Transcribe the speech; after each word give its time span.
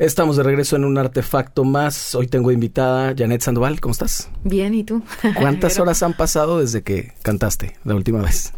Estamos 0.00 0.36
de 0.36 0.42
regreso 0.42 0.74
en 0.74 0.84
un 0.84 0.98
artefacto 0.98 1.62
más. 1.62 2.16
Hoy 2.16 2.26
tengo 2.26 2.50
invitada 2.50 3.14
Janet 3.16 3.42
Sandoval. 3.42 3.80
¿Cómo 3.80 3.92
estás? 3.92 4.28
Bien, 4.42 4.74
¿y 4.74 4.82
tú? 4.82 5.04
¿Cuántas 5.38 5.78
horas 5.78 6.02
han 6.02 6.14
pasado 6.14 6.58
desde 6.58 6.82
que 6.82 7.12
cantaste 7.22 7.76
la 7.84 7.94
última 7.94 8.20
vez? 8.20 8.52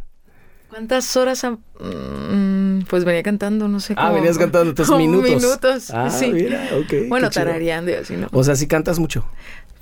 ¿Cuántas 0.70 1.14
horas 1.14 1.44
han...? 1.44 1.58
Mm, 1.78 2.86
pues 2.88 3.04
venía 3.04 3.22
cantando, 3.22 3.68
no 3.68 3.80
sé 3.80 3.92
Ah, 3.98 4.12
venías 4.12 4.38
cantando 4.38 4.72
tres 4.72 4.88
Como 4.88 4.98
minutos. 5.00 5.28
minutos, 5.42 5.90
Ah, 5.90 6.08
sí. 6.08 6.32
mira. 6.32 6.70
Bueno, 7.10 7.28
tarareando 7.28 7.90
y 7.90 7.94
así, 7.96 8.16
¿no? 8.16 8.28
O 8.32 8.42
sea, 8.42 8.56
sí 8.56 8.66
cantas 8.66 8.98
mucho. 8.98 9.22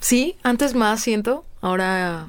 Sí, 0.00 0.36
antes 0.42 0.74
más 0.74 1.02
siento, 1.02 1.44
ahora 1.60 2.26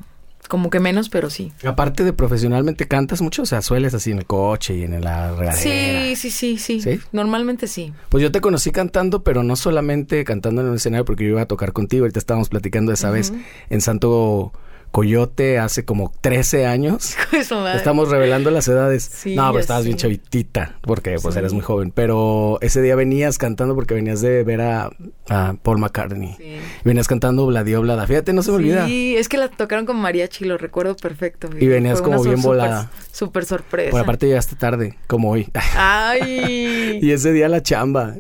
como 0.48 0.70
que 0.70 0.80
menos, 0.80 1.10
pero 1.10 1.30
sí. 1.30 1.52
Aparte 1.64 2.04
de 2.04 2.14
profesionalmente, 2.14 2.88
¿cantas 2.88 3.22
mucho? 3.22 3.44
O 3.44 3.46
sea, 3.46 3.62
sueles 3.62 3.94
así 3.94 4.12
en 4.12 4.20
el 4.20 4.26
coche 4.26 4.76
y 4.76 4.84
en 4.84 5.02
la 5.02 5.36
regadera. 5.36 5.56
Sí, 5.56 6.16
sí, 6.16 6.32
sí, 6.32 6.58
sí, 6.58 6.82
¿Sí? 6.82 7.00
Normalmente 7.12 7.68
sí. 7.68 7.94
Pues 8.10 8.22
yo 8.22 8.32
te 8.32 8.42
conocí 8.42 8.72
cantando, 8.72 9.24
pero 9.24 9.44
no 9.44 9.56
solamente 9.56 10.24
cantando 10.24 10.62
en 10.62 10.68
un 10.68 10.76
escenario, 10.76 11.06
porque 11.06 11.24
yo 11.24 11.32
iba 11.32 11.42
a 11.42 11.48
tocar 11.48 11.74
contigo. 11.74 12.04
Ahorita 12.04 12.20
estábamos 12.20 12.50
platicando 12.50 12.92
esa 12.92 13.10
vez 13.12 13.34
en 13.70 13.82
Santo 13.82 14.52
Coyote 14.96 15.60
hace 15.60 15.84
como 15.84 16.14
13 16.22 16.68
años. 16.68 17.16
Eso. 17.34 17.68
Estamos 17.68 18.08
revelando 18.08 18.50
las 18.50 18.66
edades. 18.70 19.04
Sí, 19.04 19.36
no, 19.36 19.50
pero 19.50 19.60
estabas 19.60 19.84
bien 19.84 19.98
chavitita, 19.98 20.78
porque 20.84 21.18
pues 21.22 21.34
Sí. 21.34 21.40
eres 21.40 21.52
muy 21.52 21.64
joven. 21.64 21.92
Pero 21.92 22.60
ese 22.62 22.82
día 22.82 22.96
venías 22.96 23.38
cantando 23.38 23.76
porque 23.76 23.94
venías 23.94 24.22
de 24.22 24.46
ver 24.46 24.62
a, 24.62 24.92
a 25.28 25.56
Paul 25.62 25.80
McCartney. 25.80 26.38
Venías 26.86 27.10
cantando 27.10 27.46
Bladio 27.46 27.82
Blada. 27.82 28.08
Fíjate, 28.08 28.32
no 28.32 28.42
se 28.42 28.52
me 28.52 28.56
olvida. 28.56 28.86
Sí, 28.86 29.18
es 29.18 29.28
que 29.28 29.38
la 29.38 29.50
tocaron 29.50 29.86
con 29.86 29.98
mariachi, 29.98 30.46
lo 30.46 30.58
recuerdo 30.58 30.96
perfecto. 30.96 31.50
Y 31.60 31.68
venías 31.68 32.00
fue 32.00 32.12
como 32.12 32.24
bien 32.24 32.42
volada. 32.42 32.90
Súper 33.12 33.44
sorpresa. 33.44 33.92
Por 33.92 34.00
aparte 34.00 34.28
llegaste 34.28 34.56
tarde, 34.56 34.98
como 35.08 35.30
hoy. 35.32 35.50
Ay, 35.76 37.00
y 37.02 37.12
ese 37.12 37.34
día 37.34 37.50
la 37.50 37.62
chamba. 37.62 38.16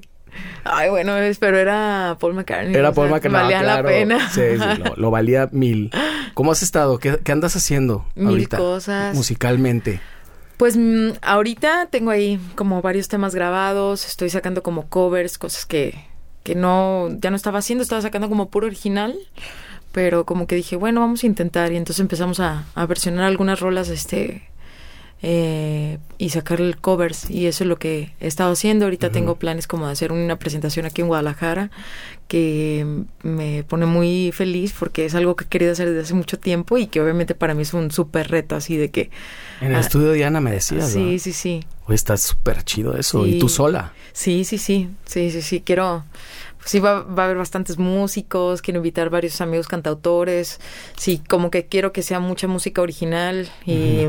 Ay, 0.63 0.89
bueno, 0.89 1.13
pero 1.39 1.57
era 1.57 2.17
Paul 2.19 2.33
McCartney. 2.33 2.75
Era 2.75 2.91
Paul 2.91 3.09
McCartney. 3.09 3.41
Valía 3.41 3.59
claro. 3.61 3.83
la 3.83 3.89
pena. 3.89 4.29
Sí, 4.29 4.41
sí, 4.57 4.81
lo, 4.83 4.95
lo 4.97 5.11
valía 5.11 5.49
mil. 5.51 5.91
¿Cómo 6.33 6.51
has 6.51 6.63
estado? 6.63 6.99
¿Qué, 6.99 7.19
qué 7.23 7.31
andas 7.31 7.55
haciendo 7.55 8.05
Mil 8.15 8.27
ahorita? 8.27 8.57
cosas. 8.57 9.15
Musicalmente. 9.15 10.01
Pues 10.57 10.77
mm, 10.77 11.11
ahorita 11.21 11.87
tengo 11.89 12.11
ahí 12.11 12.39
como 12.55 12.81
varios 12.81 13.07
temas 13.07 13.35
grabados, 13.35 14.05
estoy 14.05 14.29
sacando 14.29 14.63
como 14.63 14.87
covers, 14.87 15.37
cosas 15.37 15.65
que, 15.65 16.05
que 16.43 16.55
no, 16.55 17.09
ya 17.19 17.29
no 17.29 17.35
estaba 17.35 17.59
haciendo, 17.59 17.83
estaba 17.83 18.01
sacando 18.01 18.29
como 18.29 18.49
puro 18.49 18.67
original, 18.67 19.15
pero 19.91 20.25
como 20.25 20.47
que 20.47 20.55
dije, 20.55 20.75
bueno, 20.77 21.01
vamos 21.01 21.23
a 21.23 21.27
intentar 21.27 21.71
y 21.73 21.77
entonces 21.77 21.99
empezamos 21.99 22.39
a, 22.39 22.63
a 22.73 22.85
versionar 22.85 23.25
algunas 23.25 23.59
rolas, 23.59 23.89
este, 23.89 24.43
eh, 25.27 25.97
y 26.19 26.29
sacar 26.29 26.61
el 26.61 26.77
covers 26.77 27.31
y 27.31 27.47
eso 27.47 27.63
es 27.63 27.67
lo 27.67 27.79
que 27.79 28.11
he 28.19 28.27
estado 28.27 28.51
haciendo. 28.51 28.85
Ahorita 28.85 29.09
tengo 29.09 29.37
planes 29.37 29.65
como 29.65 29.87
de 29.87 29.93
hacer 29.93 30.11
una 30.11 30.37
presentación 30.37 30.85
aquí 30.85 31.01
en 31.01 31.07
Guadalajara 31.07 31.71
que 32.27 32.85
me 33.23 33.63
pone 33.63 33.87
muy 33.87 34.31
feliz 34.33 34.73
porque 34.77 35.05
es 35.05 35.15
algo 35.15 35.35
que 35.35 35.45
he 35.45 35.47
querido 35.47 35.71
hacer 35.71 35.87
desde 35.89 36.01
hace 36.01 36.13
mucho 36.13 36.37
tiempo 36.37 36.77
y 36.77 36.85
que 36.87 37.01
obviamente 37.01 37.33
para 37.33 37.55
mí 37.55 37.63
es 37.63 37.73
un 37.73 37.89
súper 37.89 38.29
reto 38.29 38.55
así 38.55 38.77
de 38.77 38.91
que... 38.91 39.09
En 39.61 39.69
el 39.71 39.77
Ah, 39.77 39.79
estudio 39.79 40.11
Diana 40.11 40.41
me 40.41 40.51
decías, 40.51 40.91
Sí, 40.91 41.13
¿no? 41.13 41.19
sí, 41.19 41.33
sí. 41.33 41.63
Oye, 41.87 41.95
está 41.95 42.17
súper 42.17 42.63
chido 42.63 42.95
eso. 42.95 43.25
Y 43.25 43.39
tú 43.39 43.49
sola. 43.49 43.93
Sí, 44.13 44.43
sí, 44.45 44.59
sí, 44.59 44.89
sí, 45.05 45.31
sí, 45.31 45.41
sí, 45.41 45.61
quiero, 45.61 46.03
sí, 46.65 46.79
va, 46.79 47.01
va 47.01 47.23
a 47.23 47.25
haber 47.25 47.37
bastantes 47.37 47.79
músicos, 47.79 48.61
quiero 48.61 48.77
invitar 48.79 49.09
varios 49.09 49.41
amigos 49.41 49.67
cantautores, 49.67 50.59
sí, 50.97 51.19
como 51.27 51.49
que 51.49 51.65
quiero 51.65 51.93
que 51.93 52.01
sea 52.03 52.19
mucha 52.19 52.47
música 52.47 52.81
original 52.83 53.49
y 53.65 54.05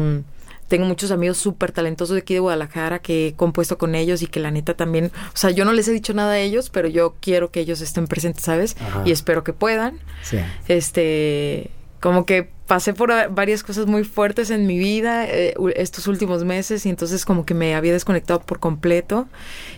tengo 0.68 0.86
muchos 0.86 1.10
amigos 1.10 1.36
súper 1.38 1.72
talentosos 1.72 2.14
de 2.14 2.20
aquí 2.22 2.34
de 2.34 2.40
Guadalajara 2.40 2.98
que 3.00 3.28
he 3.28 3.32
compuesto 3.34 3.78
con 3.78 3.94
ellos 3.94 4.22
y 4.22 4.26
que 4.26 4.40
la 4.40 4.50
neta 4.50 4.74
también, 4.74 5.12
o 5.32 5.36
sea, 5.36 5.50
yo 5.50 5.64
no 5.64 5.72
les 5.72 5.86
he 5.88 5.92
dicho 5.92 6.12
nada 6.14 6.32
a 6.32 6.38
ellos, 6.38 6.70
pero 6.70 6.88
yo 6.88 7.14
quiero 7.20 7.50
que 7.50 7.60
ellos 7.60 7.80
estén 7.80 8.06
presentes, 8.06 8.44
¿sabes? 8.44 8.76
Ajá. 8.80 9.02
Y 9.04 9.12
espero 9.12 9.44
que 9.44 9.52
puedan 9.52 9.98
Sí. 10.22 10.38
este 10.68 11.70
como 12.06 12.24
que 12.24 12.48
pasé 12.68 12.94
por 12.94 13.10
varias 13.32 13.64
cosas 13.64 13.86
muy 13.86 14.04
fuertes 14.04 14.50
en 14.50 14.64
mi 14.64 14.78
vida 14.78 15.26
eh, 15.26 15.54
estos 15.74 16.06
últimos 16.06 16.44
meses 16.44 16.86
y 16.86 16.88
entonces 16.88 17.24
como 17.24 17.44
que 17.44 17.52
me 17.52 17.74
había 17.74 17.92
desconectado 17.92 18.38
por 18.42 18.60
completo 18.60 19.26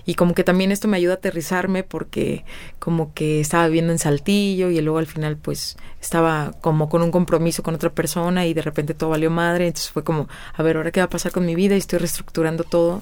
y 0.05 0.15
como 0.15 0.35
que 0.35 0.45
también 0.45 0.71
esto 0.71 0.89
me 0.89 0.99
ayuda 0.99 1.15
a 1.15 1.17
aterrizarme 1.17 1.85
porque 1.85 2.45
como 2.79 3.15
que 3.15 3.41
estaba 3.41 3.67
viviendo 3.67 3.93
en 3.93 3.99
Saltillo 3.99 4.69
y 4.69 4.79
luego 4.83 4.99
al 4.99 5.07
final 5.07 5.39
pues 5.39 5.79
estaba 6.03 6.53
como 6.61 6.91
con 6.91 7.01
un 7.01 7.11
compromiso 7.11 7.63
con 7.63 7.75
otra 7.75 7.89
persona 7.89 8.45
y 8.45 8.53
de 8.53 8.61
repente 8.61 8.93
todo 8.93 9.09
valió 9.09 9.31
madre 9.31 9.67
entonces 9.67 9.91
fue 9.91 10.05
como 10.05 10.29
a 10.53 10.63
ver 10.63 10.77
ahora 10.77 10.91
qué 10.91 11.01
va 11.01 11.05
a 11.05 11.11
pasar 11.11 11.33
con 11.33 11.47
mi 11.47 11.55
vida 11.55 11.77
y 11.77 11.79
estoy 11.79 11.99
reestructurando 11.99 12.63
todo 12.63 13.01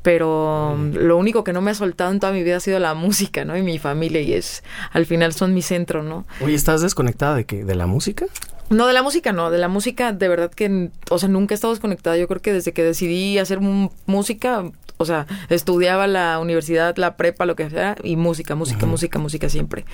pero 0.00 0.74
mm, 0.78 0.96
lo 0.96 1.18
único 1.18 1.44
que 1.44 1.52
no 1.52 1.60
me 1.60 1.70
ha 1.70 1.74
soltado 1.74 2.12
en 2.12 2.18
toda 2.18 2.32
mi 2.32 2.42
vida 2.42 2.56
ha 2.56 2.60
sido 2.60 2.78
la 2.78 2.92
música, 2.92 3.46
¿no? 3.46 3.56
Y 3.56 3.62
mi 3.62 3.78
familia 3.78 4.20
y 4.20 4.34
es 4.34 4.62
al 4.92 5.06
final 5.06 5.32
son 5.32 5.54
mi 5.54 5.62
centro, 5.62 6.02
¿no? 6.02 6.26
Oye, 6.42 6.54
¿estás 6.54 6.82
desconectada 6.82 7.34
de 7.34 7.46
qué? 7.46 7.64
¿De 7.64 7.74
la 7.74 7.86
música? 7.86 8.26
No, 8.70 8.86
de 8.86 8.92
la 8.92 9.02
música 9.02 9.32
no, 9.32 9.50
de 9.50 9.58
la 9.58 9.68
música 9.68 10.12
de 10.12 10.28
verdad 10.28 10.50
que, 10.50 10.90
o 11.10 11.18
sea, 11.18 11.28
nunca 11.28 11.54
he 11.54 11.56
estado 11.56 11.74
desconectada. 11.74 12.16
Yo 12.16 12.26
creo 12.28 12.40
que 12.40 12.52
desde 12.52 12.72
que 12.72 12.82
decidí 12.82 13.38
hacer 13.38 13.60
música, 13.60 14.64
o 14.96 15.04
sea, 15.04 15.26
estudiaba 15.50 16.06
la 16.06 16.38
universidad, 16.38 16.96
la 16.96 17.16
prepa, 17.16 17.46
lo 17.46 17.56
que 17.56 17.68
sea, 17.68 17.96
y 18.02 18.16
música, 18.16 18.54
música, 18.54 18.86
música, 18.86 19.18
música 19.18 19.48
siempre. 19.48 19.84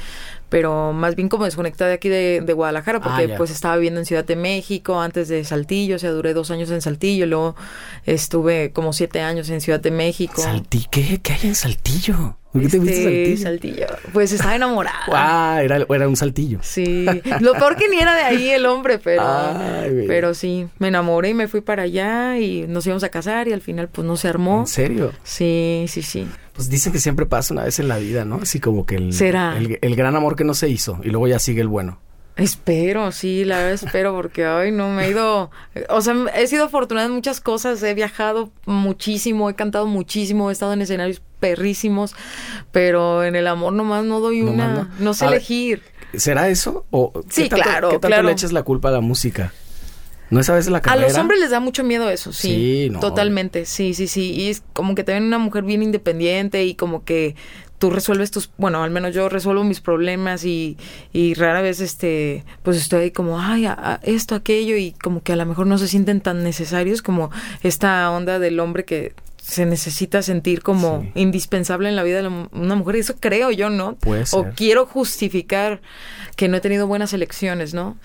Pero 0.50 0.93
más 0.93 1.16
bien 1.16 1.28
como 1.31 1.44
desconectada 1.47 1.88
de 1.88 1.94
aquí 1.94 2.09
de, 2.11 2.43
de 2.44 2.53
Guadalajara, 2.53 3.00
porque 3.00 3.22
Ah, 3.22 3.25
ya. 3.25 3.37
pues 3.38 3.50
estaba 3.50 3.77
viviendo 3.77 4.00
en 4.00 4.05
Ciudad 4.06 4.25
de 4.25 4.37
México, 4.37 5.00
antes 5.00 5.28
de 5.28 5.43
Saltillo, 5.44 5.97
o 5.97 5.99
sea, 5.99 6.11
duré 6.11 6.34
dos 6.34 6.50
años 6.50 6.71
en 6.71 6.83
Saltillo, 6.83 7.25
luego 7.27 7.55
estuve 8.06 8.72
como 8.72 8.93
siete 8.93 9.21
años 9.21 9.49
en 9.50 9.60
Ciudad 9.60 9.81
de 9.81 9.91
México. 9.91 10.43
Salti 10.43 10.87
¿qué? 10.91 11.21
¿Qué 11.22 11.33
hay 11.34 11.41
en 11.44 11.55
Saltillo? 11.55 12.37
¿Por 12.53 12.62
qué 12.62 12.69
te 12.69 12.77
Este, 12.78 12.89
viste 12.91 13.37
Saltillo? 13.44 13.87
Saltillo. 13.89 14.10
Pues 14.12 14.33
estaba 14.33 14.56
enamorada. 14.56 14.99
Ah, 15.12 15.60
era, 15.62 15.87
era 15.89 16.09
un 16.09 16.16
saltillo. 16.16 16.59
Sí, 16.62 17.06
lo 17.41 17.53
peor 17.55 17.77
que 17.77 17.89
ni 17.89 17.99
era 18.00 18.15
de 18.16 18.22
ahí 18.22 18.49
el 18.50 18.66
hombre, 18.66 18.99
pero, 18.99 19.22
Ay, 19.25 20.05
pero 20.09 20.34
sí, 20.34 20.66
me 20.81 20.89
enamoré 20.89 21.28
y 21.28 21.34
me 21.34 21.47
fui 21.47 21.60
para 21.60 21.84
allá 21.84 22.39
y 22.39 22.66
nos 22.66 22.84
íbamos 22.87 23.05
a 23.05 23.09
casar 23.09 23.47
y 23.47 23.53
al 23.53 23.60
final 23.60 23.87
pues 23.89 24.05
no 24.05 24.16
se 24.16 24.27
armó. 24.27 24.60
¿En 24.60 24.66
serio? 24.66 25.12
Sí, 25.22 25.84
sí, 25.87 26.03
sí. 26.03 26.27
Pues 26.60 26.69
dicen 26.71 26.93
que 26.93 26.98
siempre 26.98 27.25
pasa 27.26 27.54
una 27.54 27.65
vez 27.65 27.78
en 27.78 27.88
la 27.88 27.97
vida, 27.98 28.25
¿no? 28.25 28.41
Así 28.43 28.60
como 28.60 28.84
que 28.87 28.97
el, 28.97 29.12
¿Será? 29.15 29.56
el, 29.56 29.78
el 29.81 29.97
gran 29.97 30.15
amor 30.16 30.37
que 30.37 30.44
no 30.44 30.53
se 30.54 30.69
hizo 30.69 31.00
y 31.03 31.09
luego 31.09 31.26
ya 31.26 31.38
sigue 31.38 31.60
el 31.62 31.69
bueno. 31.69 31.98
Espero, 32.37 33.12
sí, 33.12 33.44
la 33.44 33.59
verdad 33.59 33.72
espero 33.72 34.15
porque 34.15 34.47
ay 34.47 34.71
no 34.72 34.88
me 34.88 35.04
he 35.06 35.10
ido, 35.10 35.50
o 35.91 36.00
sea, 36.00 36.15
he 36.34 36.47
sido 36.47 36.65
afortunada 36.65 37.06
en 37.06 37.12
muchas 37.12 37.41
cosas, 37.41 37.82
he 37.82 37.93
viajado 37.93 38.50
muchísimo, 38.66 39.50
he 39.50 39.54
cantado 39.54 39.87
muchísimo, 39.87 40.48
he 40.48 40.53
estado 40.53 40.72
en 40.72 40.81
escenarios 40.81 41.21
perrísimos, 41.41 42.15
pero 42.72 43.25
en 43.25 43.37
el 43.37 43.47
amor 43.47 43.72
nomás 43.75 44.04
no 44.04 44.21
doy 44.21 44.41
Nomás 44.42 44.54
una, 44.54 44.75
no. 44.75 44.88
no, 45.00 45.15
sé 45.15 45.25
A 45.25 45.31
ver, 45.31 45.37
elegir. 45.38 45.82
¿Será 46.15 46.48
eso? 46.48 46.87
¿O 46.91 47.12
Sí, 47.28 47.42
qué 47.44 47.48
tanto- 47.50 47.62
claro, 47.65 47.88
¿Qué 47.91 47.94
tanto 47.97 48.06
claro. 48.09 48.22
le 48.28 48.32
echas 48.32 48.53
la 48.53 48.62
culpa 48.62 48.88
a 48.88 48.92
la 48.92 49.00
música? 49.00 49.53
¿No 50.30 50.41
es 50.41 50.48
a 50.48 50.54
veces 50.54 50.70
la 50.70 50.78
A 50.78 50.80
carrera? 50.82 51.08
los 51.08 51.18
hombres 51.18 51.41
les 51.41 51.50
da 51.50 51.60
mucho 51.60 51.82
miedo 51.84 52.08
eso, 52.08 52.32
sí. 52.32 52.48
Sí, 52.48 52.88
no. 52.91 53.00
Totalmente, 53.00 53.64
sí, 53.66 53.94
sí, 53.94 54.06
sí. 54.06 54.30
Y 54.32 54.48
es 54.50 54.62
como 54.72 54.94
que 54.94 55.02
te 55.04 55.12
ven 55.12 55.24
una 55.24 55.38
mujer 55.38 55.64
bien 55.64 55.82
independiente 55.82 56.64
y 56.64 56.74
como 56.74 57.04
que 57.04 57.34
tú 57.78 57.91
resuelves 57.91 58.30
tus, 58.30 58.50
bueno, 58.58 58.82
al 58.82 58.91
menos 58.91 59.14
yo 59.14 59.28
resuelvo 59.30 59.64
mis 59.64 59.80
problemas 59.80 60.44
y, 60.44 60.76
y 61.14 61.32
rara 61.34 61.62
vez, 61.62 61.80
este, 61.80 62.44
pues 62.62 62.76
estoy 62.76 63.04
ahí 63.04 63.10
como, 63.10 63.41
ay, 63.41 63.64
a- 63.66 63.72
a 63.72 64.00
esto, 64.02 64.34
aquello 64.34 64.76
y 64.76 64.92
como 64.92 65.22
que 65.22 65.32
a 65.32 65.36
lo 65.36 65.46
mejor 65.46 65.66
no 65.66 65.78
se 65.78 65.88
sienten 65.88 66.20
tan 66.20 66.42
necesarios 66.44 67.00
como 67.02 67.30
esta 67.62 68.10
onda 68.10 68.38
del 68.38 68.60
hombre 68.60 68.84
que 68.84 69.14
se 69.42 69.64
necesita 69.64 70.20
sentir 70.22 70.62
como 70.62 71.00
Sí. 71.00 71.10
indispensable 71.22 71.88
en 71.88 71.97
la 71.97 72.02
vida 72.02 72.18
de 72.18 72.22
la 72.24 72.48
una 72.52 72.74
mujer. 72.76 72.97
Eso 72.97 73.16
creo 73.18 73.50
yo, 73.50 73.70
¿no? 73.70 73.94
Puede 73.97 74.22
O 74.32 74.42
ser. 74.44 74.52
quiero 74.54 74.84
justificar 74.86 75.80
que 76.36 76.48
no 76.48 76.58
he 76.58 76.60
tenido 76.60 76.86
buenas 76.86 77.14
elecciones, 77.14 77.72
¿no? 77.74 77.97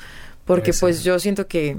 Porque 0.46 0.72
Puede 0.72 0.80
pues 0.80 0.96
ser. 0.98 1.06
yo 1.06 1.20
siento 1.20 1.48
que 1.48 1.76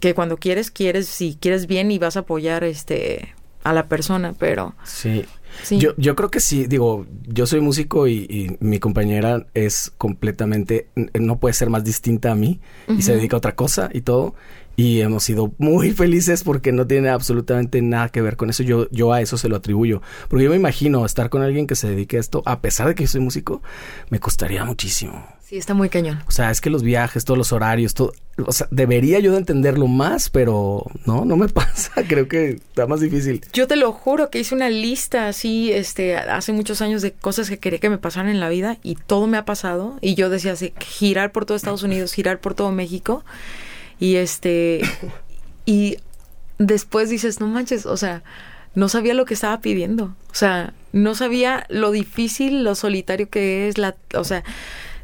que 0.00 0.14
cuando 0.14 0.36
quieres, 0.36 0.70
quieres, 0.70 1.06
si 1.06 1.36
quieres 1.40 1.66
bien 1.66 1.90
y 1.90 1.98
vas 1.98 2.16
a 2.16 2.20
apoyar 2.20 2.64
este 2.64 3.34
a 3.64 3.72
la 3.72 3.88
persona, 3.88 4.32
pero 4.38 4.74
Sí. 4.84 5.24
sí. 5.64 5.78
Yo, 5.78 5.90
yo 5.96 6.14
creo 6.14 6.30
que 6.30 6.38
sí, 6.40 6.66
digo, 6.66 7.04
yo 7.26 7.46
soy 7.46 7.60
músico 7.60 8.06
y, 8.06 8.26
y 8.30 8.56
mi 8.60 8.78
compañera 8.78 9.46
es 9.54 9.92
completamente, 9.98 10.86
no 11.18 11.38
puede 11.38 11.52
ser 11.54 11.68
más 11.70 11.82
distinta 11.82 12.30
a 12.30 12.34
mí 12.36 12.60
y 12.88 13.02
se 13.02 13.14
dedica 13.16 13.36
a 13.36 13.38
otra 13.38 13.54
cosa 13.56 13.90
y 13.92 14.02
todo. 14.02 14.34
Y 14.76 15.00
hemos 15.00 15.24
sido 15.24 15.52
muy 15.58 15.92
felices 15.92 16.44
porque 16.44 16.70
no 16.70 16.86
tiene 16.86 17.08
absolutamente 17.08 17.80
nada 17.80 18.10
que 18.10 18.20
ver 18.20 18.36
con 18.36 18.50
eso. 18.50 18.62
Yo, 18.62 18.88
yo 18.90 19.12
a 19.12 19.22
eso 19.22 19.38
se 19.38 19.48
lo 19.48 19.56
atribuyo. 19.56 20.02
Porque 20.28 20.44
yo 20.44 20.50
me 20.50 20.56
imagino 20.56 21.04
estar 21.06 21.30
con 21.30 21.42
alguien 21.42 21.66
que 21.66 21.74
se 21.74 21.88
dedique 21.88 22.18
a 22.18 22.20
esto, 22.20 22.42
a 22.44 22.60
pesar 22.60 22.88
de 22.88 22.94
que 22.94 23.04
yo 23.04 23.08
soy 23.08 23.22
músico, 23.22 23.62
me 24.10 24.20
costaría 24.20 24.64
muchísimo. 24.64 25.26
Sí, 25.46 25.56
está 25.56 25.74
muy 25.74 25.88
cañón. 25.88 26.24
O 26.26 26.32
sea, 26.32 26.50
es 26.50 26.60
que 26.60 26.70
los 26.70 26.82
viajes, 26.82 27.24
todos 27.24 27.38
los 27.38 27.52
horarios, 27.52 27.94
todo, 27.94 28.12
o 28.44 28.50
sea, 28.50 28.66
debería 28.72 29.20
yo 29.20 29.30
de 29.30 29.38
entenderlo 29.38 29.86
más, 29.86 30.28
pero 30.28 30.84
no, 31.04 31.24
no 31.24 31.36
me 31.36 31.48
pasa. 31.48 31.92
Creo 32.08 32.26
que 32.26 32.50
está 32.50 32.88
más 32.88 32.98
difícil. 32.98 33.42
Yo 33.52 33.68
te 33.68 33.76
lo 33.76 33.92
juro 33.92 34.28
que 34.28 34.40
hice 34.40 34.56
una 34.56 34.70
lista 34.70 35.28
así, 35.28 35.70
este, 35.72 36.16
hace 36.16 36.52
muchos 36.52 36.82
años 36.82 37.00
de 37.00 37.12
cosas 37.12 37.48
que 37.48 37.58
quería 37.58 37.78
que 37.78 37.88
me 37.88 37.96
pasaran 37.96 38.28
en 38.28 38.40
la 38.40 38.48
vida 38.48 38.78
y 38.82 38.96
todo 38.96 39.28
me 39.28 39.38
ha 39.38 39.44
pasado. 39.44 39.98
Y 40.00 40.16
yo 40.16 40.30
decía 40.30 40.52
así, 40.52 40.74
girar 40.80 41.30
por 41.30 41.46
todo 41.46 41.56
Estados 41.56 41.84
Unidos, 41.84 42.12
girar 42.12 42.40
por 42.40 42.54
todo 42.54 42.72
México. 42.72 43.24
Y 43.98 44.16
este, 44.16 44.82
y 45.64 45.98
después 46.58 47.10
dices, 47.10 47.40
no 47.40 47.46
manches, 47.48 47.86
o 47.86 47.96
sea, 47.96 48.22
no 48.74 48.88
sabía 48.88 49.14
lo 49.14 49.24
que 49.24 49.34
estaba 49.34 49.60
pidiendo. 49.60 50.14
O 50.30 50.34
sea, 50.34 50.74
no 50.92 51.14
sabía 51.14 51.66
lo 51.68 51.90
difícil, 51.90 52.62
lo 52.62 52.74
solitario 52.74 53.28
que 53.28 53.68
es 53.68 53.78
la, 53.78 53.96
o 54.14 54.24
sea, 54.24 54.44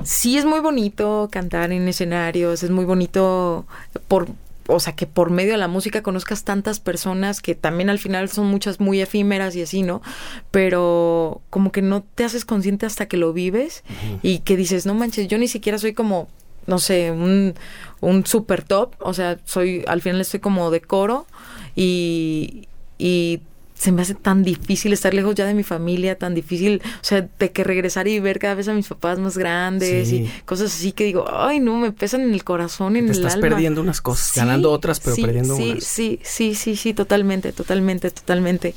sí 0.05 0.37
es 0.37 0.45
muy 0.45 0.61
bonito 0.61 1.29
cantar 1.33 1.73
en 1.73 1.89
escenarios, 1.89 2.63
es 2.63 2.71
muy 2.71 2.85
bonito 2.85 3.67
por 4.09 4.29
o 4.67 4.81
sea, 4.81 4.95
que 4.95 5.07
por 5.07 5.31
medio 5.31 5.53
de 5.53 5.59
la 5.59 5.69
música 5.69 6.03
conozcas 6.03 6.45
tantas 6.45 6.81
personas 6.81 7.41
que 7.41 7.55
también 7.55 7.91
al 7.91 7.99
final 7.99 8.29
son 8.29 8.47
muchas 8.47 8.81
muy 8.81 9.01
efímeras 9.01 9.57
y 9.57 9.63
así, 9.63 9.83
¿no? 9.83 10.03
Pero 10.51 11.41
como 11.51 11.73
que 11.73 11.83
no 11.83 12.03
te 12.03 12.25
haces 12.25 12.45
consciente 12.45 12.87
hasta 12.87 13.07
que 13.07 13.17
lo 13.17 13.33
vives 13.33 13.83
y 14.23 14.41
que 14.41 14.57
dices, 14.57 14.87
no 14.87 14.95
manches, 14.95 15.29
yo 15.29 15.39
ni 15.39 15.49
siquiera 15.49 15.79
soy 15.79 15.95
como, 15.95 16.29
no 16.67 16.79
sé, 16.79 17.11
un, 17.11 17.55
un 18.01 18.27
super 18.27 18.63
top, 18.63 18.95
o 19.01 19.15
sea, 19.15 19.39
soy, 19.45 19.85
al 19.87 20.03
final 20.03 20.21
estoy 20.21 20.41
como 20.41 20.71
de 20.71 20.81
coro 20.81 21.27
y, 21.75 22.69
y 22.99 23.41
se 23.83 23.91
me 23.91 24.03
hace 24.03 24.15
tan 24.15 24.45
difícil 24.45 24.93
estar 24.93 25.13
lejos 25.13 25.35
ya 25.35 25.45
de 25.45 25.55
mi 25.55 25.65
familia, 25.65 26.17
tan 26.17 26.37
difícil, 26.37 26.81
o 26.85 27.05
sea, 27.05 27.29
de 27.37 27.51
que 27.51 27.65
regresar 27.65 28.07
y 28.07 28.21
ver 28.21 28.39
cada 28.39 28.55
vez 28.55 28.69
a 28.69 28.75
mis 28.75 28.87
papás 28.87 29.19
más 29.19 29.37
grandes 29.37 30.13
y 30.13 30.31
cosas 30.45 30.73
así 30.73 30.93
que 30.93 31.03
digo, 31.03 31.25
ay, 31.29 31.59
no, 31.59 31.77
me 31.79 31.91
pesan 31.91 32.21
en 32.21 32.33
el 32.33 32.45
corazón, 32.45 32.95
en 32.95 33.07
el 33.07 33.17
alma. 33.17 33.27
Estás 33.27 33.41
perdiendo 33.41 33.81
unas 33.81 34.01
cosas, 34.01 34.37
ganando 34.37 34.71
otras, 34.71 35.01
pero 35.01 35.17
perdiendo 35.17 35.57
sí, 35.57 35.71
unas. 35.73 35.83
Sí, 35.83 36.21
sí, 36.23 36.55
sí, 36.55 36.77
sí, 36.77 36.95
totalmente, 36.95 37.53
totalmente, 37.53 38.13
totalmente. 38.13 38.77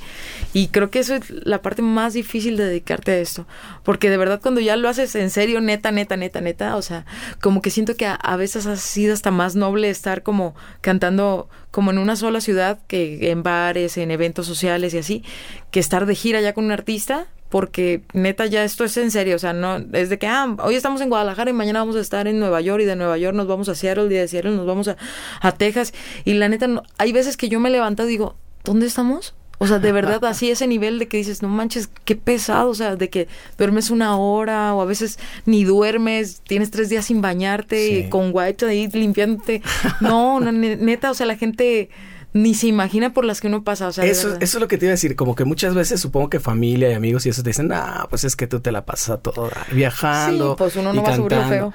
Y 0.53 0.69
creo 0.69 0.89
que 0.89 0.97
eso 0.97 1.13
es 1.13 1.29
la 1.29 1.61
parte 1.61 1.83
más 1.83 2.13
difícil 2.13 2.57
de 2.57 2.65
dedicarte 2.65 3.11
a 3.11 3.19
esto, 3.19 3.45
porque 3.83 4.09
de 4.09 4.17
verdad 4.17 4.39
cuando 4.41 4.59
ya 4.59 4.75
lo 4.75 4.89
haces 4.89 5.13
en 5.13 5.29
serio, 5.29 5.61
neta, 5.61 5.91
neta, 5.91 6.17
neta, 6.17 6.41
neta, 6.41 6.77
o 6.77 6.81
sea, 6.81 7.05
como 7.41 7.61
que 7.61 7.69
siento 7.69 7.95
que 7.95 8.07
a, 8.07 8.15
a 8.15 8.37
veces 8.37 8.65
ha 8.65 8.75
sido 8.75 9.13
hasta 9.13 9.29
más 9.29 9.55
noble 9.55 9.91
estar 9.91 10.23
como 10.23 10.55
cantando 10.81 11.47
como 11.75 11.92
en 11.92 11.98
una 11.98 12.16
sola 12.16 12.39
ciudad, 12.39 12.80
que 12.88 13.31
en 13.31 13.44
bares, 13.44 13.98
en 13.98 14.10
eventos 14.10 14.45
sociales 14.45 14.94
y 14.94 14.98
así, 15.00 15.24
que 15.72 15.81
estar 15.81 16.06
de 16.06 16.16
gira 16.16 16.39
ya 16.39 16.54
con 16.54 16.63
un 16.63 16.72
artista, 16.72 17.27
porque 17.50 18.01
neta 18.13 18.45
ya 18.45 18.63
esto 18.63 18.86
es 18.86 18.95
en 18.95 19.12
serio, 19.12 19.36
o 19.36 19.39
sea, 19.39 19.51
no 19.51 19.83
es 19.92 20.07
de 20.07 20.18
que, 20.18 20.25
ah, 20.25 20.56
hoy 20.63 20.75
estamos 20.75 21.01
en 21.01 21.10
Guadalajara 21.10 21.50
y 21.50 21.54
mañana 21.54 21.80
vamos 21.80 21.98
a 21.98 22.00
estar 22.00 22.30
en 22.30 22.39
Nueva 22.39 22.62
York 22.62 22.83
y 22.83 22.86
de 22.86 22.95
Nueva 22.95 23.18
York 23.18 23.36
nos 23.36 23.48
vamos 23.48 23.68
a 23.68 23.75
Seattle 23.75 24.06
y 24.06 24.18
de 24.18 24.25
Seattle 24.30 24.56
nos 24.56 24.66
vamos 24.66 24.88
a, 24.88 24.95
a 25.42 25.51
Texas 25.51 25.94
y 26.24 26.36
la 26.36 26.48
neta, 26.48 26.81
hay 26.98 27.12
veces 27.12 27.36
que 27.36 27.50
yo 27.50 27.60
me 27.60 27.69
levanto 27.69 28.06
y 28.06 28.07
digo, 28.07 28.38
¿dónde 28.63 28.86
estamos? 28.86 29.36
O 29.57 29.67
sea, 29.67 29.79
de 29.79 29.91
verdad, 29.91 30.23
así 30.25 30.49
ese 30.49 30.67
nivel 30.67 30.99
de 30.99 31.07
que 31.07 31.17
dices, 31.17 31.41
no 31.41 31.49
manches, 31.49 31.89
qué 32.05 32.15
pesado, 32.15 32.69
o 32.69 32.75
sea, 32.75 32.95
de 32.95 33.09
que 33.09 33.27
duermes 33.57 33.89
una 33.89 34.17
hora 34.17 34.73
o 34.73 34.81
a 34.81 34.85
veces 34.85 35.19
ni 35.45 35.63
duermes, 35.63 36.41
tienes 36.41 36.71
tres 36.71 36.89
días 36.89 37.05
sin 37.05 37.21
bañarte 37.21 37.89
y 37.89 38.09
con 38.09 38.31
white 38.33 38.65
ahí 38.65 38.87
limpiándote. 38.87 39.61
No, 40.01 40.39
no, 40.39 40.51
neta, 40.51 41.11
o 41.11 41.13
sea, 41.13 41.25
la 41.25 41.37
gente 41.37 41.89
ni 42.35 42.53
se 42.53 42.67
imagina 42.67 43.13
por 43.13 43.23
las 43.23 43.39
que 43.39 43.47
uno 43.47 43.63
pasa. 43.63 43.87
O 43.87 43.93
sea, 43.93 44.03
eso, 44.03 44.35
eso 44.35 44.39
es 44.41 44.55
lo 44.55 44.67
que 44.67 44.77
te 44.77 44.87
iba 44.87 44.91
a 44.91 44.95
decir. 44.95 45.15
Como 45.15 45.35
que 45.35 45.45
muchas 45.45 45.73
veces 45.73 46.01
supongo 46.01 46.29
que 46.29 46.41
familia 46.41 46.91
y 46.91 46.93
amigos 46.93 47.25
y 47.25 47.29
eso 47.29 47.41
te 47.41 47.51
dicen, 47.51 47.71
ah, 47.71 48.07
pues 48.09 48.25
es 48.25 48.35
que 48.35 48.45
tú 48.45 48.59
te 48.59 48.73
la 48.73 48.83
pasas 48.85 49.21
todo 49.21 49.49
viajando. 49.71 50.49
Sí, 50.51 50.55
pues 50.57 50.75
uno 50.75 50.91
no 50.91 51.01
va 51.01 51.13
a 51.13 51.15
subir 51.15 51.31
feo. 51.47 51.73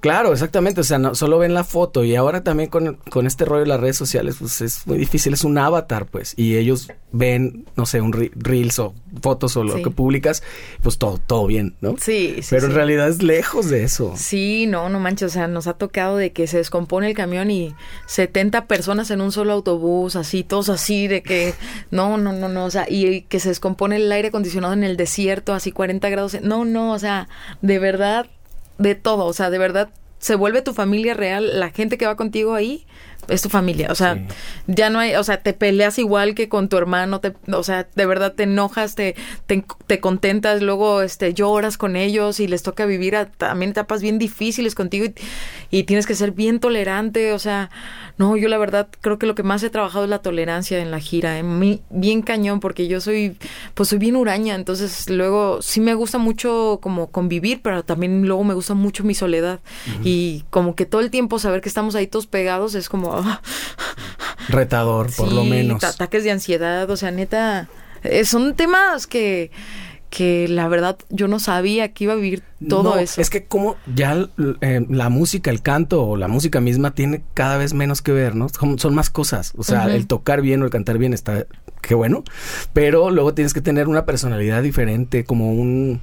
Claro, 0.00 0.32
exactamente. 0.32 0.80
O 0.80 0.84
sea, 0.84 0.98
no, 0.98 1.14
solo 1.14 1.38
ven 1.38 1.52
la 1.52 1.62
foto 1.62 2.04
y 2.04 2.16
ahora 2.16 2.42
también 2.42 2.70
con, 2.70 2.94
con 3.10 3.26
este 3.26 3.44
rollo 3.44 3.60
de 3.60 3.66
las 3.66 3.80
redes 3.80 3.98
sociales, 3.98 4.36
pues 4.38 4.62
es 4.62 4.86
muy 4.86 4.96
difícil. 4.96 5.34
Es 5.34 5.44
un 5.44 5.58
avatar, 5.58 6.06
pues. 6.06 6.32
Y 6.38 6.56
ellos 6.56 6.88
ven, 7.12 7.66
no 7.76 7.84
sé, 7.84 8.00
un 8.00 8.14
reels 8.14 8.78
o 8.78 8.94
fotos 9.20 9.58
o 9.58 9.64
lo 9.64 9.74
que 9.82 9.90
publicas, 9.90 10.42
pues 10.82 10.96
todo, 10.96 11.18
todo 11.18 11.46
bien, 11.46 11.76
¿no? 11.82 11.96
Sí, 11.98 12.36
sí. 12.40 12.48
Pero 12.48 12.68
en 12.68 12.74
realidad 12.74 13.08
es 13.08 13.22
lejos 13.22 13.68
de 13.68 13.84
eso. 13.84 14.14
Sí, 14.16 14.66
no, 14.66 14.88
no 14.88 15.00
manches. 15.00 15.32
O 15.32 15.34
sea, 15.34 15.48
nos 15.48 15.66
ha 15.66 15.74
tocado 15.74 16.16
de 16.16 16.32
que 16.32 16.46
se 16.46 16.56
descompone 16.56 17.08
el 17.08 17.14
camión 17.14 17.50
y 17.50 17.74
70 18.06 18.66
personas 18.66 19.10
en 19.10 19.20
un 19.20 19.32
solo 19.32 19.52
autobús 19.52 19.97
así, 20.16 20.44
todos 20.44 20.68
así, 20.68 21.08
de 21.08 21.22
que 21.22 21.54
no, 21.90 22.16
no, 22.16 22.32
no, 22.32 22.48
no, 22.48 22.64
o 22.64 22.70
sea, 22.70 22.86
y 22.88 23.22
que 23.22 23.40
se 23.40 23.48
descompone 23.48 23.96
el 23.96 24.10
aire 24.10 24.28
acondicionado 24.28 24.72
en 24.72 24.84
el 24.84 24.96
desierto, 24.96 25.54
así 25.54 25.72
40 25.72 26.08
grados. 26.08 26.40
No, 26.42 26.64
no, 26.64 26.92
o 26.92 26.98
sea, 26.98 27.28
de 27.62 27.78
verdad, 27.78 28.26
de 28.78 28.94
todo, 28.94 29.24
o 29.26 29.32
sea, 29.32 29.50
de 29.50 29.58
verdad 29.58 29.90
se 30.18 30.34
vuelve 30.34 30.62
tu 30.62 30.74
familia 30.74 31.14
real, 31.14 31.60
la 31.60 31.70
gente 31.70 31.96
que 31.96 32.06
va 32.06 32.16
contigo 32.16 32.54
ahí 32.54 32.86
es 33.28 33.42
tu 33.42 33.48
familia, 33.48 33.88
o 33.90 33.94
sea, 33.94 34.18
ya 34.66 34.90
no 34.90 34.98
hay, 34.98 35.14
o 35.14 35.22
sea, 35.22 35.42
te 35.42 35.52
peleas 35.52 35.98
igual 35.98 36.34
que 36.34 36.48
con 36.48 36.68
tu 36.68 36.76
hermano, 36.76 37.20
te, 37.20 37.34
o 37.52 37.62
sea, 37.62 37.86
de 37.94 38.06
verdad 38.06 38.32
te 38.32 38.44
enojas, 38.44 38.94
te, 38.94 39.16
te, 39.46 40.00
contentas, 40.00 40.62
luego 40.62 41.02
este 41.02 41.34
lloras 41.34 41.76
con 41.76 41.94
ellos 41.94 42.40
y 42.40 42.48
les 42.48 42.62
toca 42.62 42.86
vivir 42.86 43.16
también 43.36 43.72
etapas 43.72 44.00
bien 44.00 44.18
difíciles 44.18 44.74
contigo 44.74 45.06
y, 45.70 45.82
tienes 45.84 46.06
que 46.06 46.14
ser 46.14 46.32
bien 46.32 46.58
tolerante, 46.58 47.32
o 47.32 47.38
sea, 47.38 47.70
no, 48.18 48.36
yo 48.36 48.48
la 48.48 48.58
verdad 48.58 48.88
creo 49.00 49.18
que 49.18 49.26
lo 49.26 49.34
que 49.34 49.44
más 49.44 49.62
he 49.62 49.70
trabajado 49.70 50.04
es 50.04 50.10
la 50.10 50.18
tolerancia 50.18 50.80
en 50.80 50.90
la 50.90 50.98
gira, 50.98 51.38
en 51.38 51.58
mí, 51.60 51.82
bien 51.88 52.22
cañón, 52.22 52.58
porque 52.58 52.88
yo 52.88 53.00
soy, 53.00 53.36
pues 53.74 53.88
soy 53.88 53.98
bien 53.98 54.16
huraña, 54.16 54.56
entonces 54.56 55.08
luego 55.08 55.62
sí 55.62 55.80
me 55.80 55.94
gusta 55.94 56.18
mucho 56.18 56.80
como 56.82 57.12
convivir, 57.12 57.60
pero 57.62 57.84
también 57.84 58.26
luego 58.26 58.42
me 58.42 58.54
gusta 58.54 58.74
mucho 58.74 59.04
mi 59.04 59.14
soledad. 59.14 59.60
Y 60.02 60.44
como 60.50 60.74
que 60.74 60.84
todo 60.84 61.00
el 61.00 61.10
tiempo 61.10 61.38
saber 61.38 61.60
que 61.60 61.68
estamos 61.68 61.94
ahí 61.94 62.08
todos 62.08 62.26
pegados 62.26 62.74
es 62.74 62.88
como 62.88 63.24
Retador, 64.48 65.14
por 65.14 65.32
lo 65.32 65.44
menos. 65.44 65.84
Ataques 65.84 66.24
de 66.24 66.32
ansiedad, 66.32 66.90
o 66.90 66.96
sea, 66.96 67.10
neta, 67.12 67.68
eh, 68.02 68.24
son 68.24 68.54
temas 68.54 69.06
que 69.06 69.50
que 70.10 70.48
la 70.48 70.68
verdad 70.68 70.98
yo 71.10 71.28
no 71.28 71.38
sabía 71.38 71.92
que 71.92 72.04
iba 72.04 72.14
a 72.14 72.16
vivir 72.16 72.42
todo 72.68 72.98
eso. 72.98 73.20
Es 73.20 73.30
que 73.30 73.44
como 73.44 73.76
ya 73.94 74.28
eh, 74.60 74.86
la 74.88 75.08
música, 75.10 75.50
el 75.50 75.62
canto 75.62 76.02
o 76.02 76.16
la 76.16 76.28
música 76.28 76.60
misma 76.60 76.92
tiene 76.92 77.22
cada 77.34 77.56
vez 77.58 77.74
menos 77.74 78.02
que 78.02 78.12
ver, 78.12 78.34
¿no? 78.34 78.48
Son, 78.48 78.94
más 78.94 79.10
cosas. 79.10 79.52
O 79.56 79.62
sea, 79.62 79.94
el 79.94 80.06
tocar 80.06 80.40
bien 80.40 80.62
o 80.62 80.64
el 80.64 80.70
cantar 80.70 80.98
bien 80.98 81.12
está, 81.12 81.46
qué 81.82 81.94
bueno, 81.94 82.24
pero 82.72 83.10
luego 83.10 83.34
tienes 83.34 83.52
que 83.54 83.60
tener 83.60 83.88
una 83.88 84.06
personalidad 84.06 84.62
diferente, 84.62 85.24
como 85.24 85.52
un 85.52 86.00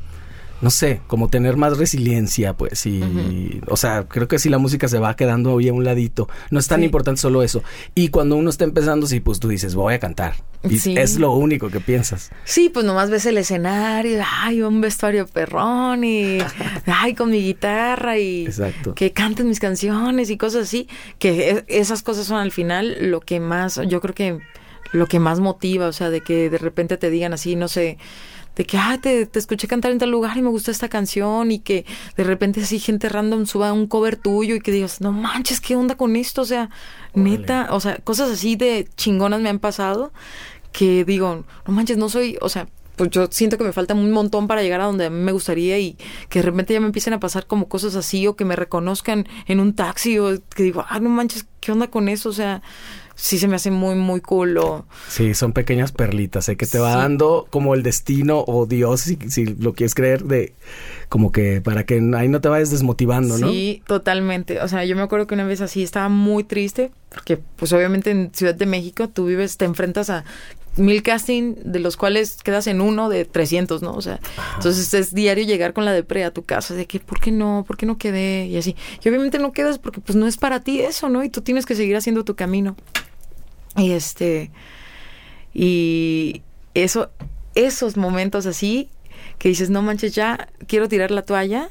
no 0.62 0.70
sé, 0.70 1.02
como 1.08 1.28
tener 1.28 1.58
más 1.58 1.78
resiliencia, 1.78 2.54
pues, 2.54 2.86
y, 2.86 3.62
o 3.68 3.78
sea, 3.78 4.08
creo 4.08 4.28
que 4.28 4.40
si 4.40 4.50
la 4.50 4.58
música 4.58 4.88
se 4.88 5.00
va 5.00 5.16
quedando 5.16 5.58
ahí 5.58 5.70
a 5.70 5.74
un 5.74 5.84
ladito, 5.84 6.30
no 6.50 6.60
es 6.60 6.68
tan 6.68 6.84
importante 6.84 7.22
solo 7.22 7.44
eso. 7.44 7.64
Y 7.94 8.10
cuando 8.10 8.36
uno 8.36 8.50
está 8.50 8.64
empezando, 8.64 9.06
sí, 9.08 9.20
pues 9.20 9.40
tú 9.40 9.48
dices, 9.48 9.76
voy 9.76 9.94
a 9.94 10.00
cantar. 10.00 10.36
Y 10.64 10.98
es 10.98 11.18
lo 11.20 11.32
único 11.34 11.70
que 11.70 11.80
piensas. 11.80 12.32
Sí, 12.44 12.70
pues 12.70 12.86
nomás 12.86 13.10
ves 13.10 13.26
el 13.26 13.38
escenario, 13.38 14.24
ay, 14.42 14.62
un 14.62 14.82
vestuario 14.82 15.28
perrón 15.28 16.04
y, 16.04 16.40
ay, 16.86 17.14
con 17.14 17.30
mi 17.30 17.42
guitarra 17.42 18.18
y 18.18 18.46
Exacto. 18.46 18.96
que 18.96 19.12
canten 19.12 19.48
mis 19.48 19.60
canciones 19.60 20.30
y 20.30 20.38
cosas 20.38 20.64
así, 20.64 20.88
que 21.20 21.52
e, 21.52 21.66
esas 21.68 22.02
cosas 22.02 22.26
son 22.26 22.38
al 22.38 22.52
final 22.52 22.98
lo 23.12 23.20
que 23.20 23.40
más, 23.40 23.80
yo 23.88 24.02
creo 24.02 24.16
que 24.16 24.40
lo 24.92 25.08
que 25.08 25.20
más 25.20 25.40
motiva, 25.40 25.88
o 25.88 25.94
sea, 25.94 26.10
de 26.10 26.22
que 26.22 26.50
de 26.50 26.58
repente 26.58 26.98
te 26.98 27.10
digan 27.10 27.34
así, 27.34 27.56
no 27.56 27.68
sé, 27.68 27.98
de 28.56 28.66
que, 28.66 28.78
ah, 28.78 28.98
te, 29.02 29.26
te, 29.26 29.40
escuché 29.40 29.68
cantar 29.68 29.92
en 29.92 30.00
tal 30.00 30.12
lugar 30.12 30.38
y 30.38 30.42
me 30.42 30.50
gustó 30.50 30.72
esta 30.72 30.90
canción 30.90 31.52
y 31.52 31.60
que 31.60 31.86
de 32.16 32.24
repente 32.24 32.62
así 32.62 32.80
gente 32.80 33.10
random 33.10 33.46
suba 33.46 33.74
un 33.74 33.88
cover 33.88 34.16
tuyo 34.16 34.56
y 34.56 34.62
que 34.62 34.72
digas, 34.72 35.02
no 35.02 35.12
manches, 35.12 35.60
¿qué 35.62 35.76
onda 35.76 35.96
con 35.96 36.16
esto? 36.16 36.42
O 36.42 36.46
sea, 36.46 36.70
neta, 37.14 37.68
o 37.72 37.80
sea, 37.80 37.98
cosas 37.98 38.32
así 38.32 38.56
de 38.56 38.88
chingonas 38.96 39.42
me 39.42 39.50
han 39.50 39.60
pasado 39.60 40.12
que 40.72 41.06
digo, 41.06 41.46
no 41.66 41.74
manches, 41.74 41.98
no 41.98 42.10
soy, 42.10 42.38
o 42.42 42.50
sea, 42.50 42.68
pues 42.96 43.10
yo 43.10 43.28
siento 43.30 43.58
que 43.58 43.64
me 43.64 43.74
falta 43.74 43.94
un 43.94 44.12
montón 44.12 44.48
para 44.48 44.62
llegar 44.62 44.82
a 44.82 44.86
donde 44.86 45.06
a 45.06 45.10
mí 45.10 45.20
me 45.20 45.32
gustaría 45.32 45.80
y 45.80 45.98
que 46.30 46.40
de 46.40 46.44
repente 46.44 46.74
ya 46.74 46.80
me 46.80 46.88
empiecen 46.88 47.14
a 47.14 47.20
pasar 47.20 47.48
como 47.48 47.68
cosas 47.68 47.96
así 47.96 48.26
o 48.28 48.36
que 48.36 48.46
me 48.46 48.56
reconozcan 48.56 49.28
en 49.48 49.60
un 49.60 49.74
taxi 49.74 50.18
o 50.20 50.38
que 50.56 50.64
digo, 50.64 50.86
ah, 50.88 51.00
no 51.00 51.10
manches, 51.10 51.46
¿qué 51.60 51.72
onda 51.72 51.88
con 51.90 52.10
eso? 52.10 52.30
O 52.30 52.34
sea, 52.34 52.62
sí 53.16 53.40
se 53.40 53.48
me 53.48 53.56
hace 53.56 53.72
muy, 53.72 53.96
muy 53.96 54.22
cool. 54.22 54.60
Sí, 55.08 55.34
son 55.34 55.54
pequeñas 55.54 55.92
perlitas, 55.92 56.48
¿eh? 56.50 56.56
que 56.56 56.66
te 56.66 56.80
va 56.80 56.96
dando 56.96 57.48
como 57.50 57.74
el 57.74 57.84
destino 57.84 58.44
o 58.48 58.66
Dios, 58.66 59.02
si, 59.02 59.18
si, 59.30 59.46
lo 59.46 59.74
quieres 59.74 59.96
creer, 59.96 60.24
de 60.24 60.54
como 61.10 61.32
que 61.32 61.62
para 61.62 61.86
que 61.86 61.96
ahí 62.16 62.28
no 62.28 62.42
te 62.42 62.50
vayas 62.50 62.72
desmotivando, 62.72 63.38
¿no? 63.38 63.50
Sí, 63.50 63.82
totalmente. 63.88 64.62
O 64.62 64.68
sea, 64.68 64.86
yo 64.86 64.96
me 64.96 65.02
acuerdo 65.02 65.28
que 65.28 65.34
una 65.34 65.46
vez 65.46 65.62
así 65.62 65.84
estaba 65.84 66.10
muy 66.10 66.44
triste, 66.44 66.92
porque 67.10 67.38
pues 67.38 67.72
obviamente 67.74 68.12
en 68.12 68.32
Ciudad 68.34 68.56
de 68.56 68.66
México 68.66 69.10
tú 69.10 69.26
vives, 69.26 69.58
te 69.58 69.66
enfrentas 69.66 70.10
a 70.10 70.26
mil 70.78 71.04
casting, 71.04 71.56
de 71.64 71.80
los 71.80 71.98
cuales 71.98 72.42
quedas 72.44 72.68
en 72.68 72.82
uno 72.82 73.10
de 73.10 73.26
300, 73.26 73.82
¿no? 73.82 73.94
O 73.94 74.02
sea, 74.02 74.20
entonces 74.56 74.94
es 74.94 75.14
diario 75.14 75.46
llegar 75.46 75.74
con 75.74 75.86
la 75.86 75.94
depre 75.94 76.24
a 76.24 76.32
tu 76.32 76.44
casa, 76.44 76.74
de 76.74 76.86
que, 76.86 77.00
¿por 77.00 77.20
qué 77.20 77.32
no? 77.32 77.64
¿Por 77.66 77.78
qué 77.78 77.86
no 77.86 77.98
quedé? 77.98 78.48
Y 78.48 78.58
así. 78.58 78.76
Y 79.04 79.10
obviamente 79.10 79.40
no 79.40 79.52
quedas 79.52 79.80
porque 79.80 80.02
pues 80.02 80.16
no 80.16 80.28
es 80.28 80.38
para 80.38 80.62
ti 80.62 80.82
eso, 80.82 81.10
¿no? 81.10 81.24
Y 81.24 81.30
tú 81.30 81.42
tienes 81.42 81.66
que 81.66 81.76
seguir 81.76 81.96
haciendo 81.96 82.24
tu 82.24 82.36
camino. 82.36 82.76
Y 83.78 83.92
este, 83.92 84.52
y 85.54 86.42
eso, 86.74 87.12
esos 87.56 87.98
momentos 87.98 88.46
así, 88.46 88.90
que 89.38 89.50
dices, 89.50 89.70
no 89.70 89.82
manches, 89.82 90.14
ya 90.16 90.50
quiero 90.68 90.88
tirar 90.88 91.12
la 91.12 91.24
toalla 91.24 91.70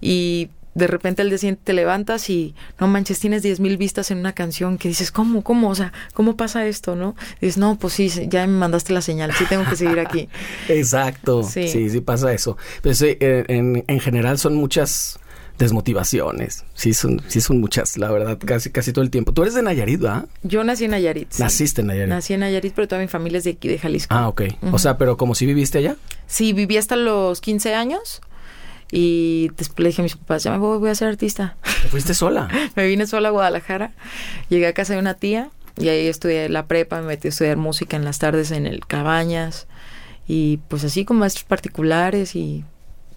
y 0.00 0.50
de 0.74 0.86
repente 0.86 1.22
al 1.22 1.30
día 1.30 1.38
siguiente 1.38 1.62
te 1.64 1.72
levantas 1.72 2.28
y 2.28 2.54
no 2.78 2.86
manches, 2.86 3.18
tienes 3.18 3.42
diez 3.42 3.60
mil 3.60 3.78
vistas 3.78 4.10
en 4.10 4.18
una 4.18 4.34
canción 4.34 4.76
que 4.76 4.88
dices, 4.88 5.10
¿cómo? 5.10 5.42
¿Cómo? 5.42 5.70
O 5.70 5.74
sea, 5.74 5.92
¿cómo 6.12 6.36
pasa 6.36 6.66
esto? 6.66 6.96
¿No? 6.96 7.16
dices, 7.40 7.56
no, 7.56 7.78
pues 7.78 7.94
sí, 7.94 8.10
ya 8.28 8.46
me 8.46 8.58
mandaste 8.58 8.92
la 8.92 9.00
señal, 9.00 9.32
sí 9.32 9.44
tengo 9.48 9.64
que 9.64 9.76
seguir 9.76 9.98
aquí. 9.98 10.28
Exacto. 10.68 11.42
Sí. 11.42 11.68
sí, 11.68 12.00
pasa 12.02 12.32
eso. 12.32 12.58
Pues 12.82 13.00
en, 13.02 13.84
en 13.86 14.00
general 14.00 14.38
son 14.38 14.54
muchas 14.54 15.18
desmotivaciones. 15.58 16.64
Sí 16.74 16.94
son, 16.94 17.22
sí 17.28 17.40
son 17.40 17.60
muchas, 17.60 17.96
la 17.96 18.10
verdad, 18.10 18.38
casi, 18.38 18.70
casi 18.70 18.92
todo 18.92 19.04
el 19.04 19.10
tiempo. 19.10 19.32
Tú 19.32 19.42
eres 19.42 19.54
de 19.54 19.62
Nayarit, 19.62 20.00
¿verdad? 20.00 20.26
Yo 20.42 20.64
nací 20.64 20.84
en 20.84 20.92
Nayarit. 20.92 21.30
sí. 21.30 21.42
Naciste 21.42 21.80
en 21.80 21.88
Nayarit. 21.88 22.08
Nací 22.08 22.34
en 22.34 22.40
Nayarit, 22.40 22.74
pero 22.74 22.88
toda 22.88 23.00
mi 23.00 23.08
familia 23.08 23.38
es 23.38 23.44
de 23.44 23.50
aquí, 23.52 23.68
de 23.68 23.78
Jalisco. 23.78 24.14
Ah, 24.14 24.28
ok. 24.28 24.42
O 24.72 24.78
sea, 24.78 24.98
pero 24.98 25.16
como 25.16 25.34
si 25.34 25.46
viviste 25.46 25.78
allá. 25.78 25.96
Sí, 26.26 26.52
viví 26.52 26.76
hasta 26.76 26.96
los 26.96 27.40
15 27.40 27.74
años 27.74 28.20
y 28.90 29.50
después 29.56 29.80
le 29.80 29.88
dije 29.88 30.02
a 30.02 30.04
mis 30.04 30.16
papás, 30.16 30.44
ya 30.44 30.52
me 30.52 30.58
voy, 30.58 30.78
voy 30.78 30.90
a 30.90 30.94
ser 30.94 31.08
artista. 31.08 31.56
Te 31.82 31.88
fuiste 31.88 32.14
sola. 32.14 32.48
me 32.76 32.86
vine 32.86 33.06
sola 33.06 33.28
a 33.28 33.32
Guadalajara, 33.32 33.92
llegué 34.48 34.66
a 34.66 34.72
casa 34.72 34.94
de 34.94 35.00
una 35.00 35.14
tía 35.14 35.50
y 35.78 35.88
ahí 35.88 36.06
estudié 36.06 36.48
la 36.48 36.66
prepa, 36.66 37.00
me 37.00 37.08
metí 37.08 37.28
a 37.28 37.30
estudiar 37.30 37.56
música 37.56 37.96
en 37.96 38.04
las 38.04 38.18
tardes 38.18 38.50
en 38.50 38.66
el 38.66 38.86
Cabañas 38.86 39.66
y 40.28 40.58
pues 40.68 40.84
así 40.84 41.04
con 41.04 41.18
maestros 41.18 41.44
particulares 41.44 42.34
y... 42.36 42.64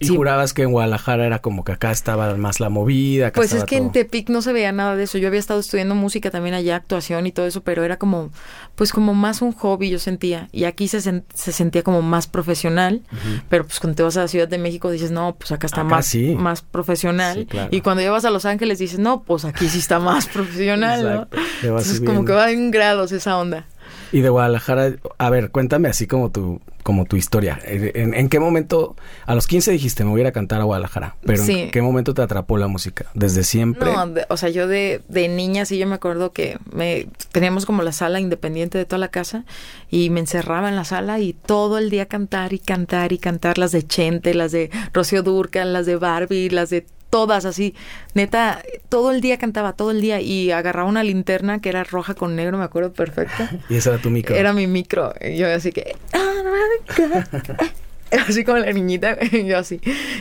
Y 0.02 0.06
sí. 0.06 0.16
jurabas 0.16 0.54
que 0.54 0.62
en 0.62 0.72
Guadalajara 0.72 1.26
era 1.26 1.40
como 1.40 1.62
que 1.62 1.72
acá 1.72 1.90
estaba 1.90 2.34
más 2.36 2.58
la 2.58 2.70
movida. 2.70 3.26
acá 3.28 3.36
Pues 3.36 3.52
es 3.52 3.64
que 3.64 3.76
en. 3.76 3.92
Tepic 3.92 4.30
no 4.30 4.40
se 4.40 4.54
veía 4.54 4.72
nada 4.72 4.96
de 4.96 5.04
eso. 5.04 5.18
Yo 5.18 5.28
había 5.28 5.38
estado 5.38 5.60
estudiando 5.60 5.94
música 5.94 6.30
también 6.30 6.54
allá, 6.54 6.76
actuación 6.76 7.26
y 7.26 7.32
todo 7.32 7.46
eso, 7.46 7.62
pero 7.62 7.84
era 7.84 7.98
como, 7.98 8.30
pues 8.76 8.92
como 8.92 9.12
más 9.12 9.42
un 9.42 9.52
hobby 9.52 9.90
yo 9.90 9.98
sentía. 9.98 10.48
Y 10.52 10.64
aquí 10.64 10.88
se, 10.88 10.98
sen- 11.00 11.24
se 11.34 11.52
sentía 11.52 11.82
como 11.82 12.00
más 12.00 12.26
profesional, 12.26 13.02
pero 13.50 13.66
pues 13.66 13.78
cuando 13.78 13.96
te 13.96 14.02
vas 14.02 14.16
a 14.16 14.22
la 14.22 14.28
Ciudad 14.28 14.48
de 14.48 14.56
México 14.56 14.90
dices, 14.90 15.10
no, 15.10 15.34
pues 15.36 15.52
acá 15.52 15.66
está 15.66 15.82
Acá 15.82 15.90
más, 15.90 16.06
sí. 16.06 16.34
más 16.34 16.62
profesional. 16.62 17.40
Sí, 17.40 17.44
claro. 17.44 17.68
Y 17.70 17.82
cuando 17.82 18.00
llevas 18.02 18.24
a 18.24 18.30
Los 18.30 18.46
Ángeles 18.46 18.78
dices, 18.78 18.98
no, 18.98 19.22
pues 19.22 19.44
aquí 19.44 19.68
sí 19.68 19.80
está 19.80 19.98
más 19.98 20.26
profesional, 20.32 21.28
Entonces 21.62 22.00
como 22.00 22.24
que 22.24 22.32
va 22.32 22.50
en 22.50 22.70
grados 22.70 23.12
esa 23.12 23.36
onda. 23.36 23.66
Y 24.12 24.20
de 24.20 24.28
Guadalajara, 24.28 24.92
a 25.18 25.30
ver, 25.30 25.50
cuéntame 25.50 25.88
así 25.88 26.06
como 26.06 26.30
tu, 26.30 26.60
como 26.82 27.04
tu 27.04 27.16
historia. 27.16 27.58
¿En, 27.64 28.14
en 28.14 28.28
qué 28.28 28.40
momento, 28.40 28.96
a 29.26 29.34
los 29.34 29.46
15 29.46 29.70
dijiste, 29.72 30.04
me 30.04 30.10
voy 30.10 30.20
a 30.20 30.22
ir 30.22 30.26
a 30.26 30.32
cantar 30.32 30.60
a 30.60 30.64
Guadalajara? 30.64 31.16
Pero 31.24 31.42
Sí. 31.44 31.52
¿en 31.60 31.70
qué 31.70 31.80
momento 31.82 32.12
te 32.14 32.22
atrapó 32.22 32.58
la 32.58 32.66
música? 32.66 33.06
¿Desde 33.14 33.44
siempre? 33.44 33.92
No, 33.92 34.06
de- 34.08 34.26
o 34.28 34.36
sea, 34.36 34.48
yo 34.48 34.66
de, 34.66 35.00
de 35.08 35.28
niña 35.28 35.64
sí 35.64 35.78
yo 35.78 35.86
me 35.86 35.94
acuerdo 35.94 36.32
que 36.32 36.58
me 36.72 37.06
teníamos 37.32 37.66
como 37.66 37.82
la 37.82 37.92
sala 37.92 38.18
independiente 38.20 38.78
de 38.78 38.84
toda 38.84 38.98
la 38.98 39.08
casa 39.08 39.44
y 39.90 40.10
me 40.10 40.20
encerraba 40.20 40.68
en 40.68 40.76
la 40.76 40.84
sala 40.84 41.20
y 41.20 41.32
todo 41.32 41.78
el 41.78 41.90
día 41.90 42.06
cantar 42.06 42.52
y 42.52 42.58
cantar 42.58 43.12
y 43.12 43.18
cantar 43.18 43.58
las 43.58 43.72
de 43.72 43.86
Chente, 43.86 44.34
las 44.34 44.50
de 44.52 44.70
Rocío 44.92 45.22
Durcal, 45.22 45.72
las 45.72 45.86
de 45.86 45.96
Barbie, 45.96 46.50
las 46.50 46.70
de 46.70 46.84
todas 47.10 47.44
así. 47.44 47.74
Neta, 48.14 48.62
todo 48.88 49.10
el 49.10 49.20
día 49.20 49.38
cantaba, 49.38 49.74
todo 49.74 49.90
el 49.90 50.00
día 50.00 50.20
y 50.20 50.50
agarraba 50.50 50.88
una 50.88 51.02
linterna 51.02 51.60
que 51.60 51.68
era 51.68 51.84
roja 51.84 52.14
con 52.14 52.36
negro, 52.36 52.56
me 52.56 52.64
acuerdo 52.64 52.92
perfecto. 52.92 53.48
Y 53.68 53.76
ese 53.76 53.90
era 53.90 53.98
tu 53.98 54.10
micro. 54.10 54.34
Era 54.34 54.52
mi 54.52 54.66
micro. 54.66 55.12
Y 55.20 55.36
yo 55.36 55.52
así 55.52 55.72
que... 55.72 55.96
Así 58.10 58.44
como 58.44 58.58
la 58.58 58.72
niñita. 58.72 59.16
y 59.32 59.46
yo 59.46 59.58
así. 59.58 59.80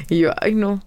Y 0.10 0.20
yo, 0.20 0.32
ay, 0.40 0.54
no. 0.54 0.84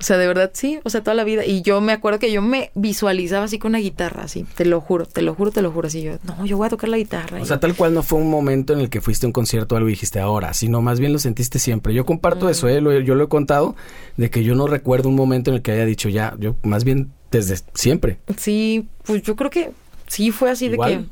O 0.00 0.02
sea, 0.02 0.16
de 0.16 0.26
verdad 0.26 0.50
sí. 0.54 0.80
O 0.84 0.90
sea, 0.90 1.02
toda 1.02 1.14
la 1.14 1.24
vida. 1.24 1.44
Y 1.44 1.60
yo 1.62 1.80
me 1.82 1.92
acuerdo 1.92 2.18
que 2.18 2.32
yo 2.32 2.40
me 2.40 2.70
visualizaba 2.74 3.44
así 3.44 3.58
con 3.58 3.70
una 3.72 3.78
guitarra, 3.80 4.22
así. 4.24 4.46
Te 4.56 4.64
lo 4.64 4.80
juro, 4.80 5.04
te 5.06 5.20
lo 5.22 5.34
juro, 5.34 5.50
te 5.50 5.60
lo 5.62 5.70
juro. 5.72 5.88
Así 5.88 6.02
yo, 6.02 6.12
no, 6.24 6.46
yo 6.46 6.56
voy 6.56 6.66
a 6.66 6.70
tocar 6.70 6.88
la 6.88 6.96
guitarra. 6.96 7.38
O 7.38 7.42
Y 7.42 7.46
sea, 7.46 7.60
tal 7.60 7.74
cual 7.76 7.92
no 7.94 8.02
fue 8.02 8.18
un 8.18 8.30
momento 8.30 8.72
en 8.72 8.80
el 8.80 8.88
que 8.88 9.00
fuiste 9.02 9.26
a 9.26 9.28
un 9.28 9.32
concierto 9.32 9.74
o 9.74 9.78
algo 9.78 9.88
y 9.90 9.92
dijiste 9.92 10.18
ahora, 10.18 10.54
sino 10.54 10.80
más 10.80 10.98
bien 11.00 11.12
lo 11.12 11.18
sentiste 11.18 11.58
siempre. 11.58 11.92
Yo 11.94 12.06
comparto 12.06 12.48
eso, 12.48 12.66
¿eh? 12.68 12.80
Lo- 12.80 12.98
yo 12.98 13.14
lo 13.14 13.24
he 13.24 13.28
contado, 13.28 13.76
de 14.16 14.30
que 14.30 14.42
yo 14.42 14.54
no 14.54 14.66
recuerdo 14.66 15.08
un 15.10 15.16
momento 15.16 15.50
en 15.50 15.56
el 15.56 15.62
que 15.62 15.72
haya 15.72 15.84
dicho 15.84 16.08
ya, 16.08 16.34
yo 16.38 16.56
más 16.62 16.84
bien 16.84 17.10
desde 17.30 17.56
siempre. 17.74 18.18
Sí, 18.38 18.88
pues 19.04 19.22
yo 19.22 19.36
creo 19.36 19.50
que 19.50 19.70
sí 20.06 20.30
fue 20.30 20.50
así 20.50 20.66
Igual. 20.66 20.90
de 20.90 20.98
que 20.98 21.04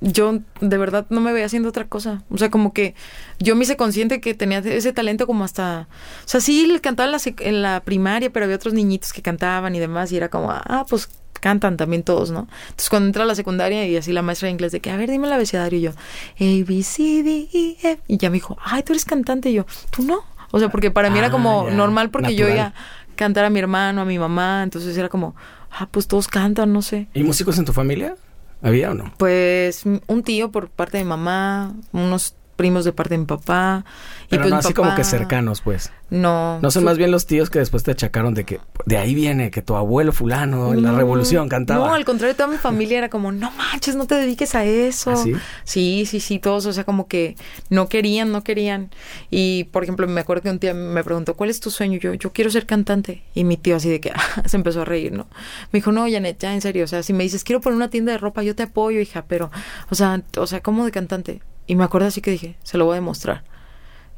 yo 0.00 0.38
de 0.60 0.78
verdad 0.78 1.06
no 1.10 1.20
me 1.20 1.32
veía 1.32 1.46
haciendo 1.46 1.68
otra 1.68 1.86
cosa. 1.86 2.22
O 2.30 2.38
sea, 2.38 2.50
como 2.50 2.72
que 2.72 2.94
yo 3.38 3.54
me 3.56 3.64
hice 3.64 3.76
consciente 3.76 4.20
que 4.20 4.34
tenía 4.34 4.58
ese 4.58 4.92
talento 4.92 5.26
como 5.26 5.44
hasta... 5.44 5.88
O 6.24 6.28
sea, 6.28 6.40
sí, 6.40 6.66
le 6.66 6.80
cantaba 6.80 7.06
en 7.06 7.12
la, 7.12 7.20
en 7.40 7.62
la 7.62 7.80
primaria, 7.80 8.30
pero 8.30 8.44
había 8.44 8.56
otros 8.56 8.74
niñitos 8.74 9.12
que 9.12 9.22
cantaban 9.22 9.74
y 9.74 9.78
demás 9.78 10.10
y 10.12 10.16
era 10.16 10.28
como, 10.28 10.50
ah, 10.50 10.86
pues 10.88 11.08
cantan 11.40 11.76
también 11.76 12.02
todos, 12.02 12.30
¿no? 12.30 12.48
Entonces 12.64 12.90
cuando 12.90 13.06
entra 13.08 13.24
a 13.24 13.26
la 13.26 13.34
secundaria 13.34 13.86
y 13.86 13.96
así 13.96 14.12
la 14.12 14.22
maestra 14.22 14.46
de 14.46 14.52
inglés 14.52 14.72
de 14.72 14.80
que, 14.80 14.90
a 14.90 14.96
ver, 14.96 15.10
dime 15.10 15.26
el 15.26 15.32
abecedario 15.32 15.78
y 15.78 15.82
yo, 15.82 15.90
A, 15.90 16.66
B, 16.66 16.82
C, 16.82 17.22
D, 17.22 17.48
E, 17.52 17.76
F. 17.80 18.00
Y 18.06 18.18
ya 18.18 18.30
me 18.30 18.34
dijo, 18.34 18.58
ay, 18.62 18.82
tú 18.82 18.92
eres 18.92 19.04
cantante 19.04 19.50
y 19.50 19.54
yo, 19.54 19.66
tú 19.90 20.02
no. 20.02 20.22
O 20.50 20.58
sea, 20.58 20.68
porque 20.68 20.90
para 20.90 21.10
mí 21.10 21.18
era 21.18 21.28
Ah, 21.28 21.30
como 21.30 21.68
ya, 21.68 21.74
normal 21.74 22.10
porque 22.10 22.34
yo 22.34 22.48
iba 22.48 22.66
a 22.66 22.74
cantar 23.16 23.44
a 23.44 23.50
mi 23.50 23.58
hermano, 23.58 24.02
a 24.02 24.04
mi 24.04 24.18
mamá, 24.18 24.62
entonces 24.62 24.96
era 24.96 25.08
como, 25.08 25.34
ah, 25.70 25.88
pues 25.90 26.06
todos 26.08 26.28
cantan, 26.28 26.72
no 26.72 26.82
sé. 26.82 27.08
¿Y 27.14 27.22
músicos 27.22 27.58
en 27.58 27.64
tu 27.64 27.72
familia? 27.72 28.16
¿Había 28.62 28.90
o 28.90 28.94
no? 28.94 29.12
Pues 29.16 29.84
un 29.84 30.22
tío 30.22 30.50
por 30.50 30.68
parte 30.70 30.98
de 30.98 31.04
mamá, 31.04 31.74
unos 31.92 32.34
primos 32.60 32.84
de 32.84 32.92
parte 32.92 33.14
de 33.14 33.18
mi 33.18 33.24
papá. 33.24 33.86
Y 34.26 34.28
Pero 34.28 34.42
pues 34.42 34.50
no 34.50 34.56
así 34.58 34.68
papá- 34.74 34.82
como 34.82 34.94
que 34.94 35.02
cercanos, 35.04 35.62
pues. 35.62 35.90
No. 36.10 36.58
No 36.60 36.70
son 36.70 36.84
más 36.84 36.98
bien 36.98 37.10
los 37.10 37.24
tíos 37.26 37.48
que 37.48 37.58
después 37.58 37.84
te 37.84 37.92
achacaron 37.92 38.34
de 38.34 38.44
que 38.44 38.60
de 38.84 38.98
ahí 38.98 39.14
viene 39.14 39.50
que 39.50 39.62
tu 39.62 39.76
abuelo 39.76 40.12
fulano 40.12 40.74
en 40.74 40.82
la 40.82 40.92
revolución 40.92 41.48
cantaba. 41.48 41.86
No, 41.88 41.94
al 41.94 42.04
contrario, 42.04 42.36
toda 42.36 42.48
mi 42.48 42.58
familia 42.58 42.98
era 42.98 43.08
como, 43.08 43.32
no 43.32 43.50
manches, 43.52 43.96
no 43.96 44.06
te 44.06 44.16
dediques 44.16 44.54
a 44.54 44.64
eso. 44.64 45.12
¿Ah, 45.12 45.16
sí? 45.16 45.32
Sí, 45.64 46.04
sí, 46.06 46.20
sí, 46.20 46.38
todos, 46.38 46.66
o 46.66 46.72
sea, 46.74 46.84
como 46.84 47.06
que 47.08 47.36
no 47.70 47.88
querían, 47.88 48.30
no 48.32 48.42
querían. 48.44 48.90
Y, 49.30 49.64
por 49.72 49.84
ejemplo, 49.84 50.06
me 50.06 50.20
acuerdo 50.20 50.42
que 50.42 50.50
un 50.50 50.58
día 50.58 50.74
me 50.74 51.02
preguntó, 51.02 51.34
¿cuál 51.34 51.48
es 51.48 51.60
tu 51.60 51.70
sueño? 51.70 51.98
Yo, 51.98 52.12
yo 52.14 52.32
quiero 52.32 52.50
ser 52.50 52.66
cantante. 52.66 53.22
Y 53.34 53.44
mi 53.44 53.56
tío 53.56 53.76
así 53.76 53.88
de 53.88 54.00
que 54.00 54.12
se 54.44 54.56
empezó 54.56 54.82
a 54.82 54.84
reír, 54.84 55.12
¿no? 55.12 55.28
Me 55.72 55.78
dijo, 55.78 55.92
no, 55.92 56.06
Janet, 56.10 56.38
ya 56.40 56.52
en 56.52 56.60
serio, 56.60 56.84
o 56.84 56.88
sea, 56.88 57.02
si 57.02 57.12
me 57.12 57.22
dices, 57.22 57.44
quiero 57.44 57.60
poner 57.60 57.76
una 57.76 57.88
tienda 57.88 58.12
de 58.12 58.18
ropa, 58.18 58.42
yo 58.42 58.54
te 58.56 58.64
apoyo, 58.64 59.00
hija, 59.00 59.24
pero, 59.28 59.50
o 59.90 59.94
sea, 59.94 60.22
o 60.36 60.46
sea, 60.46 60.60
¿cómo 60.60 60.84
de 60.84 60.90
cantante? 60.90 61.40
Y 61.70 61.76
me 61.76 61.84
acuerdo 61.84 62.08
así 62.08 62.20
que 62.20 62.32
dije, 62.32 62.56
se 62.64 62.78
lo 62.78 62.84
voy 62.84 62.94
a 62.94 62.96
demostrar. 62.96 63.44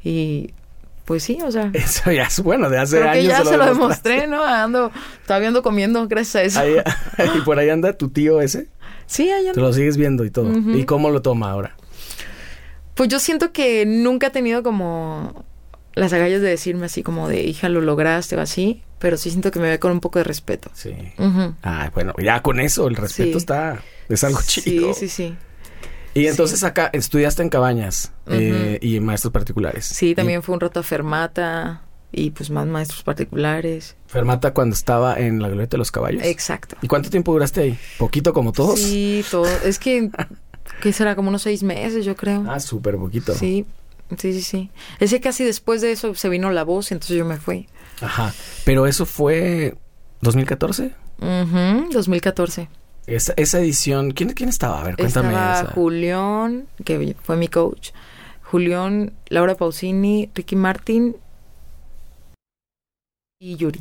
Y, 0.03 0.53
pues 1.05 1.21
sí, 1.23 1.37
o 1.43 1.51
sea... 1.51 1.69
Eso 1.73 2.11
ya 2.11 2.23
es 2.23 2.39
bueno, 2.41 2.67
de 2.69 2.79
hace 2.79 2.97
Creo 2.99 3.11
que 3.11 3.19
años. 3.19 3.27
ya 3.29 3.45
se 3.45 3.57
lo 3.57 3.65
demostré, 3.65 4.25
¿no? 4.27 4.43
Ando, 4.43 4.91
todavía 5.27 5.49
ando 5.49 5.61
comiendo 5.61 6.07
gracias 6.07 6.35
a 6.35 6.43
eso. 6.43 6.59
Ahí- 6.59 7.37
y 7.37 7.41
por 7.41 7.59
ahí 7.59 7.69
anda 7.69 7.93
tu 7.93 8.09
tío 8.09 8.41
ese. 8.41 8.69
Sí, 9.05 9.29
ahí 9.29 9.43
Te 9.43 9.49
ando. 9.49 9.61
lo 9.61 9.71
sigues 9.73 9.97
viendo 9.97 10.25
y 10.25 10.31
todo. 10.31 10.51
¿Y 10.75 10.85
cómo 10.85 11.11
lo 11.11 11.21
toma 11.21 11.51
ahora? 11.51 11.75
Pues 12.95 13.09
yo 13.09 13.19
siento 13.19 13.51
que 13.51 13.85
nunca 13.85 14.27
he 14.27 14.31
tenido 14.31 14.63
como 14.63 15.45
las 15.93 16.11
agallas 16.13 16.41
de 16.41 16.49
decirme 16.49 16.87
así 16.87 17.03
como 17.03 17.27
de 17.27 17.43
hija, 17.43 17.69
lo 17.69 17.81
lograste 17.81 18.35
o 18.35 18.41
así, 18.41 18.81
pero 18.99 19.17
sí 19.17 19.29
siento 19.29 19.51
que 19.51 19.59
me 19.59 19.69
ve 19.69 19.77
con 19.79 19.91
un 19.91 19.99
poco 19.99 20.17
de 20.19 20.23
respeto. 20.23 20.69
Sí. 20.73 20.95
Ujú. 21.19 21.53
Ah, 21.61 21.91
bueno, 21.93 22.13
ya 22.21 22.41
con 22.41 22.59
eso 22.59 22.87
el 22.87 22.95
respeto 22.95 23.31
Sí. 23.33 23.37
está 23.37 23.83
es 24.09 24.23
algo 24.23 24.39
chido. 24.45 24.93
Sí, 24.95 25.07
sí, 25.07 25.09
sí. 25.09 25.35
Y 26.13 26.27
entonces 26.27 26.63
acá 26.63 26.89
estudiaste 26.93 27.41
en 27.41 27.49
Cabañas 27.49 28.11
eh, 28.27 28.77
y 28.81 28.99
maestros 28.99 29.33
particulares. 29.33 29.85
Sí, 29.85 30.15
también 30.15 30.43
fue 30.43 30.53
un 30.53 30.61
rato 30.61 30.79
a 30.79 30.83
Fermata 30.83 31.81
y 32.11 32.29
pues 32.29 32.49
más 32.51 32.67
maestros 32.67 33.03
particulares. 33.03 33.95
Fermata 34.05 34.53
cuando 34.53 34.75
estaba 34.75 35.19
en 35.19 35.41
la 35.41 35.47
glorieta 35.49 35.71
de 35.71 35.79
los 35.79 35.91
caballos. 35.91 36.23
Exacto. 36.23 36.77
¿Y 36.81 36.87
cuánto 36.87 37.09
tiempo 37.09 37.33
duraste 37.33 37.61
ahí? 37.61 37.79
¿Poquito 37.97 38.31
como 38.33 38.51
todos? 38.51 38.79
Sí, 38.79 39.25
todo. 39.31 39.47
Es 39.63 39.79
que, 39.79 40.11
que 40.81 40.93
será 40.93 41.15
como 41.15 41.29
unos 41.29 41.41
seis 41.41 41.63
meses, 41.63 42.05
yo 42.05 42.15
creo. 42.15 42.45
Ah, 42.47 42.59
súper 42.59 42.97
poquito. 42.97 43.33
Sí, 43.33 43.65
sí, 44.17 44.33
sí, 44.33 44.41
sí. 44.41 44.69
Ese 44.99 45.19
casi 45.19 45.43
después 45.43 45.81
de 45.81 45.91
eso 45.91 46.13
se 46.13 46.29
vino 46.29 46.51
la 46.51 46.63
voz, 46.63 46.91
entonces 46.91 47.17
yo 47.17 47.25
me 47.25 47.37
fui. 47.37 47.67
Ajá. 48.01 48.33
Pero 48.65 48.85
eso 48.85 49.07
fue 49.07 49.75
2014. 50.21 50.91
Ujú, 51.19 51.89
2014. 51.91 52.69
Esa, 53.05 53.33
esa 53.35 53.59
edición, 53.59 54.11
¿quién, 54.11 54.29
¿quién 54.29 54.49
estaba? 54.49 54.79
A 54.81 54.83
ver, 54.83 54.95
cuéntame. 54.95 55.29
Estaba 55.29 55.61
esa. 55.61 55.71
Julián, 55.71 56.67
que 56.85 57.15
fue 57.21 57.35
mi 57.35 57.47
coach. 57.49 57.89
Julián, 58.43 59.13
Laura 59.29 59.55
Pausini, 59.55 60.29
Ricky 60.33 60.55
Martin 60.55 61.15
y 63.39 63.57
Yuri. 63.57 63.79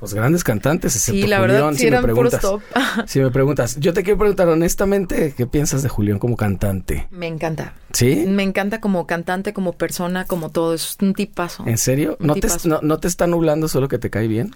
Los 0.00 0.12
grandes 0.12 0.44
cantantes, 0.44 0.94
excepto 0.94 1.22
Sí, 1.22 1.26
la 1.26 1.38
Julián, 1.40 1.56
verdad, 1.56 1.72
sí 1.72 1.78
si 1.84 1.90
me 1.90 2.02
preguntas. 2.02 2.40
top. 2.40 2.62
Si 3.06 3.18
me 3.18 3.30
preguntas, 3.30 3.76
yo 3.80 3.92
te 3.94 4.02
quiero 4.02 4.18
preguntar 4.18 4.48
honestamente, 4.48 5.34
¿qué 5.36 5.46
piensas 5.46 5.82
de 5.82 5.88
Julián 5.88 6.18
como 6.18 6.36
cantante? 6.36 7.08
Me 7.10 7.26
encanta. 7.26 7.74
¿Sí? 7.92 8.24
Me 8.26 8.42
encanta 8.42 8.80
como 8.80 9.06
cantante, 9.06 9.52
como 9.54 9.72
persona, 9.72 10.24
como 10.26 10.50
todo. 10.50 10.74
Es 10.74 10.96
un 11.00 11.14
tipazo. 11.14 11.66
¿En 11.66 11.78
serio? 11.78 12.16
¿No 12.20 12.34
te, 12.34 12.48
no, 12.64 12.80
no 12.82 12.98
te 12.98 13.08
está 13.08 13.26
nublando 13.26 13.68
solo 13.68 13.88
que 13.88 13.98
te 13.98 14.10
cae 14.10 14.28
bien? 14.28 14.52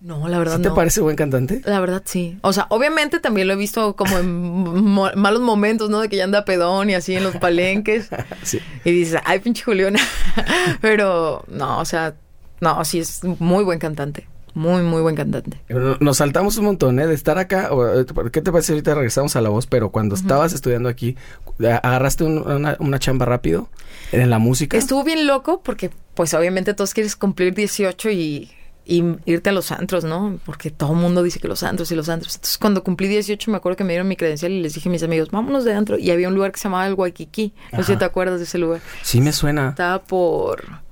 No, 0.00 0.28
la 0.28 0.38
verdad 0.38 0.56
¿Sí 0.56 0.62
te 0.62 0.68
no. 0.68 0.74
parece 0.74 1.00
buen 1.00 1.16
cantante? 1.16 1.62
La 1.64 1.80
verdad 1.80 2.02
sí. 2.04 2.38
O 2.42 2.52
sea, 2.52 2.66
obviamente 2.68 3.18
también 3.18 3.48
lo 3.48 3.54
he 3.54 3.56
visto 3.56 3.96
como 3.96 4.18
en 4.18 4.40
mo- 4.84 5.10
malos 5.16 5.40
momentos, 5.40 5.88
¿no? 5.90 6.00
De 6.00 6.08
que 6.08 6.16
ya 6.16 6.24
anda 6.24 6.44
pedón 6.44 6.90
y 6.90 6.94
así 6.94 7.14
en 7.14 7.24
los 7.24 7.36
palenques. 7.38 8.10
Sí. 8.42 8.60
Y 8.84 8.92
dices, 8.92 9.20
ay, 9.24 9.40
pinche 9.40 9.64
Julián. 9.64 9.96
Pero 10.80 11.44
no, 11.48 11.78
o 11.80 11.84
sea, 11.84 12.14
no, 12.60 12.84
sí 12.84 12.98
es 13.00 13.22
muy 13.24 13.64
buen 13.64 13.78
cantante. 13.78 14.26
Muy, 14.54 14.82
muy 14.82 15.02
buen 15.02 15.14
cantante. 15.16 15.60
Nos 16.00 16.16
saltamos 16.16 16.56
un 16.56 16.64
montón, 16.64 16.98
¿eh? 16.98 17.06
De 17.06 17.14
estar 17.14 17.36
acá. 17.36 17.68
o, 17.72 18.00
eh, 18.00 18.06
¿Qué 18.32 18.40
te 18.40 18.50
parece 18.50 18.72
ahorita 18.72 18.94
regresamos 18.94 19.36
a 19.36 19.42
la 19.42 19.50
voz? 19.50 19.66
Pero 19.66 19.90
cuando 19.90 20.14
estabas 20.14 20.54
estudiando 20.54 20.88
aquí, 20.88 21.14
¿agarraste 21.60 22.24
un- 22.24 22.38
una, 22.38 22.74
una 22.80 22.98
chamba 22.98 23.26
rápido 23.26 23.68
en 24.12 24.30
la 24.30 24.38
música? 24.38 24.78
Estuvo 24.78 25.04
bien 25.04 25.26
loco 25.26 25.60
porque, 25.62 25.90
pues, 26.14 26.32
obviamente 26.32 26.72
todos 26.72 26.94
quieres 26.94 27.16
cumplir 27.16 27.54
18 27.54 28.08
y, 28.10 28.50
y 28.88 29.04
irte 29.24 29.50
a 29.50 29.52
los 29.52 29.72
antros, 29.72 30.04
¿no? 30.04 30.38
Porque 30.46 30.70
todo 30.70 30.92
el 30.92 30.98
mundo 30.98 31.24
dice 31.24 31.40
que 31.40 31.48
los 31.48 31.64
antros 31.64 31.90
y 31.90 31.96
los 31.96 32.08
antros. 32.08 32.36
Entonces, 32.36 32.56
cuando 32.56 32.84
cumplí 32.84 33.08
18, 33.08 33.50
me 33.50 33.56
acuerdo 33.56 33.76
que 33.76 33.84
me 33.84 33.92
dieron 33.92 34.06
mi 34.06 34.14
credencial 34.16 34.52
y 34.52 34.62
les 34.62 34.74
dije 34.74 34.88
a 34.88 34.92
mis 34.92 35.02
amigos, 35.02 35.30
vámonos 35.32 35.64
de 35.64 35.74
antro. 35.74 35.98
Y 35.98 36.12
había 36.12 36.28
un 36.28 36.34
lugar 36.34 36.52
que 36.52 36.58
se 36.58 36.64
llamaba 36.64 36.86
el 36.86 36.94
Waikiki. 36.94 37.52
No 37.72 37.78
sé 37.78 37.94
si 37.94 37.98
te 37.98 38.04
acuerdas 38.04 38.38
de 38.38 38.44
ese 38.44 38.58
lugar. 38.58 38.80
Sí 39.02 39.20
me 39.20 39.32
suena. 39.32 39.70
Estaba 39.70 40.04
por 40.04 40.86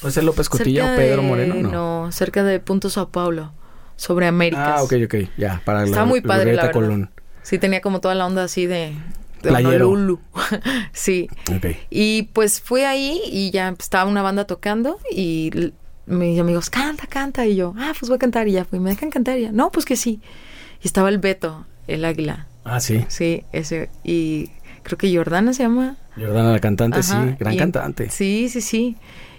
¿Puede 0.00 0.12
ser 0.12 0.24
López 0.24 0.48
Cotilla 0.48 0.92
o 0.92 0.96
Pedro 0.96 1.22
Moreno? 1.22 1.54
No. 1.56 1.70
no, 2.04 2.12
cerca 2.12 2.44
de 2.44 2.60
Punto 2.60 2.88
Sao 2.88 3.08
Paulo, 3.10 3.52
sobre 3.96 4.26
América. 4.26 4.76
Ah, 4.76 4.82
ok, 4.82 4.94
ok, 5.04 5.14
ya, 5.36 5.60
para 5.64 5.84
Está 5.84 6.00
la, 6.00 6.04
muy 6.04 6.20
padre, 6.20 6.54
la 6.54 6.62
verdad. 6.62 6.72
Colón. 6.72 7.10
Sí, 7.42 7.58
tenía 7.58 7.80
como 7.80 8.00
toda 8.00 8.14
la 8.14 8.26
onda 8.26 8.44
así 8.44 8.66
de... 8.66 8.94
de 9.42 9.48
Playero. 9.48 9.90
Honolulu. 9.90 10.20
sí. 10.92 11.28
Ok. 11.54 11.76
Y 11.90 12.24
pues 12.32 12.60
fui 12.60 12.82
ahí 12.82 13.20
y 13.26 13.50
ya 13.50 13.74
estaba 13.78 14.08
una 14.08 14.22
banda 14.22 14.46
tocando 14.46 14.98
y 15.10 15.72
mis 16.08 16.38
amigos, 16.40 16.70
canta, 16.70 17.06
canta. 17.06 17.46
Y 17.46 17.56
yo, 17.56 17.74
ah, 17.78 17.92
pues 17.98 18.08
voy 18.08 18.16
a 18.16 18.18
cantar. 18.18 18.48
Y 18.48 18.52
ya 18.52 18.64
fui, 18.64 18.78
¿me 18.80 18.90
dejan 18.90 19.10
cantar? 19.10 19.38
Y 19.38 19.42
ya, 19.42 19.52
no, 19.52 19.70
pues 19.70 19.84
que 19.84 19.96
sí. 19.96 20.20
Y 20.82 20.86
estaba 20.86 21.08
el 21.08 21.18
Beto, 21.18 21.66
el 21.86 22.04
águila. 22.04 22.46
Ah, 22.64 22.80
sí. 22.80 23.04
Sí, 23.08 23.44
ese. 23.52 23.90
Y 24.04 24.50
creo 24.82 24.98
que 24.98 25.14
Jordana 25.14 25.52
se 25.52 25.62
llama. 25.62 25.96
Jordana 26.16 26.52
la 26.52 26.60
cantante, 26.60 26.98
Ajá, 27.00 27.24
sí, 27.28 27.36
gran 27.38 27.54
y- 27.54 27.56
cantante. 27.58 28.10
Sí, 28.10 28.48
sí, 28.48 28.60
sí. 28.60 28.96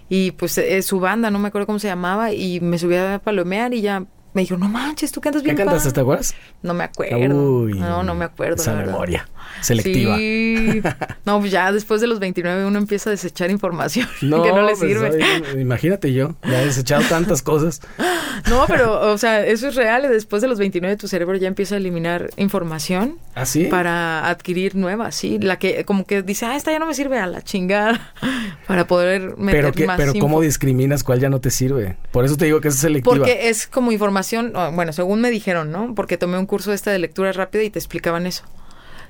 Y 0.09 0.31
pues 0.31 0.57
eh, 0.57 0.81
su 0.81 0.99
banda, 0.99 1.29
no 1.29 1.37
me 1.39 1.49
acuerdo 1.49 1.67
cómo 1.67 1.79
se 1.79 1.87
llamaba. 1.87 2.33
Y 2.33 2.59
me 2.61 2.77
subí 2.79 2.95
a 2.95 3.19
palomear 3.23 3.73
y 3.73 3.81
ya 3.81 4.05
me 4.33 4.41
dijo, 4.41 4.57
no 4.57 4.69
manches, 4.69 5.11
tú 5.11 5.21
cantas 5.21 5.41
¿Qué 5.41 5.47
bien. 5.53 5.57
cantaste, 5.57 5.89
padre". 5.89 5.93
te 5.93 6.01
acuerdas? 6.01 6.35
No 6.61 6.73
me 6.73 6.83
acuerdo. 6.83 7.17
Uy, 7.17 7.73
no, 7.73 8.03
no 8.03 8.15
me 8.15 8.25
acuerdo. 8.25 8.55
Esa 8.61 8.73
la 8.73 8.85
memoria 8.85 9.27
selectiva. 9.61 10.15
Sí. 10.17 10.81
No, 11.25 11.39
pues 11.39 11.51
ya 11.51 11.71
después 11.71 12.01
de 12.01 12.07
los 12.07 12.19
29 12.19 12.65
uno 12.65 12.77
empieza 12.77 13.09
a 13.09 13.11
desechar 13.11 13.49
información 13.51 14.07
que 14.19 14.27
no 14.27 14.61
le 14.61 14.75
pues, 14.75 14.79
sirve. 14.79 15.59
imagínate 15.59 16.13
yo, 16.13 16.35
ya 16.43 16.61
he 16.61 16.65
desechado 16.65 17.03
tantas 17.09 17.41
cosas. 17.41 17.81
No, 18.49 18.65
pero, 18.67 19.11
o 19.11 19.17
sea, 19.17 19.45
eso 19.45 19.67
es 19.67 19.75
real. 19.75 20.03
Después 20.09 20.41
de 20.41 20.47
los 20.47 20.59
29 20.59 20.95
tu 20.97 21.07
cerebro 21.07 21.35
ya 21.35 21.47
empieza 21.47 21.75
a 21.75 21.77
eliminar 21.77 22.29
información 22.37 23.17
¿Así? 23.35 23.65
para 23.65 24.27
adquirir 24.29 24.75
nuevas, 24.75 25.15
¿sí? 25.15 25.39
La 25.39 25.57
que 25.57 25.83
como 25.85 26.05
que 26.05 26.21
dice, 26.21 26.45
ah, 26.45 26.55
esta 26.55 26.71
ya 26.71 26.79
no 26.79 26.85
me 26.85 26.93
sirve 26.93 27.19
a 27.19 27.27
la 27.27 27.41
chingada 27.41 28.13
para 28.67 28.87
poder 28.87 29.37
meter 29.37 29.61
Pero, 29.61 29.71
que, 29.73 29.85
más 29.87 29.97
pero 29.97 30.11
info. 30.11 30.19
¿cómo 30.25 30.41
discriminas 30.41 31.03
cuál 31.03 31.19
ya 31.19 31.29
no 31.29 31.39
te 31.41 31.49
sirve? 31.51 31.97
Por 32.11 32.25
eso 32.25 32.37
te 32.37 32.45
digo 32.45 32.61
que 32.61 32.69
es 32.69 32.75
selectiva. 32.75 33.15
Porque 33.15 33.49
es 33.49 33.67
como 33.67 33.91
información, 33.91 34.18
bueno, 34.73 34.93
según 34.93 35.21
me 35.21 35.29
dijeron, 35.31 35.71
¿no? 35.71 35.93
Porque 35.95 36.17
tomé 36.17 36.37
un 36.37 36.45
curso 36.45 36.73
este 36.73 36.89
de 36.89 36.99
lectura 36.99 37.31
rápida 37.31 37.63
y 37.63 37.69
te 37.69 37.79
explicaban 37.79 38.25
eso. 38.27 38.43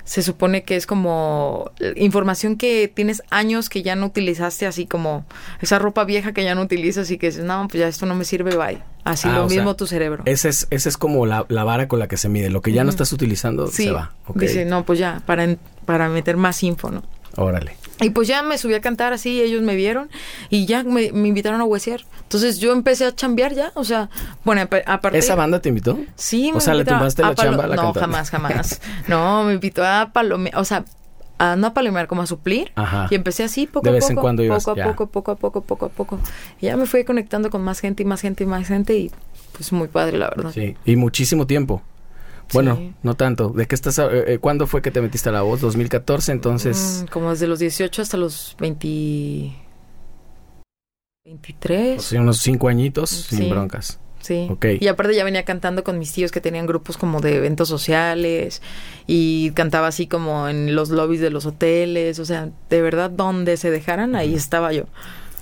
Se 0.04 0.22
supone 0.22 0.62
que 0.64 0.76
es 0.76 0.86
como 0.86 1.70
eh, 1.78 1.92
información 1.96 2.56
que 2.56 2.90
tienes 2.92 3.22
años 3.30 3.68
que 3.68 3.82
ya 3.82 3.94
no 3.96 4.06
utilizaste, 4.06 4.66
así 4.66 4.86
como 4.86 5.24
esa 5.60 5.78
ropa 5.78 6.04
vieja 6.04 6.32
que 6.32 6.42
ya 6.42 6.54
no 6.54 6.62
utilizas 6.62 7.10
y 7.10 7.18
que 7.18 7.26
dices, 7.26 7.44
no, 7.44 7.68
pues 7.68 7.80
ya 7.80 7.86
esto 7.88 8.06
no 8.06 8.14
me 8.14 8.24
sirve, 8.24 8.56
bye. 8.56 8.82
Así 9.04 9.28
Ah, 9.28 9.38
lo 9.38 9.48
sea, 9.48 9.56
mismo 9.58 9.76
tu 9.76 9.86
cerebro. 9.86 10.22
Esa 10.26 10.48
es, 10.48 10.66
esa 10.70 10.88
es 10.88 10.96
como 10.96 11.26
la, 11.26 11.44
la 11.48 11.64
vara 11.64 11.86
con 11.86 11.98
la 11.98 12.08
que 12.08 12.16
se 12.16 12.28
mide. 12.28 12.50
Lo 12.50 12.62
que 12.62 12.72
ya 12.72 12.82
no 12.82 12.90
estás 12.90 13.12
utilizando 13.12 13.66
sí, 13.68 13.84
se 13.84 13.90
va. 13.92 14.12
Ok. 14.26 14.38
dice, 14.40 14.64
no, 14.64 14.84
pues 14.84 14.98
ya, 14.98 15.22
para, 15.26 15.56
para 15.84 16.08
meter 16.08 16.36
más 16.36 16.62
info, 16.62 16.90
¿no? 16.90 17.02
Órale. 17.36 17.76
Y 18.00 18.10
pues 18.10 18.28
ya 18.28 18.42
me 18.42 18.56
subí 18.58 18.74
a 18.74 18.80
cantar 18.80 19.12
así, 19.12 19.40
ellos 19.42 19.62
me 19.62 19.74
vieron 19.76 20.08
y 20.48 20.66
ya 20.66 20.82
me, 20.84 21.12
me 21.12 21.28
invitaron 21.28 21.60
a 21.60 21.64
huesear. 21.64 22.00
Entonces 22.22 22.58
yo 22.58 22.72
empecé 22.72 23.04
a 23.04 23.14
chambear 23.14 23.54
ya, 23.54 23.72
o 23.74 23.84
sea, 23.84 24.08
bueno, 24.44 24.62
apa- 24.62 24.82
aparte... 24.86 25.18
¿Esa 25.18 25.34
banda 25.34 25.60
te 25.60 25.68
invitó? 25.68 25.98
Sí, 26.16 26.50
O 26.50 26.54
me 26.56 26.60
sea, 26.60 26.74
¿le 26.74 26.80
invitó 26.80 26.94
a 26.96 27.00
la 27.28 27.34
chamba 27.34 27.64
a 27.64 27.66
la 27.66 27.76
No, 27.76 27.82
cantante? 27.92 28.00
jamás, 28.00 28.30
jamás. 28.30 28.80
no, 29.08 29.44
me 29.44 29.54
invitó 29.54 29.84
a 29.84 30.10
palomear, 30.12 30.56
o 30.56 30.64
sea, 30.64 30.84
a 31.38 31.56
no 31.56 31.68
a 31.68 31.74
palomear, 31.74 32.06
como 32.06 32.22
a 32.22 32.26
suplir. 32.26 32.70
Ajá. 32.74 33.06
Y 33.10 33.14
empecé 33.14 33.42
así 33.44 33.66
poco 33.66 33.84
De 33.84 33.90
a 33.90 33.92
vez 33.94 34.04
poco. 34.04 34.12
en 34.12 34.16
cuando 34.18 34.42
ibas, 34.44 34.64
poco 34.64 34.80
a 34.80 34.84
poco, 34.84 35.06
poco 35.08 35.30
a 35.32 35.36
poco, 35.36 35.60
poco 35.62 35.86
a 35.86 35.88
poco. 35.88 36.18
Y 36.60 36.66
ya 36.66 36.76
me 36.76 36.86
fui 36.86 37.04
conectando 37.04 37.48
con 37.50 37.62
más 37.62 37.80
gente 37.80 38.02
y 38.02 38.06
más 38.06 38.20
gente 38.20 38.44
y 38.44 38.46
más 38.46 38.66
gente 38.68 38.94
y 38.96 39.10
pues 39.52 39.72
muy 39.72 39.88
padre, 39.88 40.18
la 40.18 40.28
verdad. 40.30 40.52
Sí. 40.52 40.76
Y 40.84 40.96
muchísimo 40.96 41.46
tiempo. 41.46 41.82
Bueno, 42.52 42.76
Sí. 42.76 42.92
no 43.02 43.14
tanto. 43.14 43.50
¿De 43.50 43.66
qué 43.66 43.74
estás? 43.74 43.98
eh, 43.98 44.04
eh, 44.26 44.38
¿Cuándo 44.38 44.66
fue 44.66 44.82
que 44.82 44.90
te 44.90 45.00
metiste 45.00 45.28
a 45.28 45.32
la 45.32 45.42
voz? 45.42 45.60
2014, 45.60 46.32
entonces. 46.32 47.04
Mm, 47.04 47.06
como 47.08 47.30
desde 47.30 47.46
los 47.46 47.58
18 47.58 48.02
hasta 48.02 48.16
los 48.16 48.56
20... 48.58 49.54
23. 51.24 51.98
o 51.98 52.02
sea, 52.02 52.20
unos 52.20 52.38
cinco 52.38 52.68
añitos 52.68 53.10
sin 53.10 53.50
broncas. 53.50 54.00
Sí. 54.20 54.48
Ok. 54.50 54.66
Y 54.80 54.88
aparte 54.88 55.14
ya 55.14 55.24
venía 55.24 55.44
cantando 55.44 55.82
con 55.84 55.98
mis 55.98 56.12
tíos 56.12 56.30
que 56.30 56.40
tenían 56.40 56.66
grupos 56.66 56.98
como 56.98 57.20
de 57.20 57.36
eventos 57.36 57.68
sociales 57.68 58.60
y 59.06 59.50
cantaba 59.52 59.86
así 59.86 60.06
como 60.06 60.48
en 60.48 60.74
los 60.74 60.90
lobbies 60.90 61.20
de 61.20 61.30
los 61.30 61.46
hoteles, 61.46 62.18
o 62.18 62.24
sea, 62.24 62.50
de 62.68 62.82
verdad 62.82 63.10
donde 63.10 63.56
se 63.56 63.70
dejaran 63.70 64.16
ahí 64.16 64.34
estaba 64.34 64.72
yo. 64.72 64.84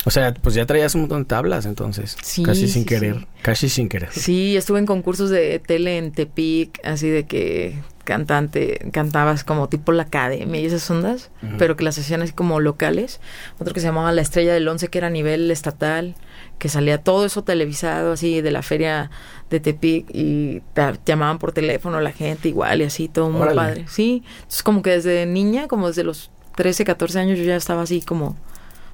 O 0.08 0.10
sea, 0.10 0.32
pues 0.32 0.54
ya 0.54 0.64
traías 0.64 0.94
un 0.94 1.02
montón 1.02 1.24
de 1.24 1.26
tablas 1.26 1.66
entonces. 1.66 2.16
Sí, 2.22 2.42
Casi 2.42 2.66
sin 2.66 2.84
sí, 2.84 2.88
querer. 2.88 3.16
sí. 3.16 3.26
Casi 3.42 3.68
sin 3.68 3.90
querer. 3.90 4.08
Sí, 4.10 4.56
estuve 4.56 4.78
en 4.78 4.86
concursos 4.86 5.28
de 5.28 5.58
tele 5.58 5.98
en 5.98 6.12
Tepic, 6.12 6.80
así 6.82 7.10
de 7.10 7.26
que 7.26 7.78
cantante, 8.04 8.88
cantabas 8.90 9.44
como 9.44 9.68
tipo 9.68 9.92
la 9.92 10.04
academia 10.04 10.62
y 10.62 10.64
esas 10.64 10.90
ondas, 10.90 11.30
pero 11.58 11.76
que 11.76 11.84
las 11.84 11.98
hacían 11.98 12.22
así 12.22 12.32
como 12.32 12.58
locales. 12.58 13.20
Otro 13.58 13.74
que 13.74 13.80
se 13.80 13.86
llamaba 13.88 14.10
La 14.12 14.22
Estrella 14.22 14.54
del 14.54 14.66
Once, 14.66 14.88
que 14.88 14.96
era 14.96 15.08
a 15.08 15.10
nivel 15.10 15.50
estatal, 15.50 16.14
que 16.58 16.70
salía 16.70 16.96
todo 17.04 17.26
eso 17.26 17.44
televisado 17.44 18.12
así 18.12 18.40
de 18.40 18.50
la 18.50 18.62
feria 18.62 19.10
de 19.50 19.60
Tepic 19.60 20.06
y 20.10 20.62
te 20.72 20.90
llamaban 21.04 21.38
por 21.38 21.52
teléfono 21.52 22.00
la 22.00 22.12
gente 22.12 22.48
igual 22.48 22.80
y 22.80 22.84
así, 22.84 23.08
todo 23.08 23.28
muy 23.28 23.54
padre. 23.54 23.84
Sí, 23.90 24.22
entonces 24.38 24.62
como 24.62 24.80
que 24.80 24.88
desde 24.88 25.26
niña, 25.26 25.68
como 25.68 25.88
desde 25.88 26.02
los 26.02 26.30
13, 26.56 26.86
14 26.86 27.18
años 27.18 27.38
yo 27.38 27.44
ya 27.44 27.56
estaba 27.56 27.82
así 27.82 28.00
como 28.00 28.38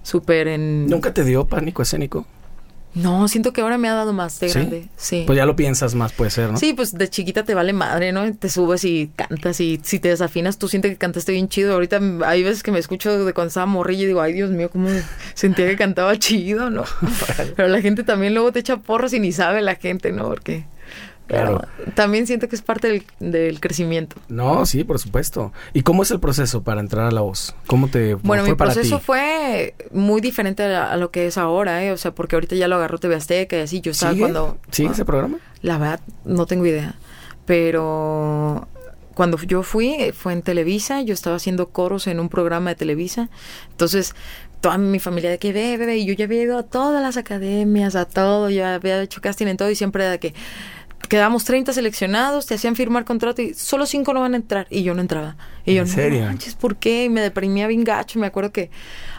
súper 0.04 0.46
en... 0.46 0.86
¿Nunca 0.86 1.12
te 1.12 1.24
dio 1.24 1.46
pánico 1.46 1.82
escénico? 1.82 2.24
No, 2.94 3.26
siento 3.26 3.52
que 3.52 3.60
ahora 3.60 3.76
me 3.76 3.88
ha 3.88 3.94
dado 3.94 4.12
más 4.12 4.38
de 4.38 4.48
¿Sí? 4.48 4.58
grande. 4.58 4.88
Sí. 4.96 5.24
Pues 5.26 5.36
ya 5.36 5.46
lo 5.46 5.56
piensas 5.56 5.96
más, 5.96 6.12
puede 6.12 6.30
ser, 6.30 6.52
¿no? 6.52 6.58
Sí, 6.58 6.74
pues 6.74 6.92
de 6.92 7.10
chiquita 7.10 7.42
te 7.42 7.52
vale 7.54 7.72
madre, 7.72 8.12
¿no? 8.12 8.32
Te 8.34 8.48
subes 8.48 8.84
y 8.84 9.10
cantas 9.16 9.60
y 9.60 9.80
si 9.82 9.98
te 9.98 10.08
desafinas 10.08 10.58
tú 10.58 10.68
sientes 10.68 10.92
que 10.92 10.96
cantaste 10.96 11.32
bien 11.32 11.48
chido. 11.48 11.74
Ahorita 11.74 12.00
hay 12.24 12.44
veces 12.44 12.62
que 12.62 12.70
me 12.70 12.78
escucho 12.78 13.24
de 13.24 13.32
cuando 13.32 13.48
estaba 13.48 13.66
morrilla 13.66 14.04
y 14.04 14.06
digo, 14.06 14.20
ay 14.20 14.32
Dios 14.34 14.50
mío, 14.50 14.70
cómo 14.70 14.88
sentía 15.34 15.66
que 15.66 15.76
cantaba 15.76 16.16
chido, 16.18 16.70
¿no? 16.70 16.84
Pero 17.56 17.66
la 17.66 17.80
gente 17.80 18.04
también 18.04 18.32
luego 18.32 18.52
te 18.52 18.60
echa 18.60 18.76
porras 18.76 19.12
y 19.12 19.18
ni 19.18 19.32
sabe 19.32 19.60
la 19.60 19.74
gente, 19.74 20.12
¿no? 20.12 20.28
Porque... 20.28 20.64
Claro. 21.26 21.62
pero 21.76 21.92
también 21.94 22.26
siento 22.26 22.48
que 22.48 22.56
es 22.56 22.60
parte 22.60 22.88
del, 22.88 23.04
del 23.18 23.58
crecimiento. 23.60 24.16
No, 24.28 24.66
sí, 24.66 24.84
por 24.84 24.98
supuesto. 24.98 25.52
¿Y 25.72 25.80
cómo 25.82 26.02
es 26.02 26.10
el 26.10 26.20
proceso 26.20 26.62
para 26.62 26.80
entrar 26.80 27.06
a 27.06 27.10
la 27.10 27.22
voz? 27.22 27.54
¿Cómo 27.66 27.88
te 27.88 28.14
Bueno, 28.14 28.42
fue 28.42 28.52
mi 28.52 28.56
para 28.58 28.72
proceso 28.74 28.98
ti? 28.98 29.02
fue 29.04 29.74
muy 29.90 30.20
diferente 30.20 30.62
a, 30.64 30.92
a 30.92 30.96
lo 30.98 31.10
que 31.10 31.26
es 31.26 31.38
ahora, 31.38 31.82
¿eh? 31.82 31.92
O 31.92 31.96
sea, 31.96 32.14
porque 32.14 32.36
ahorita 32.36 32.56
ya 32.56 32.68
lo 32.68 32.76
agarró 32.76 32.98
TV 32.98 33.14
Azteca 33.14 33.56
y 33.56 33.60
así. 33.60 33.80
Yo 33.80 33.92
estaba 33.92 34.12
¿Sigue? 34.12 34.22
cuando... 34.22 34.58
¿Sigue 34.70 34.90
ah, 34.90 34.92
ese 34.92 35.04
programa? 35.04 35.38
La 35.62 35.78
verdad, 35.78 36.00
no 36.26 36.44
tengo 36.46 36.66
idea. 36.66 36.94
Pero 37.46 38.68
cuando 39.14 39.38
yo 39.38 39.62
fui, 39.62 40.12
fue 40.12 40.32
en 40.32 40.42
Televisa, 40.42 41.02
yo 41.02 41.14
estaba 41.14 41.36
haciendo 41.36 41.68
coros 41.70 42.06
en 42.06 42.20
un 42.20 42.28
programa 42.28 42.70
de 42.70 42.76
Televisa. 42.76 43.28
Entonces, 43.70 44.14
toda 44.60 44.76
mi 44.78 44.98
familia 44.98 45.30
de 45.30 45.38
que 45.38 45.52
ve, 45.52 45.76
ve, 45.76 45.98
y 45.98 46.06
yo 46.06 46.14
ya 46.14 46.24
había 46.24 46.42
ido 46.42 46.58
a 46.58 46.62
todas 46.62 47.00
las 47.02 47.16
academias, 47.16 47.96
a 47.96 48.06
todo, 48.06 48.50
ya 48.50 48.74
había 48.74 49.00
hecho 49.02 49.20
casting 49.20 49.46
en 49.46 49.56
todo 49.56 49.70
y 49.70 49.76
siempre 49.76 50.02
era 50.04 50.12
de 50.12 50.18
que 50.18 50.34
quedamos 51.08 51.44
30 51.44 51.72
seleccionados, 51.72 52.46
te 52.46 52.54
hacían 52.54 52.76
firmar 52.76 53.04
contrato 53.04 53.42
y 53.42 53.54
solo 53.54 53.86
5 53.86 54.12
no 54.14 54.20
van 54.20 54.34
a 54.34 54.36
entrar 54.36 54.66
y 54.70 54.82
yo 54.82 54.94
no 54.94 55.00
entraba. 55.00 55.36
Y 55.64 55.74
yo, 55.74 55.82
¿En 55.82 55.88
serio? 55.88 56.20
no 56.20 56.26
manches, 56.26 56.54
¿por 56.54 56.76
qué? 56.76 57.04
Y 57.04 57.08
me 57.08 57.20
deprimía 57.20 57.66
bien 57.66 57.84
gacho, 57.84 58.18
me 58.18 58.26
acuerdo 58.26 58.52
que 58.52 58.70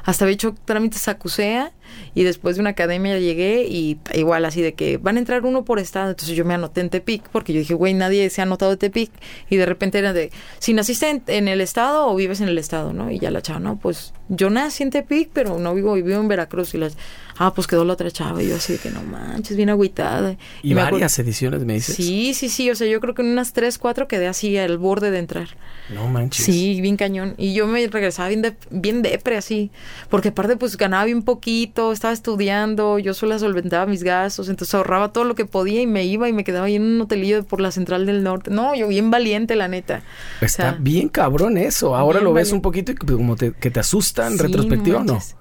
hasta 0.05 0.23
había 0.25 0.35
hecho 0.35 0.55
trámites 0.65 1.07
a 1.07 1.17
CUSEA 1.17 1.71
y 2.13 2.23
después 2.23 2.55
de 2.55 2.61
una 2.61 2.71
academia 2.71 3.17
llegué 3.19 3.63
y 3.67 3.97
igual 4.13 4.45
así 4.45 4.61
de 4.61 4.73
que 4.73 4.97
van 4.97 5.17
a 5.17 5.19
entrar 5.19 5.43
uno 5.45 5.65
por 5.65 5.79
estado, 5.79 6.09
entonces 6.11 6.35
yo 6.35 6.45
me 6.45 6.53
anoté 6.53 6.81
en 6.81 6.89
Tepic 6.89 7.27
porque 7.29 7.53
yo 7.53 7.59
dije, 7.59 7.73
güey, 7.73 7.93
nadie 7.93 8.29
se 8.29 8.41
ha 8.41 8.43
anotado 8.43 8.71
de 8.71 8.77
Tepic 8.77 9.11
y 9.49 9.55
de 9.57 9.65
repente 9.65 9.99
era 9.99 10.13
de, 10.13 10.31
si 10.59 10.73
naciste 10.73 11.09
en, 11.09 11.23
en 11.27 11.47
el 11.47 11.61
estado 11.61 12.07
o 12.07 12.15
vives 12.15 12.39
en 12.41 12.47
el 12.47 12.57
estado, 12.57 12.93
¿no? 12.93 13.11
Y 13.11 13.19
ya 13.19 13.31
la 13.31 13.41
chava, 13.41 13.59
no, 13.59 13.77
pues 13.77 14.13
yo 14.29 14.49
nací 14.49 14.83
en 14.83 14.89
Tepic, 14.91 15.29
pero 15.33 15.59
no 15.59 15.73
vivo, 15.75 15.93
vivo 15.93 16.09
en 16.19 16.27
Veracruz 16.27 16.73
y 16.73 16.77
las, 16.77 16.97
ah, 17.37 17.53
pues 17.53 17.67
quedó 17.67 17.85
la 17.85 17.93
otra 17.93 18.09
chava 18.11 18.41
y 18.41 18.49
yo 18.49 18.55
así 18.55 18.73
de 18.73 18.79
que 18.79 18.89
no 18.91 19.01
manches, 19.03 19.55
bien 19.57 19.69
agüitada. 19.69 20.37
¿Y, 20.63 20.73
acuerdo- 20.73 20.91
varias 20.93 21.19
ediciones 21.19 21.63
me 21.65 21.73
dices? 21.73 21.95
Sí, 21.95 22.33
sí, 22.33 22.49
sí, 22.49 22.69
o 22.71 22.75
sea, 22.75 22.87
yo 22.87 22.99
creo 22.99 23.13
que 23.13 23.21
en 23.21 23.29
unas 23.29 23.53
tres, 23.53 23.77
cuatro 23.77 24.07
quedé 24.07 24.27
así 24.27 24.57
al 24.57 24.77
borde 24.77 25.11
de 25.11 25.19
entrar. 25.19 25.49
No 25.93 26.07
manches. 26.07 26.45
Sí, 26.45 26.81
bien 26.81 26.97
cañón. 26.97 27.35
Y 27.37 27.53
yo 27.53 27.67
me 27.67 27.85
regresaba 27.87 28.29
bien, 28.29 28.41
de, 28.41 28.55
bien 28.71 29.01
depre 29.03 29.37
así, 29.37 29.69
porque 30.09 30.29
aparte 30.29 30.57
pues 30.57 30.77
ganaba 30.77 31.05
bien 31.05 31.23
poquito, 31.23 31.91
estaba 31.91 32.13
estudiando, 32.13 32.99
yo 32.99 33.13
sola 33.13 33.39
solventaba 33.39 33.85
mis 33.85 34.03
gastos, 34.03 34.49
entonces 34.49 34.73
ahorraba 34.75 35.13
todo 35.13 35.23
lo 35.23 35.35
que 35.35 35.45
podía 35.45 35.81
y 35.81 35.87
me 35.87 36.05
iba 36.05 36.27
y 36.29 36.33
me 36.33 36.43
quedaba 36.43 36.65
ahí 36.67 36.75
en 36.75 36.83
un 36.83 37.01
hotelillo 37.01 37.43
por 37.43 37.61
la 37.61 37.71
Central 37.71 38.05
del 38.05 38.23
Norte. 38.23 38.51
No, 38.51 38.75
yo 38.75 38.87
bien 38.87 39.11
valiente, 39.11 39.55
la 39.55 39.67
neta. 39.67 40.01
Está 40.41 40.45
O 40.45 40.71
sea, 40.71 40.77
bien 40.79 41.09
cabrón 41.09 41.57
eso. 41.57 41.95
Ahora 41.95 42.19
lo 42.19 42.33
ves 42.33 42.49
valiente. 42.49 42.55
un 42.55 42.61
poquito 42.61 42.91
y 42.91 42.95
como 42.95 43.35
te, 43.35 43.53
que 43.53 43.71
te 43.71 43.79
asusta 43.79 44.27
en 44.27 44.33
sí, 44.33 44.39
retrospectiva, 44.43 44.99
¿o 44.99 45.03
¿no? 45.03 45.13
manches. 45.13 45.35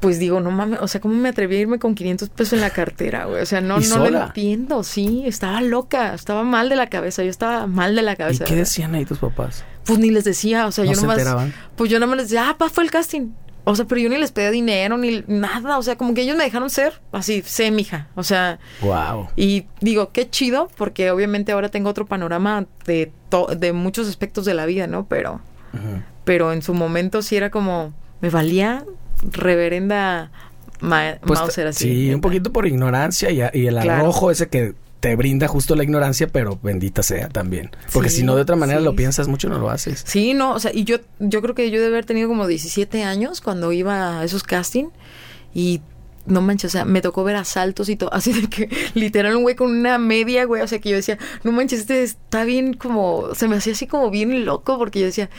Pues 0.00 0.18
digo, 0.18 0.40
no 0.40 0.50
mames, 0.50 0.78
o 0.82 0.88
sea, 0.88 1.00
¿cómo 1.00 1.14
me 1.14 1.30
atreví 1.30 1.56
a 1.56 1.60
irme 1.60 1.78
con 1.78 1.94
500 1.94 2.28
pesos 2.28 2.52
en 2.52 2.60
la 2.60 2.68
cartera, 2.68 3.24
güey? 3.24 3.40
O 3.42 3.46
sea, 3.46 3.62
no, 3.62 3.80
¿Y 3.80 3.86
no 3.86 4.08
lo 4.10 4.24
entiendo, 4.26 4.84
sí, 4.84 5.22
estaba 5.26 5.62
loca, 5.62 6.12
estaba 6.14 6.42
mal 6.44 6.68
de 6.68 6.76
la 6.76 6.88
cabeza, 6.90 7.24
yo 7.24 7.30
estaba 7.30 7.66
mal 7.66 7.96
de 7.96 8.02
la 8.02 8.12
¿Y 8.12 8.16
cabeza. 8.16 8.44
qué 8.44 8.50
¿verdad? 8.52 8.66
decían 8.66 8.94
ahí 8.94 9.06
tus 9.06 9.18
papás? 9.18 9.64
Pues 9.86 9.98
ni 9.98 10.10
les 10.10 10.24
decía, 10.24 10.66
o 10.66 10.70
sea, 10.72 10.84
¿No 10.84 10.90
yo 10.90 10.96
se 10.96 11.00
nomás. 11.02 11.18
enteraban? 11.18 11.54
Pues 11.76 11.90
yo 11.90 11.98
nomás 11.98 12.18
les 12.18 12.26
decía, 12.28 12.50
ah, 12.50 12.58
pa, 12.58 12.68
fue 12.68 12.84
el 12.84 12.90
casting. 12.90 13.30
O 13.68 13.74
sea, 13.74 13.84
pero 13.84 14.00
yo 14.00 14.08
ni 14.08 14.16
les 14.16 14.30
pedía 14.30 14.52
dinero 14.52 14.96
ni 14.96 15.24
nada, 15.26 15.76
o 15.76 15.82
sea, 15.82 15.96
como 15.96 16.14
que 16.14 16.22
ellos 16.22 16.36
me 16.36 16.44
dejaron 16.44 16.70
ser 16.70 17.00
así, 17.10 17.42
sé, 17.44 17.72
mija. 17.72 18.06
O 18.14 18.22
sea, 18.22 18.60
Wow. 18.80 19.26
y 19.34 19.66
digo, 19.80 20.12
qué 20.12 20.30
chido, 20.30 20.70
porque 20.76 21.10
obviamente 21.10 21.50
ahora 21.50 21.68
tengo 21.68 21.90
otro 21.90 22.06
panorama 22.06 22.66
de, 22.84 23.10
to- 23.28 23.48
de 23.56 23.72
muchos 23.72 24.08
aspectos 24.08 24.44
de 24.44 24.54
la 24.54 24.66
vida, 24.66 24.86
¿no? 24.86 25.06
Pero, 25.08 25.40
pero 26.24 26.52
en 26.52 26.62
su 26.62 26.74
momento 26.74 27.22
sí 27.22 27.34
era 27.36 27.50
como, 27.50 27.92
me 28.20 28.30
valía 28.30 28.84
reverenda 29.32 30.30
Ma 30.80 31.16
Pues, 31.26 31.40
Mauser 31.40 31.66
así. 31.68 31.84
sí, 32.08 32.14
un 32.14 32.20
poquito 32.20 32.52
por 32.52 32.66
ignorancia 32.66 33.30
y, 33.30 33.40
y 33.58 33.66
el 33.66 33.74
Claro. 33.80 33.92
arrojo 34.04 34.30
ese 34.30 34.48
que 34.48 34.74
te 35.06 35.14
brinda 35.14 35.46
justo 35.46 35.76
la 35.76 35.84
ignorancia, 35.84 36.26
pero 36.26 36.58
bendita 36.60 37.00
sea 37.04 37.28
también. 37.28 37.70
Porque 37.92 38.08
Sí, 38.08 38.16
si 38.16 38.22
no, 38.24 38.34
de 38.34 38.42
otra 38.42 38.56
manera 38.56 38.80
sí, 38.80 38.84
lo 38.84 38.96
piensas 38.96 39.28
mucho, 39.28 39.48
no 39.48 39.56
lo 39.60 39.70
haces. 39.70 40.02
Sí, 40.04 40.34
no, 40.34 40.52
o 40.52 40.58
sea, 40.58 40.72
y 40.74 40.82
yo, 40.82 40.96
yo 41.20 41.40
creo 41.42 41.54
que 41.54 41.70
yo 41.70 41.80
de 41.80 41.86
haber 41.86 42.04
tenido 42.04 42.26
como 42.26 42.44
17 42.48 43.04
años 43.04 43.40
cuando 43.40 43.70
iba 43.70 44.18
a 44.18 44.24
esos 44.24 44.42
casting 44.42 44.86
y 45.54 45.80
no 46.26 46.40
manches, 46.40 46.70
o 46.70 46.72
sea, 46.72 46.84
me 46.84 47.00
tocó 47.00 47.24
ver 47.24 47.36
asaltos 47.36 47.88
y 47.88 47.96
todo, 47.96 48.12
así 48.14 48.32
de 48.32 48.48
que 48.48 48.68
literal 48.94 49.36
un 49.36 49.42
güey 49.42 49.54
con 49.54 49.70
una 49.70 49.98
media, 49.98 50.44
güey, 50.44 50.62
o 50.62 50.68
sea, 50.68 50.78
que 50.80 50.90
yo 50.90 50.96
decía, 50.96 51.18
no 51.42 51.52
manches, 51.52 51.80
este 51.80 52.02
está 52.02 52.44
bien 52.44 52.74
como, 52.74 53.34
se 53.34 53.48
me 53.48 53.56
hacía 53.56 53.72
así 53.72 53.86
como 53.86 54.10
bien 54.10 54.44
loco 54.44 54.78
porque 54.78 55.00
yo 55.00 55.06
decía, 55.06 55.30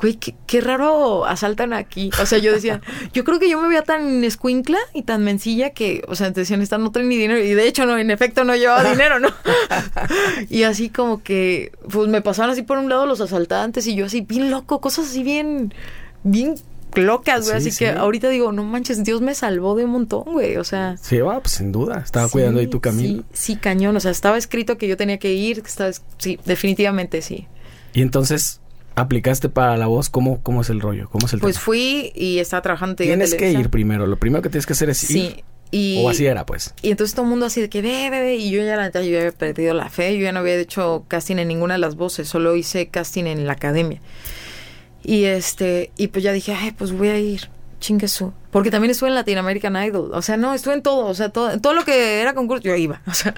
güey, 0.00 0.14
qué, 0.14 0.34
qué 0.46 0.60
raro 0.60 1.26
asaltan 1.26 1.72
aquí, 1.72 2.10
o 2.20 2.26
sea, 2.26 2.38
yo 2.38 2.52
decía, 2.52 2.80
yo 3.12 3.24
creo 3.24 3.38
que 3.38 3.48
yo 3.48 3.60
me 3.60 3.68
veía 3.68 3.82
tan 3.82 4.24
escuincla 4.24 4.78
y 4.94 5.02
tan 5.02 5.24
mencilla 5.24 5.70
que, 5.70 6.04
o 6.08 6.14
sea, 6.14 6.32
te 6.32 6.40
decían, 6.40 6.62
esta 6.62 6.78
no 6.78 6.92
trae 6.92 7.04
ni 7.04 7.16
dinero 7.16 7.42
y 7.42 7.54
de 7.54 7.66
hecho 7.66 7.86
no, 7.86 7.98
en 7.98 8.10
efecto 8.10 8.44
no 8.44 8.54
llevaba 8.54 8.84
dinero, 8.90 9.20
¿no? 9.20 9.28
y 10.48 10.62
así 10.62 10.88
como 10.88 11.22
que, 11.22 11.72
pues 11.90 12.08
me 12.08 12.22
pasaban 12.22 12.50
así 12.50 12.62
por 12.62 12.78
un 12.78 12.88
lado 12.88 13.06
los 13.06 13.20
asaltantes 13.20 13.86
y 13.86 13.94
yo 13.94 14.06
así 14.06 14.20
bien 14.20 14.50
loco, 14.50 14.80
cosas 14.80 15.06
así 15.06 15.22
bien, 15.22 15.74
bien 16.22 16.54
locas, 16.98 17.46
güey. 17.48 17.60
Sí, 17.62 17.68
así 17.68 17.70
sí. 17.76 17.84
que 17.84 17.90
ahorita 17.90 18.28
digo, 18.28 18.52
no 18.52 18.64
manches, 18.64 19.02
Dios 19.04 19.20
me 19.20 19.34
salvó 19.34 19.74
de 19.76 19.84
un 19.84 19.90
montón, 19.90 20.24
güey. 20.24 20.56
O 20.56 20.64
sea. 20.64 20.96
Sí, 21.00 21.18
va, 21.18 21.40
pues 21.40 21.54
sin 21.54 21.72
duda. 21.72 22.02
Estaba 22.04 22.26
sí, 22.26 22.32
cuidando 22.32 22.60
ahí 22.60 22.66
tu 22.66 22.80
camino. 22.80 23.22
Sí, 23.32 23.56
cañón. 23.56 23.96
O 23.96 24.00
sea, 24.00 24.10
estaba 24.10 24.36
escrito 24.38 24.78
que 24.78 24.88
yo 24.88 24.96
tenía 24.96 25.18
que 25.18 25.32
ir. 25.34 25.62
que 25.62 25.68
estaba, 25.68 25.90
es- 25.90 26.02
sí, 26.18 26.38
definitivamente 26.44 27.22
sí. 27.22 27.46
Y 27.94 28.02
entonces, 28.02 28.60
aplicaste 28.94 29.48
para 29.48 29.76
la 29.76 29.86
voz. 29.86 30.08
¿Cómo, 30.10 30.42
cómo 30.42 30.60
es 30.62 30.70
el 30.70 30.80
rollo? 30.80 31.08
¿Cómo 31.10 31.26
es 31.26 31.32
el 31.32 31.40
Pues 31.40 31.56
tema? 31.56 31.64
fui 31.64 32.12
y 32.14 32.38
estaba 32.38 32.62
trabajando. 32.62 32.96
Tienes 32.96 33.34
que 33.34 33.50
ir 33.52 33.70
primero. 33.70 34.06
Lo 34.06 34.18
primero 34.18 34.42
que 34.42 34.48
tienes 34.48 34.66
que 34.66 34.72
hacer 34.72 34.90
es 34.90 35.02
ir. 35.04 35.08
Sí. 35.08 35.44
Y, 35.72 36.00
O 36.04 36.08
así 36.08 36.24
era, 36.24 36.46
pues. 36.46 36.72
Y 36.80 36.92
entonces 36.92 37.14
todo 37.14 37.24
el 37.24 37.30
mundo 37.30 37.46
así 37.46 37.60
de 37.60 37.68
que 37.68 37.82
ve, 37.82 38.08
ve, 38.08 38.20
ve. 38.20 38.36
Y 38.36 38.50
yo 38.50 38.62
ya 38.62 38.76
la 38.76 38.84
neta, 38.84 39.02
yo 39.02 39.10
ya 39.10 39.18
había 39.18 39.32
perdido 39.32 39.74
la 39.74 39.90
fe. 39.90 40.16
Yo 40.16 40.22
ya 40.22 40.30
no 40.30 40.38
había 40.38 40.54
hecho 40.54 41.04
casting 41.08 41.36
en 41.38 41.48
ninguna 41.48 41.74
de 41.74 41.78
las 41.80 41.96
voces. 41.96 42.28
Solo 42.28 42.54
hice 42.54 42.86
casting 42.88 43.24
en 43.24 43.46
la 43.46 43.54
academia. 43.54 44.00
Y 45.08 45.24
este, 45.26 45.92
y 45.96 46.08
pues 46.08 46.24
ya 46.24 46.32
dije, 46.32 46.52
ay, 46.52 46.72
pues 46.72 46.90
voy 46.90 47.08
a 47.08 47.18
ir. 47.18 47.48
Chingue 47.78 48.08
su. 48.08 48.32
Porque 48.50 48.72
también 48.72 48.90
estuve 48.90 49.08
en 49.10 49.14
Latin 49.14 49.38
American 49.38 49.76
Idol. 49.76 50.10
O 50.12 50.20
sea, 50.20 50.36
no, 50.36 50.52
estuve 50.52 50.74
en 50.74 50.82
todo. 50.82 51.06
O 51.06 51.14
sea, 51.14 51.28
todo, 51.28 51.60
todo 51.60 51.74
lo 51.74 51.84
que 51.84 52.20
era 52.20 52.34
concurso, 52.34 52.64
yo 52.64 52.74
iba. 52.74 53.00
O 53.06 53.14
sea, 53.14 53.32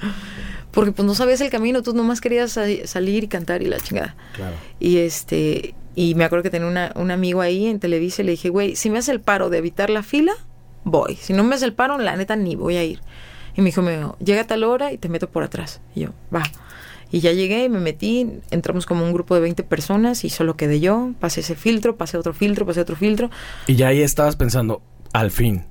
porque 0.70 0.92
pues 0.92 1.04
no 1.04 1.14
sabías 1.14 1.42
el 1.42 1.50
camino. 1.50 1.83
Tú 1.83 1.92
nomás 1.92 2.22
querías 2.22 2.52
sa- 2.52 2.64
salir 2.87 3.24
y 3.24 3.28
cantar 3.28 3.62
y 3.62 3.66
la 3.66 3.78
chingada. 3.81 4.16
Claro. 4.35 4.54
Y 4.81 4.96
este, 4.98 5.74
y 5.94 6.14
me 6.14 6.24
acuerdo 6.24 6.44
que 6.44 6.50
tenía 6.50 6.68
una, 6.68 6.92
un 6.94 7.11
amigo 7.11 7.42
ahí 7.42 7.66
en 7.66 7.81
Televisa 7.81 8.22
y 8.22 8.24
le 8.24 8.31
dije, 8.33 8.48
güey, 8.48 8.74
si 8.74 8.88
me 8.88 8.98
hace 9.00 9.12
el 9.12 9.20
paro 9.20 9.50
de 9.50 9.59
evitar 9.59 9.90
la 9.90 10.02
fila, 10.02 10.33
voy. 10.85 11.16
Si 11.16 11.35
no 11.35 11.44
me 11.44 11.54
hace 11.57 11.66
el 11.66 11.74
paro, 11.74 11.98
la 11.98 12.16
neta 12.16 12.35
ni 12.37 12.57
voy 12.57 12.76
a 12.76 12.85
ir. 12.85 13.00
Y 13.57 13.61
me 13.61 13.66
dijo, 13.66 13.83
me 13.83 13.94
dijo, 13.96 14.16
llega 14.24 14.42
a 14.42 14.46
tal 14.46 14.64
hora 14.64 14.90
y 14.92 14.96
te 14.98 15.09
meto 15.11 15.28
por 15.28 15.42
atrás. 15.42 15.81
Y 15.94 16.00
yo, 16.02 16.11
va. 16.35 16.44
Y 17.11 17.21
ya 17.21 17.33
llegué 17.33 17.64
y 17.64 17.68
me 17.68 17.81
metí, 17.81 18.40
entramos 18.51 18.85
como 18.85 19.05
un 19.05 19.12
grupo 19.12 19.35
de 19.35 19.40
20 19.40 19.62
personas 19.62 20.25
y 20.25 20.31
solo 20.31 20.57
quedé 20.57 20.79
yo, 20.81 21.12
pasé 21.21 21.40
ese 21.40 21.55
filtro, 21.55 21.97
pasé 21.97 22.18
otro 22.18 22.35
filtro, 22.35 22.66
pasé 22.66 22.81
otro 22.81 22.97
filtro. 22.97 23.31
Y 23.66 23.77
ya 23.77 23.88
ahí 23.88 24.03
estabas 24.03 24.37
pensando, 24.37 24.83
al 25.12 25.31
fin. 25.31 25.64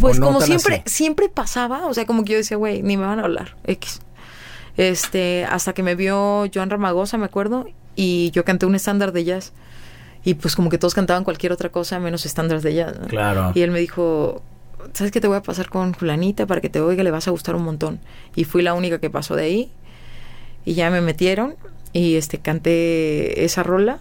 Pues 0.00 0.18
¿O 0.18 0.20
no 0.20 0.26
como 0.26 0.40
siempre, 0.42 0.82
así? 0.84 0.94
siempre 0.94 1.28
pasaba, 1.28 1.86
o 1.86 1.94
sea, 1.94 2.06
como 2.06 2.24
que 2.24 2.32
yo 2.32 2.38
decía, 2.38 2.56
güey, 2.56 2.82
ni 2.82 2.96
me 2.96 3.06
van 3.06 3.18
a 3.18 3.24
hablar, 3.24 3.56
X. 3.64 4.02
Este, 4.76 5.44
hasta 5.44 5.72
que 5.72 5.82
me 5.82 5.96
vio 5.96 6.44
Joan 6.52 6.70
Ramagosa, 6.70 7.18
me 7.18 7.24
acuerdo, 7.24 7.66
y 7.96 8.30
yo 8.32 8.44
canté 8.44 8.66
un 8.66 8.74
estándar 8.74 9.12
de 9.12 9.24
jazz. 9.24 9.52
Y 10.24 10.34
pues 10.34 10.54
como 10.54 10.70
que 10.70 10.78
todos 10.78 10.94
cantaban 10.94 11.24
cualquier 11.24 11.52
otra 11.52 11.70
cosa 11.70 11.98
menos 11.98 12.24
estándares 12.26 12.62
de 12.62 12.74
jazz. 12.74 12.98
¿no? 13.00 13.08
Claro. 13.08 13.52
Y 13.54 13.62
él 13.62 13.72
me 13.72 13.80
dijo, 13.80 14.42
¿sabes 14.92 15.10
qué 15.10 15.20
te 15.20 15.26
voy 15.26 15.36
a 15.36 15.42
pasar 15.42 15.68
con 15.68 15.94
fulanita 15.94 16.46
para 16.46 16.60
que 16.60 16.68
te 16.68 16.80
oiga? 16.80 17.02
Le 17.02 17.10
vas 17.10 17.26
a 17.26 17.32
gustar 17.32 17.56
un 17.56 17.64
montón. 17.64 18.00
Y 18.36 18.44
fui 18.44 18.62
la 18.62 18.74
única 18.74 18.98
que 18.98 19.10
pasó 19.10 19.34
de 19.34 19.42
ahí. 19.44 19.72
Y 20.64 20.74
ya 20.74 20.90
me 20.90 21.00
metieron 21.00 21.54
y 21.92 22.16
este 22.16 22.38
canté 22.38 23.44
esa 23.44 23.62
rola. 23.62 24.00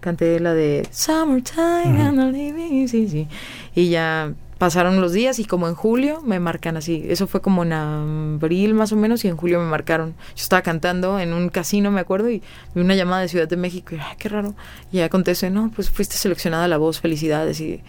Canté 0.00 0.40
la 0.40 0.52
de 0.52 0.86
Summertime 0.90 2.02
and 2.02 2.18
I'm 2.18 2.32
living 2.32 2.82
easy", 2.82 3.08
sí. 3.08 3.28
Y 3.74 3.88
ya 3.88 4.34
pasaron 4.62 5.00
los 5.00 5.12
días 5.12 5.40
y 5.40 5.44
como 5.44 5.66
en 5.66 5.74
julio 5.74 6.22
me 6.22 6.38
marcan 6.38 6.76
así. 6.76 7.04
Eso 7.08 7.26
fue 7.26 7.40
como 7.40 7.64
en 7.64 7.72
abril 7.72 8.74
más 8.74 8.92
o 8.92 8.96
menos 8.96 9.24
y 9.24 9.28
en 9.28 9.36
julio 9.36 9.58
me 9.58 9.66
marcaron. 9.66 10.14
Yo 10.36 10.42
estaba 10.42 10.62
cantando 10.62 11.18
en 11.18 11.32
un 11.32 11.48
casino, 11.48 11.90
me 11.90 12.00
acuerdo, 12.00 12.30
y 12.30 12.42
vi 12.72 12.80
una 12.80 12.94
llamada 12.94 13.22
de 13.22 13.28
Ciudad 13.28 13.48
de 13.48 13.56
México 13.56 13.96
y 13.96 13.98
ay, 13.98 14.14
qué 14.18 14.28
raro. 14.28 14.54
Y 14.92 14.98
ya 14.98 15.08
contesté, 15.08 15.50
no, 15.50 15.72
pues 15.74 15.90
fuiste 15.90 16.16
seleccionada 16.16 16.66
a 16.66 16.68
la 16.68 16.76
voz, 16.76 17.00
felicidades. 17.00 17.60
Y 17.60 17.80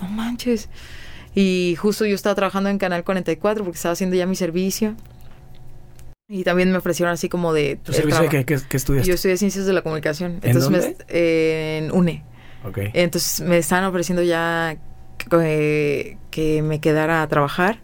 no 0.00 0.08
manches. 0.10 0.68
Y 1.34 1.74
justo 1.76 2.06
yo 2.06 2.14
estaba 2.14 2.36
trabajando 2.36 2.70
en 2.70 2.78
Canal 2.78 3.02
44 3.02 3.64
porque 3.64 3.76
estaba 3.76 3.94
haciendo 3.94 4.14
ya 4.14 4.26
mi 4.26 4.36
servicio. 4.36 4.94
Y 6.34 6.44
también 6.44 6.72
me 6.72 6.78
ofrecieron 6.78 7.12
así 7.12 7.28
como 7.28 7.52
de... 7.52 7.76
¿Tu 7.76 7.92
servicio 7.92 8.22
de 8.26 8.44
qué, 8.46 8.54
estudiaste? 8.54 9.06
Yo 9.06 9.14
estudié 9.14 9.36
Ciencias 9.36 9.66
de 9.66 9.74
la 9.74 9.82
Comunicación. 9.82 10.38
¿En 10.40 10.48
Entonces 10.56 10.70
me 10.70 10.78
dónde? 10.80 10.96
eh, 11.08 11.80
en 11.84 11.92
UNE. 11.92 12.24
Ok. 12.64 12.78
Entonces 12.94 13.46
me 13.46 13.58
estaban 13.58 13.84
ofreciendo 13.84 14.22
ya 14.22 14.78
que, 15.18 16.16
que 16.30 16.62
me 16.62 16.80
quedara 16.80 17.20
a 17.20 17.28
trabajar. 17.28 17.80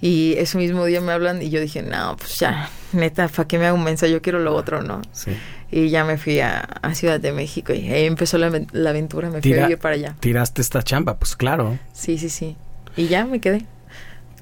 Y 0.00 0.32
ese 0.38 0.56
mismo 0.56 0.86
día 0.86 1.02
me 1.02 1.12
hablan 1.12 1.42
y 1.42 1.50
yo 1.50 1.60
dije, 1.60 1.82
no, 1.82 2.16
pues 2.16 2.38
ya, 2.40 2.70
neta, 2.92 3.28
¿para 3.28 3.46
qué 3.46 3.58
me 3.58 3.66
hago 3.66 3.76
un 3.76 3.84
mensaje? 3.84 4.10
Yo 4.10 4.22
quiero 4.22 4.38
lo 4.38 4.54
otro, 4.54 4.82
¿no? 4.82 5.02
Sí. 5.12 5.32
Y 5.70 5.90
ya 5.90 6.04
me 6.06 6.16
fui 6.16 6.40
a, 6.40 6.58
a 6.60 6.94
Ciudad 6.94 7.20
de 7.20 7.32
México 7.32 7.74
y 7.74 7.88
ahí 7.92 8.06
empezó 8.06 8.38
la, 8.38 8.50
la 8.72 8.90
aventura, 8.90 9.28
me 9.28 9.42
fui 9.42 9.52
a 9.52 9.62
vivir 9.64 9.78
para 9.78 9.94
allá. 9.96 10.16
Tiraste 10.20 10.62
esta 10.62 10.82
chamba, 10.82 11.18
pues 11.18 11.36
claro. 11.36 11.78
Sí, 11.92 12.16
sí, 12.16 12.30
sí. 12.30 12.56
Y 12.96 13.08
ya 13.08 13.26
me 13.26 13.40
quedé. 13.40 13.66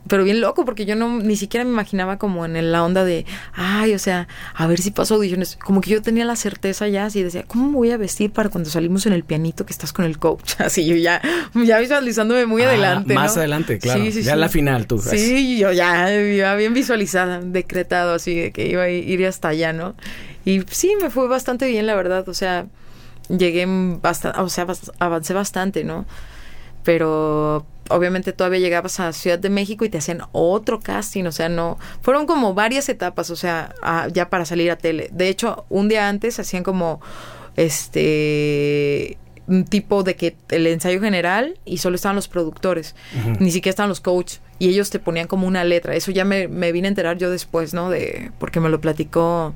Pero 0.08 0.24
bien 0.24 0.40
loco, 0.40 0.64
porque 0.64 0.86
yo 0.86 0.96
no 0.96 1.20
ni 1.20 1.36
siquiera 1.36 1.62
me 1.64 1.70
imaginaba 1.70 2.16
como 2.18 2.44
en 2.44 2.72
la 2.72 2.82
onda 2.82 3.04
de, 3.04 3.26
ay, 3.52 3.94
o 3.94 3.98
sea, 3.98 4.28
a 4.54 4.66
ver 4.66 4.80
si 4.80 4.90
paso 4.90 5.14
audiciones. 5.16 5.56
Como 5.56 5.80
que 5.82 5.90
yo 5.90 6.02
tenía 6.02 6.24
la 6.24 6.36
certeza 6.36 6.88
ya, 6.88 7.04
así 7.04 7.22
decía, 7.22 7.44
¿cómo 7.46 7.68
me 7.70 7.76
voy 7.76 7.90
a 7.90 7.96
vestir 7.96 8.32
para 8.32 8.48
cuando 8.48 8.70
salimos 8.70 9.04
en 9.06 9.12
el 9.12 9.24
pianito 9.24 9.66
que 9.66 9.72
estás 9.72 9.92
con 9.92 10.04
el 10.06 10.18
coach? 10.18 10.54
Así 10.58 10.84
yo 10.86 10.96
ya, 10.96 11.20
ya 11.54 11.78
visualizándome 11.78 12.46
muy 12.46 12.62
Ah, 12.62 12.68
adelante. 12.70 13.14
Más 13.14 13.34
¿no? 13.34 13.40
adelante, 13.40 13.78
claro. 13.78 14.02
Sí, 14.02 14.10
sí, 14.12 14.22
ya 14.22 14.32
sí. 14.34 14.38
la 14.40 14.48
final, 14.48 14.86
tú. 14.86 14.98
Sí, 14.98 15.58
yo 15.58 15.70
ya, 15.72 16.08
ya 16.34 16.54
bien 16.54 16.72
visualizada, 16.74 17.40
decretado 17.40 18.14
así 18.14 18.34
de 18.34 18.52
que 18.52 18.66
iba 18.68 18.82
a 18.84 18.88
ir 18.90 19.24
hasta 19.26 19.48
allá, 19.48 19.72
¿no? 19.72 19.94
Y 20.44 20.62
sí, 20.70 20.92
me 21.00 21.10
fue 21.10 21.28
bastante 21.28 21.66
bien, 21.68 21.86
la 21.86 21.94
verdad. 21.94 22.26
O 22.28 22.34
sea, 22.34 22.66
llegué 23.28 23.66
bastante, 23.68 24.40
o 24.40 24.48
sea, 24.48 24.66
avancé 24.98 25.34
bastante, 25.34 25.84
¿no? 25.84 26.06
Pero 26.84 27.66
obviamente 27.90 28.32
todavía 28.32 28.58
llegabas 28.60 28.98
a 29.00 29.12
Ciudad 29.12 29.38
de 29.38 29.50
México 29.50 29.84
y 29.84 29.88
te 29.90 29.98
hacían 29.98 30.22
otro 30.32 30.80
casting, 30.80 31.24
o 31.24 31.32
sea, 31.32 31.48
no, 31.48 31.78
fueron 32.00 32.26
como 32.26 32.54
varias 32.54 32.88
etapas, 32.88 33.30
o 33.30 33.36
sea, 33.36 33.74
a- 33.82 34.08
ya 34.08 34.30
para 34.30 34.44
salir 34.44 34.70
a 34.70 34.76
tele. 34.76 35.10
De 35.12 35.28
hecho, 35.28 35.66
un 35.68 35.88
día 35.88 36.08
antes 36.08 36.38
hacían 36.40 36.62
como, 36.64 37.00
este, 37.56 39.18
un 39.46 39.64
tipo 39.64 40.02
de 40.04 40.14
que 40.14 40.36
el 40.50 40.66
ensayo 40.66 41.00
general 41.00 41.58
y 41.64 41.78
solo 41.78 41.96
estaban 41.96 42.14
los 42.16 42.28
productores, 42.28 42.94
ni 43.40 43.50
siquiera 43.50 43.70
estaban 43.70 43.88
los 43.88 44.00
coaches 44.00 44.40
y 44.58 44.68
ellos 44.68 44.90
te 44.90 44.98
ponían 44.98 45.26
como 45.26 45.46
una 45.46 45.64
letra. 45.64 45.94
Eso 45.94 46.10
ya 46.12 46.24
me, 46.24 46.46
me 46.48 46.70
vine 46.72 46.86
a 46.88 46.90
enterar 46.90 47.18
yo 47.18 47.30
después, 47.30 47.74
¿no? 47.74 47.90
De, 47.90 48.30
porque 48.38 48.60
me 48.60 48.68
lo 48.68 48.80
platicó 48.80 49.54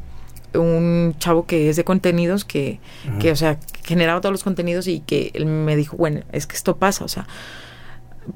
un 0.54 1.14
chavo 1.18 1.46
que 1.46 1.68
es 1.68 1.76
de 1.76 1.84
contenidos 1.84 2.44
que, 2.44 2.78
que, 3.20 3.30
o 3.32 3.36
sea, 3.36 3.58
generaba 3.84 4.20
todos 4.20 4.32
los 4.32 4.44
contenidos 4.44 4.86
y 4.86 5.00
que 5.00 5.30
él 5.34 5.46
me 5.46 5.76
dijo, 5.76 5.96
bueno, 5.96 6.22
es 6.32 6.46
que 6.46 6.56
esto 6.56 6.76
pasa, 6.76 7.04
o 7.04 7.08
sea, 7.08 7.26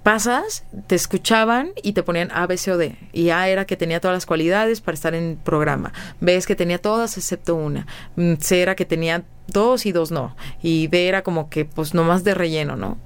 pasas, 0.03 0.65
te 0.87 0.95
escuchaban 0.95 1.71
y 1.83 1.93
te 1.93 2.03
ponían 2.03 2.31
A, 2.33 2.47
B, 2.47 2.57
C 2.57 2.73
o 2.73 2.77
D. 2.79 2.97
Y 3.13 3.31
A 3.31 3.49
era 3.49 3.65
que 3.65 3.77
tenía 3.77 4.01
todas 4.01 4.17
las 4.17 4.27
cualidades 4.27 4.81
para 4.81 4.95
estar 4.95 5.15
en 5.15 5.39
programa. 5.43 5.93
B 6.21 6.37
es 6.37 6.47
que 6.47 6.57
tenía 6.57 6.79
todas 6.81 7.17
excepto 7.17 7.55
una. 7.55 7.87
Mm, 8.17 8.35
C 8.41 8.61
era 8.63 8.75
que 8.75 8.85
tenía 8.85 9.25
dos 9.47 9.87
y 9.87 9.93
dos 9.93 10.11
no. 10.11 10.37
Y 10.63 10.89
D 10.89 11.09
era 11.09 11.23
como 11.23 11.49
que 11.51 11.65
pues 11.65 11.95
nomás 11.95 12.25
de 12.25 12.35
relleno, 12.35 12.77
¿no? 12.77 12.99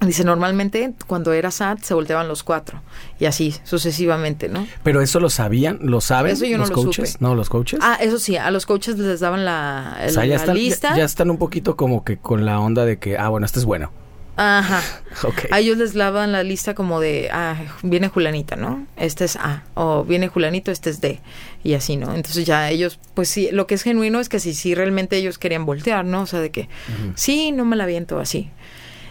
Dice, 0.00 0.24
normalmente 0.24 0.94
cuando 1.06 1.32
era 1.32 1.52
SAT 1.52 1.82
se 1.82 1.94
volteaban 1.94 2.26
los 2.26 2.42
cuatro. 2.42 2.82
Y 3.20 3.26
así 3.26 3.54
sucesivamente, 3.62 4.48
¿no? 4.48 4.66
Pero 4.82 5.00
eso 5.00 5.20
lo 5.20 5.30
sabían, 5.30 5.78
lo 5.82 6.00
saben 6.00 6.32
Eso 6.32 6.44
yo 6.44 6.56
no 6.58 6.62
los 6.64 6.70
lo 6.70 6.74
coaches. 6.76 7.10
supe. 7.12 7.24
No, 7.24 7.36
los 7.36 7.48
coaches. 7.48 7.78
Ah, 7.82 7.98
eso 8.00 8.18
sí, 8.18 8.36
a 8.36 8.50
los 8.50 8.66
coaches 8.66 8.98
les 8.98 9.20
daban 9.20 9.44
la, 9.44 9.96
o 10.04 10.10
sea, 10.10 10.24
ya 10.24 10.30
la 10.30 10.34
están, 10.40 10.56
ya- 10.56 10.60
lista. 10.60 10.96
ya 10.96 11.04
están 11.04 11.30
un 11.30 11.38
poquito 11.38 11.76
como 11.76 12.02
que 12.02 12.16
con 12.16 12.44
la 12.44 12.58
onda 12.58 12.84
de 12.84 12.98
que, 12.98 13.16
ah, 13.16 13.28
bueno, 13.28 13.46
este 13.46 13.60
es 13.60 13.64
bueno. 13.64 13.92
Ajá. 14.36 14.82
Ok. 15.24 15.46
A 15.52 15.60
ellos 15.60 15.76
les 15.76 15.92
daban 15.94 16.32
la 16.32 16.42
lista 16.42 16.74
como 16.74 16.98
de, 16.98 17.28
ah, 17.32 17.54
viene 17.82 18.08
Julanita, 18.08 18.56
¿no? 18.56 18.86
Este 18.96 19.24
es 19.26 19.36
A. 19.36 19.62
O 19.74 20.04
viene 20.04 20.28
Julanito, 20.28 20.70
este 20.72 20.88
es 20.90 21.00
D. 21.02 21.20
Y 21.62 21.74
así, 21.74 21.96
¿no? 21.96 22.14
Entonces 22.14 22.44
ya 22.46 22.70
ellos, 22.70 22.98
pues 23.14 23.28
sí, 23.28 23.50
lo 23.52 23.66
que 23.66 23.74
es 23.74 23.82
genuino 23.82 24.18
es 24.20 24.28
que 24.30 24.40
si 24.40 24.54
sí 24.54 24.74
realmente 24.74 25.16
ellos 25.16 25.38
querían 25.38 25.66
voltear, 25.66 26.04
¿no? 26.06 26.22
O 26.22 26.26
sea, 26.26 26.40
de 26.40 26.50
que, 26.50 26.68
sí, 27.14 27.52
no 27.52 27.64
me 27.66 27.76
la 27.76 27.84
viento 27.86 28.18
así. 28.18 28.50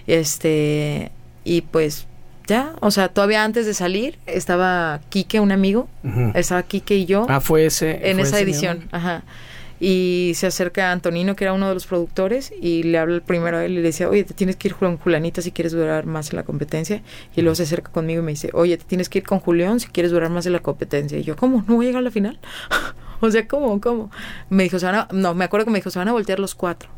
Este, 0.07 1.12
y 1.43 1.62
pues 1.62 2.05
ya, 2.47 2.73
o 2.81 2.91
sea, 2.91 3.07
todavía 3.10 3.43
antes 3.43 3.65
de 3.65 3.73
salir 3.73 4.17
estaba 4.25 4.99
Quique, 5.10 5.39
un 5.39 5.51
amigo. 5.51 5.88
Estaba 6.34 6.63
Quique 6.63 6.95
y 6.97 7.05
yo 7.05 7.25
Ah, 7.29 7.39
fue 7.39 7.65
ese. 7.67 8.10
en 8.10 8.17
fue 8.17 8.27
esa 8.27 8.36
ese 8.38 8.43
edición. 8.43 8.77
mismo. 8.79 8.89
Ajá. 8.91 9.23
Y 9.84 10.34
se 10.36 10.46
acerca 10.46 10.89
a 10.89 10.91
Antonino, 10.91 11.36
que 11.36 11.44
era 11.44 11.54
uno 11.54 11.67
de 11.67 11.74
los 11.74 11.88
productores, 11.88 12.54
y 12.62 12.84
le 12.84 13.00
habla 13.00 13.20
primero 13.20 13.58
a 13.58 13.65
él 13.65 13.72
y 13.72 13.76
le 13.78 13.82
decía, 13.82 14.08
oye, 14.08 14.24
te 14.24 14.36
tienes 14.36 14.56
que 14.56 14.67
ir 14.67 14.76
con 14.76 14.98
Julianita 14.98 15.41
si 15.41 15.52
quieres 15.52 15.72
durar 15.72 16.06
más 16.06 16.30
en 16.30 16.36
la 16.36 16.44
competencia. 16.44 17.02
Y 17.36 17.41
luego 17.41 17.56
se 17.56 17.63
acerca 17.63 17.91
conmigo 17.91 18.22
y 18.22 18.26
me 18.26 18.32
dice, 18.34 18.52
oye, 18.54 18.78
te 18.78 18.86
tienes 18.86 19.10
que 19.10 19.17
ir 19.17 19.26
con 19.26 19.39
Julián 19.39 19.80
si 19.80 19.88
quieres 19.88 20.12
durar 20.12 20.30
más 20.30 20.46
en 20.46 20.54
la 20.54 20.60
competencia. 20.60 21.17
Y 21.17 21.24
yo, 21.24 21.36
¿cómo? 21.36 21.65
¿No 21.67 21.78
voy 21.78 21.88
a 21.88 21.89
llegar 21.89 22.02
a 22.02 22.04
la 22.04 22.12
final? 22.12 22.39
o 23.22 23.32
sea, 23.32 23.48
¿cómo? 23.48 23.82
¿Cómo? 23.82 24.12
Me 24.52 24.62
dijo, 24.62 24.78
se 24.78 24.86
van 24.86 24.96
a, 24.96 25.08
no, 25.13 25.34
me 25.34 25.46
acuerdo 25.46 25.65
que 25.65 25.72
me 25.72 25.80
dijo, 25.80 25.89
se 25.89 25.98
van 25.98 26.10
a 26.10 26.12
voltear 26.12 26.39
los 26.39 26.54
cuatro. 26.54 26.91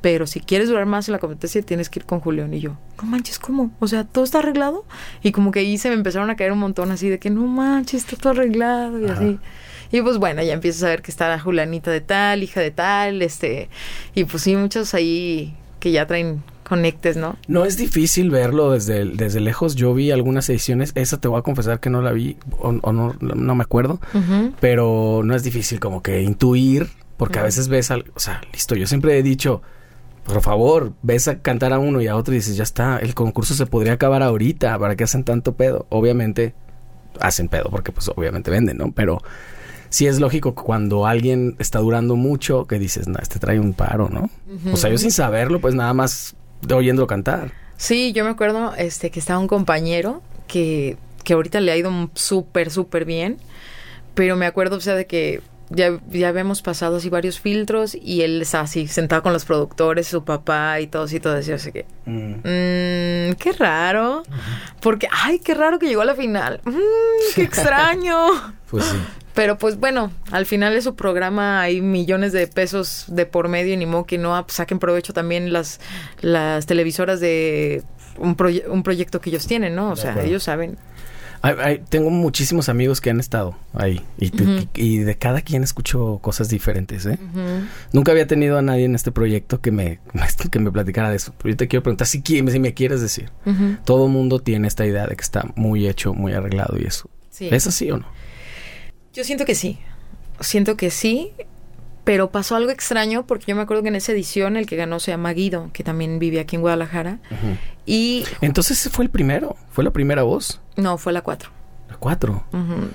Pero 0.00 0.28
si 0.28 0.38
quieres 0.38 0.68
durar 0.68 0.86
más 0.86 1.08
en 1.08 1.14
la 1.14 1.18
competencia, 1.18 1.60
tienes 1.62 1.90
que 1.90 1.98
ir 1.98 2.06
con 2.06 2.20
Julián. 2.20 2.54
Y 2.54 2.60
yo, 2.60 2.76
no 3.02 3.08
manches, 3.08 3.40
¿cómo? 3.40 3.72
O 3.80 3.88
sea, 3.88 4.04
¿todo 4.04 4.22
está 4.22 4.38
arreglado? 4.38 4.84
Y 5.24 5.32
como 5.32 5.50
que 5.50 5.58
ahí 5.58 5.76
se 5.76 5.88
me 5.88 5.96
empezaron 5.96 6.30
a 6.30 6.36
caer 6.36 6.52
un 6.52 6.60
montón 6.60 6.92
así 6.92 7.08
de 7.08 7.18
que, 7.18 7.30
no 7.30 7.48
manches, 7.48 8.04
está 8.04 8.16
todo 8.16 8.34
arreglado 8.34 9.00
y 9.00 9.06
así. 9.06 9.40
Y 9.90 10.02
pues 10.02 10.18
bueno, 10.18 10.42
ya 10.42 10.52
empiezas 10.52 10.82
a 10.82 10.88
ver 10.88 11.02
que 11.02 11.10
está 11.10 11.28
la 11.28 11.40
Julianita 11.40 11.90
de 11.90 12.00
tal, 12.00 12.42
hija 12.42 12.60
de 12.60 12.70
tal, 12.70 13.22
este. 13.22 13.68
Y 14.14 14.24
pues 14.24 14.42
sí, 14.42 14.56
muchos 14.56 14.94
ahí 14.94 15.54
que 15.80 15.92
ya 15.92 16.06
traen 16.06 16.42
conectes, 16.68 17.16
¿no? 17.16 17.36
No 17.46 17.64
es 17.64 17.76
difícil 17.76 18.30
verlo 18.30 18.72
desde, 18.72 19.06
desde 19.06 19.40
lejos. 19.40 19.74
Yo 19.74 19.94
vi 19.94 20.10
algunas 20.10 20.48
ediciones, 20.50 20.92
esa 20.94 21.18
te 21.18 21.26
voy 21.26 21.38
a 21.38 21.42
confesar 21.42 21.80
que 21.80 21.88
no 21.88 22.02
la 22.02 22.12
vi 22.12 22.36
o, 22.58 22.72
no, 22.72 23.16
no 23.20 23.54
me 23.54 23.62
acuerdo, 23.62 24.00
pero 24.60 25.22
no 25.24 25.34
es 25.34 25.42
difícil 25.42 25.80
como 25.80 26.02
que 26.02 26.22
intuir, 26.22 26.88
porque 27.16 27.38
a 27.38 27.42
veces 27.42 27.68
ves, 27.68 27.90
al, 27.90 28.04
o 28.14 28.20
sea, 28.20 28.42
listo, 28.52 28.74
yo 28.74 28.86
siempre 28.86 29.18
he 29.18 29.22
dicho, 29.22 29.62
por 30.24 30.42
favor, 30.42 30.92
ves 31.02 31.26
a 31.26 31.40
cantar 31.40 31.72
a 31.72 31.78
uno 31.78 32.02
y 32.02 32.06
a 32.06 32.16
otro 32.16 32.34
y 32.34 32.36
dices, 32.36 32.56
ya 32.56 32.64
está, 32.64 32.98
el 32.98 33.14
concurso 33.14 33.54
se 33.54 33.64
podría 33.64 33.94
acabar 33.94 34.22
ahorita, 34.22 34.78
¿para 34.78 34.94
qué 34.94 35.04
hacen 35.04 35.24
tanto 35.24 35.54
pedo? 35.54 35.86
Obviamente 35.88 36.54
hacen 37.18 37.48
pedo 37.48 37.70
porque 37.70 37.92
pues 37.92 38.08
obviamente 38.14 38.50
venden, 38.50 38.76
¿no? 38.76 38.92
Pero 38.92 39.22
sí 39.90 40.06
es 40.06 40.20
lógico 40.20 40.54
cuando 40.54 41.06
alguien 41.06 41.56
está 41.58 41.78
durando 41.78 42.16
mucho 42.16 42.66
que 42.66 42.78
dices, 42.78 43.08
no, 43.08 43.18
este 43.20 43.38
trae 43.38 43.58
un 43.58 43.72
paro, 43.72 44.08
¿no? 44.08 44.30
O 44.72 44.76
sea, 44.76 44.90
yo 44.90 44.98
sin 44.98 45.10
saberlo, 45.10 45.60
pues 45.60 45.74
nada 45.74 45.94
más 45.94 46.34
de 46.62 46.74
oyéndolo 46.74 47.06
cantar. 47.06 47.52
Sí, 47.76 48.12
yo 48.12 48.24
me 48.24 48.30
acuerdo 48.30 48.74
este 48.76 49.10
que 49.10 49.20
estaba 49.20 49.38
un 49.38 49.46
compañero 49.48 50.22
que, 50.46 50.96
que 51.24 51.34
ahorita 51.34 51.60
le 51.60 51.72
ha 51.72 51.76
ido 51.76 52.10
súper, 52.14 52.70
súper 52.70 53.04
bien, 53.04 53.38
pero 54.14 54.36
me 54.36 54.46
acuerdo, 54.46 54.76
o 54.76 54.80
sea, 54.80 54.94
de 54.94 55.06
que 55.06 55.40
ya, 55.70 55.98
ya 56.10 56.28
habíamos 56.28 56.62
pasado 56.62 56.96
así 56.96 57.08
varios 57.08 57.40
filtros 57.40 57.94
y 57.94 58.22
él 58.22 58.42
está 58.42 58.60
así 58.60 58.88
sentado 58.88 59.22
con 59.22 59.32
los 59.32 59.44
productores, 59.44 60.06
su 60.06 60.24
papá 60.24 60.80
y 60.80 60.86
todos 60.86 61.12
y 61.12 61.20
todo 61.20 61.36
eso. 61.36 61.54
Así 61.54 61.72
que, 61.72 61.84
mm. 62.06 62.32
Mm, 62.38 63.34
qué 63.34 63.52
raro. 63.58 64.22
Porque, 64.80 65.08
ay, 65.10 65.38
qué 65.38 65.54
raro 65.54 65.78
que 65.78 65.86
llegó 65.86 66.02
a 66.02 66.06
la 66.06 66.14
final. 66.14 66.60
Mm, 66.64 67.34
qué 67.34 67.42
extraño. 67.44 68.16
pues 68.70 68.84
sí. 68.84 68.96
Pero 69.38 69.56
pues 69.56 69.78
bueno, 69.78 70.10
al 70.32 70.46
final 70.46 70.74
de 70.74 70.82
su 70.82 70.96
programa 70.96 71.60
hay 71.60 71.80
millones 71.80 72.32
de 72.32 72.48
pesos 72.48 73.04
de 73.06 73.24
por 73.24 73.46
medio 73.46 73.72
y 73.72 73.76
ni 73.76 73.86
modo 73.86 74.04
que 74.04 74.18
no 74.18 74.44
saquen 74.48 74.80
provecho 74.80 75.12
también 75.12 75.52
las, 75.52 75.78
las 76.20 76.66
televisoras 76.66 77.20
de 77.20 77.84
un, 78.16 78.36
un 78.68 78.82
proyecto 78.82 79.20
que 79.20 79.30
ellos 79.30 79.46
tienen, 79.46 79.76
¿no? 79.76 79.90
O 79.90 79.94
sea, 79.94 80.20
ellos 80.24 80.42
saben. 80.42 80.76
tengo 81.88 82.10
muchísimos 82.10 82.68
amigos 82.68 83.00
que 83.00 83.10
han 83.10 83.20
estado 83.20 83.56
ahí 83.74 84.02
y, 84.18 84.98
de 84.98 85.18
cada 85.18 85.40
quien 85.42 85.62
escucho 85.62 86.18
cosas 86.20 86.48
diferentes. 86.48 87.06
¿eh? 87.06 87.16
Nunca 87.92 88.10
había 88.10 88.26
tenido 88.26 88.58
a 88.58 88.62
nadie 88.62 88.86
en 88.86 88.96
este 88.96 89.12
proyecto 89.12 89.60
que 89.60 89.70
me, 89.70 90.00
que 90.50 90.58
me 90.58 90.72
platicara 90.72 91.10
de 91.10 91.16
eso. 91.16 91.32
Pero 91.38 91.50
yo 91.50 91.56
te 91.56 91.68
quiero 91.68 91.84
preguntar 91.84 92.08
si, 92.08 92.24
si 92.26 92.42
me 92.42 92.74
quieres 92.74 93.00
decir. 93.00 93.30
Todo 93.84 94.08
mundo 94.08 94.40
tiene 94.40 94.66
esta 94.66 94.84
idea 94.84 95.06
de 95.06 95.14
que 95.14 95.22
está 95.22 95.46
muy 95.54 95.86
hecho, 95.86 96.12
muy 96.12 96.32
arreglado 96.32 96.76
y 96.76 96.86
eso. 96.86 97.08
¿Es 97.38 97.68
así 97.68 97.88
o 97.92 97.98
no? 97.98 98.18
Yo 99.18 99.24
siento 99.24 99.44
que 99.44 99.56
sí. 99.56 99.80
Siento 100.38 100.76
que 100.76 100.90
sí. 100.92 101.32
Pero 102.04 102.30
pasó 102.30 102.54
algo 102.54 102.70
extraño 102.70 103.26
porque 103.26 103.46
yo 103.48 103.56
me 103.56 103.62
acuerdo 103.62 103.82
que 103.82 103.88
en 103.88 103.96
esa 103.96 104.12
edición 104.12 104.56
el 104.56 104.64
que 104.64 104.76
ganó 104.76 105.00
se 105.00 105.10
llama 105.10 105.32
Guido, 105.32 105.70
que 105.72 105.82
también 105.82 106.20
vive 106.20 106.38
aquí 106.38 106.54
en 106.54 106.62
Guadalajara. 106.62 107.18
Y. 107.84 108.24
Entonces 108.42 108.88
fue 108.92 109.04
el 109.04 109.10
primero. 109.10 109.56
¿Fue 109.70 109.82
la 109.82 109.90
primera 109.90 110.22
voz? 110.22 110.60
No, 110.76 110.98
fue 110.98 111.12
la 111.12 111.22
cuatro. 111.22 111.50
La 111.88 111.96
cuatro. 111.96 112.44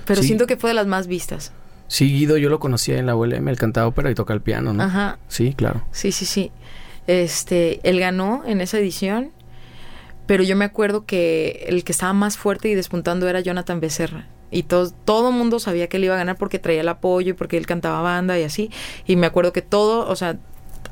Pero 0.06 0.22
siento 0.22 0.46
que 0.46 0.56
fue 0.56 0.70
de 0.70 0.74
las 0.74 0.86
más 0.86 1.08
vistas. 1.08 1.52
Sí, 1.88 2.10
Guido 2.10 2.38
yo 2.38 2.48
lo 2.48 2.58
conocía 2.58 2.96
en 2.96 3.04
la 3.04 3.14
ULM, 3.14 3.46
él 3.46 3.58
cantaba 3.58 3.86
ópera 3.86 4.10
y 4.10 4.14
toca 4.14 4.32
el 4.32 4.40
piano, 4.40 4.72
¿no? 4.72 4.82
Ajá. 4.82 5.18
Sí, 5.28 5.52
claro. 5.52 5.86
Sí, 5.92 6.10
sí, 6.10 6.24
sí. 6.24 6.52
Este, 7.06 7.80
él 7.82 8.00
ganó 8.00 8.42
en 8.46 8.62
esa 8.62 8.78
edición, 8.78 9.30
pero 10.26 10.42
yo 10.42 10.56
me 10.56 10.64
acuerdo 10.64 11.04
que 11.04 11.66
el 11.68 11.84
que 11.84 11.92
estaba 11.92 12.14
más 12.14 12.38
fuerte 12.38 12.70
y 12.70 12.74
despuntando 12.74 13.28
era 13.28 13.40
Jonathan 13.40 13.78
Becerra 13.78 14.26
y 14.54 14.62
todo 14.62 14.90
todo 14.90 15.32
mundo 15.32 15.58
sabía 15.58 15.88
que 15.88 15.96
él 15.96 16.04
iba 16.04 16.14
a 16.14 16.18
ganar 16.18 16.36
porque 16.36 16.58
traía 16.58 16.80
el 16.80 16.88
apoyo 16.88 17.30
y 17.30 17.32
porque 17.34 17.56
él 17.56 17.66
cantaba 17.66 18.00
banda 18.00 18.38
y 18.38 18.44
así. 18.44 18.70
Y 19.06 19.16
me 19.16 19.26
acuerdo 19.26 19.52
que 19.52 19.62
todo, 19.62 20.08
o 20.08 20.16
sea, 20.16 20.36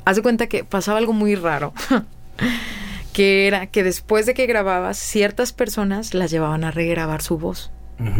hace 0.05 0.21
cuenta 0.21 0.47
que 0.47 0.63
pasaba 0.63 0.97
algo 0.97 1.13
muy 1.13 1.35
raro. 1.35 1.73
que 3.13 3.47
era 3.47 3.67
que 3.67 3.83
después 3.83 4.25
de 4.25 4.33
que 4.33 4.47
grababas, 4.47 4.97
ciertas 4.97 5.53
personas 5.53 6.13
las 6.13 6.31
llevaban 6.31 6.63
a 6.63 6.71
regrabar 6.71 7.21
su 7.21 7.37
voz. 7.37 7.71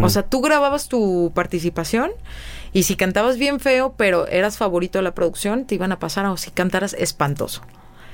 O 0.01 0.07
sea, 0.07 0.23
tú 0.23 0.39
grababas 0.39 0.87
tu 0.87 1.33
participación 1.35 2.11
y 2.71 2.83
si 2.83 2.95
cantabas 2.95 3.37
bien 3.37 3.59
feo, 3.59 3.95
pero 3.97 4.27
eras 4.27 4.55
favorito 4.55 4.97
de 4.99 5.03
la 5.03 5.13
producción, 5.13 5.65
te 5.65 5.75
iban 5.75 5.91
a 5.91 5.99
pasar 5.99 6.25
o 6.27 6.37
si 6.37 6.51
cantaras 6.51 6.93
espantoso. 6.93 7.63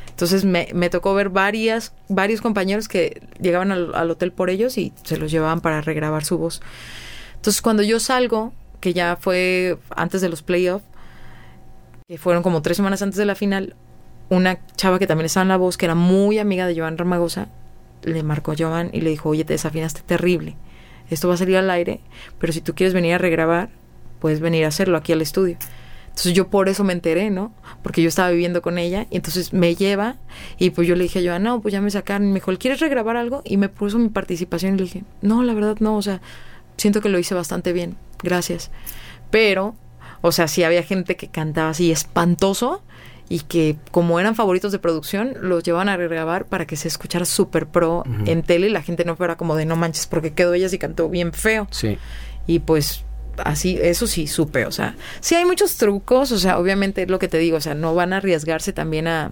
Entonces 0.09 0.45
me, 0.45 0.69
me, 0.73 0.89
tocó 0.89 1.13
ver 1.13 1.29
varias, 1.29 1.93
varios 2.07 2.41
compañeros 2.41 2.87
que 2.87 3.21
llegaban 3.39 3.71
al, 3.71 3.93
al, 3.93 4.09
hotel 4.09 4.31
por 4.31 4.49
ellos 4.49 4.77
y 4.77 4.93
se 5.03 5.17
los 5.17 5.31
llevaban 5.31 5.61
para 5.61 5.81
regrabar 5.81 6.25
su 6.25 6.37
voz. 6.37 6.61
Entonces, 7.39 7.61
cuando 7.61 7.83
yo 7.83 8.01
salgo, 8.01 8.51
que 8.81 8.93
ya 8.93 9.17
fue 9.17 9.77
antes 9.95 10.19
de 10.19 10.27
los 10.27 10.43
playoffs, 10.43 10.85
que 12.05 12.17
fueron 12.17 12.43
como 12.43 12.61
tres 12.61 12.75
semanas 12.75 13.01
antes 13.01 13.17
de 13.17 13.23
la 13.25 13.35
final, 13.35 13.75
una 14.29 14.59
chava 14.75 14.99
que 14.99 15.07
también 15.07 15.25
estaba 15.25 15.43
en 15.43 15.47
la 15.47 15.57
voz, 15.57 15.77
que 15.77 15.85
era 15.85 15.95
muy 15.95 16.37
amiga 16.37 16.67
de 16.67 16.77
Joan 16.77 16.97
Ramagosa, 16.97 17.47
le 18.03 18.23
marcó 18.23 18.51
a 18.51 18.55
Joan 18.57 18.89
y 18.91 19.01
le 19.01 19.09
dijo, 19.09 19.29
oye, 19.29 19.45
te 19.45 19.53
desafinaste 19.53 20.01
terrible. 20.01 20.57
Esto 21.09 21.27
va 21.27 21.35
a 21.35 21.37
salir 21.37 21.57
al 21.57 21.69
aire, 21.69 22.01
pero 22.39 22.51
si 22.53 22.61
tú 22.61 22.75
quieres 22.75 22.93
venir 22.93 23.13
a 23.13 23.17
regrabar, 23.17 23.69
puedes 24.19 24.41
venir 24.41 24.65
a 24.65 24.67
hacerlo 24.67 24.97
aquí 24.97 25.13
al 25.13 25.21
estudio. 25.21 25.57
Entonces 26.09 26.33
yo 26.33 26.49
por 26.49 26.67
eso 26.67 26.83
me 26.83 26.91
enteré, 26.91 27.29
¿no? 27.29 27.53
Porque 27.81 28.01
yo 28.01 28.09
estaba 28.09 28.29
viviendo 28.29 28.61
con 28.61 28.77
ella 28.77 29.07
y 29.09 29.15
entonces 29.15 29.53
me 29.53 29.73
lleva 29.75 30.17
y 30.57 30.71
pues 30.71 30.87
yo 30.87 30.95
le 30.95 31.03
dije 31.03 31.19
a 31.19 31.31
Joan, 31.31 31.43
no, 31.43 31.61
pues 31.61 31.71
ya 31.71 31.79
me 31.79 31.89
sacaron. 31.89 32.27
Y 32.27 32.31
me 32.31 32.35
dijo, 32.35 32.51
¿quieres 32.57 32.81
regrabar 32.81 33.15
algo? 33.15 33.41
Y 33.45 33.55
me 33.55 33.69
puso 33.69 33.97
mi 33.97 34.09
participación 34.09 34.75
y 34.75 34.77
le 34.77 34.83
dije, 34.83 35.03
no, 35.21 35.43
la 35.43 35.53
verdad 35.53 35.77
no, 35.79 35.95
o 35.95 36.01
sea, 36.01 36.21
siento 36.79 37.01
que 37.01 37.09
lo 37.09 37.19
hice 37.19 37.35
bastante 37.35 37.73
bien, 37.73 37.97
gracias. 38.23 38.71
Pero, 39.29 39.75
o 40.21 40.31
sea, 40.31 40.47
sí 40.47 40.63
había 40.63 40.83
gente 40.83 41.15
que 41.15 41.27
cantaba 41.27 41.69
así 41.69 41.91
espantoso 41.91 42.81
y 43.29 43.41
que 43.41 43.77
como 43.91 44.19
eran 44.19 44.35
favoritos 44.35 44.71
de 44.71 44.79
producción, 44.79 45.35
los 45.39 45.63
llevaban 45.63 45.87
a 45.87 45.97
regrabar 45.97 46.45
para 46.45 46.65
que 46.65 46.75
se 46.75 46.87
escuchara 46.87 47.25
súper 47.25 47.67
pro 47.67 48.03
en 48.25 48.41
tele 48.41 48.67
y 48.67 48.71
la 48.71 48.81
gente 48.81 49.05
no 49.05 49.15
fuera 49.15 49.37
como 49.37 49.55
de 49.55 49.65
no 49.65 49.75
manches 49.75 50.07
porque 50.07 50.33
quedó 50.33 50.55
ella 50.55 50.67
y 50.71 50.77
cantó 50.79 51.09
bien 51.09 51.31
feo. 51.31 51.67
Sí. 51.69 51.99
Y 52.47 52.59
pues 52.59 53.05
así, 53.45 53.77
eso 53.81 54.07
sí 54.07 54.25
supe, 54.25 54.65
o 54.65 54.71
sea, 54.71 54.95
sí 55.19 55.35
hay 55.35 55.45
muchos 55.45 55.77
trucos, 55.77 56.31
o 56.31 56.39
sea, 56.39 56.57
obviamente 56.57 57.03
es 57.03 57.09
lo 57.09 57.19
que 57.19 57.27
te 57.27 57.37
digo, 57.37 57.57
o 57.57 57.61
sea, 57.61 57.75
no 57.75 57.93
van 57.93 58.13
a 58.13 58.17
arriesgarse 58.17 58.73
también 58.73 59.07
a... 59.07 59.31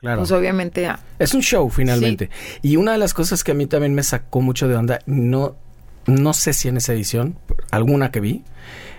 Claro. 0.00 0.18
Pues 0.20 0.32
obviamente 0.32 0.86
a... 0.86 0.98
Es 1.20 1.32
un 1.32 1.42
show 1.42 1.68
finalmente. 1.70 2.28
Y 2.60 2.76
una 2.76 2.92
de 2.92 2.98
las 2.98 3.14
cosas 3.14 3.44
que 3.44 3.52
a 3.52 3.54
mí 3.54 3.66
también 3.66 3.94
me 3.94 4.02
sacó 4.02 4.40
mucho 4.40 4.66
de 4.66 4.74
onda, 4.74 4.98
no, 5.06 5.54
no 6.06 6.32
sé 6.32 6.52
si 6.52 6.68
en 6.68 6.76
esa 6.76 6.92
edición, 6.92 7.38
alguna 7.70 8.10
que 8.10 8.20
vi, 8.20 8.44